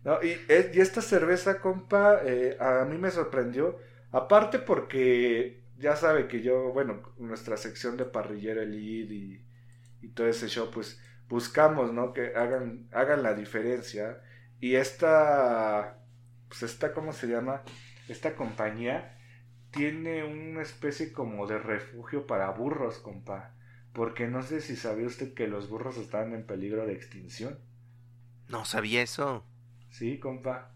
No, 0.05 0.23
y 0.23 0.39
esta 0.49 1.03
cerveza, 1.03 1.61
compa, 1.61 2.21
eh, 2.25 2.57
a 2.61 2.85
mí 2.85 2.97
me 2.99 3.11
sorprendió. 3.11 3.79
Aparte 4.13 4.59
porque 4.61 5.61
ya 5.79 5.97
sabe 5.97 6.29
que 6.29 6.43
yo, 6.43 6.73
bueno, 6.73 7.03
nuestra 7.19 7.57
sección 7.57 7.97
de 7.97 8.05
parrillero 8.05 8.63
elite 8.63 9.15
y, 9.15 9.47
y 10.03 10.09
todo 10.11 10.29
ese 10.29 10.49
show, 10.49 10.71
pues 10.73 11.01
buscamos, 11.29 11.93
¿no? 11.93 12.13
Que 12.13 12.35
hagan, 12.37 12.89
hagan 12.93 13.23
la 13.23 13.35
diferencia. 13.35 14.21
Y 14.61 14.75
esta, 14.77 15.99
pues 16.49 16.63
esta, 16.65 16.93
¿cómo 16.93 17.13
se 17.13 17.29
llama? 17.29 17.63
esta 18.09 18.35
compañía 18.37 19.19
tiene 19.71 20.25
una 20.25 20.63
especie 20.63 21.13
como 21.13 21.47
de 21.47 21.59
refugio 21.59 22.27
para 22.27 22.51
burros, 22.51 22.99
compa. 22.99 23.55
Porque 23.93 24.27
no 24.29 24.43
sé 24.43 24.61
si 24.61 24.77
sabía 24.77 25.07
usted 25.07 25.35
que 25.35 25.49
los 25.49 25.69
burros 25.69 25.97
estaban 25.99 26.35
en 26.35 26.47
peligro 26.47 26.87
de 26.87 26.95
extinción. 26.95 27.59
No 28.49 28.65
sabía 28.65 29.03
eso. 29.03 29.45
Sí, 29.91 30.19
compa. 30.19 30.75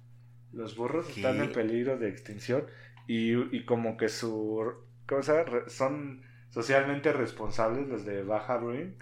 Los 0.52 0.76
burros 0.76 1.08
están 1.08 1.40
en 1.40 1.52
peligro 1.52 1.98
de 1.98 2.08
extinción 2.08 2.66
y, 3.06 3.32
y 3.56 3.64
como 3.64 3.96
que 3.96 4.08
su 4.08 4.84
cosa 5.06 5.44
son 5.68 6.22
socialmente 6.50 7.12
responsables 7.12 7.88
los 7.88 8.04
de 8.04 8.22
Baja 8.24 8.56
Bruin 8.58 8.96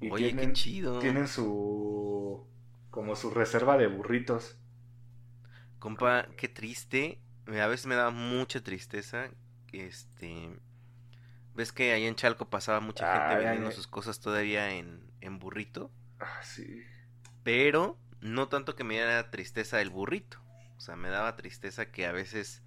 y 0.00 0.10
Oye, 0.10 0.12
tienen, 0.12 0.36
qué 0.36 0.52
chido. 0.52 0.98
tienen 0.98 1.28
su 1.28 2.46
como 2.90 3.16
su 3.16 3.30
reserva 3.30 3.76
de 3.78 3.88
burritos. 3.88 4.58
Compa, 5.78 6.28
qué 6.36 6.48
triste. 6.48 7.20
A 7.46 7.66
veces 7.66 7.86
me 7.86 7.94
da 7.94 8.10
mucha 8.10 8.62
tristeza. 8.62 9.30
Este. 9.72 10.58
¿Ves 11.54 11.72
que 11.72 11.92
ahí 11.92 12.06
en 12.06 12.14
Chalco 12.16 12.48
pasaba 12.50 12.80
mucha 12.80 13.06
gente 13.06 13.34
Ay, 13.34 13.36
vendiendo 13.36 13.70
ay, 13.70 13.72
sus 13.72 13.88
cosas 13.88 14.20
todavía 14.20 14.72
en, 14.74 15.10
en 15.20 15.38
burrito? 15.40 15.90
Ah, 16.20 16.42
sí. 16.42 16.84
Pero 17.42 17.98
no 18.20 18.48
tanto 18.48 18.76
que 18.76 18.84
me 18.84 18.94
diera 18.94 19.30
tristeza 19.30 19.80
el 19.80 19.88
burrito. 19.90 20.38
O 20.76 20.80
sea, 20.80 20.96
me 20.96 21.08
daba 21.08 21.36
tristeza 21.36 21.90
que 21.90 22.06
a 22.06 22.12
veces 22.12 22.62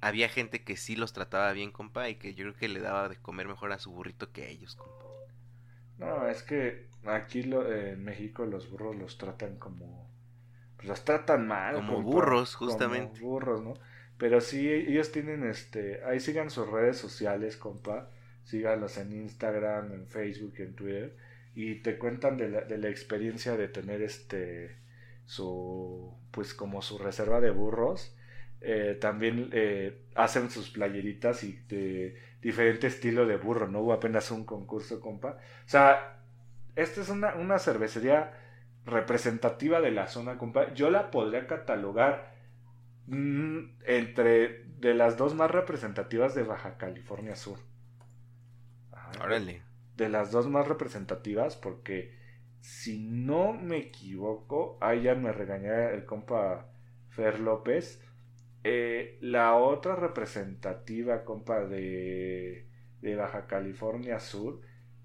había 0.00 0.28
gente 0.28 0.64
que 0.64 0.76
sí 0.76 0.96
los 0.96 1.12
trataba 1.12 1.52
bien, 1.52 1.72
compa, 1.72 2.08
y 2.08 2.16
que 2.16 2.34
yo 2.34 2.44
creo 2.44 2.56
que 2.56 2.68
le 2.68 2.80
daba 2.80 3.08
de 3.08 3.16
comer 3.18 3.48
mejor 3.48 3.72
a 3.72 3.78
su 3.78 3.90
burrito 3.92 4.32
que 4.32 4.44
a 4.44 4.48
ellos, 4.48 4.76
compa. 4.76 5.06
No, 5.98 6.26
es 6.28 6.42
que 6.42 6.88
aquí 7.04 7.42
lo, 7.42 7.70
en 7.70 8.02
México 8.04 8.46
los 8.46 8.70
burros 8.70 8.96
los 8.96 9.18
tratan 9.18 9.56
como 9.58 10.10
pues 10.76 10.88
los 10.88 11.04
tratan 11.04 11.46
mal, 11.46 11.84
Como 11.84 11.86
compa, 11.86 12.02
burros, 12.02 12.56
como 12.62 12.80
justamente. 12.80 13.20
burros, 13.20 13.62
¿no? 13.62 13.74
Pero 14.18 14.40
sí 14.40 14.70
ellos 14.70 15.12
tienen 15.12 15.44
este, 15.44 16.02
ahí 16.04 16.20
sigan 16.20 16.50
sus 16.50 16.68
redes 16.70 16.98
sociales, 16.98 17.56
compa. 17.56 18.10
Síganlos 18.44 18.96
en 18.98 19.12
Instagram, 19.12 19.92
en 19.92 20.06
Facebook, 20.08 20.54
en 20.58 20.74
Twitter 20.74 21.16
y 21.54 21.76
te 21.82 21.98
cuentan 21.98 22.36
de 22.38 22.48
la, 22.48 22.60
de 22.62 22.78
la 22.78 22.88
experiencia 22.88 23.56
de 23.56 23.68
tener 23.68 24.02
este 24.02 24.76
su 25.26 26.14
pues 26.32 26.54
como 26.54 26.82
su 26.82 26.98
reserva 26.98 27.40
de 27.40 27.50
burros 27.50 28.14
eh, 28.60 28.96
también 29.00 29.50
eh, 29.52 30.06
hacen 30.14 30.50
sus 30.50 30.70
playeritas 30.70 31.44
y 31.44 31.52
de 31.68 32.16
diferente 32.40 32.86
estilo 32.86 33.26
de 33.26 33.36
burro 33.36 33.68
no 33.68 33.80
hubo 33.80 33.92
apenas 33.92 34.30
un 34.30 34.44
concurso 34.44 35.00
compa 35.00 35.38
o 35.66 35.68
sea 35.68 36.18
esta 36.76 37.00
es 37.00 37.08
una, 37.08 37.34
una 37.34 37.58
cervecería 37.58 38.32
representativa 38.84 39.80
de 39.80 39.90
la 39.90 40.06
zona 40.06 40.38
compa 40.38 40.72
yo 40.74 40.90
la 40.90 41.10
podría 41.10 41.46
catalogar 41.46 42.34
mm, 43.06 43.58
entre 43.86 44.64
de 44.78 44.94
las 44.94 45.16
dos 45.16 45.34
más 45.34 45.50
representativas 45.50 46.34
de 46.34 46.42
Baja 46.42 46.76
California 46.76 47.36
Sur 47.36 47.58
Ajá 48.92 49.12
Órale. 49.22 49.62
de 49.96 50.08
las 50.08 50.30
dos 50.30 50.48
más 50.48 50.66
representativas 50.68 51.56
porque 51.56 52.20
si 52.60 52.98
no 52.98 53.52
me 53.52 53.78
equivoco, 53.78 54.78
ahí 54.80 55.02
ya 55.02 55.14
me 55.14 55.32
regañará 55.32 55.92
el 55.92 56.04
compa 56.04 56.66
Fer 57.08 57.40
López. 57.40 58.02
Eh, 58.64 59.18
la 59.20 59.54
otra 59.54 59.96
representativa, 59.96 61.24
compa, 61.24 61.60
de, 61.60 62.66
de 63.00 63.16
Baja 63.16 63.46
California 63.46 64.20
Sur 64.20 64.60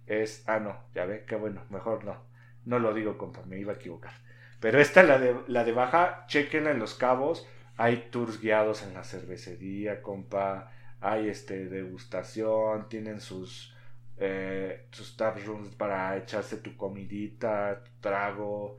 es... 0.05 0.43
Ah, 0.47 0.59
no, 0.59 0.77
ya 0.93 1.05
ve, 1.05 1.25
qué 1.25 1.35
bueno, 1.35 1.63
mejor 1.69 2.03
no. 2.03 2.23
No 2.65 2.79
lo 2.79 2.93
digo, 2.93 3.17
compa, 3.17 3.43
me 3.45 3.59
iba 3.59 3.73
a 3.73 3.75
equivocar. 3.75 4.13
Pero 4.59 4.79
esta, 4.79 5.03
la 5.03 5.19
de, 5.19 5.35
la 5.47 5.63
de 5.63 5.71
Baja, 5.71 6.25
chequenla 6.27 6.71
en 6.71 6.79
Los 6.79 6.95
Cabos. 6.95 7.47
Hay 7.77 8.09
tours 8.09 8.41
guiados 8.41 8.83
en 8.83 8.93
la 8.93 9.03
cervecería, 9.03 10.01
compa. 10.01 10.71
Hay 11.01 11.29
este 11.29 11.65
degustación, 11.65 12.89
tienen 12.89 13.19
sus 13.19 13.75
eh, 14.17 14.87
tus 14.91 15.17
tap 15.17 15.37
rooms 15.45 15.75
para 15.75 16.15
echarse 16.17 16.57
tu 16.57 16.75
comidita, 16.77 17.83
tu 17.83 17.91
trago. 17.99 18.77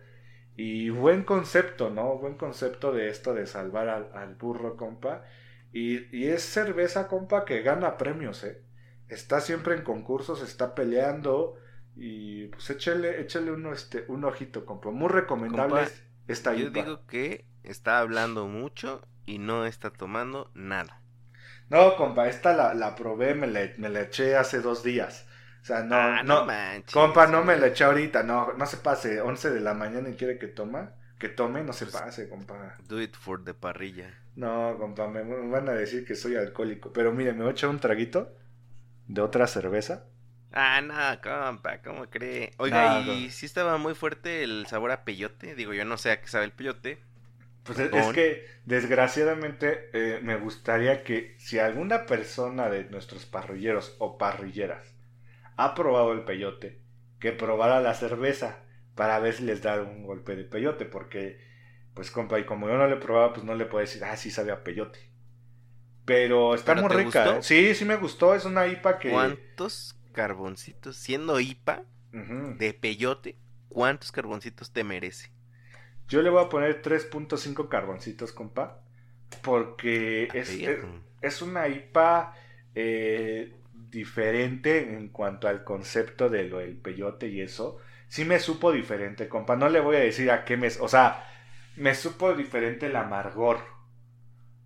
Y 0.56 0.90
buen 0.90 1.24
concepto, 1.24 1.90
¿no? 1.90 2.18
Buen 2.18 2.36
concepto 2.36 2.92
de 2.92 3.08
esto 3.08 3.34
de 3.34 3.46
salvar 3.46 3.88
al, 3.88 4.10
al 4.14 4.34
burro, 4.36 4.76
compa. 4.76 5.24
Y, 5.72 6.16
y, 6.16 6.28
es 6.28 6.42
cerveza, 6.42 7.08
compa, 7.08 7.44
que 7.44 7.62
gana 7.62 7.96
premios, 7.98 8.42
¿eh? 8.44 8.62
Está 9.08 9.40
siempre 9.40 9.74
en 9.74 9.82
concursos, 9.84 10.42
está 10.42 10.74
peleando. 10.74 11.56
Y 11.96 12.48
pues 12.48 12.70
échale, 12.70 13.20
échale 13.20 13.52
uno, 13.52 13.72
este, 13.72 14.04
un 14.08 14.24
ojito, 14.24 14.64
compa. 14.66 14.90
Muy 14.90 15.08
recomendable 15.08 15.82
Compa, 15.82 15.92
esta 16.28 16.54
Yo 16.54 16.70
IPA. 16.70 16.70
digo 16.70 17.06
que 17.06 17.46
está 17.62 17.98
hablando 18.00 18.46
mucho 18.46 19.02
y 19.26 19.38
no 19.38 19.66
está 19.66 19.90
tomando 19.92 20.50
nada. 20.54 21.02
No, 21.68 21.96
compa, 21.96 22.28
esta 22.28 22.52
la, 22.54 22.74
la 22.74 22.94
probé, 22.94 23.34
me 23.34 23.46
la, 23.46 23.70
me 23.78 23.88
la 23.88 24.00
eché 24.02 24.36
hace 24.36 24.60
dos 24.60 24.82
días. 24.82 25.25
O 25.66 25.68
sea, 25.68 25.82
no, 25.82 25.96
Ah, 25.96 26.22
no, 26.22 26.46
manches. 26.46 26.92
compa, 26.92 27.26
no 27.26 27.42
me 27.42 27.56
la 27.56 27.66
eché 27.66 27.82
ahorita, 27.82 28.22
no, 28.22 28.52
no 28.52 28.66
se 28.66 28.76
pase, 28.76 29.20
11 29.20 29.50
de 29.50 29.58
la 29.58 29.74
mañana 29.74 30.08
y 30.08 30.14
quiere 30.14 30.38
que 30.38 30.46
toma, 30.46 30.92
que 31.18 31.28
tome, 31.28 31.64
no 31.64 31.72
se 31.72 31.86
Pues- 31.86 31.96
pase, 32.00 32.28
compa. 32.28 32.76
Do 32.86 33.00
it 33.02 33.16
for 33.16 33.42
the 33.44 33.52
parrilla. 33.52 34.14
No, 34.36 34.76
compa, 34.78 35.08
me, 35.08 35.24
van 35.24 35.68
a 35.68 35.72
decir 35.72 36.04
que 36.06 36.14
soy 36.14 36.36
alcohólico, 36.36 36.92
pero 36.92 37.10
mire, 37.12 37.32
me 37.32 37.40
voy 37.40 37.48
a 37.48 37.50
echar 37.50 37.68
un 37.70 37.80
traguito 37.80 38.32
de 39.08 39.20
otra 39.20 39.48
cerveza. 39.48 40.04
Ah, 40.52 40.80
no, 40.80 40.94
compa, 41.20 41.78
¿cómo 41.82 42.06
cree? 42.10 42.52
Oiga, 42.58 43.00
No, 43.00 43.12
y 43.14 43.24
no. 43.24 43.30
sí 43.32 43.44
estaba 43.46 43.76
muy 43.76 43.96
fuerte 43.96 44.44
el 44.44 44.66
sabor 44.68 44.92
a 44.92 45.02
peyote. 45.04 45.56
Digo, 45.56 45.74
yo 45.74 45.84
no 45.84 45.98
sé 45.98 46.12
a 46.12 46.20
qué 46.20 46.28
sabe 46.28 46.44
el 46.44 46.52
peyote. 46.52 47.00
Pues 47.64 47.80
es 47.80 48.12
que, 48.14 48.46
desgraciadamente, 48.66 49.90
eh, 49.92 50.20
me 50.22 50.36
gustaría 50.36 51.02
que 51.02 51.34
si 51.40 51.58
alguna 51.58 52.06
persona 52.06 52.68
de 52.70 52.84
nuestros 52.84 53.26
parrilleros 53.26 53.96
o 53.98 54.16
parrilleras 54.16 54.94
ha 55.56 55.74
probado 55.74 56.12
el 56.12 56.24
peyote, 56.24 56.80
que 57.18 57.32
probara 57.32 57.80
la 57.80 57.94
cerveza 57.94 58.64
para 58.94 59.18
ver 59.18 59.34
si 59.34 59.44
les 59.44 59.62
da 59.62 59.80
un 59.82 60.04
golpe 60.04 60.36
de 60.36 60.44
peyote, 60.44 60.84
porque, 60.84 61.38
pues, 61.94 62.10
compa, 62.10 62.38
y 62.38 62.44
como 62.44 62.68
yo 62.68 62.76
no 62.76 62.86
le 62.86 62.96
probaba, 62.96 63.32
pues 63.32 63.44
no 63.44 63.54
le 63.54 63.66
puedo 63.66 63.80
decir, 63.80 64.04
ah, 64.04 64.16
sí 64.16 64.30
sabe 64.30 64.52
a 64.52 64.64
peyote. 64.64 65.10
Pero 66.04 66.54
está 66.54 66.74
¿Pero 66.74 66.86
muy 66.86 66.96
rica. 67.04 67.24
gustó? 67.24 67.38
¿eh? 67.38 67.42
Sí, 67.42 67.74
sí 67.74 67.84
me 67.84 67.96
gustó, 67.96 68.34
es 68.34 68.44
una 68.44 68.66
IPA 68.66 68.98
que... 68.98 69.10
¿Cuántos 69.10 69.98
carboncitos, 70.12 70.96
siendo 70.96 71.40
IPA 71.40 71.84
de 72.12 72.72
peyote, 72.72 73.36
cuántos 73.68 74.12
carboncitos 74.12 74.72
te 74.72 74.84
merece? 74.84 75.30
Yo 76.08 76.22
le 76.22 76.30
voy 76.30 76.44
a 76.44 76.48
poner 76.48 76.80
3.5 76.80 77.68
carboncitos, 77.68 78.32
compa, 78.32 78.80
porque 79.42 80.28
es, 80.32 80.50
es, 80.50 80.78
es 81.20 81.42
una 81.42 81.68
IPA 81.68 82.34
eh, 82.74 83.56
diferente 83.90 84.94
en 84.94 85.08
cuanto 85.08 85.48
al 85.48 85.64
concepto 85.64 86.28
de 86.28 86.44
lo 86.44 86.58
del 86.58 86.76
peyote 86.76 87.28
y 87.28 87.40
eso. 87.40 87.78
Sí 88.08 88.24
me 88.24 88.38
supo 88.38 88.72
diferente, 88.72 89.28
compa. 89.28 89.56
No 89.56 89.68
le 89.68 89.80
voy 89.80 89.96
a 89.96 90.00
decir 90.00 90.30
a 90.30 90.44
qué 90.44 90.56
me... 90.56 90.68
O 90.80 90.88
sea, 90.88 91.24
me 91.76 91.94
supo 91.94 92.34
diferente 92.34 92.86
el 92.86 92.96
amargor. 92.96 93.58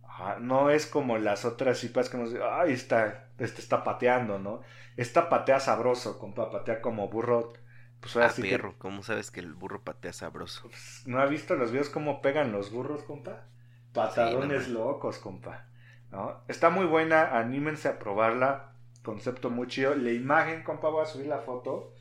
Ajá, 0.03 0.39
No 0.41 0.71
es 0.71 0.87
como 0.87 1.19
las 1.19 1.45
otras 1.45 1.83
IPAs 1.85 2.11
que 2.11 2.19
nos... 2.19 2.35
Ay, 2.53 2.73
está, 2.73 3.29
este 3.39 3.61
está 3.61 3.83
pateando, 3.85 4.39
¿no? 4.39 4.63
Esta 4.97 5.29
patea 5.29 5.61
sabroso, 5.61 6.19
compa. 6.19 6.51
Patea 6.51 6.81
como 6.81 7.09
burro. 7.09 7.53
Pues 8.01 8.17
ahora 8.17 8.29
Ah, 8.29 8.31
sí 8.31 8.43
que- 8.43 8.51
perro, 8.51 8.75
¿cómo 8.79 9.03
sabes 9.03 9.31
que 9.31 9.41
el 9.41 9.53
burro 9.55 9.83
patea 9.83 10.13
sabroso? 10.13 10.63
pues, 10.69 11.03
¿No 11.07 11.21
ha 11.21 11.27
visto 11.27 11.55
los 11.55 11.71
videos 11.71 11.91
cómo 11.91 12.23
pegan 12.23 12.53
los 12.53 12.71
burros, 12.71 13.03
compa? 13.05 13.47
Patadones 13.93 14.65
Sí, 14.65 14.73
no, 14.73 14.81
locos, 14.81 15.19
compa. 15.19 15.67
¿No? 16.11 16.43
Está 16.49 16.71
muy 16.71 16.87
buena, 16.87 17.39
anímense 17.39 17.89
a 17.89 17.99
probarla. 17.99 18.70
Concepto 19.11 19.51
muy 19.51 19.67
chido. 19.69 19.95
La 19.95 20.13
imagen, 20.13 20.63
compa, 20.63 20.89
voy 20.89 21.03
a 21.03 21.07
subir 21.07 21.27
la 21.27 21.41
foto. 21.41 21.95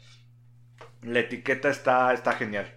La 1.02 1.20
etiqueta 1.20 1.70
está, 1.70 2.14
está 2.14 2.34
genial. 2.34 2.74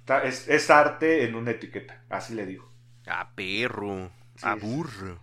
Está- 0.00 0.24
es, 0.24 0.48
es 0.48 0.70
arte 0.70 1.24
en 1.24 1.34
una 1.34 1.52
etiqueta, 1.52 2.04
así 2.10 2.34
le 2.34 2.46
digo. 2.46 2.72
Ah, 3.06 3.32
perro. 3.34 4.12
Sí, 4.36 4.50
ah, 4.50 4.56
sí. 4.60 4.60
burro. 4.60 5.18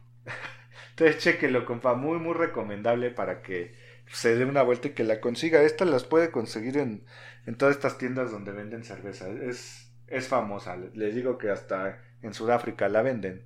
Entonces, 0.92 1.18
chequenlo, 1.24 1.66
compa. 1.66 1.94
Muy, 1.96 2.20
muy 2.20 2.34
recomendable 2.34 3.12
para 3.12 3.42
que 3.42 3.76
se 4.08 4.36
dé 4.36 4.46
una 4.46 4.62
vuelta 4.64 4.90
y 4.90 4.92
que 4.92 5.04
la 5.04 5.20
consiga. 5.22 5.62
Esta 5.64 5.86
las 5.86 6.04
puede 6.04 6.32
conseguir 6.32 6.78
en, 6.78 7.06
en 7.46 7.56
todas 7.56 7.76
estas 7.76 7.98
tiendas 7.98 8.32
donde 8.32 8.52
venden 8.52 8.84
cerveza. 8.84 9.30
Es, 9.30 9.92
es 10.08 10.28
famosa. 10.28 10.78
Les 10.94 11.16
digo 11.16 11.38
que 11.38 11.50
hasta 11.50 12.02
en 12.22 12.34
Sudáfrica 12.34 12.90
la 12.90 13.02
venden. 13.02 13.46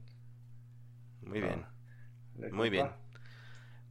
Muy 1.22 1.42
bien. 1.42 1.66
¿Le 2.38 2.52
Muy 2.52 2.70
compa? 2.70 2.72
bien. 2.72 2.96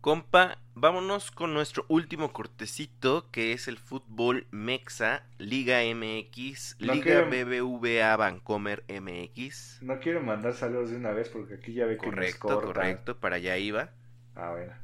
Compa, 0.05 0.59
vámonos 0.75 1.31
con 1.31 1.55
nuestro 1.55 1.87
último 1.89 2.31
cortecito, 2.35 3.31
que 3.31 3.55
es 3.55 3.69
el 3.69 3.79
fútbol 3.79 4.47
Mexa, 4.51 5.23
Liga 5.39 5.79
MX, 5.81 6.77
No 6.79 6.93
Liga 6.93 7.27
quiero- 7.27 7.31
BBVA 7.31 8.15
Vancomer 8.15 8.85
MX. 8.87 9.79
No 9.81 10.01
quiero 10.01 10.23
mandar 10.23 10.53
saludos 10.53 10.91
de 10.91 10.97
una 10.97 11.13
vez 11.13 11.31
porque 11.31 11.55
aquí 11.55 11.73
ya 11.73 11.87
ve 11.87 11.97
que 11.97 12.05
Correcto, 12.05 12.61
correcto, 12.61 13.19
para 13.19 13.37
allá 13.37 13.57
iba. 13.57 13.93
Ah, 14.35 14.51
bueno. 14.51 14.75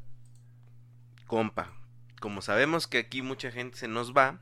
Compa, 1.27 1.71
como 2.19 2.41
sabemos 2.41 2.87
que 2.87 2.97
aquí 2.97 3.21
mucha 3.21 3.51
gente 3.51 3.77
se 3.77 3.89
nos 3.89 4.17
va, 4.17 4.41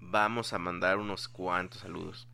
vamos 0.00 0.52
a 0.52 0.58
mandar 0.58 0.98
unos 0.98 1.28
cuantos 1.28 1.82
saludos. 1.82 2.26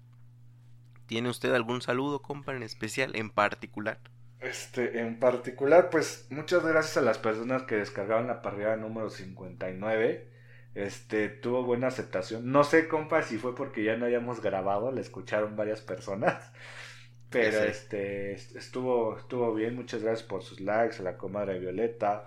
¿Tiene 1.04 1.28
usted 1.28 1.52
algún 1.52 1.82
saludo, 1.82 2.22
compa, 2.22 2.56
en 2.56 2.62
especial, 2.62 3.14
en 3.14 3.28
particular? 3.28 4.00
Este, 4.40 5.00
en 5.00 5.18
particular, 5.18 5.90
pues 5.90 6.26
muchas 6.30 6.64
gracias 6.64 6.96
a 6.96 7.02
las 7.02 7.18
personas 7.18 7.62
que 7.62 7.76
descargaron 7.76 8.28
la 8.28 8.40
parrilla 8.40 8.76
número 8.76 9.10
59. 9.10 10.28
Este, 10.74 11.28
tuvo 11.28 11.64
buena 11.64 11.88
aceptación. 11.88 12.52
No 12.52 12.62
sé, 12.62 12.86
compa, 12.86 13.22
si 13.22 13.36
fue 13.36 13.54
porque 13.54 13.82
ya 13.82 13.96
no 13.96 14.04
habíamos 14.04 14.40
grabado, 14.40 14.92
la 14.92 15.00
escucharon 15.00 15.56
varias 15.56 15.80
personas. 15.80 16.52
Pero 17.30 17.62
este, 17.64 18.32
estuvo, 18.32 19.18
estuvo 19.18 19.52
bien. 19.54 19.74
Muchas 19.74 20.02
gracias 20.02 20.26
por 20.26 20.42
sus 20.42 20.60
likes, 20.60 20.98
a 21.00 21.02
la 21.02 21.18
comadre 21.18 21.58
Violeta, 21.58 22.24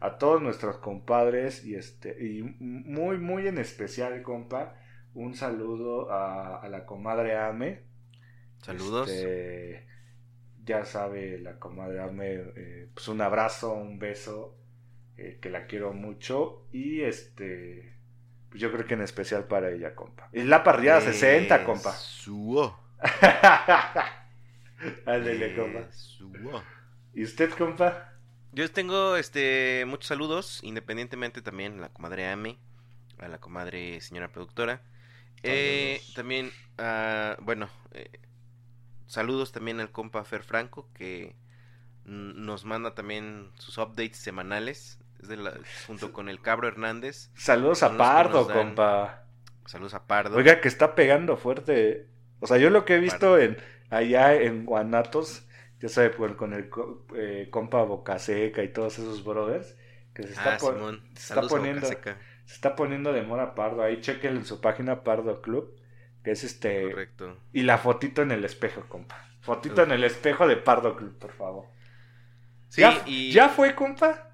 a 0.00 0.18
todos 0.18 0.42
nuestros 0.42 0.76
compadres 0.78 1.64
y 1.64 1.76
este, 1.76 2.22
y 2.22 2.42
muy, 2.58 3.18
muy 3.18 3.46
en 3.46 3.56
especial, 3.56 4.20
compa, 4.22 4.74
un 5.14 5.34
saludo 5.34 6.10
a, 6.10 6.66
la 6.68 6.84
comadre 6.84 7.38
Ame. 7.38 7.82
Saludos. 8.58 9.08
Este, 9.08 9.86
ya 10.64 10.84
sabe 10.84 11.38
la 11.38 11.58
comadre 11.58 12.00
Ame, 12.00 12.34
eh, 12.56 12.88
pues 12.94 13.08
un 13.08 13.20
abrazo, 13.20 13.72
un 13.72 13.98
beso, 13.98 14.56
eh, 15.16 15.38
que 15.40 15.50
la 15.50 15.66
quiero 15.66 15.92
mucho 15.92 16.66
y 16.72 17.02
este, 17.02 17.96
pues 18.48 18.60
yo 18.60 18.72
creo 18.72 18.86
que 18.86 18.94
en 18.94 19.02
especial 19.02 19.44
para 19.44 19.70
ella, 19.70 19.94
compa. 19.94 20.28
Es 20.32 20.46
la 20.46 20.62
parrilla 20.62 21.00
60, 21.00 21.64
compa. 21.64 21.92
Suo. 21.92 22.78
Ándale, 25.06 25.56
compa. 25.56 25.88
¿Y 27.14 27.24
usted, 27.24 27.50
compa? 27.50 28.12
Yo 28.52 28.70
tengo 28.70 29.16
este 29.16 29.84
muchos 29.86 30.08
saludos, 30.08 30.60
independientemente 30.62 31.40
también 31.40 31.78
a 31.78 31.82
la 31.82 31.88
comadre 31.88 32.28
Ame, 32.28 32.58
a 33.18 33.28
la 33.28 33.38
comadre 33.38 34.00
señora 34.00 34.28
productora. 34.28 34.82
Eh, 35.42 36.00
también, 36.14 36.52
uh, 36.78 37.42
bueno, 37.42 37.68
eh, 37.92 38.10
saludos 39.12 39.52
también 39.52 39.78
al 39.78 39.90
compa 39.90 40.24
Fer 40.24 40.42
Franco, 40.42 40.88
que 40.94 41.36
nos 42.06 42.64
manda 42.64 42.94
también 42.94 43.50
sus 43.58 43.76
updates 43.76 44.16
semanales, 44.16 44.98
junto 45.86 46.12
con 46.14 46.30
el 46.30 46.40
Cabro 46.40 46.66
Hernández. 46.66 47.30
Saludos 47.34 47.82
a 47.82 47.96
Pardo, 47.96 48.48
compa. 48.50 49.24
Saludos 49.66 49.92
a 49.92 50.06
Pardo. 50.06 50.36
Oiga, 50.36 50.62
que 50.62 50.68
está 50.68 50.94
pegando 50.94 51.36
fuerte. 51.36 52.08
O 52.40 52.46
sea, 52.46 52.56
yo 52.56 52.70
lo 52.70 52.86
que 52.86 52.96
he 52.96 53.00
visto 53.00 53.38
en 53.38 53.58
allá 53.90 54.34
en 54.34 54.64
Guanatos, 54.64 55.46
ya 55.78 55.90
sabe, 55.90 56.12
con 56.34 56.54
el 56.54 56.70
eh, 57.14 57.48
compa 57.50 57.82
Bocaseca 57.82 58.62
y 58.62 58.72
todos 58.72 58.98
esos 58.98 59.22
brothers, 59.22 59.76
que 60.14 60.22
se 60.22 60.30
está, 60.30 60.54
ah, 60.54 60.98
está 61.14 61.42
poniendo 61.42 61.86
se 61.86 62.54
está 62.54 62.74
poniendo 62.74 63.12
de 63.12 63.22
mora 63.22 63.54
Pardo. 63.54 63.82
Ahí 63.82 64.00
chequen 64.00 64.38
en 64.38 64.46
su 64.46 64.62
página 64.62 65.04
Pardo 65.04 65.42
Club, 65.42 65.76
que 66.22 66.32
es 66.32 66.44
este... 66.44 66.90
Correcto. 66.90 67.38
Y 67.52 67.62
la 67.62 67.78
fotito 67.78 68.22
en 68.22 68.32
el 68.32 68.44
espejo, 68.44 68.86
compa. 68.88 69.28
Fotito 69.40 69.82
en 69.82 69.92
el 69.92 70.04
espejo 70.04 70.46
de 70.46 70.56
Pardo 70.56 70.96
Club, 70.96 71.18
por 71.18 71.32
favor. 71.32 71.66
Sí, 72.68 72.80
¿Ya, 72.80 73.02
y... 73.06 73.32
¿Ya 73.32 73.48
fue, 73.48 73.74
compa? 73.74 74.28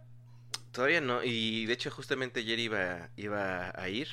Todavía 0.73 1.01
no, 1.01 1.24
y 1.24 1.66
de 1.66 1.73
hecho 1.73 1.90
justamente 1.90 2.40
ayer 2.40 2.59
iba, 2.59 3.09
iba 3.16 3.73
a 3.74 3.89
ir. 3.89 4.09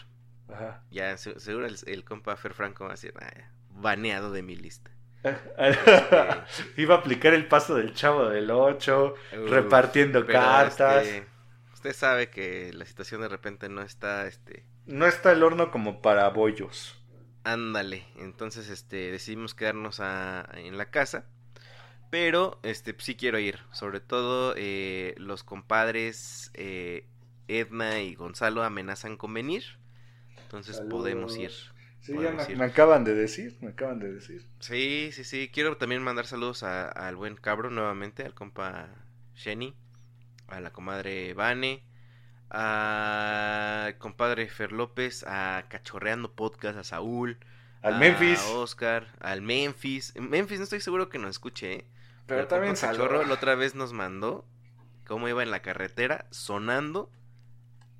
Ajá. 0.51 0.83
Ya, 0.89 1.17
seguro 1.17 1.67
el, 1.67 2.03
compa 2.05 2.35
Fer 2.37 2.53
Franco 2.53 2.85
va 2.85 2.91
a 2.91 2.93
decir, 2.93 3.13
ah, 3.19 3.51
baneado 3.69 4.31
de 4.31 4.41
mi 4.41 4.55
lista. 4.55 4.91
Iba 6.77 6.95
a 6.95 6.97
aplicar 6.99 7.33
el 7.33 7.47
paso 7.47 7.75
del 7.75 7.93
chavo 7.93 8.29
del 8.29 8.51
8, 8.51 9.15
repartiendo 9.47 10.25
cartas. 10.25 11.05
Este, 11.05 11.27
usted 11.73 11.93
sabe 11.93 12.29
que 12.29 12.71
la 12.73 12.85
situación 12.85 13.21
de 13.21 13.27
repente 13.27 13.67
no 13.69 13.81
está, 13.81 14.27
este... 14.27 14.65
No 14.85 15.07
está 15.07 15.31
el 15.31 15.41
horno 15.41 15.71
como 15.71 16.01
para 16.01 16.29
bollos. 16.29 17.03
Ándale, 17.45 18.03
entonces 18.17 18.69
este 18.69 19.11
decidimos 19.11 19.53
quedarnos 19.53 19.99
en 19.99 20.77
la 20.77 20.89
casa. 20.89 21.25
Pero 22.09 22.59
este 22.63 22.95
sí 22.97 23.15
quiero 23.15 23.37
ir. 23.37 23.59
Sobre 23.71 23.99
todo 23.99 24.55
eh, 24.57 25.13
los 25.17 25.43
compadres 25.43 26.49
eh, 26.55 27.05
Edna 27.47 28.01
y 28.01 28.15
Gonzalo 28.15 28.63
amenazan 28.63 29.15
con 29.15 29.33
venir. 29.33 29.63
Entonces 30.41 30.81
podemos 30.89 31.37
ir. 31.37 31.51
Sí, 31.99 32.13
ya 32.19 32.31
me, 32.31 32.65
acaban 32.65 33.03
de 33.03 33.13
decir, 33.13 33.57
me 33.61 33.69
acaban 33.69 33.99
de 33.99 34.13
decir. 34.13 34.45
Sí, 34.59 35.09
sí, 35.11 35.23
sí. 35.23 35.49
Quiero 35.53 35.77
también 35.77 36.01
mandar 36.01 36.25
saludos 36.25 36.63
al 36.63 37.15
buen 37.15 37.35
cabro 37.35 37.69
nuevamente, 37.69 38.23
al 38.23 38.33
compa 38.33 38.89
Shenny, 39.35 39.75
a 40.47 40.59
la 40.61 40.71
comadre 40.71 41.33
Vane, 41.33 41.83
a 42.57 43.91
compadre 43.97 44.47
Fer 44.47 44.71
López, 44.71 45.25
a 45.27 45.65
Cachorreando 45.67 46.31
Podcast, 46.31 46.77
a 46.77 46.83
Saúl, 46.85 47.37
al 47.81 47.99
Memphis, 47.99 48.39
a 48.39 48.51
Oscar, 48.51 49.07
al 49.19 49.41
Memphis. 49.41 50.13
Memphis 50.15 50.59
no 50.59 50.63
estoy 50.63 50.79
seguro 50.79 51.09
que 51.09 51.19
nos 51.19 51.31
escuche, 51.31 51.73
¿eh? 51.73 51.85
Pero, 52.25 52.47
también 52.47 52.75
Cachorro 52.75 53.25
la 53.25 53.33
otra 53.33 53.55
vez 53.55 53.75
nos 53.75 53.91
mandó 53.91 54.45
cómo 55.05 55.27
iba 55.27 55.43
en 55.43 55.51
la 55.51 55.61
carretera 55.61 56.25
sonando 56.31 57.11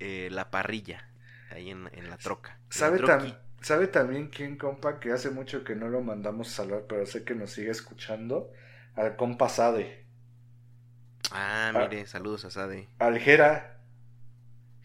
eh, 0.00 0.28
la 0.32 0.50
parrilla 0.50 1.10
ahí 1.50 1.70
en, 1.70 1.84
la 2.08 2.16
troca. 2.16 2.58
¿Sabe 2.70 2.98
también? 3.00 3.36
¿Sabe 3.60 3.88
también 3.88 4.28
quién, 4.28 4.56
compa? 4.56 5.00
Que 5.00 5.12
hace 5.12 5.30
mucho 5.30 5.64
que 5.64 5.74
no 5.76 5.88
lo 5.88 6.00
mandamos 6.00 6.48
a 6.48 6.56
saludar, 6.56 6.84
pero 6.88 7.04
sé 7.04 7.24
que 7.24 7.34
nos 7.34 7.50
sigue 7.50 7.70
escuchando. 7.70 8.52
Al 8.94 9.16
compa 9.16 9.50
Sade. 9.50 10.06
Ah, 11.30 11.72
mire, 11.74 12.06
saludos 12.06 12.46
a 12.46 12.50
Sade. 12.50 12.88
Al 12.98 13.18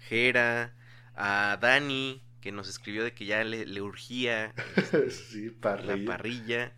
Jera. 0.08 0.74
A 1.16 1.58
Dani, 1.62 2.24
que 2.42 2.52
nos 2.52 2.68
escribió 2.68 3.04
de 3.04 3.14
que 3.14 3.26
ya 3.26 3.44
le, 3.44 3.82
urgía 3.82 4.54
este, 4.94 5.54
la 5.62 5.98
parrilla. 6.06 6.74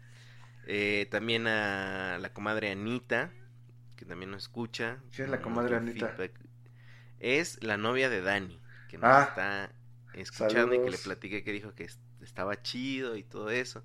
Eh, 0.65 1.07
también 1.11 1.47
a 1.47 2.17
la 2.19 2.33
comadre 2.33 2.71
Anita, 2.71 3.31
que 3.95 4.05
también 4.05 4.31
nos 4.31 4.43
escucha. 4.43 4.99
¿Quién 5.15 5.25
es 5.25 5.31
la 5.31 5.41
comadre 5.41 5.75
Anita? 5.77 6.15
Es 7.19 7.61
la 7.63 7.77
novia 7.77 8.09
de 8.09 8.21
Dani, 8.21 8.59
que 8.89 8.97
nos 8.97 9.09
ah. 9.09 9.25
está 9.29 9.71
escuchando 10.13 10.75
y 10.75 10.81
que 10.83 10.91
le 10.91 10.97
platiqué 10.97 11.43
que 11.43 11.51
dijo 11.51 11.73
que 11.73 11.87
estaba 12.21 12.61
chido 12.61 13.15
y 13.15 13.23
todo 13.23 13.49
eso. 13.49 13.83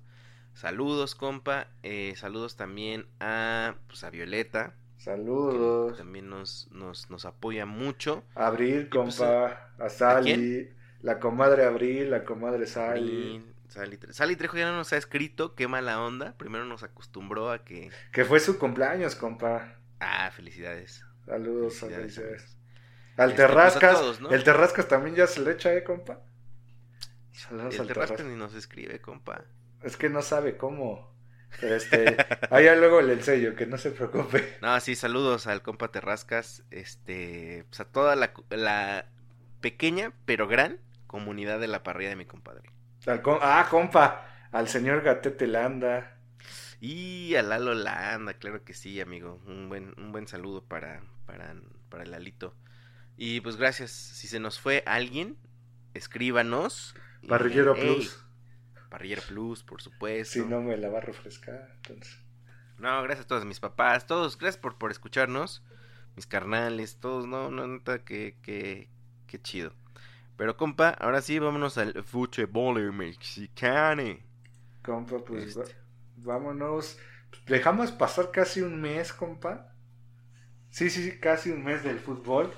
Saludos, 0.53 1.15
compa. 1.15 1.67
Eh, 1.83 2.13
saludos 2.17 2.57
también 2.57 3.07
a, 3.19 3.75
pues, 3.87 4.03
a 4.03 4.09
Violeta. 4.09 4.75
Saludos. 4.99 5.97
también 5.97 6.29
nos, 6.29 6.67
nos, 6.71 7.09
nos 7.09 7.25
apoya 7.25 7.65
mucho. 7.65 8.23
Abril, 8.35 8.89
pues, 8.91 9.15
compa. 9.17 9.71
a 9.79 9.89
Sally. 9.89 10.69
La 11.01 11.19
comadre 11.19 11.63
Abril, 11.63 12.11
la 12.11 12.25
comadre 12.25 12.67
Sally. 12.67 13.41
Sally, 13.69 14.35
Trejo 14.35 14.57
ya 14.57 14.69
no 14.69 14.75
nos 14.77 14.91
ha 14.93 14.97
escrito, 14.97 15.55
qué 15.55 15.67
mala 15.67 16.01
onda. 16.01 16.35
Primero 16.37 16.65
nos 16.65 16.83
acostumbró 16.83 17.51
a 17.51 17.63
que... 17.63 17.91
Que 18.11 18.25
fue 18.25 18.39
su 18.39 18.57
cumpleaños, 18.57 19.15
compa. 19.15 19.75
Ah, 19.99 20.31
felicidades. 20.31 21.05
Saludos, 21.25 21.75
felicidades. 21.75 22.57
Al 23.15 23.29
este, 23.31 23.43
pues, 23.43 23.47
Terrascas. 23.47 24.19
El 24.31 24.43
Terrascas 24.43 24.87
también 24.87 25.15
ya 25.15 25.27
se 25.27 25.41
le 25.41 25.51
echa, 25.51 25.73
¿eh, 25.73 25.83
compa? 25.83 26.19
Saludos 27.31 27.79
el 27.79 27.87
Terrascas 27.87 28.25
ni 28.25 28.35
nos 28.35 28.53
escribe, 28.53 28.99
compa. 28.99 29.45
Es 29.81 29.95
que 29.95 30.09
no 30.09 30.21
sabe 30.21 30.57
cómo. 30.57 31.13
Pero 31.59 31.75
este, 31.75 32.15
allá 32.49 32.75
luego 32.75 33.01
le 33.01 33.13
enseño, 33.13 33.55
que 33.55 33.65
no 33.65 33.77
se 33.77 33.91
preocupe. 33.91 34.57
No, 34.61 34.79
sí, 34.79 34.95
saludos 34.95 35.47
al 35.47 35.61
compa 35.61 35.91
Terrascas, 35.91 36.63
este, 36.71 37.65
pues 37.69 37.79
a 37.79 37.85
toda 37.85 38.15
la, 38.15 38.33
la 38.49 39.05
pequeña 39.61 40.13
pero 40.25 40.47
gran 40.47 40.79
comunidad 41.07 41.59
de 41.59 41.67
la 41.67 41.83
parrilla 41.83 42.09
de 42.09 42.15
mi 42.15 42.25
compadre. 42.25 42.69
ah, 43.41 43.67
compa, 43.69 44.47
al 44.51 44.67
señor 44.67 45.01
Gatete 45.01 45.47
Landa. 45.47 46.15
Y 46.79 47.35
a 47.35 47.41
Lalo 47.41 47.73
Landa, 47.73 48.33
claro 48.35 48.63
que 48.63 48.73
sí, 48.73 49.01
amigo. 49.01 49.41
Un 49.45 49.67
buen, 49.69 49.93
un 49.97 50.11
buen 50.11 50.27
saludo 50.27 50.63
para, 50.63 51.01
para, 51.25 51.55
para 51.89 52.03
el 52.03 52.13
Alito. 52.13 52.55
Y 53.17 53.41
pues 53.41 53.57
gracias. 53.57 53.91
Si 53.91 54.27
se 54.27 54.39
nos 54.39 54.59
fue 54.59 54.83
alguien, 54.85 55.37
escríbanos. 55.93 56.95
Parrillero 57.27 57.75
Plus. 57.75 58.25
Parrillero 58.89 59.21
Plus, 59.27 59.63
por 59.63 59.81
supuesto. 59.81 60.33
Si 60.33 60.45
no 60.45 60.61
me 60.61 60.77
la 60.77 60.89
va 60.89 60.97
a 60.97 61.01
refrescar, 61.01 61.71
entonces. 61.75 62.19
No, 62.77 63.01
gracias 63.03 63.25
a 63.25 63.27
todos 63.27 63.45
mis 63.45 63.59
papás, 63.59 64.07
todos, 64.07 64.37
gracias 64.37 64.61
por, 64.61 64.77
por 64.77 64.91
escucharnos. 64.91 65.63
Mis 66.15 66.25
carnales, 66.25 66.97
todos, 66.99 67.27
no, 67.27 67.51
no, 67.51 67.67
neta, 67.67 68.03
que, 68.03 68.37
que, 68.41 68.89
que 69.27 69.41
chido. 69.41 69.73
Pero 70.37 70.57
compa, 70.57 70.89
ahora 70.89 71.21
sí, 71.21 71.39
vámonos 71.39 71.77
al 71.77 72.03
fútbol 72.03 72.91
mexicano. 72.93 74.17
Compa, 74.83 75.19
pues 75.19 75.55
este. 75.57 75.75
vámonos. 76.17 76.97
Dejamos 77.47 77.91
pasar 77.91 78.31
casi 78.31 78.61
un 78.61 78.81
mes, 78.81 79.13
compa. 79.13 79.73
Sí, 80.69 80.89
sí, 80.89 81.03
sí, 81.03 81.19
casi 81.19 81.51
un 81.51 81.63
mes 81.63 81.83
del 81.83 81.99
fútbol 81.99 82.51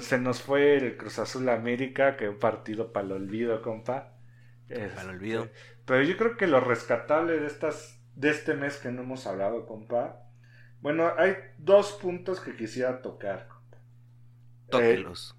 se 0.00 0.18
nos 0.18 0.42
fue 0.42 0.76
el 0.76 0.96
Cruz 0.96 1.18
Azul 1.18 1.48
América, 1.48 2.16
que 2.16 2.28
un 2.28 2.38
partido 2.38 2.92
para 2.92 3.06
el 3.06 3.12
olvido, 3.12 3.62
compa. 3.62 4.14
Para 4.78 5.02
el 5.02 5.08
olvido. 5.10 5.50
Pero 5.84 6.02
yo 6.02 6.16
creo 6.16 6.36
que 6.36 6.46
lo 6.46 6.60
rescatable 6.60 7.38
de 7.40 7.46
estas 7.46 8.00
de 8.14 8.30
este 8.30 8.54
mes 8.54 8.76
que 8.78 8.92
no 8.92 9.02
hemos 9.02 9.26
hablado, 9.26 9.66
compa. 9.66 10.22
Bueno, 10.80 11.12
hay 11.16 11.36
dos 11.58 11.92
puntos 11.92 12.40
que 12.40 12.56
quisiera 12.56 13.02
tocar. 13.02 13.48
Compa. 13.48 13.78
Tóquelos. 14.70 15.36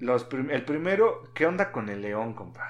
Eh, 0.00 0.46
el 0.50 0.64
primero, 0.64 1.32
¿qué 1.34 1.46
onda 1.46 1.72
con 1.72 1.88
el 1.88 2.02
León, 2.02 2.34
compa? 2.34 2.68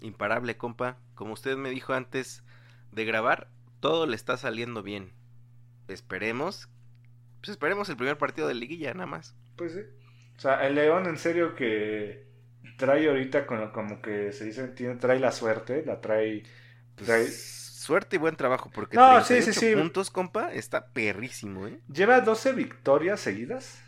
Imparable, 0.00 0.56
compa. 0.58 0.98
Como 1.14 1.32
usted 1.32 1.56
me 1.56 1.70
dijo 1.70 1.94
antes 1.94 2.44
de 2.90 3.04
grabar, 3.06 3.50
todo 3.80 4.06
le 4.06 4.16
está 4.16 4.36
saliendo 4.36 4.82
bien. 4.82 5.14
Esperemos 5.88 6.68
Pues 7.40 7.50
esperemos 7.50 7.88
el 7.90 7.96
primer 7.96 8.18
partido 8.18 8.48
de 8.48 8.54
liguilla, 8.54 8.94
nada 8.94 9.06
más. 9.06 9.36
Pues 9.56 9.72
sí. 9.74 9.80
O 10.36 10.40
sea, 10.40 10.66
el 10.66 10.74
León 10.74 11.06
en 11.06 11.18
serio 11.18 11.54
que 11.54 12.31
trae 12.76 13.08
ahorita 13.08 13.46
con, 13.46 13.70
como 13.72 14.00
que 14.02 14.32
se 14.32 14.44
dice, 14.46 14.68
tiene, 14.68 14.96
trae 14.96 15.18
la 15.20 15.32
suerte, 15.32 15.84
la 15.84 16.00
trae... 16.00 16.42
Pues, 16.96 17.08
trae- 17.08 17.28
Suerte 17.82 18.16
y 18.16 18.18
buen 18.20 18.36
trabajo, 18.36 18.70
porque 18.72 18.96
No, 18.96 19.20
sí, 19.22 19.34
38 19.34 19.52
sí, 19.52 19.52
sí. 19.70 19.74
puntos, 19.76 20.10
compa, 20.10 20.52
está 20.52 20.86
perrísimo, 20.92 21.66
¿eh? 21.66 21.80
Lleva 21.92 22.20
12 22.20 22.52
victorias 22.52 23.20
seguidas. 23.20 23.82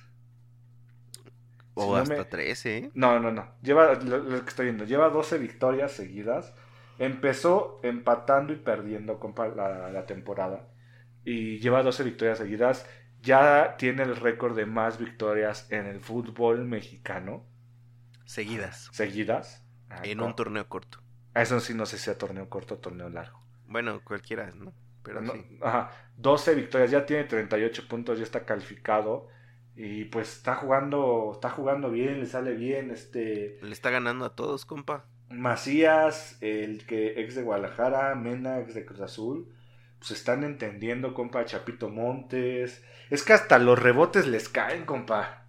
O 1.75 1.83
Si 1.85 1.91
no 1.91 1.97
hasta 1.97 2.15
me- 2.17 2.25
13, 2.25 2.77
¿eh? 2.79 2.91
No, 2.95 3.19
no, 3.21 3.33
no. 3.33 3.49
Lleva, 3.63 3.95
lo, 3.95 4.19
lo 4.19 4.43
que 4.43 4.49
estoy 4.49 4.67
viendo, 4.67 4.85
lleva 4.85 5.09
12 5.11 5.39
victorias 5.39 5.93
seguidas. 5.93 6.55
Empezó 6.99 7.81
empatando 7.83 8.53
y 8.53 8.57
perdiendo 8.57 9.19
compa, 9.19 9.49
la, 9.49 9.91
la 9.91 10.07
temporada. 10.07 10.69
Y 11.25 11.59
lleva 11.59 11.83
12 11.83 12.05
victorias 12.05 12.39
seguidas. 12.39 12.87
Ya 13.23 13.77
tiene 13.79 14.03
el 14.05 14.17
récord 14.17 14.55
de 14.57 14.67
más 14.67 14.99
victorias 14.99 15.67
en 15.73 15.87
el 15.87 16.01
fútbol 16.01 16.65
mexicano. 16.65 17.45
Seguidas. 18.25 18.89
Seguidas. 18.93 19.65
Ah, 19.91 20.01
En 20.03 20.21
un 20.21 20.35
torneo 20.35 20.69
corto. 20.69 21.01
Eso 21.35 21.61
sí, 21.61 21.75
no 21.75 21.87
sé 21.87 21.99
si 21.99 22.05
sea 22.05 22.19
torneo 22.19 22.49
corto 22.49 22.75
o 22.75 22.79
torneo 22.79 23.09
largo. 23.09 23.43
Bueno, 23.67 24.01
cualquiera, 24.05 24.53
¿no? 24.55 24.73
Pero 25.03 25.21
No, 25.21 25.33
sí. 25.33 25.59
Ajá, 25.63 25.91
12 26.17 26.55
victorias, 26.55 26.91
ya 26.91 27.05
tiene 27.07 27.25
38 27.25 27.89
puntos, 27.89 28.19
ya 28.19 28.25
está 28.25 28.45
calificado. 28.45 29.29
Y 29.77 30.05
pues 30.05 30.37
está 30.37 30.55
jugando, 30.55 31.33
está 31.35 31.51
jugando 31.51 31.91
bien, 31.91 32.21
le 32.21 32.27
sale 32.27 32.55
bien. 32.55 32.91
Este 32.91 33.59
Le 33.61 33.73
está 33.73 33.91
ganando 33.91 34.25
a 34.25 34.35
todos, 34.37 34.65
compa. 34.65 35.07
Macías, 35.31 36.39
el 36.41 36.87
que 36.87 37.21
ex 37.21 37.35
de 37.35 37.43
Guadalajara, 37.43 38.15
Mena, 38.15 38.61
ex 38.61 38.75
de 38.75 38.85
Cruz 38.87 39.01
Azul, 39.01 39.53
pues 39.99 40.13
están 40.13 40.45
entendiendo, 40.45 41.13
compa, 41.13 41.45
Chapito 41.45 41.89
Montes. 41.89 42.85
Es 43.11 43.23
que 43.25 43.33
hasta 43.33 43.59
los 43.59 43.79
rebotes 43.79 44.27
les 44.29 44.49
caen, 44.49 44.85
compa. 44.87 45.44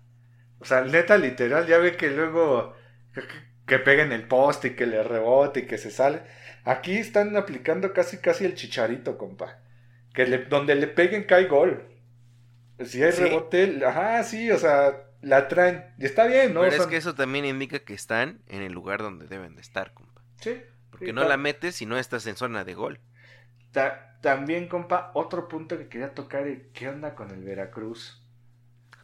O 0.59 0.65
sea, 0.65 0.81
neta, 0.83 1.17
literal, 1.17 1.67
ya 1.67 1.77
ve 1.77 1.97
que 1.97 2.09
luego 2.09 2.75
que, 3.13 3.23
que 3.67 3.79
pega 3.79 4.03
en 4.03 4.11
el 4.11 4.27
poste 4.27 4.69
y 4.69 4.75
que 4.75 4.85
le 4.87 5.03
rebote 5.03 5.61
y 5.61 5.67
que 5.67 5.77
se 5.77 5.91
sale. 5.91 6.23
Aquí 6.63 6.97
están 6.97 7.35
aplicando 7.37 7.93
casi 7.93 8.17
casi 8.19 8.45
el 8.45 8.55
chicharito, 8.55 9.17
compa. 9.17 9.59
Que 10.13 10.25
le- 10.27 10.45
donde 10.45 10.75
le 10.75 10.87
peguen 10.87 11.23
cae 11.25 11.45
gol. 11.47 11.83
Si 12.85 13.03
hay 13.03 13.11
¿Sí? 13.11 13.23
rebote, 13.23 13.81
ajá, 13.85 14.23
sí, 14.23 14.51
o 14.51 14.57
sea, 14.57 14.93
la 15.21 15.47
traen. 15.47 15.85
Y 15.99 16.05
está 16.05 16.25
bien, 16.27 16.53
¿no? 16.53 16.61
Pero 16.61 16.69
O 16.69 16.71
es 16.71 16.87
que 16.87 16.97
eso 16.97 17.15
también 17.15 17.45
indica 17.45 17.79
que 17.79 17.93
están 17.93 18.41
en 18.47 18.61
el 18.61 18.73
lugar 18.73 19.01
donde 19.01 19.27
deben 19.27 19.55
de 19.55 19.61
estar, 19.61 19.93
compa. 19.93 20.21
sí, 20.41 20.63
Porque 20.91 21.13
sí, 21.13 21.13
no 21.13 21.23
la 21.25 21.37
metes 21.37 21.75
si 21.75 21.85
no 21.87 21.97
estás 21.97 22.27
en 22.27 22.37
zona 22.37 22.63
de 22.65 22.75
gol. 22.75 23.01
Ta- 23.71 24.17
también, 24.21 24.67
compa, 24.67 25.11
otro 25.13 25.47
punto 25.47 25.77
que 25.77 25.87
quería 25.87 26.15
tocar 26.15 26.47
es 26.47 26.63
qué 26.73 26.89
onda 26.89 27.13
con 27.13 27.29
el 27.29 27.43
Veracruz. 27.43 28.24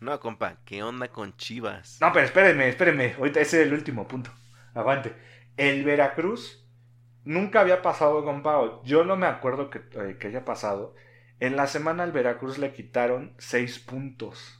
No, 0.02 0.20
compa, 0.20 0.58
¿qué 0.66 0.82
onda 0.82 1.10
con 1.10 1.38
Chivas? 1.38 2.00
No, 2.02 2.12
pero 2.12 2.26
espérenme, 2.26 2.68
espérenme. 2.68 3.14
Ahorita 3.20 3.40
ese 3.40 3.62
es 3.62 3.68
el 3.68 3.74
último 3.74 4.08
punto. 4.08 4.32
Aguante. 4.74 5.14
El 5.58 5.86
Veracruz 5.86 6.68
nunca 7.24 7.60
había 7.62 7.84
pasado, 7.84 8.26
compa. 8.26 8.82
Yo 8.84 9.06
no 9.06 9.16
me 9.16 9.28
acuerdo 9.28 9.70
que, 9.70 9.78
eh, 9.94 10.18
que 10.20 10.28
haya 10.28 10.44
pasado. 10.44 10.96
En 11.40 11.56
la 11.56 11.68
semana 11.68 12.02
al 12.02 12.12
Veracruz 12.12 12.58
le 12.58 12.74
quitaron 12.74 13.36
seis 13.38 13.78
puntos 13.78 14.60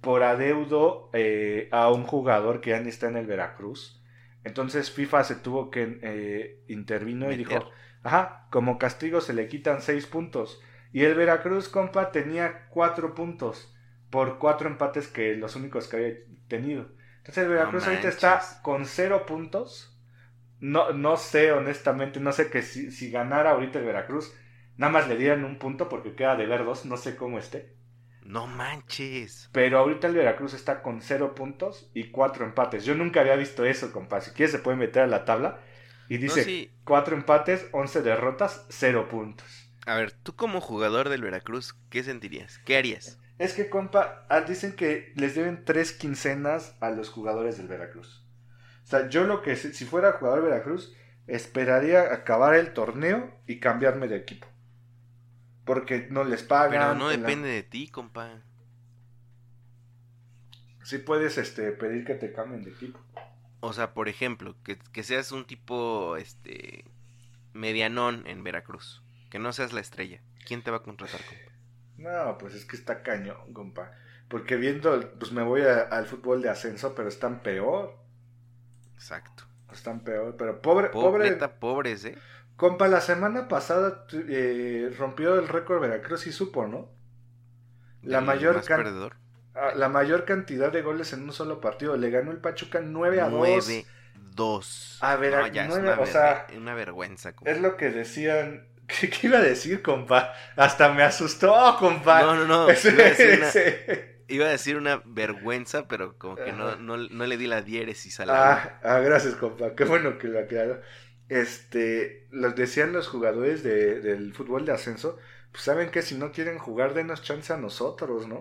por 0.00 0.22
adeudo 0.22 1.10
eh, 1.12 1.68
a 1.72 1.90
un 1.90 2.04
jugador 2.04 2.60
que 2.60 2.70
ya 2.70 2.80
ni 2.80 2.88
está 2.88 3.08
en 3.08 3.16
el 3.16 3.26
Veracruz. 3.26 4.00
Entonces 4.44 4.92
FIFA 4.92 5.24
se 5.24 5.34
tuvo 5.34 5.72
que 5.72 5.98
eh, 6.02 6.62
intervino 6.68 7.32
y 7.32 7.36
dijo, 7.36 7.68
ajá, 8.04 8.46
como 8.52 8.78
castigo 8.78 9.20
se 9.20 9.34
le 9.34 9.48
quitan 9.48 9.82
seis 9.82 10.06
puntos. 10.06 10.62
Y 10.92 11.02
el 11.02 11.16
Veracruz, 11.16 11.68
compa, 11.68 12.12
tenía 12.12 12.68
cuatro 12.68 13.16
puntos 13.16 13.74
por 14.10 14.38
cuatro 14.38 14.68
empates 14.68 15.08
que 15.08 15.36
los 15.36 15.56
únicos 15.56 15.88
que 15.88 15.96
había 15.96 16.14
tenido. 16.48 16.92
Entonces 17.18 17.44
el 17.44 17.50
Veracruz 17.50 17.86
ahorita 17.86 18.08
está 18.08 18.40
con 18.62 18.86
cero 18.86 19.24
puntos. 19.26 19.98
No, 20.60 20.92
no 20.92 21.16
sé, 21.16 21.52
honestamente, 21.52 22.20
no 22.20 22.32
sé 22.32 22.50
que 22.50 22.62
si, 22.62 22.90
si 22.92 23.10
ganara 23.10 23.52
ahorita 23.52 23.78
el 23.78 23.86
Veracruz, 23.86 24.34
nada 24.76 24.92
más 24.92 25.08
le 25.08 25.16
dieran 25.16 25.44
un 25.44 25.58
punto 25.58 25.88
porque 25.88 26.14
queda 26.14 26.36
de 26.36 26.46
ver 26.46 26.64
dos, 26.64 26.84
no 26.86 26.96
sé 26.96 27.16
cómo 27.16 27.38
esté. 27.38 27.76
No 28.22 28.46
manches. 28.46 29.50
Pero 29.52 29.78
ahorita 29.78 30.06
el 30.06 30.14
Veracruz 30.14 30.54
está 30.54 30.82
con 30.82 31.02
cero 31.02 31.34
puntos 31.34 31.90
y 31.94 32.10
cuatro 32.10 32.44
empates. 32.44 32.84
Yo 32.84 32.94
nunca 32.94 33.20
había 33.20 33.36
visto 33.36 33.64
eso, 33.64 33.92
compa. 33.92 34.20
Si 34.20 34.30
quieres 34.32 34.52
se 34.52 34.58
puede 34.60 34.76
meter 34.76 35.02
a 35.02 35.06
la 35.06 35.24
tabla. 35.24 35.60
Y 36.08 36.18
dice 36.18 36.40
No, 36.42 36.44
sí. 36.44 36.70
cuatro 36.84 37.16
empates, 37.16 37.68
once 37.72 38.02
derrotas, 38.02 38.66
cero 38.68 39.08
puntos. 39.08 39.70
A 39.84 39.94
ver, 39.94 40.12
tú 40.12 40.34
como 40.36 40.62
jugador 40.62 41.10
del 41.10 41.20
Veracruz, 41.20 41.74
¿qué 41.90 42.02
sentirías? 42.02 42.58
¿Qué 42.60 42.78
harías? 42.78 43.18
Es 43.40 43.54
que, 43.54 43.70
compa, 43.70 44.26
ah, 44.28 44.42
dicen 44.42 44.76
que 44.76 45.14
les 45.16 45.34
deben 45.34 45.64
tres 45.64 45.92
quincenas 45.92 46.76
a 46.80 46.90
los 46.90 47.08
jugadores 47.08 47.56
del 47.56 47.68
Veracruz. 47.68 48.22
O 48.84 48.86
sea, 48.86 49.08
yo 49.08 49.24
lo 49.24 49.40
que, 49.40 49.56
si 49.56 49.86
fuera 49.86 50.12
jugador 50.12 50.42
del 50.42 50.50
Veracruz, 50.50 50.94
esperaría 51.26 52.12
acabar 52.12 52.54
el 52.54 52.74
torneo 52.74 53.34
y 53.46 53.58
cambiarme 53.58 54.08
de 54.08 54.16
equipo. 54.16 54.46
Porque 55.64 56.06
no 56.10 56.22
les 56.24 56.42
pagan. 56.42 56.72
Pero 56.72 56.94
no 56.96 57.10
la- 57.10 57.16
depende 57.16 57.48
de 57.48 57.62
ti, 57.62 57.88
compa. 57.88 58.42
Sí 60.82 60.98
puedes 60.98 61.38
este, 61.38 61.72
pedir 61.72 62.04
que 62.04 62.16
te 62.16 62.34
cambien 62.34 62.62
de 62.62 62.72
equipo. 62.72 63.00
O 63.60 63.72
sea, 63.72 63.94
por 63.94 64.10
ejemplo, 64.10 64.54
que, 64.64 64.78
que 64.92 65.02
seas 65.02 65.32
un 65.32 65.46
tipo, 65.46 66.18
este, 66.18 66.84
medianón 67.54 68.26
en 68.26 68.44
Veracruz. 68.44 69.02
Que 69.30 69.38
no 69.38 69.54
seas 69.54 69.72
la 69.72 69.80
estrella. 69.80 70.20
¿Quién 70.46 70.60
te 70.60 70.70
va 70.70 70.78
a 70.78 70.82
contratar, 70.82 71.22
compa? 71.24 71.49
No, 72.00 72.38
pues 72.38 72.54
es 72.54 72.64
que 72.64 72.76
está 72.76 73.02
cañón, 73.02 73.52
compa. 73.52 73.92
Porque 74.28 74.56
viendo, 74.56 75.12
pues 75.18 75.32
me 75.32 75.42
voy 75.42 75.62
a- 75.62 75.82
al 75.82 76.06
fútbol 76.06 76.40
de 76.42 76.48
ascenso, 76.48 76.94
pero 76.94 77.08
están 77.08 77.42
peor. 77.42 77.96
Exacto. 78.94 79.44
Están 79.72 80.00
peor, 80.00 80.36
pero 80.36 80.60
pobre, 80.62 80.88
pobre. 80.88 81.10
Pobreta, 81.28 81.54
pobres, 81.60 82.04
¿eh? 82.04 82.18
Compa, 82.56 82.88
la 82.88 83.00
semana 83.00 83.48
pasada 83.48 84.04
eh, 84.12 84.94
rompió 84.98 85.34
el 85.38 85.48
récord 85.48 85.80
Veracruz 85.80 86.26
y 86.26 86.32
supo, 86.32 86.66
¿no? 86.66 86.88
La 88.02 88.20
mayor, 88.20 88.56
más 88.56 88.66
can- 88.66 88.82
perdedor. 88.82 89.16
ah, 89.54 89.72
la 89.76 89.88
mayor 89.88 90.24
cantidad 90.24 90.72
de 90.72 90.82
goles 90.82 91.12
en 91.12 91.22
un 91.22 91.32
solo 91.32 91.60
partido. 91.60 91.96
Le 91.96 92.10
ganó 92.10 92.30
el 92.32 92.38
Pachuca 92.38 92.80
9 92.82 93.20
a 93.20 93.28
2. 93.28 93.38
9 93.38 93.86
2. 94.34 94.98
A 95.02 95.16
ver, 95.16 95.32
no, 95.34 95.44
a- 95.44 95.48
ya 95.48 95.62
es 95.64 95.68
nueve, 95.68 95.92
una, 95.92 96.00
o 96.00 96.06
sea, 96.06 96.46
una 96.56 96.74
vergüenza, 96.74 97.34
compa. 97.34 97.50
Es 97.50 97.60
lo 97.60 97.76
que 97.76 97.90
decían. 97.90 98.66
¿Qué, 98.98 99.08
qué 99.10 99.26
iba 99.26 99.38
a 99.38 99.42
decir, 99.42 99.82
compa? 99.82 100.32
Hasta 100.56 100.92
me 100.92 101.02
asustó, 101.02 101.76
compa. 101.78 102.22
No, 102.22 102.34
no, 102.34 102.44
no. 102.46 102.68
Ese- 102.70 102.90
Iba 102.90 103.04
a 103.04 103.08
decir 103.08 103.32
una, 103.32 103.48
ese. 103.48 104.24
iba 104.28 104.46
a 104.46 104.50
decir 104.50 104.76
una 104.76 105.02
vergüenza, 105.04 105.88
pero 105.88 106.16
como 106.18 106.40
que 106.42 106.52
no, 106.52 106.76
no, 106.76 106.96
no 106.96 107.26
le 107.26 107.36
di 107.36 107.46
la 107.46 107.62
diéresis 107.62 108.20
a 108.20 108.26
la. 108.26 108.52
Ah, 108.52 108.80
ah, 108.82 108.98
gracias, 109.00 109.34
compa. 109.36 109.74
Qué 109.74 109.84
bueno 109.84 110.18
que 110.18 110.28
lo 110.28 110.38
aclaró. 110.40 110.80
Este, 111.28 112.26
los 112.30 112.56
decían 112.56 112.92
los 112.92 113.08
jugadores 113.08 113.62
de- 113.62 114.00
del 114.00 114.34
fútbol 114.34 114.64
de 114.66 114.72
ascenso, 114.72 115.18
pues 115.52 115.64
saben 115.64 115.90
que 115.90 116.02
si 116.02 116.16
no 116.16 116.32
quieren 116.32 116.58
jugar, 116.58 116.94
denos 116.94 117.22
chance 117.22 117.52
a 117.52 117.56
nosotros, 117.56 118.26
¿no? 118.28 118.36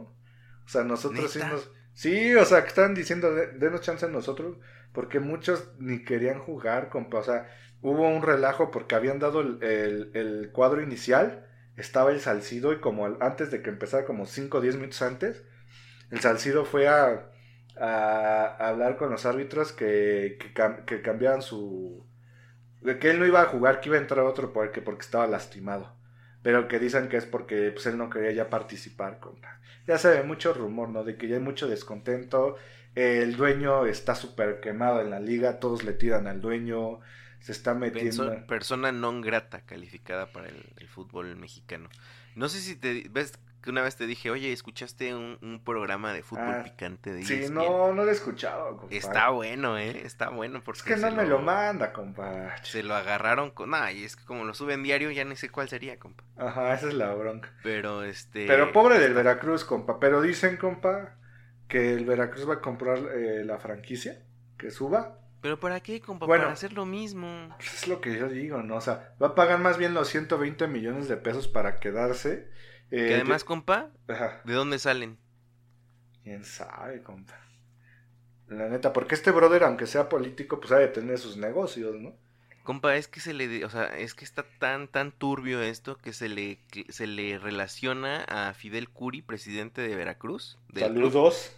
O 0.65 0.67
sea, 0.67 0.83
nosotros 0.83 1.31
sí 1.31 1.43
nos... 1.43 1.71
Sí, 1.93 2.33
o 2.35 2.45
sea, 2.45 2.61
que 2.63 2.69
estaban 2.69 2.93
diciendo, 2.95 3.33
"De- 3.33 3.47
denos 3.47 3.81
chance 3.81 4.05
a 4.05 4.09
nosotros, 4.09 4.57
porque 4.93 5.19
muchos 5.19 5.71
ni 5.79 6.03
querían 6.03 6.39
jugar, 6.39 6.89
compa. 6.89 7.19
O 7.19 7.23
sea, 7.23 7.49
hubo 7.81 8.07
un 8.09 8.21
relajo 8.21 8.71
porque 8.71 8.95
habían 8.95 9.19
dado 9.19 9.41
el, 9.41 10.11
el- 10.13 10.51
cuadro 10.51 10.81
inicial, 10.81 11.45
estaba 11.77 12.11
el 12.11 12.19
Salcido 12.19 12.73
y 12.73 12.79
como 12.79 13.05
antes 13.21 13.51
de 13.51 13.61
que 13.61 13.69
empezara, 13.69 14.05
como 14.05 14.25
5 14.25 14.57
o 14.59 14.61
10 14.61 14.75
minutos 14.75 15.01
antes, 15.01 15.43
el 16.11 16.19
Salcido 16.21 16.65
fue 16.65 16.87
a, 16.87 17.31
hablar 18.59 18.97
con 18.97 19.11
los 19.11 19.25
árbitros 19.25 19.71
que, 19.73 20.37
que, 20.39 20.53
cam- 20.53 20.85
que 20.85 21.01
cambiaran 21.01 21.41
su... 21.41 22.05
que 22.99 23.09
él 23.11 23.19
no 23.19 23.25
iba 23.25 23.41
a 23.41 23.45
jugar, 23.45 23.79
que 23.81 23.89
iba 23.89 23.97
a 23.97 24.01
entrar 24.01 24.25
otro 24.25 24.53
porque, 24.53 24.81
porque 24.81 25.01
estaba 25.01 25.27
lastimado. 25.27 25.95
Pero 26.41 26.67
que 26.67 26.79
dicen 26.79 27.09
que 27.09 27.17
es 27.17 27.25
porque 27.25 27.71
pues, 27.71 27.85
él 27.87 27.97
no 27.97 28.09
quería 28.09 28.31
ya 28.31 28.49
participar. 28.49 29.19
Ya 29.87 29.97
se 29.97 30.09
ve 30.09 30.23
mucho 30.23 30.53
rumor, 30.53 30.89
¿no? 30.89 31.03
De 31.03 31.17
que 31.17 31.27
ya 31.27 31.35
hay 31.35 31.41
mucho 31.41 31.67
descontento. 31.67 32.55
El 32.95 33.35
dueño 33.35 33.85
está 33.85 34.15
súper 34.15 34.59
quemado 34.61 35.01
en 35.01 35.09
la 35.09 35.19
liga, 35.19 35.59
todos 35.59 35.83
le 35.83 35.93
tiran 35.93 36.27
al 36.27 36.41
dueño, 36.41 36.99
se 37.39 37.51
está 37.51 37.73
metiendo... 37.73 38.29
Penso- 38.29 38.47
persona 38.47 38.91
non 38.91 39.21
grata 39.21 39.61
calificada 39.65 40.27
para 40.31 40.47
el, 40.49 40.59
el 40.77 40.87
fútbol 40.87 41.35
mexicano. 41.35 41.89
No 42.35 42.47
sé 42.49 42.59
si 42.59 42.75
te 42.75 43.07
ves 43.09 43.33
que 43.61 43.71
una 43.71 43.81
vez 43.81 43.97
te 43.97 44.07
dije, 44.07 44.31
oye, 44.31 44.53
¿escuchaste 44.53 45.13
un, 45.13 45.37
un 45.41 45.59
programa 45.61 46.13
de 46.13 46.23
fútbol 46.23 46.55
Ah, 46.59 46.63
picante 46.63 47.11
de 47.11 47.23
Sí, 47.25 47.33
ESPN?" 47.43 47.55
no, 47.55 47.91
no 47.93 48.03
lo 48.05 48.09
he 48.09 48.13
escuchado, 48.13 48.77
compa. 48.77 48.95
Está 48.95 49.29
bueno, 49.31 49.77
¿eh? 49.77 50.01
Está 50.05 50.29
bueno 50.29 50.61
porque 50.63 50.79
Es 50.79 50.83
que 50.85 50.95
no 50.95 51.11
me 51.11 51.25
lo 51.25 51.39
manda, 51.39 51.91
compa. 51.91 52.55
Se 52.63 52.83
lo 52.83 52.95
agarraron 52.95 53.51
con... 53.51 53.71
Nah, 53.71 53.91
y 53.91 54.05
es 54.05 54.15
que 54.15 54.23
como 54.23 54.45
lo 54.45 54.53
suben 54.53 54.81
diario 54.81 55.11
ya 55.11 55.25
no 55.25 55.35
sé 55.35 55.49
cuál 55.49 55.67
sería, 55.67 55.99
compa. 55.99 56.23
Ajá, 56.37 56.73
esa 56.73 56.87
es 56.87 56.93
la 56.93 57.13
bronca. 57.13 57.51
Pero 57.61 58.03
este... 58.03 58.47
Pero 58.47 58.71
pobre 58.71 58.97
del 58.97 59.13
Veracruz, 59.13 59.65
compa. 59.65 59.99
Pero 59.99 60.21
dicen, 60.21 60.55
compa, 60.55 61.17
que 61.67 61.93
el 61.93 62.05
Veracruz 62.05 62.47
va 62.47 62.53
a 62.55 62.61
comprar 62.61 62.97
eh, 63.13 63.43
la 63.43 63.59
franquicia, 63.59 64.23
que 64.57 64.71
suba. 64.71 65.18
¿Pero 65.41 65.59
para 65.59 65.79
qué, 65.81 66.01
compa? 66.01 66.25
Bueno. 66.25 66.45
Para 66.45 66.53
hacer 66.53 66.73
lo 66.73 66.85
mismo. 66.85 67.55
Pues 67.57 67.73
es 67.83 67.87
lo 67.87 68.01
que 68.01 68.17
yo 68.17 68.27
digo, 68.29 68.61
¿no? 68.63 68.75
O 68.77 68.81
sea, 68.81 69.15
va 69.21 69.27
a 69.29 69.35
pagar 69.35 69.59
más 69.59 69.77
bien 69.77 69.93
los 69.93 70.09
120 70.09 70.67
millones 70.67 71.07
de 71.07 71.17
pesos 71.17 71.47
para 71.47 71.79
quedarse 71.79 72.49
Eh, 72.91 73.07
que 73.07 73.13
además, 73.15 73.43
compa, 73.43 73.91
Ajá. 74.07 74.41
¿de 74.43 74.53
dónde 74.53 74.79
salen? 74.79 75.19
¿Quién 76.23 76.45
sabe, 76.45 77.03
compa? 77.03 77.35
La 78.47 78.67
neta, 78.67 78.91
porque 78.93 79.15
este 79.15 79.31
brother, 79.31 79.63
aunque 79.63 79.87
sea 79.87 80.09
político, 80.09 80.59
pues 80.59 80.71
ha 80.73 80.77
de 80.77 80.87
tener 80.89 81.17
sus 81.19 81.37
negocios, 81.37 81.95
¿no? 81.95 82.19
Compa, 82.63 82.95
es 82.95 83.07
que 83.07 83.19
se 83.19 83.33
le, 83.33 83.65
o 83.65 83.69
sea, 83.69 83.85
es 83.85 84.13
que 84.13 84.23
está 84.25 84.43
tan, 84.59 84.87
tan 84.87 85.11
turbio 85.11 85.61
esto 85.61 85.97
que 85.97 86.13
se 86.13 86.29
le, 86.29 86.59
se 86.89 87.07
le 87.07 87.39
relaciona 87.39 88.23
a 88.25 88.53
Fidel 88.53 88.89
Curi, 88.89 89.21
presidente 89.21 89.81
de 89.81 89.95
Veracruz, 89.95 90.59
club, 90.73 90.79
Saludos. 90.79 91.51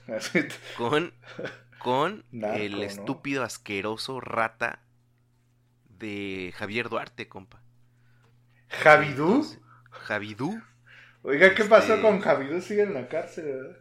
Con, 0.77 1.13
con 1.83 2.25
Narco, 2.31 2.57
el 2.57 2.71
¿no? 2.71 2.81
estúpido, 2.83 3.43
asqueroso 3.43 4.19
rata 4.21 4.83
de 5.99 6.53
Javier 6.57 6.89
Duarte, 6.89 7.27
compa. 7.27 7.61
Javidú. 8.69 9.33
Entonces, 9.33 9.59
Javidú, 9.91 10.61
Oiga, 11.23 11.53
¿qué 11.53 11.65
pasó 11.65 11.93
Este- 11.95 12.01
con 12.01 12.19
Javidú? 12.19 12.61
Sigue 12.61 12.83
en 12.83 12.93
la 12.93 13.07
cárcel, 13.07 13.45
¿verdad? 13.45 13.77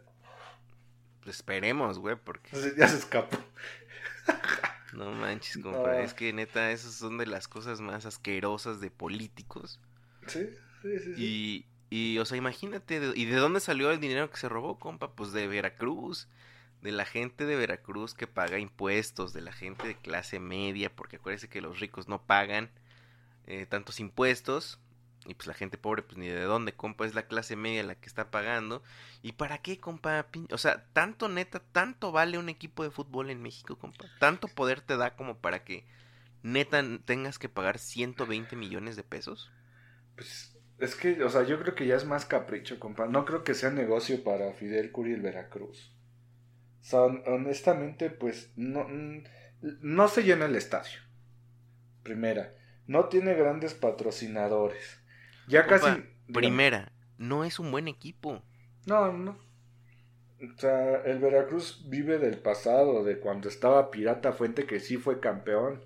pues 1.23 1.35
esperemos, 1.37 1.99
güey, 1.99 2.15
porque 2.15 2.49
Entonces, 2.53 2.75
ya 2.75 2.87
se 2.87 2.97
escapó. 2.97 3.37
no 4.93 5.11
manches, 5.11 5.57
compa, 5.57 5.93
No. 5.93 5.93
es 5.93 6.13
que 6.13 6.33
neta, 6.33 6.71
esas 6.71 6.93
son 6.95 7.17
de 7.17 7.25
las 7.27 7.47
cosas 7.47 7.81
más 7.81 8.05
asquerosas 8.05 8.81
de 8.81 8.91
políticos. 8.91 9.79
Sí, 10.27 10.49
sí, 10.81 10.99
sí. 10.99 11.15
sí. 11.15 11.65
Y, 11.89 12.15
y, 12.15 12.17
o 12.19 12.25
sea, 12.25 12.37
imagínate, 12.37 13.01
¿y 13.15 13.25
de 13.25 13.35
dónde 13.35 13.59
salió 13.59 13.91
el 13.91 13.99
dinero 13.99 14.29
que 14.29 14.37
se 14.37 14.49
robó, 14.49 14.79
compa? 14.79 15.13
Pues 15.15 15.31
de 15.31 15.47
Veracruz, 15.47 16.27
de 16.81 16.91
la 16.91 17.05
gente 17.05 17.45
de 17.45 17.55
Veracruz 17.55 18.13
que 18.13 18.27
paga 18.27 18.59
impuestos, 18.59 19.33
de 19.33 19.41
la 19.41 19.51
gente 19.51 19.87
de 19.87 19.95
clase 19.95 20.39
media, 20.39 20.93
porque 20.95 21.17
acuérdese 21.17 21.49
que 21.49 21.61
los 21.61 21.79
ricos 21.79 22.07
no 22.07 22.21
pagan 22.23 22.69
eh, 23.47 23.65
tantos 23.67 23.99
impuestos, 23.99 24.79
y 25.25 25.35
pues 25.35 25.47
la 25.47 25.53
gente 25.53 25.77
pobre, 25.77 26.01
pues 26.01 26.17
ni 26.17 26.27
de 26.27 26.41
dónde, 26.41 26.73
compa, 26.73 27.05
es 27.05 27.13
la 27.13 27.27
clase 27.27 27.55
media 27.55 27.83
la 27.83 27.95
que 27.95 28.07
está 28.07 28.31
pagando. 28.31 28.81
¿Y 29.21 29.33
para 29.33 29.59
qué, 29.59 29.79
compa? 29.79 30.25
O 30.51 30.57
sea, 30.57 30.85
tanto 30.93 31.29
neta, 31.29 31.59
tanto 31.59 32.11
vale 32.11 32.39
un 32.39 32.49
equipo 32.49 32.83
de 32.83 32.89
fútbol 32.89 33.29
en 33.29 33.41
México, 33.41 33.77
compa. 33.77 34.05
Tanto 34.19 34.47
poder 34.47 34.81
te 34.81 34.97
da 34.97 35.15
como 35.15 35.37
para 35.37 35.63
que 35.63 35.85
neta 36.41 36.83
tengas 37.05 37.37
que 37.37 37.49
pagar 37.49 37.77
120 37.77 38.55
millones 38.55 38.95
de 38.95 39.03
pesos. 39.03 39.51
Pues, 40.15 40.57
es 40.79 40.95
que, 40.95 41.23
o 41.23 41.29
sea, 41.29 41.43
yo 41.43 41.59
creo 41.61 41.75
que 41.75 41.85
ya 41.85 41.95
es 41.95 42.05
más 42.05 42.25
capricho, 42.25 42.79
compa. 42.79 43.05
No 43.05 43.23
creo 43.25 43.43
que 43.43 43.53
sea 43.53 43.69
negocio 43.69 44.23
para 44.23 44.53
Fidel 44.53 44.91
Curi 44.91 45.13
el 45.13 45.21
Veracruz. 45.21 45.91
Hon- 46.91 47.23
honestamente, 47.27 48.09
pues, 48.09 48.51
no, 48.55 48.85
mm, 48.87 49.23
no 49.81 50.07
se 50.07 50.23
llena 50.23 50.45
el 50.45 50.55
estadio. 50.55 50.99
Primera. 52.03 52.53
No 52.87 53.05
tiene 53.05 53.33
grandes 53.35 53.73
patrocinadores. 53.73 54.99
Ya 55.47 55.65
casi... 55.67 56.03
Primera, 56.33 56.91
no 57.17 57.43
es 57.43 57.59
un 57.59 57.71
buen 57.71 57.87
equipo. 57.87 58.41
No, 58.85 59.11
no. 59.11 59.37
O 60.41 60.57
sea, 60.57 61.01
el 61.03 61.19
Veracruz 61.19 61.85
vive 61.87 62.17
del 62.17 62.39
pasado, 62.39 63.03
de 63.03 63.19
cuando 63.19 63.47
estaba 63.47 63.91
Pirata 63.91 64.31
Fuente, 64.33 64.65
que 64.65 64.79
sí 64.79 64.97
fue 64.97 65.19
campeón. 65.19 65.85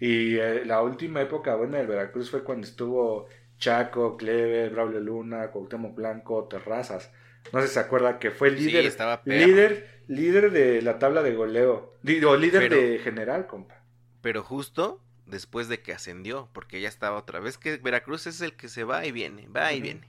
Y 0.00 0.36
eh, 0.36 0.64
la 0.64 0.82
última 0.82 1.20
época 1.20 1.54
buena 1.54 1.78
del 1.78 1.86
Veracruz 1.86 2.30
fue 2.30 2.42
cuando 2.42 2.66
estuvo 2.66 3.28
Chaco, 3.58 4.16
Clever, 4.16 4.70
Braulio 4.70 5.00
Luna, 5.00 5.50
Cuauhtémoc 5.52 5.94
Blanco, 5.94 6.48
Terrazas. 6.48 7.12
No 7.52 7.60
sé 7.60 7.68
si 7.68 7.74
se 7.74 7.80
acuerda 7.80 8.18
que 8.18 8.30
fue 8.30 8.50
líder, 8.50 8.82
sí, 8.82 8.88
estaba 8.88 9.22
perro. 9.22 9.46
líder, 9.46 10.00
líder 10.08 10.50
de 10.50 10.82
la 10.82 10.98
tabla 10.98 11.22
de 11.22 11.34
goleo. 11.34 11.94
Digo, 12.02 12.36
líder 12.36 12.68
Pero- 12.68 12.76
de 12.76 12.98
general, 12.98 13.46
compa. 13.46 13.82
Pero 14.22 14.42
justo 14.42 15.00
después 15.26 15.68
de 15.68 15.80
que 15.80 15.92
ascendió, 15.92 16.48
porque 16.52 16.80
ya 16.80 16.88
estaba 16.88 17.16
otra 17.18 17.40
vez 17.40 17.58
que 17.58 17.76
Veracruz 17.76 18.26
es 18.26 18.40
el 18.40 18.54
que 18.56 18.68
se 18.68 18.84
va 18.84 19.04
y 19.06 19.12
viene, 19.12 19.46
va 19.48 19.72
y 19.72 19.80
viene. 19.80 20.08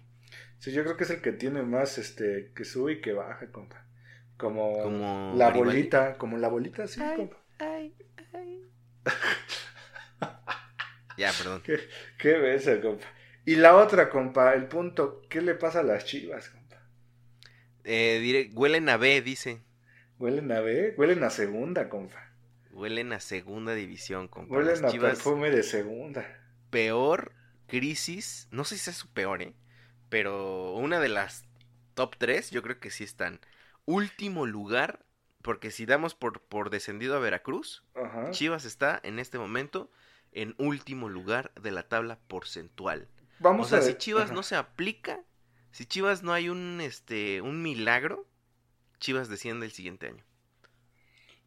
Sí, 0.59 0.71
yo 0.71 0.83
creo 0.83 0.97
que 0.97 1.03
es 1.03 1.09
el 1.09 1.21
que 1.21 1.31
tiene 1.33 1.61
más, 1.61 1.97
este, 1.97 2.51
que 2.55 2.65
sube 2.65 2.93
y 2.93 3.01
que 3.01 3.13
baja, 3.13 3.47
compa. 3.51 3.85
Como, 4.37 4.81
Como 4.81 5.33
la 5.37 5.49
bolita, 5.51 6.17
como 6.17 6.37
la 6.37 6.47
bolita, 6.47 6.87
sí, 6.87 7.01
Ay. 7.01 7.15
compa. 7.17 7.37
Ya, 11.17 11.31
perdón. 11.31 11.61
Qué, 11.65 11.79
qué 12.17 12.33
beso, 12.37 12.71
compa. 12.81 13.05
Y 13.45 13.55
la 13.55 13.75
otra, 13.77 14.09
compa, 14.09 14.53
el 14.53 14.65
punto, 14.67 15.21
¿qué 15.29 15.41
le 15.41 15.55
pasa 15.55 15.79
a 15.79 15.83
las 15.83 16.03
chivas, 16.05 16.49
compa? 16.49 16.64
Eh, 17.85 18.49
huelen 18.53 18.89
a 18.89 18.97
B, 18.97 19.21
dice. 19.21 19.61
Huelen 20.19 20.51
a 20.51 20.59
B, 20.59 20.93
huelen 20.97 21.23
a 21.23 21.29
segunda, 21.29 21.87
compa. 21.87 22.21
Huelen 22.69 23.11
a 23.11 23.19
segunda 23.19 23.73
división, 23.73 24.27
compa. 24.27 24.59
Huelen 24.59 24.65
Las 24.65 24.83
a 24.83 24.91
Chivas, 24.91 24.99
perfume 24.99 25.51
de 25.51 25.61
segunda. 25.63 26.25
peor 26.69 27.33
crisis, 27.67 28.47
no 28.51 28.63
sé 28.65 28.77
si 28.77 28.89
es 28.89 28.95
su 28.97 29.09
peor, 29.11 29.41
¿eh? 29.41 29.55
Pero 30.09 30.73
una 30.75 30.99
de 30.99 31.09
las 31.09 31.45
top 31.95 32.15
3, 32.17 32.51
yo 32.51 32.61
creo 32.61 32.79
que 32.79 32.91
sí 32.91 33.03
están. 33.03 33.39
Último 33.85 34.45
lugar, 34.45 35.05
porque 35.41 35.71
si 35.71 35.85
damos 35.85 36.15
por, 36.15 36.41
por 36.41 36.69
descendido 36.69 37.15
a 37.15 37.19
Veracruz, 37.19 37.83
Ajá. 37.95 38.31
Chivas 38.31 38.65
está 38.65 38.99
en 39.03 39.19
este 39.19 39.37
momento 39.39 39.91
en 40.31 40.55
último 40.57 41.09
lugar 41.09 41.51
de 41.61 41.71
la 41.71 41.87
tabla 41.87 42.19
porcentual. 42.27 43.09
Vamos 43.39 43.67
o 43.67 43.69
sea, 43.69 43.79
a 43.79 43.81
si 43.81 43.95
Chivas 43.95 44.25
ajá. 44.25 44.33
no 44.33 44.43
se 44.43 44.55
aplica, 44.55 45.21
si 45.75 45.85
Chivas 45.85 46.23
no 46.23 46.31
hay 46.31 46.47
un 46.47 46.79
este 46.79 47.41
un 47.41 47.61
milagro, 47.61 48.25
Chivas 48.99 49.27
desciende 49.27 49.65
el 49.65 49.73
siguiente 49.73 50.07
año. 50.07 50.23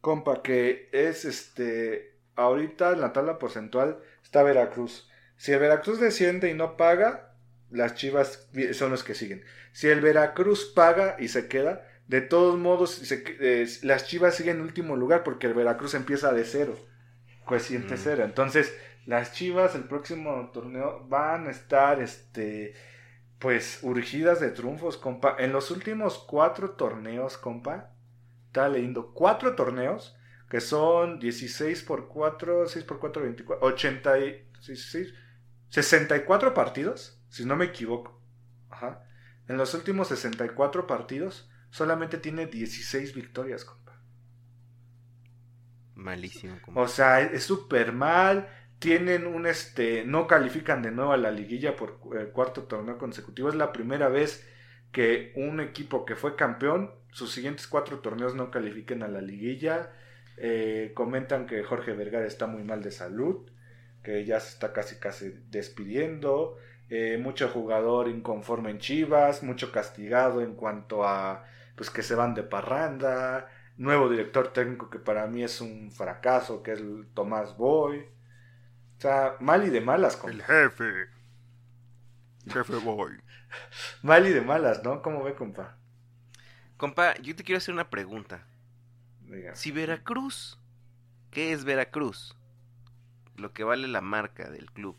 Compa, 0.02 0.42
que 0.42 0.90
es 0.92 1.24
este. 1.24 2.14
Ahorita 2.36 2.92
en 2.92 3.00
la 3.00 3.14
tabla 3.14 3.38
porcentual 3.38 4.00
está 4.22 4.42
Veracruz. 4.42 5.08
Si 5.38 5.52
el 5.52 5.60
Veracruz 5.60 5.98
desciende 5.98 6.50
y 6.50 6.54
no 6.54 6.76
paga, 6.76 7.36
las 7.70 7.94
chivas 7.94 8.50
son 8.74 8.90
los 8.90 9.02
que 9.02 9.14
siguen. 9.14 9.44
Si 9.72 9.88
el 9.88 10.02
Veracruz 10.02 10.72
paga 10.74 11.16
y 11.18 11.28
se 11.28 11.48
queda, 11.48 11.88
de 12.06 12.20
todos 12.20 12.58
modos, 12.58 12.90
se 12.90 13.24
eh, 13.40 13.66
las 13.80 14.06
chivas 14.08 14.34
siguen 14.34 14.56
en 14.56 14.62
último 14.62 14.94
lugar 14.94 15.24
porque 15.24 15.46
el 15.46 15.54
Veracruz 15.54 15.94
empieza 15.94 16.34
de 16.34 16.44
cero. 16.44 16.78
Coeficiente 17.46 17.94
Mm. 17.94 17.98
cero. 17.98 18.24
Entonces, 18.24 18.76
las 19.06 19.32
chivas 19.32 19.74
el 19.74 19.84
próximo 19.84 20.50
torneo 20.52 21.06
van 21.08 21.46
a 21.46 21.50
estar, 21.50 22.02
este. 22.02 22.74
Pues 23.38 23.80
urgidas 23.82 24.40
de 24.40 24.50
triunfos, 24.50 24.96
compa. 24.96 25.36
En 25.38 25.52
los 25.52 25.70
últimos 25.70 26.18
cuatro 26.18 26.70
torneos, 26.70 27.38
compa, 27.38 27.92
estaba 28.46 28.68
leyendo 28.68 29.12
cuatro 29.14 29.54
torneos 29.54 30.18
que 30.48 30.60
son 30.60 31.18
16 31.18 31.82
por 31.82 32.08
4, 32.08 32.66
6 32.68 32.84
por 32.84 32.98
4, 32.98 33.22
24, 33.22 33.66
80 33.66 34.18
y 34.20 34.48
16, 34.54 35.14
64 35.68 36.54
partidos, 36.54 37.22
si 37.28 37.44
no 37.44 37.54
me 37.54 37.66
equivoco. 37.66 38.20
Ajá. 38.70 39.04
En 39.46 39.56
los 39.56 39.74
últimos 39.74 40.08
64 40.08 40.86
partidos 40.86 41.50
solamente 41.70 42.18
tiene 42.18 42.46
16 42.46 43.14
victorias, 43.14 43.64
compa. 43.64 44.00
Malísimo. 45.94 46.58
compa. 46.62 46.80
O 46.80 46.88
sea, 46.88 47.20
es 47.20 47.44
súper 47.44 47.92
mal. 47.92 48.48
Tienen 48.78 49.26
un 49.26 49.46
este. 49.46 50.04
No 50.04 50.26
califican 50.26 50.82
de 50.82 50.90
nuevo 50.90 51.12
a 51.12 51.16
la 51.16 51.30
liguilla 51.30 51.76
por 51.76 51.98
eh, 52.16 52.26
cuarto 52.32 52.64
torneo 52.64 52.98
consecutivo. 52.98 53.48
Es 53.48 53.54
la 53.54 53.72
primera 53.72 54.08
vez 54.08 54.48
que 54.92 55.32
un 55.36 55.60
equipo 55.60 56.04
que 56.04 56.16
fue 56.16 56.36
campeón, 56.36 56.92
sus 57.10 57.32
siguientes 57.32 57.66
cuatro 57.66 58.00
torneos 58.00 58.34
no 58.34 58.50
califiquen 58.50 59.02
a 59.02 59.08
la 59.08 59.20
liguilla. 59.20 59.92
Eh, 60.36 60.92
comentan 60.94 61.46
que 61.46 61.62
Jorge 61.64 61.92
Vergara 61.92 62.26
está 62.26 62.46
muy 62.46 62.62
mal 62.62 62.82
de 62.82 62.92
salud, 62.92 63.50
que 64.02 64.24
ya 64.24 64.38
se 64.40 64.50
está 64.50 64.72
casi 64.72 64.96
casi 64.96 65.34
despidiendo. 65.50 66.56
Eh, 66.90 67.18
mucho 67.20 67.48
jugador 67.48 68.08
inconforme 68.08 68.70
en 68.70 68.78
Chivas, 68.78 69.42
mucho 69.42 69.72
castigado 69.72 70.40
en 70.40 70.54
cuanto 70.54 71.04
a 71.04 71.44
pues 71.76 71.90
que 71.90 72.02
se 72.02 72.14
van 72.14 72.34
de 72.34 72.42
parranda 72.42 73.48
nuevo 73.78 74.08
director 74.08 74.52
técnico 74.52 74.90
que 74.90 74.98
para 74.98 75.26
mí 75.26 75.42
es 75.42 75.60
un 75.60 75.90
fracaso, 75.90 76.62
que 76.62 76.72
es 76.72 76.82
Tomás 77.14 77.56
Boy. 77.56 78.04
O 78.98 79.00
sea, 79.00 79.36
mal 79.40 79.64
y 79.66 79.70
de 79.70 79.80
malas, 79.80 80.16
compa. 80.16 80.44
jefe. 80.44 81.08
Jefe 82.48 82.76
boy. 82.76 83.12
Mal 84.02 84.26
y 84.26 84.32
de 84.32 84.42
malas, 84.42 84.82
¿no? 84.84 85.00
¿Cómo 85.02 85.22
ve, 85.22 85.34
compa? 85.34 85.76
Compa, 86.76 87.14
yo 87.16 87.34
te 87.34 87.44
quiero 87.44 87.58
hacer 87.58 87.72
una 87.74 87.90
pregunta. 87.90 88.46
Diga. 89.20 89.54
Si 89.54 89.70
Veracruz, 89.72 90.58
¿qué 91.30 91.52
es 91.52 91.64
Veracruz? 91.64 92.36
Lo 93.36 93.52
que 93.52 93.64
vale 93.64 93.88
la 93.88 94.00
marca 94.00 94.50
del 94.50 94.70
club. 94.70 94.96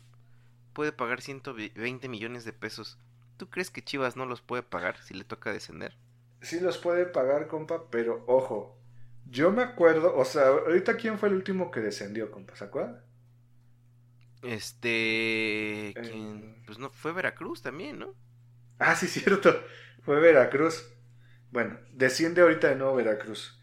Puede 0.72 0.92
pagar 0.92 1.20
120 1.20 2.08
millones 2.08 2.44
de 2.44 2.52
pesos. 2.52 2.98
¿Tú 3.36 3.50
crees 3.50 3.70
que 3.70 3.82
Chivas 3.84 4.16
no 4.16 4.26
los 4.26 4.40
puede 4.42 4.62
pagar 4.62 4.98
si 5.02 5.14
le 5.14 5.24
toca 5.24 5.52
descender? 5.52 5.96
Sí 6.40 6.58
los 6.60 6.78
puede 6.78 7.06
pagar, 7.06 7.48
compa, 7.48 7.88
pero 7.90 8.24
ojo. 8.26 8.78
Yo 9.26 9.52
me 9.52 9.62
acuerdo, 9.62 10.16
o 10.16 10.24
sea, 10.24 10.48
ahorita 10.48 10.96
quién 10.96 11.18
fue 11.18 11.28
el 11.28 11.36
último 11.36 11.70
que 11.70 11.80
descendió, 11.80 12.30
compa, 12.30 12.56
¿se 12.56 12.64
acuerda? 12.64 13.04
Este... 14.42 15.98
¿quién? 16.02 16.42
Eh. 16.42 16.54
Pues 16.66 16.78
no, 16.78 16.90
fue 16.90 17.12
Veracruz 17.12 17.62
también, 17.62 17.98
¿no? 17.98 18.14
Ah, 18.78 18.96
sí, 18.96 19.06
cierto. 19.08 19.62
Fue 20.02 20.20
Veracruz. 20.20 20.84
Bueno, 21.50 21.78
desciende 21.92 22.42
ahorita 22.42 22.68
de 22.68 22.76
nuevo 22.76 22.96
Veracruz. 22.96 23.60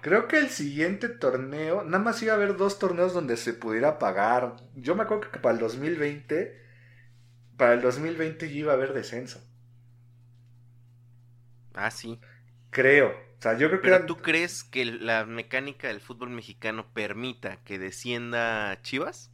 Creo 0.00 0.28
que 0.28 0.38
el 0.38 0.50
siguiente 0.50 1.08
torneo, 1.08 1.84
nada 1.84 2.02
más 2.02 2.22
iba 2.22 2.32
a 2.32 2.36
haber 2.36 2.56
dos 2.56 2.78
torneos 2.78 3.14
donde 3.14 3.36
se 3.36 3.54
pudiera 3.54 3.98
pagar. 3.98 4.56
Yo 4.74 4.94
me 4.94 5.02
acuerdo 5.04 5.30
que 5.30 5.38
para 5.40 5.54
el 5.54 5.60
2020, 5.60 6.62
para 7.56 7.74
el 7.74 7.82
2020 7.82 8.48
ya 8.50 8.56
iba 8.56 8.72
a 8.72 8.76
haber 8.76 8.94
descenso. 8.94 9.40
Ah, 11.74 11.90
sí. 11.90 12.20
Creo. 12.70 13.08
O 13.10 13.42
sea, 13.42 13.56
yo 13.58 13.68
creo 13.68 13.80
que 13.82 13.88
¿Pero 13.88 13.94
eran- 13.94 14.06
tú 14.06 14.16
crees 14.22 14.64
que 14.64 14.84
la 14.84 15.24
mecánica 15.24 15.88
del 15.88 16.00
fútbol 16.00 16.30
mexicano 16.30 16.92
permita 16.92 17.62
que 17.64 17.78
descienda 17.78 18.80
Chivas? 18.82 19.30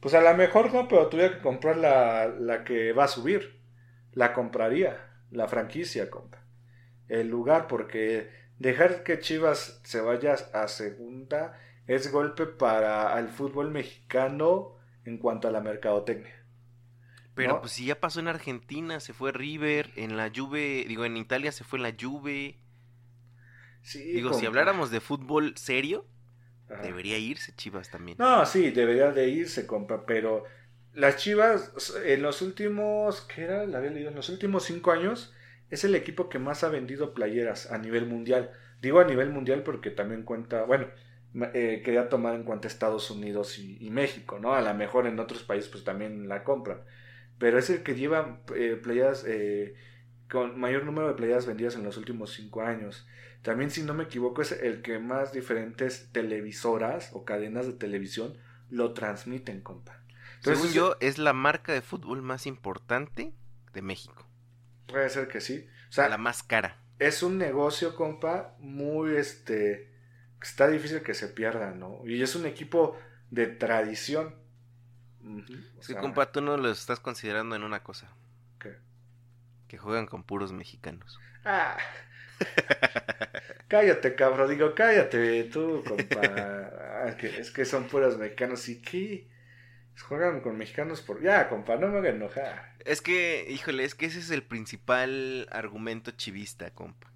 Pues 0.00 0.14
a 0.14 0.20
lo 0.22 0.34
mejor 0.36 0.72
no, 0.72 0.88
pero 0.88 1.08
tuviera 1.08 1.36
que 1.36 1.42
comprar 1.42 1.76
la, 1.76 2.26
la 2.28 2.64
que 2.64 2.92
va 2.92 3.04
a 3.04 3.08
subir. 3.08 3.60
La 4.12 4.32
compraría, 4.32 5.22
la 5.30 5.46
franquicia, 5.48 6.10
compa. 6.10 6.44
El 7.08 7.28
lugar, 7.28 7.68
porque 7.68 8.30
dejar 8.58 9.02
que 9.04 9.20
Chivas 9.20 9.80
se 9.84 10.00
vaya 10.00 10.34
a 10.54 10.68
segunda 10.68 11.58
es 11.86 12.12
golpe 12.12 12.46
para 12.46 13.18
el 13.20 13.28
fútbol 13.28 13.70
mexicano 13.70 14.76
en 15.04 15.18
cuanto 15.18 15.48
a 15.48 15.52
la 15.52 15.60
mercadotecnia. 15.60 16.34
Pero 17.34 17.54
No. 17.54 17.60
pues 17.60 17.72
si 17.72 17.86
ya 17.86 17.98
pasó 18.00 18.20
en 18.20 18.28
Argentina, 18.28 19.00
se 19.00 19.12
fue 19.12 19.32
River, 19.32 19.90
en 19.96 20.16
la 20.16 20.30
Juve, 20.34 20.84
digo, 20.86 21.04
en 21.04 21.16
Italia 21.16 21.52
se 21.52 21.64
fue 21.64 21.78
la 21.78 21.94
Juve. 21.98 22.60
Sí, 23.82 24.00
Digo, 24.12 24.32
si 24.34 24.46
habláramos 24.46 24.90
de 24.90 25.00
fútbol 25.00 25.56
serio, 25.56 26.06
Ajá. 26.70 26.82
debería 26.82 27.18
irse 27.18 27.52
Chivas 27.54 27.90
también. 27.90 28.18
No, 28.18 28.44
sí, 28.44 28.70
debería 28.70 29.12
de 29.12 29.28
irse, 29.28 29.66
compa, 29.66 30.04
pero 30.06 30.44
las 30.92 31.16
Chivas 31.16 31.72
en 32.04 32.22
los 32.22 32.42
últimos, 32.42 33.22
¿qué 33.22 33.42
era? 33.44 33.66
La 33.66 33.78
había 33.78 33.90
leído, 33.90 34.10
en 34.10 34.16
los 34.16 34.28
últimos 34.28 34.64
cinco 34.64 34.92
años 34.92 35.34
es 35.70 35.84
el 35.84 35.94
equipo 35.94 36.28
que 36.28 36.38
más 36.38 36.64
ha 36.64 36.68
vendido 36.68 37.14
playeras 37.14 37.70
a 37.72 37.78
nivel 37.78 38.06
mundial. 38.06 38.50
Digo 38.82 39.00
a 39.00 39.04
nivel 39.04 39.30
mundial 39.30 39.62
porque 39.62 39.90
también 39.90 40.22
cuenta, 40.24 40.64
bueno, 40.64 40.88
eh, 41.54 41.82
quería 41.84 42.08
tomar 42.08 42.34
en 42.34 42.44
cuenta 42.44 42.68
Estados 42.68 43.10
Unidos 43.10 43.58
y, 43.58 43.78
y 43.80 43.90
México, 43.90 44.38
¿no? 44.38 44.54
A 44.54 44.60
lo 44.62 44.74
mejor 44.74 45.06
en 45.06 45.18
otros 45.20 45.42
países 45.44 45.70
pues 45.70 45.84
también 45.84 46.28
la 46.28 46.44
compran, 46.44 46.82
pero 47.38 47.58
es 47.58 47.70
el 47.70 47.82
que 47.82 47.94
lleva 47.94 48.42
eh, 48.54 48.78
playeras 48.82 49.24
eh, 49.26 49.74
con 50.30 50.58
mayor 50.58 50.84
número 50.84 51.08
de 51.08 51.14
playeras 51.14 51.46
vendidas 51.46 51.74
en 51.76 51.84
los 51.84 51.96
últimos 51.96 52.32
cinco 52.32 52.62
años. 52.62 53.06
También, 53.42 53.70
si 53.70 53.82
no 53.82 53.94
me 53.94 54.04
equivoco, 54.04 54.42
es 54.42 54.52
el 54.52 54.82
que 54.82 54.98
más 54.98 55.32
diferentes 55.32 56.10
televisoras 56.12 57.10
o 57.12 57.24
cadenas 57.24 57.66
de 57.66 57.72
televisión 57.72 58.36
lo 58.68 58.92
transmiten, 58.92 59.62
compa. 59.62 60.02
Entonces, 60.36 60.58
Según 60.58 60.74
yo, 60.74 60.96
es 61.00 61.18
la 61.18 61.32
marca 61.32 61.72
de 61.72 61.82
fútbol 61.82 62.22
más 62.22 62.46
importante 62.46 63.32
de 63.72 63.82
México. 63.82 64.26
Puede 64.86 65.08
ser 65.08 65.28
que 65.28 65.40
sí. 65.40 65.66
O 65.88 65.92
sea, 65.92 66.08
la 66.08 66.18
más 66.18 66.42
cara. 66.42 66.76
es 66.98 67.22
un 67.22 67.38
negocio, 67.38 67.94
compa, 67.96 68.56
muy 68.58 69.16
este. 69.16 69.90
Está 70.42 70.68
difícil 70.68 71.02
que 71.02 71.14
se 71.14 71.28
pierda, 71.28 71.72
¿no? 71.72 72.02
Y 72.06 72.22
es 72.22 72.34
un 72.34 72.46
equipo 72.46 72.98
de 73.30 73.46
tradición. 73.46 74.34
Es 75.78 75.86
que, 75.86 75.92
sea, 75.92 76.00
compa, 76.00 76.32
tú 76.32 76.40
no 76.40 76.56
lo 76.56 76.70
estás 76.70 77.00
considerando 77.00 77.54
en 77.56 77.62
una 77.62 77.82
cosa. 77.82 78.08
¿qué? 78.58 78.76
Que 79.68 79.78
juegan 79.78 80.06
con 80.06 80.22
puros 80.22 80.52
mexicanos. 80.52 81.18
Ah. 81.44 81.76
cállate, 83.70 84.14
cabrón. 84.14 84.50
Digo, 84.50 84.74
cállate 84.74 85.44
tú, 85.44 85.82
compa. 85.86 86.20
Ah, 87.02 87.16
que- 87.16 87.40
es 87.40 87.50
que 87.50 87.64
son 87.64 87.88
puros 87.88 88.18
mexicanos. 88.18 88.68
¿Y 88.68 88.82
qué? 88.82 89.26
Juegan 90.06 90.42
con 90.42 90.58
mexicanos 90.58 91.00
por... 91.00 91.22
Ya, 91.22 91.48
compa, 91.48 91.76
no 91.76 91.88
me 91.88 91.96
hagan 91.98 92.16
enojar. 92.16 92.74
Es 92.84 93.00
que, 93.00 93.46
híjole, 93.48 93.84
es 93.84 93.94
que 93.94 94.04
ese 94.04 94.18
es 94.18 94.30
el 94.30 94.42
principal 94.42 95.48
argumento 95.50 96.10
chivista, 96.10 96.70
compa. 96.74 97.10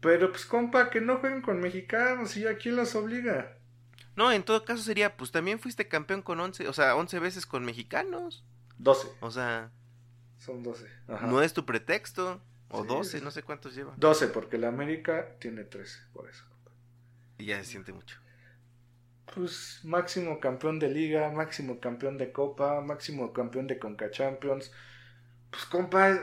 Pero 0.00 0.30
pues, 0.30 0.46
compa, 0.46 0.88
que 0.88 1.02
no 1.02 1.18
jueguen 1.18 1.42
con 1.42 1.60
mexicanos. 1.60 2.34
¿Y 2.38 2.46
a 2.46 2.56
quién 2.56 2.76
los 2.76 2.94
obliga? 2.94 3.58
No, 4.14 4.32
en 4.32 4.42
todo 4.42 4.64
caso 4.64 4.82
sería, 4.82 5.18
pues 5.18 5.32
también 5.32 5.58
fuiste 5.58 5.86
campeón 5.86 6.22
con 6.22 6.40
11, 6.40 6.66
o 6.68 6.72
sea, 6.72 6.96
11 6.96 7.18
veces 7.18 7.44
con 7.44 7.62
mexicanos. 7.62 8.42
12. 8.78 9.08
O 9.20 9.30
sea, 9.30 9.70
Son 10.38 10.62
12. 10.62 10.86
Ajá. 11.08 11.26
no 11.26 11.42
es 11.42 11.52
tu 11.52 11.66
pretexto. 11.66 12.40
O 12.68 12.82
Sí, 12.82 12.88
12, 12.88 13.18
sí. 13.18 13.24
no 13.24 13.30
sé 13.30 13.42
cuántos 13.42 13.74
lleva. 13.74 13.94
12, 13.96 14.28
porque 14.28 14.58
la 14.58 14.68
América 14.68 15.36
tiene 15.38 15.64
13, 15.64 16.00
por 16.12 16.28
eso. 16.28 16.44
Y 17.38 17.46
ya 17.46 17.58
se 17.58 17.64
siente 17.70 17.92
mucho. 17.92 18.18
Pues 19.34 19.80
máximo 19.84 20.40
campeón 20.40 20.78
de 20.78 20.88
liga, 20.88 21.30
máximo 21.30 21.80
campeón 21.80 22.16
de 22.18 22.32
copa, 22.32 22.80
máximo 22.80 23.32
campeón 23.32 23.66
de 23.66 23.78
Conca 23.78 24.10
Champions. 24.10 24.72
Pues 25.50 25.64
compa, 25.66 26.10
es- 26.10 26.20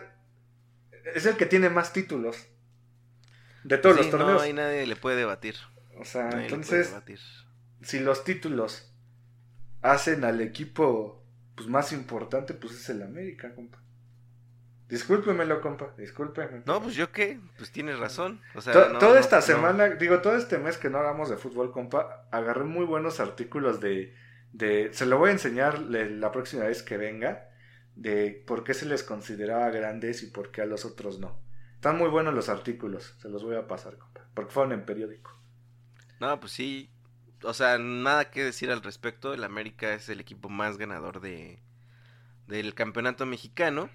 es 1.16 1.26
el 1.26 1.38
que 1.38 1.46
tiene 1.46 1.70
más 1.70 1.94
títulos. 1.94 2.48
De 3.64 3.78
todos 3.78 3.98
Sí, 3.98 4.02
los 4.04 4.12
torneos. 4.12 4.34
No, 4.34 4.40
ahí 4.42 4.54
nadie 4.54 4.86
le 4.88 4.96
puede 4.96 5.18
debatir. 5.18 5.56
O 6.00 6.06
sea, 6.06 6.30
Nadie 6.30 6.46
entonces, 6.46 6.90
debatir. 6.90 7.20
si 7.82 8.00
los 8.00 8.24
títulos 8.24 8.92
hacen 9.84 10.24
al 10.26 10.42
equipo 10.42 11.24
pues 11.56 11.70
más 11.70 11.94
importante, 11.94 12.54
pues 12.56 12.74
es 12.76 12.90
el 12.90 13.04
América, 13.04 13.54
compa. 13.56 13.83
Discúlpemelo, 14.94 15.60
compa, 15.60 15.94
discúlpeme. 15.98 16.62
No, 16.66 16.82
pues 16.82 16.96
yo 16.96 17.12
qué, 17.12 17.40
pues 17.58 17.72
tienes 17.72 17.98
razón. 17.98 18.42
O 18.54 18.62
sea, 18.62 18.74
To- 18.74 18.90
no, 18.90 19.00
toda 19.00 19.14
no, 19.16 19.20
esta 19.20 19.38
no. 19.38 19.42
semana, 19.42 19.88
digo, 19.90 20.20
todo 20.22 20.36
este 20.36 20.60
mes 20.60 20.78
que 20.78 20.90
no 20.92 21.00
hablamos 21.00 21.30
de 21.30 21.38
fútbol, 21.38 21.72
compa, 21.72 22.28
agarré 22.32 22.64
muy 22.64 22.86
buenos 22.86 23.20
artículos 23.20 23.80
de, 23.82 24.16
de, 24.52 24.94
se 24.94 25.06
lo 25.08 25.18
voy 25.18 25.30
a 25.30 25.34
enseñar 25.34 25.80
la 25.80 26.32
próxima 26.32 26.66
vez 26.66 26.84
que 26.84 26.98
venga, 26.98 27.50
de 27.96 28.44
por 28.46 28.64
qué 28.64 28.74
se 28.76 28.86
les 28.86 29.02
consideraba 29.04 29.70
grandes 29.72 30.22
y 30.24 30.28
por 30.28 30.52
qué 30.52 30.62
a 30.62 30.66
los 30.66 30.86
otros 30.86 31.20
no. 31.20 31.40
Están 31.76 31.98
muy 31.98 32.10
buenos 32.10 32.34
los 32.36 32.48
artículos, 32.50 33.16
se 33.20 33.30
los 33.30 33.44
voy 33.44 33.56
a 33.56 33.68
pasar, 33.68 33.98
compa, 33.98 34.28
porque 34.36 34.52
fueron 34.52 34.74
en 34.74 34.86
periódico. 34.86 35.38
No, 36.20 36.40
pues 36.40 36.52
sí. 36.52 36.90
O 37.42 37.54
sea, 37.54 37.78
nada 37.78 38.30
que 38.32 38.44
decir 38.44 38.72
al 38.72 38.82
respecto. 38.84 39.34
El 39.34 39.44
América 39.44 39.94
es 39.94 40.08
el 40.08 40.20
equipo 40.22 40.48
más 40.50 40.78
ganador 40.78 41.20
de 41.20 41.60
del 42.48 42.74
campeonato 42.74 43.26
mexicano. 43.26 43.90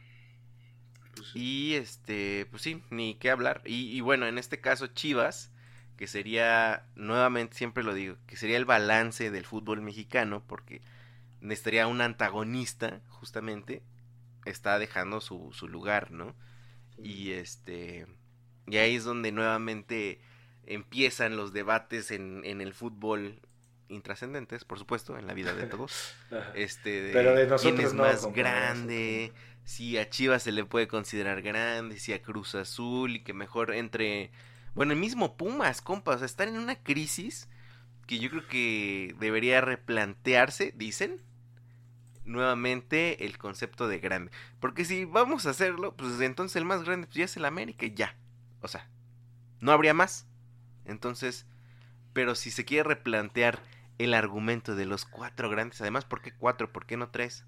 Pues, 1.19 1.31
Y 1.35 1.75
este, 1.75 2.47
pues 2.51 2.63
sí, 2.63 2.83
ni 2.91 3.15
qué 3.17 3.31
hablar. 3.31 3.63
Y, 3.65 3.97
y 3.97 4.01
bueno, 4.01 4.27
en 4.27 4.39
este 4.39 4.61
caso 4.61 4.87
Chivas, 4.89 5.51
que 5.97 6.07
sería, 6.07 6.87
nuevamente 6.97 7.57
siempre 7.57 7.85
lo 7.85 7.95
digo, 7.95 8.17
que 8.27 8.37
sería 8.37 8.57
el 8.57 8.65
balance 8.65 9.31
del 9.31 9.45
fútbol 9.45 9.81
mexicano, 9.83 10.45
porque 10.47 10.81
necesitaría 11.41 11.87
un 11.87 12.01
antagonista, 12.01 13.01
justamente, 13.09 13.83
está 14.45 14.79
dejando 14.79 15.21
su, 15.21 15.51
su 15.53 15.69
lugar, 15.69 16.11
¿no? 16.11 16.35
Y 17.03 17.33
este, 17.33 18.07
y 18.67 18.77
ahí 18.79 18.97
es 18.97 19.05
donde 19.05 19.33
nuevamente 19.33 20.21
empiezan 20.67 21.37
los 21.37 21.53
debates 21.53 22.11
en, 22.11 22.43
en 22.45 22.61
el 22.61 22.75
fútbol 22.75 23.41
intrascendentes, 23.89 24.65
por 24.65 24.79
supuesto, 24.79 25.19
en 25.19 25.27
la 25.27 25.35
vida 25.35 25.55
de 25.55 25.67
todos. 25.67 26.15
Este, 26.55 27.03
de 27.03 27.13
Pero 27.13 27.35
de 27.35 27.43
quién 27.43 27.51
nosotros 27.51 27.85
es 27.85 27.95
no, 27.95 28.03
más 28.03 28.33
grande, 28.33 29.33
si 29.65 29.99
a 29.99 30.09
Chivas 30.09 30.43
se 30.43 30.53
le 30.53 30.65
puede 30.65 30.89
considerar 30.89 31.43
grande, 31.43 31.99
si 31.99 32.13
a 32.13 32.23
Cruz 32.23 32.55
Azul 32.55 33.17
y 33.17 33.21
que 33.21 33.33
mejor 33.33 33.75
entre, 33.75 34.31
bueno, 34.75 34.93
el 34.93 34.99
mismo 34.99 35.37
Pumas, 35.37 35.81
compa, 35.81 36.15
o 36.15 36.19
sea, 36.19 36.27
están 36.27 36.49
en 36.49 36.59
una 36.59 36.83
crisis 36.83 37.49
que 38.07 38.19
yo 38.19 38.31
creo 38.31 38.47
que 38.47 39.15
debería 39.21 39.61
replantearse, 39.61 40.73
dicen, 40.77 41.21
nuevamente 42.25 43.27
el 43.27 43.37
concepto 43.37 43.89
de 43.89 43.99
grande, 43.99 44.33
porque 44.61 44.85
si 44.85 45.05
vamos 45.05 45.47
a 45.47 45.51
hacerlo, 45.51 45.95
pues 45.97 46.21
entonces 46.21 46.57
el 46.57 46.65
más 46.65 46.85
grande 46.85 47.07
pues 47.07 47.17
ya 47.17 47.25
es 47.25 47.37
el 47.37 47.45
América 47.45 47.87
y 47.87 47.95
ya, 47.95 48.17
o 48.63 48.69
sea, 48.69 48.89
no 49.61 49.73
habría 49.73 49.95
más. 49.95 50.27
Entonces, 50.85 51.47
pero 52.13 52.35
si 52.35 52.51
se 52.51 52.65
quiere 52.65 52.89
replantear 52.89 53.63
el 53.99 54.15
argumento 54.15 54.75
de 54.77 54.87
los 54.87 55.05
cuatro 55.05 55.51
grandes, 55.51 55.81
además, 55.81 56.05
¿por 56.05 56.21
qué 56.23 56.33
cuatro? 56.33 56.73
¿Por 56.73 56.87
qué 56.87 56.97
no 56.97 57.11
tres? 57.11 57.45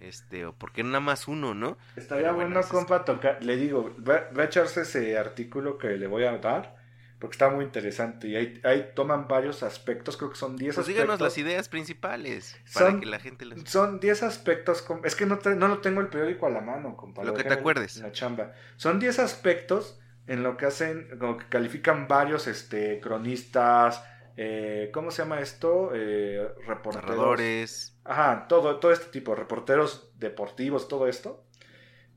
Este, 0.00 0.46
o 0.46 0.54
por 0.54 0.72
qué 0.72 0.82
nada 0.82 1.00
más 1.00 1.28
uno, 1.28 1.52
¿no? 1.54 1.76
Estaría 1.96 2.32
bueno, 2.32 2.48
bueno, 2.50 2.60
es- 2.60 2.66
compa, 2.66 3.04
tocar, 3.04 3.42
le 3.44 3.56
digo, 3.56 3.94
va, 4.06 4.30
va 4.36 4.42
a 4.44 4.46
echarse 4.46 4.82
ese 4.82 5.18
artículo 5.18 5.76
que 5.76 5.88
le 5.98 6.06
voy 6.06 6.24
a 6.24 6.38
dar, 6.38 6.76
porque 7.18 7.34
está 7.34 7.50
muy 7.50 7.66
interesante, 7.66 8.28
y 8.28 8.36
ahí, 8.36 8.60
ahí 8.64 8.92
toman 8.94 9.28
varios 9.28 9.62
aspectos, 9.62 10.16
creo 10.16 10.30
que 10.30 10.36
son 10.36 10.56
10 10.56 10.74
Pues 10.74 10.84
aspectos. 10.84 11.02
díganos 11.04 11.20
las 11.20 11.36
ideas 11.36 11.68
principales 11.68 12.56
para 12.72 12.86
Son- 12.92 13.00
que 13.00 13.06
la 13.06 13.18
gente 13.18 13.44
los... 13.44 13.60
Son 13.64 14.00
10 14.00 14.22
aspectos, 14.22 14.82
es 15.04 15.14
que 15.14 15.26
no, 15.26 15.38
te- 15.38 15.54
no 15.54 15.68
lo 15.68 15.80
tengo 15.82 16.00
el 16.00 16.08
periódico 16.08 16.46
a 16.46 16.50
la 16.50 16.62
mano, 16.62 16.96
compa. 16.96 17.22
Lo 17.22 17.34
que 17.34 17.44
te 17.44 17.52
acuerdes. 17.52 17.98
En 17.98 18.04
la 18.04 18.12
chamba. 18.12 18.52
Son 18.76 18.98
10 19.00 19.18
aspectos 19.18 20.00
en 20.26 20.42
lo 20.42 20.56
que 20.56 20.64
hacen, 20.64 21.08
como 21.18 21.36
que 21.36 21.44
califican 21.50 22.08
varios 22.08 22.46
este, 22.46 23.00
cronistas, 23.00 24.02
eh, 24.42 24.90
¿cómo 24.92 25.10
se 25.10 25.22
llama 25.22 25.40
esto? 25.40 25.92
Eh, 25.94 26.48
reporteros. 26.66 26.94
narradores. 27.08 28.00
Ajá, 28.04 28.46
todo, 28.48 28.78
todo 28.80 28.92
este 28.92 29.06
tipo, 29.10 29.34
reporteros 29.34 30.12
deportivos, 30.18 30.88
todo 30.88 31.06
esto. 31.08 31.44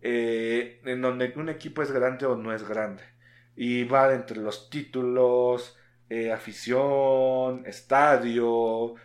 eh, 0.02 0.82
en 0.86 1.02
donde 1.02 1.34
un 1.38 1.50
equipo 1.50 1.82
es 1.82 1.92
grande 1.92 2.26
o 2.26 2.36
no 2.38 2.54
es 2.54 2.68
grande. 2.68 3.04
Y 3.56 3.86
va 3.86 4.14
entre 4.14 4.38
los 4.42 4.70
títulos, 4.70 5.78
eh, 6.10 6.32
afición, 6.32 7.66
estadio, 7.66 8.96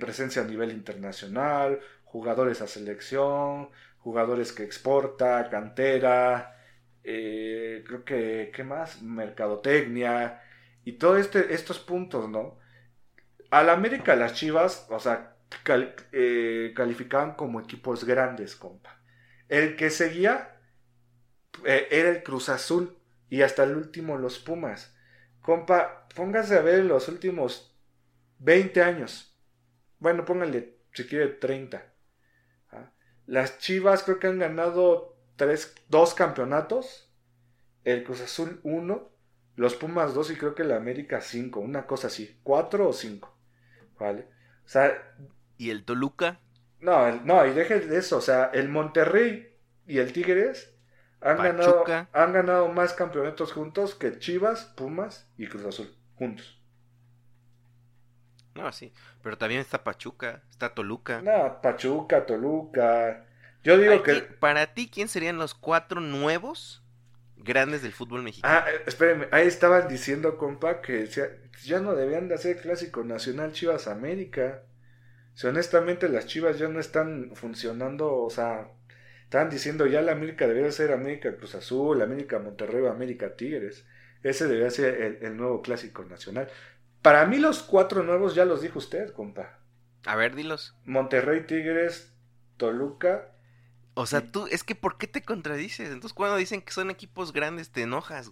presencia 0.00 0.42
a 0.42 0.44
nivel 0.46 0.70
internacional, 0.72 1.80
jugadores 2.04 2.60
a 2.62 2.66
selección, 2.66 3.70
jugadores 3.98 4.52
que 4.52 4.64
exporta, 4.64 5.48
cantera, 5.50 6.56
creo 7.02 8.04
que, 8.04 8.50
¿qué 8.54 8.64
más? 8.64 9.02
Mercadotecnia, 9.02 10.42
y 10.84 10.92
todos 10.92 11.18
este, 11.18 11.54
estos 11.54 11.78
puntos, 11.78 12.28
¿no? 12.28 12.58
Al 13.50 13.70
América, 13.70 14.16
las 14.16 14.34
Chivas, 14.34 14.86
o 14.90 14.98
sea, 14.98 15.36
eh, 16.12 16.72
calificaban 16.74 17.34
como 17.34 17.60
equipos 17.60 18.04
grandes, 18.04 18.56
compa. 18.56 19.00
El 19.48 19.76
que 19.76 19.90
seguía 19.90 20.58
eh, 21.64 21.88
era 21.90 22.08
el 22.08 22.22
Cruz 22.22 22.48
Azul 22.48 22.96
y 23.28 23.42
hasta 23.42 23.64
el 23.64 23.76
último 23.76 24.16
los 24.16 24.38
Pumas. 24.38 24.96
Compa, 25.40 26.08
póngase 26.14 26.56
a 26.56 26.62
ver 26.62 26.84
los 26.84 27.08
últimos 27.08 27.76
20 28.38 28.82
años. 28.82 29.36
Bueno, 29.98 30.24
póngale, 30.24 30.78
si 30.92 31.06
quiere, 31.06 31.28
30. 31.28 31.84
¿ah? 32.72 32.90
Las 33.26 33.58
Chivas 33.58 34.02
creo 34.02 34.18
que 34.18 34.26
han 34.26 34.38
ganado 34.38 35.16
tres, 35.36 35.74
dos 35.88 36.14
campeonatos. 36.14 37.12
El 37.84 38.04
Cruz 38.04 38.20
Azul 38.20 38.60
uno. 38.64 39.11
Los 39.56 39.74
Pumas 39.74 40.14
dos 40.14 40.30
y 40.30 40.36
creo 40.36 40.54
que 40.54 40.64
la 40.64 40.76
América 40.76 41.20
cinco. 41.20 41.60
Una 41.60 41.86
cosa 41.86 42.08
así. 42.08 42.38
Cuatro 42.42 42.88
o 42.88 42.92
cinco. 42.92 43.34
¿Vale? 43.98 44.26
O 44.64 44.68
sea... 44.68 45.14
¿Y 45.56 45.70
el 45.70 45.84
Toluca? 45.84 46.40
No, 46.80 47.06
el- 47.06 47.24
no, 47.26 47.46
y 47.46 47.52
deje 47.52 47.80
de 47.80 47.98
eso. 47.98 48.18
O 48.18 48.20
sea, 48.20 48.50
el 48.52 48.68
Monterrey 48.68 49.56
y 49.86 49.98
el 49.98 50.12
Tigres 50.12 50.74
han 51.20 51.40
ganado, 51.42 51.84
han 52.12 52.32
ganado 52.32 52.68
más 52.68 52.92
campeonatos 52.94 53.52
juntos 53.52 53.94
que 53.94 54.18
Chivas, 54.18 54.64
Pumas 54.76 55.28
y 55.38 55.46
Cruz 55.46 55.64
Azul. 55.66 55.94
Juntos. 56.16 56.58
No, 58.54 58.72
sí. 58.72 58.92
Pero 59.22 59.36
también 59.38 59.60
está 59.60 59.84
Pachuca, 59.84 60.42
está 60.50 60.74
Toluca. 60.74 61.26
No, 61.26 61.60
Pachuca, 61.62 62.26
Toluca. 62.26 63.26
Yo 63.62 63.78
digo 63.78 63.92
Ay, 63.92 64.02
que... 64.02 64.12
¿quién- 64.12 64.36
Para 64.40 64.74
ti, 64.74 64.90
¿quién 64.90 65.08
serían 65.08 65.38
los 65.38 65.54
cuatro 65.54 66.00
nuevos 66.00 66.81
grandes 67.42 67.82
del 67.82 67.92
fútbol 67.92 68.22
mexicano? 68.22 68.54
Ah, 68.54 68.64
eh, 68.70 68.82
espérenme, 68.86 69.28
ahí 69.30 69.46
estaban 69.46 69.88
diciendo, 69.88 70.36
compa, 70.36 70.80
que 70.80 71.06
ya 71.06 71.80
no 71.80 71.94
debían 71.94 72.28
de 72.28 72.34
hacer 72.34 72.60
clásico 72.60 73.04
nacional 73.04 73.52
Chivas 73.52 73.88
América. 73.88 74.62
Si 75.34 75.46
honestamente 75.46 76.08
las 76.08 76.26
Chivas 76.26 76.58
ya 76.58 76.68
no 76.68 76.80
están 76.80 77.32
funcionando, 77.34 78.14
o 78.14 78.30
sea, 78.30 78.68
estaban 79.24 79.50
diciendo 79.50 79.86
ya 79.86 80.02
la 80.02 80.12
América 80.12 80.46
debería 80.46 80.70
ser 80.72 80.92
América 80.92 81.36
Cruz 81.36 81.54
Azul, 81.54 82.02
América 82.02 82.38
Monterrey 82.38 82.82
o 82.82 82.90
América 82.90 83.34
Tigres. 83.36 83.86
Ese 84.22 84.46
debería 84.46 84.70
ser 84.70 85.00
el, 85.00 85.18
el 85.22 85.36
nuevo 85.36 85.62
clásico 85.62 86.04
nacional. 86.04 86.48
Para 87.00 87.26
mí 87.26 87.38
los 87.38 87.62
cuatro 87.62 88.02
nuevos 88.02 88.34
ya 88.34 88.44
los 88.44 88.62
dijo 88.62 88.78
usted, 88.78 89.12
compa. 89.12 89.58
A 90.04 90.16
ver, 90.16 90.34
dilos. 90.34 90.76
Monterrey, 90.84 91.46
Tigres, 91.46 92.12
Toluca. 92.56 93.31
O 93.94 94.06
sea, 94.06 94.22
tú, 94.22 94.46
es 94.50 94.64
que 94.64 94.74
¿por 94.74 94.96
qué 94.96 95.06
te 95.06 95.22
contradices? 95.22 95.88
Entonces, 95.88 96.14
cuando 96.14 96.36
dicen 96.36 96.62
que 96.62 96.72
son 96.72 96.90
equipos 96.90 97.32
grandes, 97.32 97.70
te 97.70 97.82
enojas. 97.82 98.30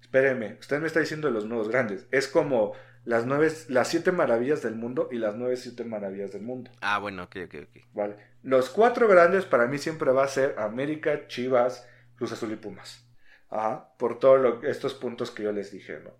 Espéreme, 0.00 0.56
usted 0.60 0.80
me 0.80 0.86
está 0.86 1.00
diciendo 1.00 1.30
los 1.30 1.46
nuevos 1.46 1.68
grandes. 1.68 2.06
Es 2.10 2.28
como 2.28 2.72
las 3.04 3.26
nueve, 3.26 3.52
las 3.68 3.88
siete 3.88 4.12
maravillas 4.12 4.62
del 4.62 4.74
mundo 4.74 5.08
y 5.10 5.16
las 5.16 5.34
nueve 5.34 5.56
siete 5.56 5.84
maravillas 5.84 6.32
del 6.32 6.42
mundo. 6.42 6.70
Ah, 6.80 6.98
bueno, 6.98 7.24
ok, 7.24 7.36
ok, 7.46 7.54
ok. 7.62 7.82
Vale. 7.92 8.16
Los 8.42 8.70
cuatro 8.70 9.08
grandes 9.08 9.44
para 9.44 9.66
mí 9.66 9.78
siempre 9.78 10.12
va 10.12 10.24
a 10.24 10.28
ser 10.28 10.54
América, 10.58 11.26
Chivas, 11.28 11.86
Cruz 12.16 12.32
Azul 12.32 12.52
y 12.52 12.56
Pumas. 12.56 13.06
Ajá. 13.50 13.92
Por 13.98 14.18
todos 14.18 14.64
estos 14.64 14.94
puntos 14.94 15.30
que 15.30 15.42
yo 15.42 15.52
les 15.52 15.72
dije, 15.72 16.00
¿no? 16.00 16.16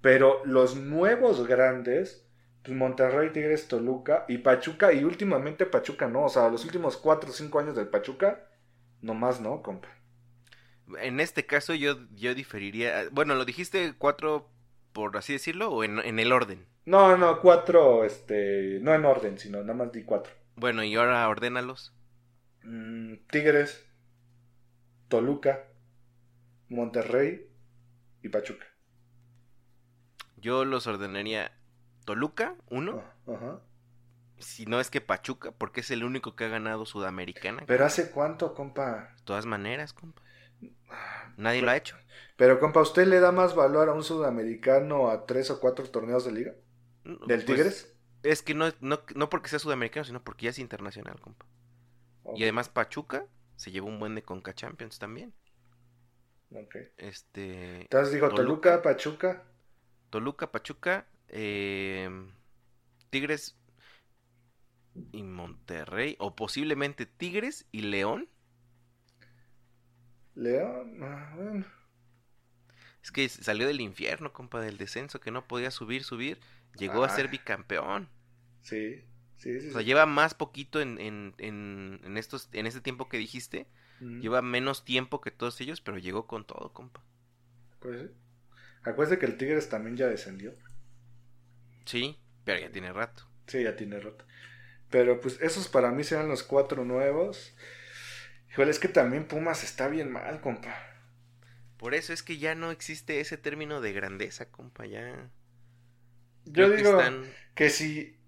Pero 0.00 0.42
los 0.44 0.76
nuevos 0.76 1.46
grandes, 1.46 2.25
Monterrey, 2.74 3.30
Tigres, 3.32 3.68
Toluca 3.68 4.24
y 4.28 4.38
Pachuca, 4.38 4.92
y 4.92 5.04
últimamente 5.04 5.66
Pachuca 5.66 6.08
no. 6.08 6.24
O 6.24 6.28
sea, 6.28 6.48
los 6.48 6.64
últimos 6.64 6.96
cuatro 6.96 7.30
o 7.30 7.32
cinco 7.32 7.58
años 7.58 7.76
del 7.76 7.88
Pachuca, 7.88 8.48
nomás 9.02 9.40
no, 9.40 9.62
compa. 9.62 9.88
En 11.00 11.20
este 11.20 11.46
caso, 11.46 11.74
yo, 11.74 11.96
yo 12.14 12.34
diferiría. 12.34 13.08
Bueno, 13.10 13.34
¿lo 13.34 13.44
dijiste 13.44 13.94
cuatro, 13.98 14.48
por 14.92 15.16
así 15.16 15.32
decirlo, 15.32 15.70
o 15.70 15.84
en, 15.84 15.98
en 15.98 16.18
el 16.18 16.32
orden? 16.32 16.66
No, 16.84 17.16
no, 17.16 17.40
cuatro, 17.40 18.04
este, 18.04 18.78
no 18.80 18.94
en 18.94 19.04
orden, 19.04 19.38
sino 19.38 19.60
nada 19.60 19.74
más 19.74 19.92
di 19.92 20.04
cuatro. 20.04 20.32
Bueno, 20.54 20.84
y 20.84 20.94
ahora 20.94 21.28
ordénalos. 21.28 21.92
Mm, 22.62 23.14
Tigres, 23.30 23.84
Toluca, 25.08 25.64
Monterrey 26.68 27.48
y 28.22 28.28
Pachuca. 28.28 28.66
Yo 30.36 30.64
los 30.64 30.86
ordenaría 30.86 31.55
Toluca, 32.06 32.56
uno. 32.70 32.96
Ah, 32.96 33.14
Ajá. 33.26 33.60
Si 34.38 34.64
no 34.64 34.80
es 34.80 34.88
que 34.90 35.02
Pachuca, 35.02 35.52
porque 35.52 35.80
es 35.80 35.90
el 35.90 36.02
único 36.02 36.36
que 36.36 36.44
ha 36.44 36.48
ganado 36.48 36.86
Sudamericana. 36.86 37.66
Pero 37.66 37.84
hace 37.84 38.10
cuánto, 38.10 38.54
compa. 38.54 39.10
De 39.18 39.22
todas 39.24 39.44
maneras, 39.44 39.92
compa. 39.92 40.22
Nadie 41.36 41.62
lo 41.62 41.70
ha 41.70 41.76
hecho. 41.76 41.96
Pero, 42.36 42.58
compa, 42.60 42.80
¿usted 42.80 43.06
le 43.06 43.20
da 43.20 43.32
más 43.32 43.54
valor 43.54 43.88
a 43.88 43.92
un 43.94 44.02
sudamericano 44.04 45.08
a 45.10 45.26
tres 45.26 45.50
o 45.50 45.60
cuatro 45.60 45.88
torneos 45.90 46.24
de 46.24 46.32
liga? 46.32 46.54
¿Del 47.24 47.44
Pues, 47.44 47.44
Tigres? 47.44 47.94
Es 48.22 48.42
que 48.42 48.54
no, 48.54 48.72
no, 48.80 49.02
no 49.14 49.28
porque 49.30 49.48
sea 49.48 49.58
sudamericano, 49.58 50.04
sino 50.04 50.22
porque 50.24 50.44
ya 50.46 50.50
es 50.50 50.58
internacional, 50.58 51.20
compa. 51.20 51.46
Y 52.34 52.42
además 52.44 52.68
Pachuca 52.68 53.26
se 53.56 53.70
llevó 53.72 53.88
un 53.88 54.00
buen 54.00 54.14
de 54.14 54.22
Conca 54.24 54.54
Champions 54.54 54.98
también. 54.98 55.34
ok. 56.50 56.76
Este. 56.96 57.90
Entonces 57.90 58.12
digo, 58.14 58.28
Toluca, 58.34 58.82
Pachuca. 58.82 59.44
Toluca, 60.10 60.50
Pachuca, 60.50 61.06
eh, 61.28 62.08
Tigres 63.10 63.56
y 65.12 65.22
Monterrey, 65.22 66.16
o 66.18 66.36
posiblemente 66.36 67.06
Tigres 67.06 67.66
y 67.72 67.82
León. 67.82 68.28
León. 70.36 71.00
ah, 71.02 71.32
bueno. 71.34 71.64
Es 73.02 73.10
que 73.10 73.26
salió 73.30 73.66
del 73.66 73.80
infierno, 73.80 74.34
compa, 74.34 74.60
del 74.60 74.76
descenso, 74.76 75.18
que 75.18 75.30
no 75.30 75.48
podía 75.48 75.70
subir, 75.70 76.04
subir. 76.04 76.38
Llegó 76.74 77.04
a 77.04 77.08
Ah. 77.08 77.08
ser 77.08 77.28
bicampeón. 77.28 78.10
Sí, 78.62 79.02
sí, 79.36 79.60
sí. 79.60 79.68
O 79.68 79.72
sea, 79.72 79.82
sí. 79.82 79.82
lleva 79.82 80.06
más 80.06 80.34
poquito 80.34 80.80
en, 80.80 80.98
en, 80.98 81.34
en, 81.38 82.00
en 82.04 82.16
estos, 82.18 82.48
en 82.52 82.66
este 82.66 82.80
tiempo 82.80 83.08
que 83.08 83.18
dijiste. 83.18 83.68
Mm, 84.00 84.22
Lleva 84.22 84.42
menos 84.42 84.84
tiempo 84.84 85.20
que 85.20 85.30
todos 85.30 85.60
ellos, 85.60 85.80
pero 85.80 85.98
llegó 85.98 86.26
con 86.26 86.46
todo, 86.46 86.72
compa. 86.72 87.02
Pues 87.80 88.00
sí. 88.02 88.08
Acuérdate 88.84 89.18
que 89.20 89.26
el 89.26 89.36
Tigres 89.38 89.68
también 89.70 89.96
ya 89.96 90.08
descendió. 90.08 90.54
Sí, 91.86 92.18
pero 92.44 92.60
ya 92.60 92.70
tiene 92.70 92.92
rato. 92.92 93.24
Sí, 93.46 93.62
ya 93.62 93.76
tiene 93.76 93.98
rato. 94.00 94.24
Pero 94.90 95.20
pues 95.20 95.40
esos 95.40 95.68
para 95.68 95.90
mí 95.92 96.04
serán 96.04 96.28
los 96.28 96.42
cuatro 96.42 96.84
nuevos. 96.84 97.54
Híjole, 98.50 98.70
es 98.70 98.78
que 98.78 98.88
también 98.88 99.28
Pumas 99.28 99.64
está 99.64 99.88
bien 99.88 100.10
mal, 100.12 100.40
compa. 100.40 100.74
Por 101.78 101.94
eso 101.94 102.12
es 102.12 102.22
que 102.22 102.38
ya 102.38 102.54
no 102.54 102.70
existe 102.70 103.20
ese 103.20 103.38
término 103.38 103.80
de 103.80 103.92
grandeza, 103.92 104.50
compa, 104.50 104.86
ya. 104.86 105.30
Yo 106.44 106.52
Creo 106.52 106.70
que 106.70 106.76
digo 106.76 107.00
están- 107.00 107.24
que 107.54 107.70
si, 107.70 108.18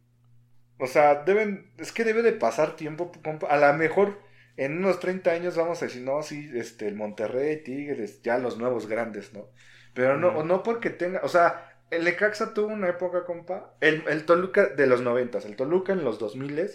o 0.78 0.86
sea, 0.86 1.16
deben, 1.24 1.72
es 1.78 1.92
que 1.92 2.04
debe 2.04 2.22
de 2.22 2.32
pasar 2.32 2.76
tiempo, 2.76 3.12
compa. 3.24 3.48
A 3.48 3.58
lo 3.58 3.78
mejor 3.78 4.20
en 4.56 4.78
unos 4.78 5.00
30 5.00 5.32
años 5.32 5.56
vamos 5.56 5.82
a 5.82 5.86
decir, 5.86 6.02
no, 6.02 6.22
sí, 6.22 6.50
este, 6.54 6.88
el 6.88 6.96
Monterrey, 6.96 7.62
Tigres, 7.62 8.22
ya 8.22 8.38
los 8.38 8.58
nuevos 8.58 8.86
grandes, 8.88 9.32
¿no? 9.32 9.50
Pero 9.94 10.18
no, 10.18 10.32
Mm. 10.32 10.36
o 10.38 10.44
no 10.44 10.62
porque 10.62 10.90
tenga, 10.90 11.20
o 11.22 11.28
sea, 11.28 11.67
el 11.90 12.04
Necaxa 12.04 12.54
tuvo 12.54 12.68
una 12.68 12.88
época, 12.88 13.24
compa, 13.24 13.74
el, 13.80 14.04
el 14.08 14.24
Toluca 14.26 14.66
de 14.66 14.86
los 14.86 15.00
noventas, 15.00 15.44
el 15.44 15.56
Toluca 15.56 15.92
en 15.92 16.04
los 16.04 16.18
2000 16.18 16.70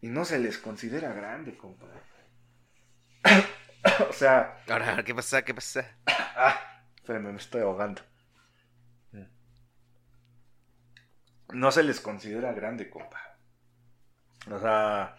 y 0.00 0.08
no 0.08 0.24
se 0.24 0.38
les 0.38 0.58
considera 0.58 1.12
grande, 1.12 1.56
compa. 1.56 1.86
o 4.08 4.12
sea, 4.12 4.62
Ahora, 4.68 5.02
¿qué 5.04 5.14
pasa? 5.14 5.42
¿Qué 5.42 5.54
pasa? 5.54 5.86
Ah, 6.34 6.82
espérame, 6.96 7.30
me 7.32 7.36
estoy 7.38 7.60
ahogando. 7.60 8.02
No 11.52 11.70
se 11.70 11.84
les 11.84 12.00
considera 12.00 12.52
grande, 12.52 12.90
compa. 12.90 13.38
O 14.50 14.58
sea, 14.58 15.16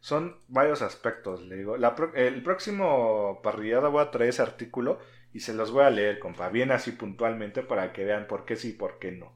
son 0.00 0.38
varios 0.48 0.82
aspectos, 0.82 1.42
le 1.42 1.56
digo. 1.56 1.76
La 1.76 1.94
pro- 1.94 2.14
el 2.14 2.42
próximo 2.42 3.40
parrillada 3.42 3.88
voy 3.88 4.02
a 4.02 4.10
traer 4.10 4.30
ese 4.30 4.42
artículo 4.42 5.00
y 5.32 5.40
se 5.40 5.54
los 5.54 5.70
voy 5.70 5.84
a 5.84 5.90
leer, 5.90 6.18
compa. 6.18 6.48
Bien 6.48 6.72
así 6.72 6.92
puntualmente 6.92 7.62
para 7.62 7.92
que 7.92 8.04
vean 8.04 8.26
por 8.26 8.44
qué 8.44 8.56
sí 8.56 8.70
y 8.70 8.72
por 8.72 8.98
qué 8.98 9.12
no. 9.12 9.32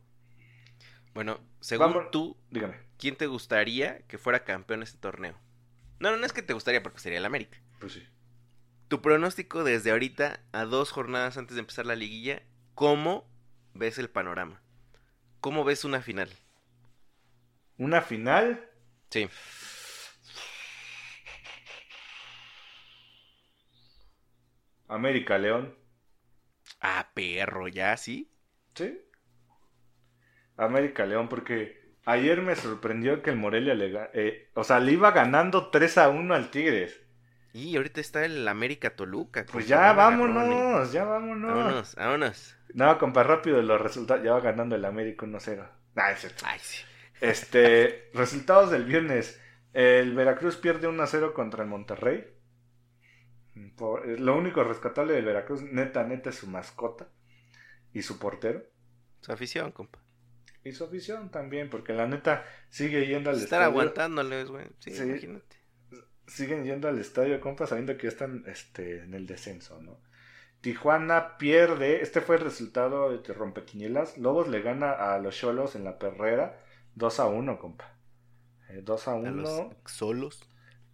Bueno, 1.14 1.40
según 1.60 1.92
Vamos- 1.92 2.10
tú, 2.10 2.36
Dígame. 2.50 2.76
¿quién 2.98 3.16
te 3.16 3.26
gustaría 3.26 3.98
que 4.08 4.18
fuera 4.18 4.44
campeón 4.44 4.82
este 4.82 4.98
torneo? 4.98 5.38
No, 6.00 6.10
no, 6.10 6.16
no 6.16 6.26
es 6.26 6.32
que 6.32 6.42
te 6.42 6.52
gustaría 6.54 6.82
porque 6.82 6.98
sería 6.98 7.18
el 7.18 7.24
América. 7.24 7.58
Pues 7.78 7.92
sí. 7.92 8.06
Tu 8.88 9.00
pronóstico 9.00 9.62
desde 9.64 9.92
ahorita 9.92 10.40
a 10.52 10.64
dos 10.64 10.90
jornadas 10.90 11.36
antes 11.38 11.54
de 11.54 11.60
empezar 11.60 11.86
la 11.86 11.94
liguilla, 11.96 12.42
¿cómo 12.74 13.26
ves 13.74 13.98
el 13.98 14.10
panorama? 14.10 14.60
¿Cómo 15.40 15.64
ves 15.64 15.84
una 15.84 16.02
final? 16.02 16.28
Una 17.78 18.02
final. 18.02 18.68
Sí. 19.10 19.28
América 24.88 25.38
León. 25.38 25.74
Ah, 26.86 27.08
perro, 27.14 27.66
ya, 27.66 27.96
¿sí? 27.96 28.30
Sí. 28.74 29.00
América 30.58 31.06
León, 31.06 31.30
porque 31.30 31.94
ayer 32.04 32.42
me 32.42 32.54
sorprendió 32.56 33.22
que 33.22 33.30
el 33.30 33.36
Morelia 33.36 33.72
le 33.72 34.10
eh, 34.12 34.50
o 34.52 34.64
sea, 34.64 34.80
le 34.80 34.92
iba 34.92 35.10
ganando 35.12 35.70
3 35.70 35.96
a 35.96 36.08
1 36.10 36.34
al 36.34 36.50
Tigres. 36.50 37.00
Y 37.54 37.74
ahorita 37.76 38.02
está 38.02 38.26
el 38.26 38.46
América 38.46 38.90
Toluca. 38.96 39.46
Pues 39.50 39.66
ya 39.66 39.78
un 39.78 39.98
agarrón, 39.98 40.30
¿eh? 40.30 40.34
vámonos, 40.34 40.92
ya 40.92 41.04
vámonos. 41.04 41.54
Vámonos, 41.54 41.94
vámonos. 41.94 42.56
No, 42.74 42.98
compa, 42.98 43.22
rápido 43.22 43.62
los 43.62 43.80
resultados. 43.80 44.22
Ya 44.22 44.32
va 44.32 44.40
ganando 44.40 44.76
el 44.76 44.84
América 44.84 45.24
1-0. 45.24 45.66
Ah, 45.96 46.12
es 46.12 46.20
cierto. 46.20 46.44
Ay, 46.46 46.58
sí. 46.60 46.84
Este, 47.22 48.10
resultados 48.14 48.70
del 48.70 48.84
viernes. 48.84 49.40
El 49.72 50.14
Veracruz 50.14 50.58
pierde 50.58 50.86
1-0 50.86 51.32
contra 51.32 51.62
el 51.62 51.70
Monterrey. 51.70 52.33
Por- 53.76 54.06
lo 54.20 54.36
único 54.36 54.64
rescatable 54.64 55.14
del 55.14 55.24
Veracruz, 55.24 55.62
neta, 55.62 56.04
neta, 56.04 56.30
es 56.30 56.36
su 56.36 56.46
mascota 56.48 57.08
y 57.92 58.02
su 58.02 58.18
portero. 58.18 58.62
Su 59.20 59.32
afición, 59.32 59.70
compa. 59.72 60.00
Y 60.64 60.72
su 60.72 60.84
afición 60.84 61.30
también, 61.30 61.70
porque 61.70 61.92
la 61.92 62.06
neta 62.06 62.44
sigue 62.70 63.06
yendo 63.06 63.30
al 63.30 63.36
Estar 63.36 63.60
estadio. 63.60 63.66
aguantándoles, 63.66 64.48
güey. 64.48 64.66
Sí, 64.78 64.90
Sí. 64.92 65.02
imagínate. 65.02 65.56
Siguen 66.26 66.64
yendo 66.64 66.88
al 66.88 66.98
estadio, 66.98 67.38
compa, 67.40 67.66
sabiendo 67.66 67.96
que 67.96 68.04
ya 68.04 68.08
están 68.08 68.44
este, 68.46 69.00
en 69.04 69.12
el 69.14 69.26
descenso, 69.26 69.80
¿no? 69.82 70.00
Tijuana 70.62 71.36
pierde, 71.36 72.00
este 72.00 72.22
fue 72.22 72.36
el 72.36 72.42
resultado 72.42 73.16
de 73.16 73.34
Rompequinielas. 73.34 74.16
Lobos 74.16 74.48
le 74.48 74.62
gana 74.62 74.92
a 74.92 75.18
los 75.18 75.36
Cholos 75.36 75.76
en 75.76 75.84
la 75.84 75.98
perrera 75.98 76.58
2 76.94 77.20
a 77.20 77.26
1, 77.26 77.58
compa. 77.58 77.92
Eh, 78.70 78.80
2 78.82 79.06
a 79.08 79.12
A 79.12 79.14
1. 79.16 79.30
los 79.42 79.66
solos. 79.84 80.48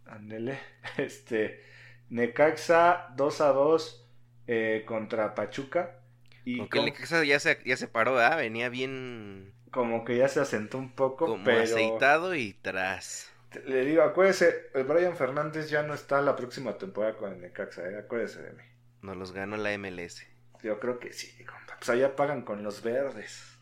Ándele. 0.06 0.58
Este. 0.98 1.62
Necaxa 2.10 3.08
2 3.16 3.40
a 3.40 3.48
2 3.48 4.06
eh, 4.46 4.84
contra 4.86 5.34
Pachuca. 5.34 5.96
Y 6.44 6.60
Aunque 6.60 6.78
el 6.78 6.86
Necaxa 6.86 7.24
ya 7.24 7.38
se, 7.40 7.58
ya 7.64 7.76
se 7.76 7.88
paró, 7.88 8.18
¿ah? 8.18 8.36
Venía 8.36 8.68
bien 8.68 9.54
como 9.70 10.04
que 10.04 10.16
ya 10.16 10.28
se 10.28 10.40
asentó 10.40 10.78
un 10.78 10.92
poco, 10.92 11.26
como 11.26 11.44
pero 11.44 11.62
aceitado 11.62 12.34
y 12.34 12.54
tras. 12.54 13.30
le 13.66 13.84
digo, 13.84 14.02
acuérdese, 14.02 14.70
el 14.74 14.84
Brian 14.84 15.16
Fernández 15.16 15.70
ya 15.70 15.82
no 15.82 15.94
está 15.94 16.20
la 16.20 16.34
próxima 16.36 16.76
temporada 16.76 17.16
con 17.16 17.32
el 17.32 17.40
Necaxa, 17.40 17.88
eh, 17.88 17.98
acuérdese 17.98 18.42
de 18.42 18.52
mí. 18.52 18.62
Nos 19.02 19.16
los 19.16 19.32
ganó 19.32 19.56
la 19.56 19.76
MLS. 19.78 20.26
Yo 20.62 20.78
creo 20.80 20.98
que 20.98 21.12
sí, 21.12 21.44
compa. 21.44 21.76
Pues 21.78 21.88
allá 21.88 22.16
pagan 22.16 22.42
con 22.42 22.62
los 22.62 22.82
verdes. 22.82 23.56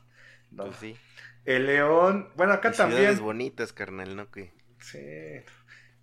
¿no? 0.50 0.64
Pues 0.64 0.76
sí. 0.76 0.96
El 1.44 1.66
León, 1.66 2.30
bueno, 2.36 2.54
acá 2.54 2.70
Y 2.70 2.76
también. 2.76 3.18
bonitas, 3.20 3.72
carnal, 3.72 4.16
¿no? 4.16 4.30
Que... 4.30 4.52
Sí. 4.80 4.98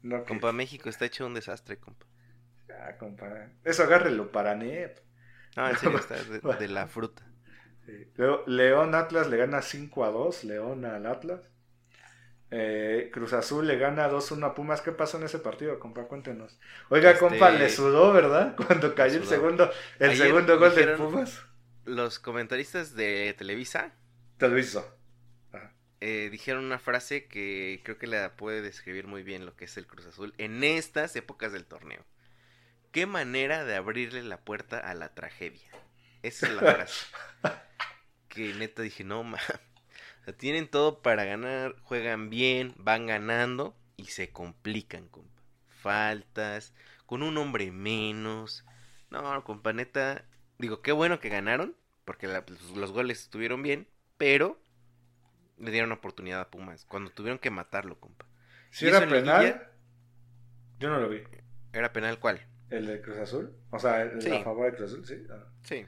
No, 0.02 0.22
que- 0.22 0.26
Compa, 0.30 0.52
México 0.52 0.88
está 0.90 1.06
hecho 1.06 1.26
un 1.26 1.34
desastre, 1.34 1.78
compa. 1.78 2.06
Ah, 2.80 2.98
compa. 2.98 3.50
Eso 3.64 3.84
agárrelo 3.84 4.32
para 4.32 4.56
Nep. 4.56 5.00
No, 5.56 5.70
en 5.70 5.78
serio, 5.78 5.98
está 6.00 6.16
de, 6.16 6.40
de 6.60 6.68
la 6.68 6.88
fruta. 6.88 7.24
Sí. 7.86 8.08
León 8.48 8.96
Atlas 8.96 9.28
le 9.30 9.38
gana 9.38 9.62
5 9.62 10.06
a 10.06 10.10
2. 10.10 10.44
León 10.46 10.86
al 10.86 11.06
Atlas. 11.06 11.42
Eh, 12.52 13.10
Cruz 13.12 13.34
Azul 13.34 13.68
le 13.68 13.78
gana 13.78 14.10
2-1 14.10 14.46
a 14.46 14.54
Pumas. 14.54 14.82
¿Qué 14.82 14.92
pasó 14.92 15.18
en 15.18 15.24
ese 15.24 15.40
partido, 15.40 15.80
compa? 15.80 16.04
Cuéntenos. 16.08 16.60
Oiga, 16.90 17.12
Este- 17.12 17.20
compa, 17.28 17.50
le 17.50 17.70
sudó, 17.70 18.14
¿verdad? 18.14 18.56
Cuando 18.68 18.94
cayó 18.96 19.18
el 19.18 19.26
segundo, 19.26 19.70
el 20.00 20.12
Ayer 20.12 20.28
segundo 20.28 20.58
gol 20.60 20.76
de 20.76 20.88
Pumas. 20.96 21.42
Los 21.86 22.20
comentaristas 22.20 22.96
de 22.96 23.36
Televisa 23.38 23.94
Te 24.38 24.48
lo 24.48 24.58
hizo. 24.58 24.86
eh, 26.02 26.30
dijeron 26.32 26.66
una 26.66 26.80
frase 26.80 27.26
que 27.28 27.82
creo 27.84 27.98
que 27.98 28.08
la 28.08 28.36
puede 28.36 28.62
describir 28.62 29.08
muy 29.08 29.24
bien 29.24 29.46
lo 29.46 29.56
que 29.56 29.66
es 29.66 29.78
el 29.78 29.88
Cruz 29.88 30.06
Azul 30.06 30.34
en 30.38 30.64
estas 30.64 31.16
épocas 31.16 31.52
del 31.52 31.66
torneo. 31.66 32.04
Qué 32.96 33.06
manera 33.06 33.66
de 33.66 33.76
abrirle 33.76 34.24
la 34.24 34.40
puerta 34.40 34.80
a 34.80 34.94
la 34.94 35.14
tragedia. 35.14 35.70
Esa 36.24 36.48
es 36.48 36.54
la 36.54 36.64
frase. 36.64 37.06
que 38.30 38.54
neta 38.54 38.82
dije, 38.82 39.04
no, 39.04 39.24
ma. 39.24 39.38
O 40.22 40.24
sea, 40.26 40.36
tienen 40.38 40.68
todo 40.68 41.02
para 41.02 41.24
ganar, 41.26 41.76
juegan 41.84 42.30
bien, 42.30 42.74
van 42.78 43.06
ganando 43.08 43.76
y 43.98 44.06
se 44.06 44.32
complican, 44.32 45.08
compa. 45.10 45.42
Faltas, 45.82 46.74
con 47.06 47.24
un 47.24 47.38
hombre 47.38 47.72
menos. 47.72 48.66
No, 49.12 49.44
compa, 49.44 49.74
neta. 49.74 50.26
Digo, 50.58 50.82
qué 50.82 50.92
bueno 50.92 51.20
que 51.20 51.30
ganaron, 51.30 51.76
porque 52.06 52.28
la- 52.28 52.46
pues, 52.46 52.62
los 52.72 52.92
goles 52.92 53.22
estuvieron 53.22 53.62
bien, 53.62 53.88
pero 54.18 54.60
le 55.58 55.72
dieron 55.72 55.92
oportunidad 55.92 56.42
a 56.42 56.50
Pumas 56.52 56.86
cuando 56.86 57.12
tuvieron 57.12 57.40
que 57.40 57.50
matarlo, 57.52 58.00
compa. 58.00 58.26
Si 58.72 58.86
¿Y 58.86 58.90
era 58.90 59.02
penal, 59.08 59.46
liguilla? 59.46 59.72
yo 60.80 60.90
no 60.90 61.00
lo 61.00 61.10
vi. 61.10 61.24
¿Era 61.74 61.94
penal 61.94 62.20
cuál? 62.20 62.42
¿El 62.70 62.88
de 62.88 63.02
Cruz 63.02 63.18
Azul? 63.18 63.54
O 63.70 63.80
sea, 63.80 64.02
el 64.02 64.22
Sí. 64.22 64.32
a 64.32 64.44
favor 64.44 64.72
de 64.72 64.78
Cruz 64.78 64.92
Azul, 64.92 65.06
sí. 65.06 65.24
Ah. 65.30 65.46
Sí. 65.64 65.86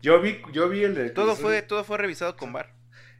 Yo 0.00 0.20
vi, 0.20 0.40
yo 0.52 0.68
vi 0.68 0.84
el 0.84 0.94
de 0.94 1.02
Cruz 1.04 1.14
Todo 1.14 1.32
Azul. 1.32 1.44
fue, 1.44 1.62
todo 1.62 1.84
fue 1.84 1.98
revisado 1.98 2.36
con 2.36 2.52
VAR. 2.52 2.74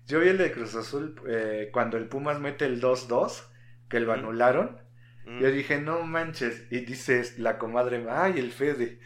Yo 0.06 0.20
vi 0.20 0.28
el 0.28 0.38
de 0.38 0.52
Cruz 0.52 0.74
Azul 0.74 1.20
eh, 1.28 1.70
cuando 1.72 1.96
el 1.96 2.08
Pumas 2.08 2.38
mete 2.40 2.64
el 2.66 2.80
2-2, 2.80 3.48
que 3.88 4.00
lo 4.00 4.10
Ujú. 4.12 4.20
anularon. 4.20 4.80
Mm. 5.24 5.40
Yo 5.40 5.50
dije, 5.50 5.80
no 5.80 6.02
manches. 6.02 6.64
Y 6.70 6.80
dices, 6.80 7.38
la 7.38 7.58
comadre, 7.58 8.04
ay, 8.08 8.38
el 8.38 8.52
Fede. 8.52 9.00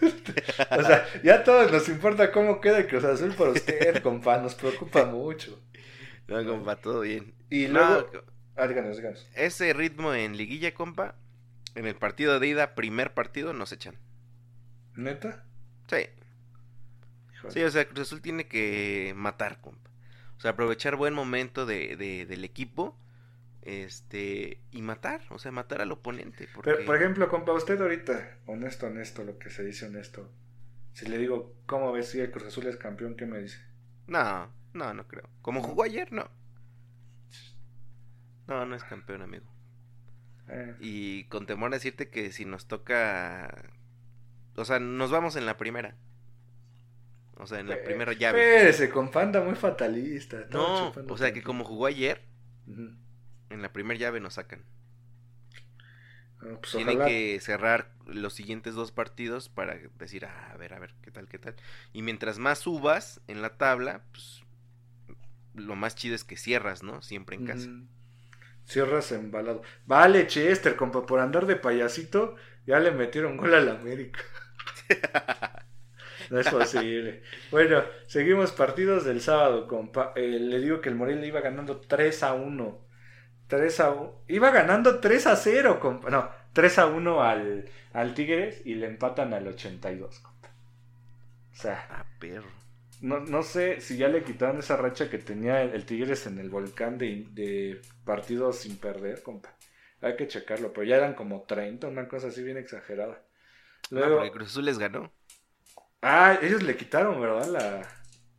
o 0.70 0.82
sea, 0.82 1.06
ya 1.22 1.36
a 1.36 1.44
todos 1.44 1.70
nos 1.72 1.88
importa 1.88 2.30
cómo 2.32 2.60
queda 2.60 2.78
el 2.78 2.86
Cruz 2.88 3.04
Azul 3.04 3.32
por 3.34 3.48
usted, 3.48 4.02
compa. 4.02 4.38
Nos 4.38 4.54
preocupa 4.54 5.04
mucho. 5.06 5.58
No, 6.28 6.44
compa, 6.44 6.76
todo 6.76 7.00
bien. 7.00 7.34
Y 7.50 7.66
No, 7.68 7.80
luego. 7.88 8.10
Ah, 8.56 8.66
díganos, 8.66 8.96
díganos. 8.96 9.26
ese 9.34 9.72
ritmo 9.72 10.14
en 10.14 10.36
liguilla, 10.36 10.72
compa, 10.74 11.16
en 11.74 11.86
el 11.86 11.96
partido 11.96 12.38
de 12.40 12.46
ida, 12.48 12.74
primer 12.74 13.14
partido, 13.14 13.52
nos 13.52 13.72
echan. 13.72 13.96
¿Neta? 14.96 15.44
Sí. 15.88 16.06
Híjole. 17.34 17.52
Sí, 17.52 17.62
o 17.62 17.70
sea, 17.70 17.86
Cruz 17.88 18.00
Azul 18.08 18.20
tiene 18.22 18.46
que 18.48 19.12
matar, 19.16 19.60
compa. 19.60 19.90
O 20.36 20.40
sea, 20.40 20.52
aprovechar 20.52 20.96
buen 20.96 21.14
momento 21.14 21.66
de, 21.66 21.96
de- 21.96 22.26
del 22.26 22.44
equipo. 22.44 22.98
Este, 23.62 24.60
y 24.72 24.82
matar, 24.82 25.22
o 25.30 25.38
sea, 25.38 25.50
matar 25.50 25.80
al 25.80 25.90
oponente. 25.90 26.48
Porque... 26.54 26.70
Pero, 26.72 26.84
por 26.84 26.96
ejemplo, 26.96 27.28
compa, 27.30 27.52
usted 27.52 27.80
ahorita, 27.80 28.38
honesto, 28.46 28.86
honesto, 28.86 29.24
lo 29.24 29.38
que 29.38 29.48
se 29.50 29.64
dice 29.64 29.86
honesto. 29.86 30.30
Si 30.92 31.06
le 31.06 31.16
digo, 31.18 31.54
¿cómo 31.66 31.90
ves 31.92 32.10
si 32.10 32.20
el 32.20 32.30
Cruz 32.30 32.44
Azul 32.44 32.66
es 32.66 32.76
campeón? 32.76 33.16
¿Qué 33.16 33.24
me 33.26 33.38
dice? 33.40 33.58
No, 34.06 34.52
no, 34.74 34.94
no 34.94 35.06
creo. 35.08 35.28
Como 35.42 35.62
jugó 35.62 35.82
ayer, 35.84 36.12
no. 36.12 36.30
No, 38.46 38.64
no 38.64 38.74
es 38.74 38.84
campeón, 38.84 39.22
amigo. 39.22 39.53
Eh, 40.48 40.74
Y 40.80 41.24
con 41.24 41.46
temor 41.46 41.72
a 41.72 41.76
decirte 41.76 42.08
que 42.10 42.32
si 42.32 42.44
nos 42.44 42.66
toca. 42.66 43.70
O 44.56 44.64
sea, 44.64 44.78
nos 44.78 45.10
vamos 45.10 45.36
en 45.36 45.46
la 45.46 45.56
primera. 45.56 45.96
O 47.36 47.46
sea, 47.46 47.58
en 47.60 47.68
la 47.68 47.82
primera 47.82 48.12
llave. 48.12 48.56
Espérese, 48.56 48.90
compa, 48.90 49.22
anda 49.22 49.40
muy 49.40 49.56
fatalista. 49.56 50.46
No, 50.50 50.90
o 51.08 51.18
sea 51.18 51.32
que 51.32 51.42
como 51.42 51.64
jugó 51.64 51.86
ayer, 51.86 52.22
en 53.50 53.62
la 53.62 53.72
primera 53.72 53.98
llave 53.98 54.20
nos 54.20 54.34
sacan. 54.34 54.64
Ah, 56.40 56.58
pues 56.60 56.72
Tienen 56.72 56.96
ojalá. 56.96 57.08
que 57.08 57.40
cerrar 57.40 57.92
los 58.06 58.34
siguientes 58.34 58.74
dos 58.74 58.92
partidos 58.92 59.48
para 59.48 59.78
decir, 59.98 60.26
ah, 60.26 60.50
a 60.52 60.56
ver, 60.56 60.74
a 60.74 60.78
ver, 60.78 60.94
qué 61.02 61.10
tal, 61.10 61.28
qué 61.28 61.38
tal. 61.38 61.56
Y 61.92 62.02
mientras 62.02 62.38
más 62.38 62.58
subas 62.60 63.20
en 63.28 63.42
la 63.42 63.56
tabla, 63.56 64.02
pues 64.12 64.42
lo 65.54 65.74
más 65.76 65.94
chido 65.94 66.14
es 66.14 66.24
que 66.24 66.36
cierras, 66.36 66.82
¿no? 66.82 67.02
Siempre 67.02 67.36
en 67.36 67.44
casa. 67.44 67.70
Cierras 68.64 69.12
embalado. 69.12 69.62
Vale, 69.86 70.26
Chester, 70.26 70.76
compa, 70.76 71.04
por 71.06 71.20
andar 71.20 71.46
de 71.46 71.56
payasito, 71.56 72.36
ya 72.66 72.78
le 72.80 72.90
metieron 72.92 73.36
gol 73.36 73.54
al 73.54 73.68
América. 73.68 74.20
no 76.30 76.40
es 76.40 76.48
posible. 76.48 77.22
Bueno, 77.50 77.84
seguimos 78.06 78.52
partidos 78.52 79.04
del 79.04 79.20
sábado, 79.20 79.66
compa. 79.68 80.12
Eh, 80.16 80.38
le 80.40 80.60
digo 80.60 80.80
que 80.80 80.88
el 80.88 80.94
Morelia 80.94 81.26
iba 81.26 81.40
ganando 81.40 81.80
3 81.80 82.22
a 82.22 82.34
1. 82.34 82.80
3 83.48 83.80
a 83.80 83.90
1. 83.90 84.22
Iba 84.28 84.50
ganando 84.50 85.00
3 85.00 85.26
a 85.26 85.36
0, 85.36 85.80
compa. 85.80 86.10
No, 86.10 86.30
3 86.52 86.78
a 86.78 86.86
1 86.86 87.22
al, 87.22 87.68
al 87.92 88.14
Tigres 88.14 88.62
y 88.64 88.74
le 88.76 88.86
empatan 88.86 89.34
al 89.34 89.46
82, 89.48 90.20
compa. 90.20 90.48
O 91.52 91.56
sea, 91.56 91.86
Ah, 91.90 92.04
perro. 92.18 92.63
No, 93.04 93.20
no 93.20 93.42
sé 93.42 93.80
si 93.80 93.96
ya 93.96 94.08
le 94.08 94.24
quitaron 94.24 94.58
esa 94.58 94.76
racha 94.76 95.10
que 95.10 95.18
tenía 95.18 95.62
el, 95.62 95.70
el 95.74 95.84
Tigres 95.86 96.26
en 96.26 96.38
el 96.38 96.50
volcán 96.50 96.98
de, 96.98 97.26
de 97.32 97.80
partidos 98.04 98.58
sin 98.60 98.78
perder, 98.78 99.22
compa. 99.22 99.56
Hay 100.00 100.16
que 100.16 100.28
checarlo, 100.28 100.72
pero 100.72 100.84
ya 100.86 100.96
eran 100.96 101.14
como 101.14 101.42
30, 101.44 101.88
una 101.88 102.08
cosa 102.08 102.28
así 102.28 102.42
bien 102.42 102.56
exagerada. 102.58 103.22
No, 103.90 104.00
Luego, 104.00 104.16
porque 104.16 104.30
Cruz 104.32 104.48
Azul 104.50 104.64
les 104.66 104.78
ganó. 104.78 105.12
ah, 106.02 106.38
ellos 106.42 106.62
le 106.62 106.76
quitaron, 106.76 107.20
¿verdad? 107.20 107.46
La, 107.48 107.88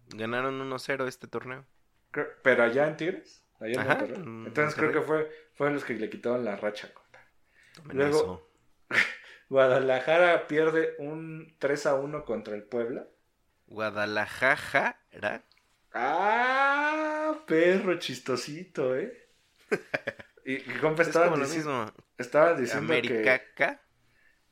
Ganaron 0.08 0.60
1-0 0.62 1.08
este 1.08 1.28
torneo. 1.28 1.64
pero 2.44 2.64
allá 2.64 2.88
en 2.88 2.98
Tigres, 2.98 3.44
allá 3.60 3.76
en 3.76 3.84
Monterrey. 3.84 4.18
en 4.18 4.46
Entonces 4.46 4.76
creo 4.76 4.92
que 4.92 5.02
fue, 5.02 5.30
fueron 5.56 5.76
los 5.76 5.84
que 5.84 5.94
le 5.96 6.10
quitaron 6.10 6.46
la 6.46 6.56
racha, 6.56 6.94
compa. 6.94 7.20
Tomen 7.74 7.98
Luego-. 7.98 8.50
Guadalajara 9.50 10.48
pierde 10.48 10.96
un 11.00 11.56
3 11.60 11.86
a 11.88 11.96
1 11.96 12.26
contra 12.26 12.56
el 12.56 12.64
Puebla. 12.64 13.08
Guadalajara. 13.68 15.44
Ah, 15.94 17.44
perro 17.48 17.98
chistosito, 18.00 18.96
¿eh? 18.96 19.30
Y, 20.46 20.54
y 20.72 20.78
compa, 20.80 21.02
Es 21.02 21.10
estaban 21.10 21.32
como 21.32 21.38
lo 21.38 21.48
diciendo, 21.48 21.94
que... 22.68 22.72
Americaca. 22.74 23.82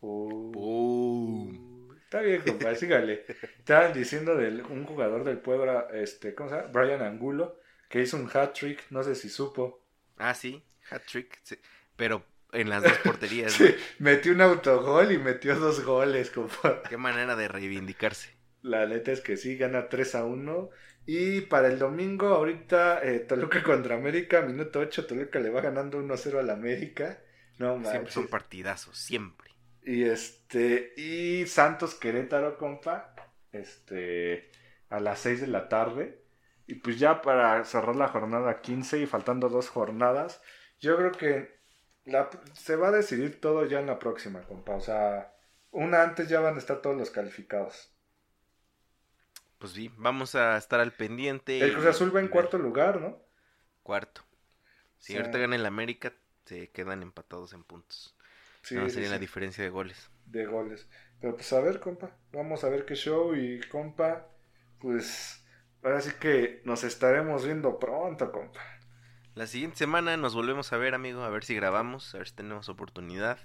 Uh, 0.01 0.51
Boom. 0.51 1.95
Está 2.03 2.21
bien, 2.21 2.41
compa, 2.43 2.75
sígale. 2.75 3.25
Estaban 3.59 3.93
diciendo 3.93 4.35
de 4.35 4.61
un 4.63 4.85
jugador 4.85 5.23
del 5.23 5.39
Puebla, 5.39 5.87
este, 5.93 6.35
¿cómo 6.35 6.49
se 6.49 6.55
llama? 6.57 6.67
Brian 6.71 7.01
Angulo, 7.01 7.59
que 7.89 8.01
hizo 8.01 8.17
un 8.17 8.29
hat 8.33 8.53
trick, 8.53 8.85
no 8.91 9.03
sé 9.03 9.15
si 9.15 9.29
supo. 9.29 9.83
Ah, 10.17 10.33
sí. 10.33 10.63
Hat 10.89 11.05
trick. 11.05 11.39
sí. 11.43 11.57
Pero 11.95 12.25
en 12.51 12.69
las 12.69 12.85
dos 12.85 12.97
porterías. 12.99 13.53
Sí, 13.57 13.75
metió 13.99 14.31
un 14.33 14.41
autogol 14.41 15.11
y 15.11 15.17
metió 15.17 15.55
dos 15.55 15.83
goles, 15.83 16.29
compa. 16.31 16.81
Qué 16.87 16.97
manera 16.97 17.35
de 17.35 17.47
reivindicarse. 17.49 18.37
La 18.63 18.87
neta 18.87 19.11
es 19.11 19.21
que 19.21 19.37
sí, 19.37 19.57
gana 19.57 19.89
3 19.89 20.15
a 20.15 20.25
1. 20.25 20.69
Y 21.05 21.41
para 21.41 21.67
el 21.67 21.77
domingo, 21.77 22.27
ahorita, 22.27 23.03
eh, 23.03 23.19
Toluca 23.19 23.61
contra 23.63 23.95
América, 23.95 24.41
minuto 24.41 24.79
8, 24.79 25.05
Toluca 25.05 25.39
le 25.39 25.49
va 25.49 25.61
ganando 25.61 25.99
1 25.99 26.13
a 26.13 26.17
0 26.17 26.39
al 26.39 26.49
América. 26.49 27.21
No 27.59 27.83
Siempre 27.83 28.11
son 28.11 28.27
partidazos. 28.27 28.97
Siempre. 28.97 29.51
Y 29.83 30.03
este, 30.03 30.93
y 30.95 31.45
Santos 31.45 31.93
Querétaro, 31.95 32.57
compa, 32.57 33.13
este, 33.51 34.49
a 34.89 34.99
las 35.01 35.19
6 35.19 35.41
de 35.41 35.47
la 35.47 35.67
tarde. 35.67 36.23
Y 36.65 36.75
pues 36.75 36.97
ya 36.97 37.21
para 37.21 37.63
cerrar 37.65 37.97
la 37.97 38.07
jornada 38.07 38.61
15 38.61 38.99
y 38.99 39.05
faltando 39.05 39.49
dos 39.49 39.67
jornadas, 39.67 40.41
yo 40.79 40.95
creo 40.95 41.11
que 41.11 41.59
la, 42.05 42.29
se 42.53 42.77
va 42.77 42.87
a 42.87 42.91
decidir 42.91 43.41
todo 43.41 43.65
ya 43.65 43.81
en 43.81 43.87
la 43.87 43.99
próxima, 43.99 44.41
compa. 44.43 44.75
O 44.75 44.79
sea, 44.79 45.33
una 45.71 46.01
antes 46.01 46.29
ya 46.29 46.39
van 46.39 46.55
a 46.55 46.59
estar 46.59 46.81
todos 46.81 46.95
los 46.95 47.11
calificados. 47.11 47.92
Pues 49.63 49.73
sí, 49.73 49.89
vamos 49.97 50.35
a 50.35 50.57
estar 50.57 50.81
al 50.81 50.91
pendiente. 50.93 51.59
El 51.61 51.73
Cruz 51.73 51.85
Azul 51.85 52.13
va 52.13 52.19
en 52.19 52.27
cuarto 52.27 52.57
lugar, 52.57 52.99
¿no? 52.99 53.17
Cuarto. 53.81 54.21
Si 54.99 55.13
Sí. 55.13 55.17
ahorita 55.17 55.37
gana 55.37 55.55
el 55.55 55.65
América, 55.65 56.13
se 56.45 56.69
quedan 56.71 57.01
empatados 57.03 57.53
en 57.53 57.63
puntos. 57.63 58.15
Sí, 58.61 58.75
no 58.75 58.89
sería 58.89 59.09
sí, 59.09 59.13
la 59.13 59.19
diferencia 59.19 59.63
de 59.63 59.69
goles. 59.69 60.09
de 60.25 60.45
goles. 60.45 60.87
Pero 61.21 61.35
pues 61.35 61.51
a 61.53 61.61
ver, 61.61 61.79
compa. 61.79 62.15
Vamos 62.33 62.63
a 62.63 62.69
ver 62.69 62.85
qué 62.85 62.95
show 62.95 63.35
y 63.35 63.59
compa. 63.69 64.27
Pues 64.79 65.45
ahora 65.83 66.01
sí 66.01 66.11
que 66.19 66.61
nos 66.65 66.83
estaremos 66.83 67.45
viendo 67.45 67.79
pronto, 67.79 68.31
compa. 68.31 68.61
La 69.35 69.45
siguiente 69.47 69.77
semana 69.77 70.17
nos 70.17 70.33
volvemos 70.33 70.73
a 70.73 70.77
ver, 70.77 70.95
amigo, 70.95 71.23
a 71.23 71.29
ver 71.29 71.43
si 71.43 71.55
grabamos, 71.55 72.15
a 72.15 72.19
ver 72.19 72.27
si 72.29 72.35
tenemos 72.35 72.69
oportunidad. 72.69 73.37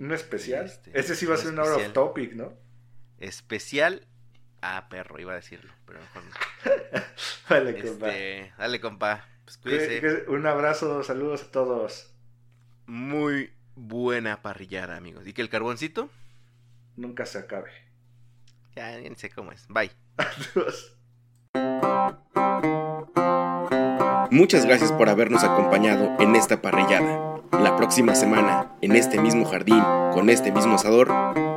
Un 0.00 0.12
especial. 0.12 0.66
Este, 0.66 0.98
Ese 0.98 1.14
sí 1.14 1.26
va 1.26 1.34
a 1.34 1.38
ser 1.38 1.52
un 1.52 1.58
out 1.58 1.68
of 1.68 1.72
especial. 1.72 1.92
topic, 1.92 2.32
¿no? 2.34 2.54
Especial. 3.18 4.06
Ah, 4.62 4.86
perro, 4.88 5.18
iba 5.20 5.32
a 5.32 5.36
decirlo, 5.36 5.70
pero 5.86 6.00
mejor 6.00 6.22
no. 6.24 6.30
Vale, 7.50 7.80
compa. 7.82 8.08
Este, 8.08 8.52
dale, 8.58 8.80
compa. 8.80 9.24
Pues 9.44 9.56
Que- 9.58 9.62
cuídese. 9.62 10.00
que- 10.00 10.30
Un 10.30 10.46
abrazo, 10.46 11.02
saludos 11.04 11.44
a 11.44 11.50
todos. 11.52 12.12
Muy 12.86 13.52
buena 13.76 14.42
parrillada, 14.42 14.96
amigos. 14.96 15.26
Y 15.26 15.32
que 15.32 15.42
el 15.42 15.48
carboncito, 15.48 16.10
Nunca 16.96 17.26
se 17.26 17.38
acabe. 17.38 17.70
ya 18.74 18.96
ni 18.98 19.14
sé 19.16 19.30
cómo 19.30 19.52
es. 19.52 19.66
Bye. 19.68 19.90
Adiós. 20.16 20.96
Muchas 24.30 24.66
gracias 24.66 24.90
por 24.92 25.08
habernos 25.08 25.44
acompañado 25.44 26.16
en 26.18 26.34
esta 26.36 26.60
parrillada. 26.60 27.40
La 27.52 27.76
próxima 27.76 28.14
semana, 28.14 28.74
en 28.82 28.96
este 28.96 29.20
mismo 29.20 29.44
jardín, 29.46 29.80
con 30.12 30.28
este 30.30 30.50
mismo 30.52 30.74
asador, 30.74 31.08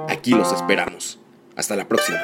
aquí 0.10 0.32
los 0.32 0.52
esperamos. 0.54 1.20
Hasta 1.56 1.76
la 1.76 1.88
próxima. 1.88 2.20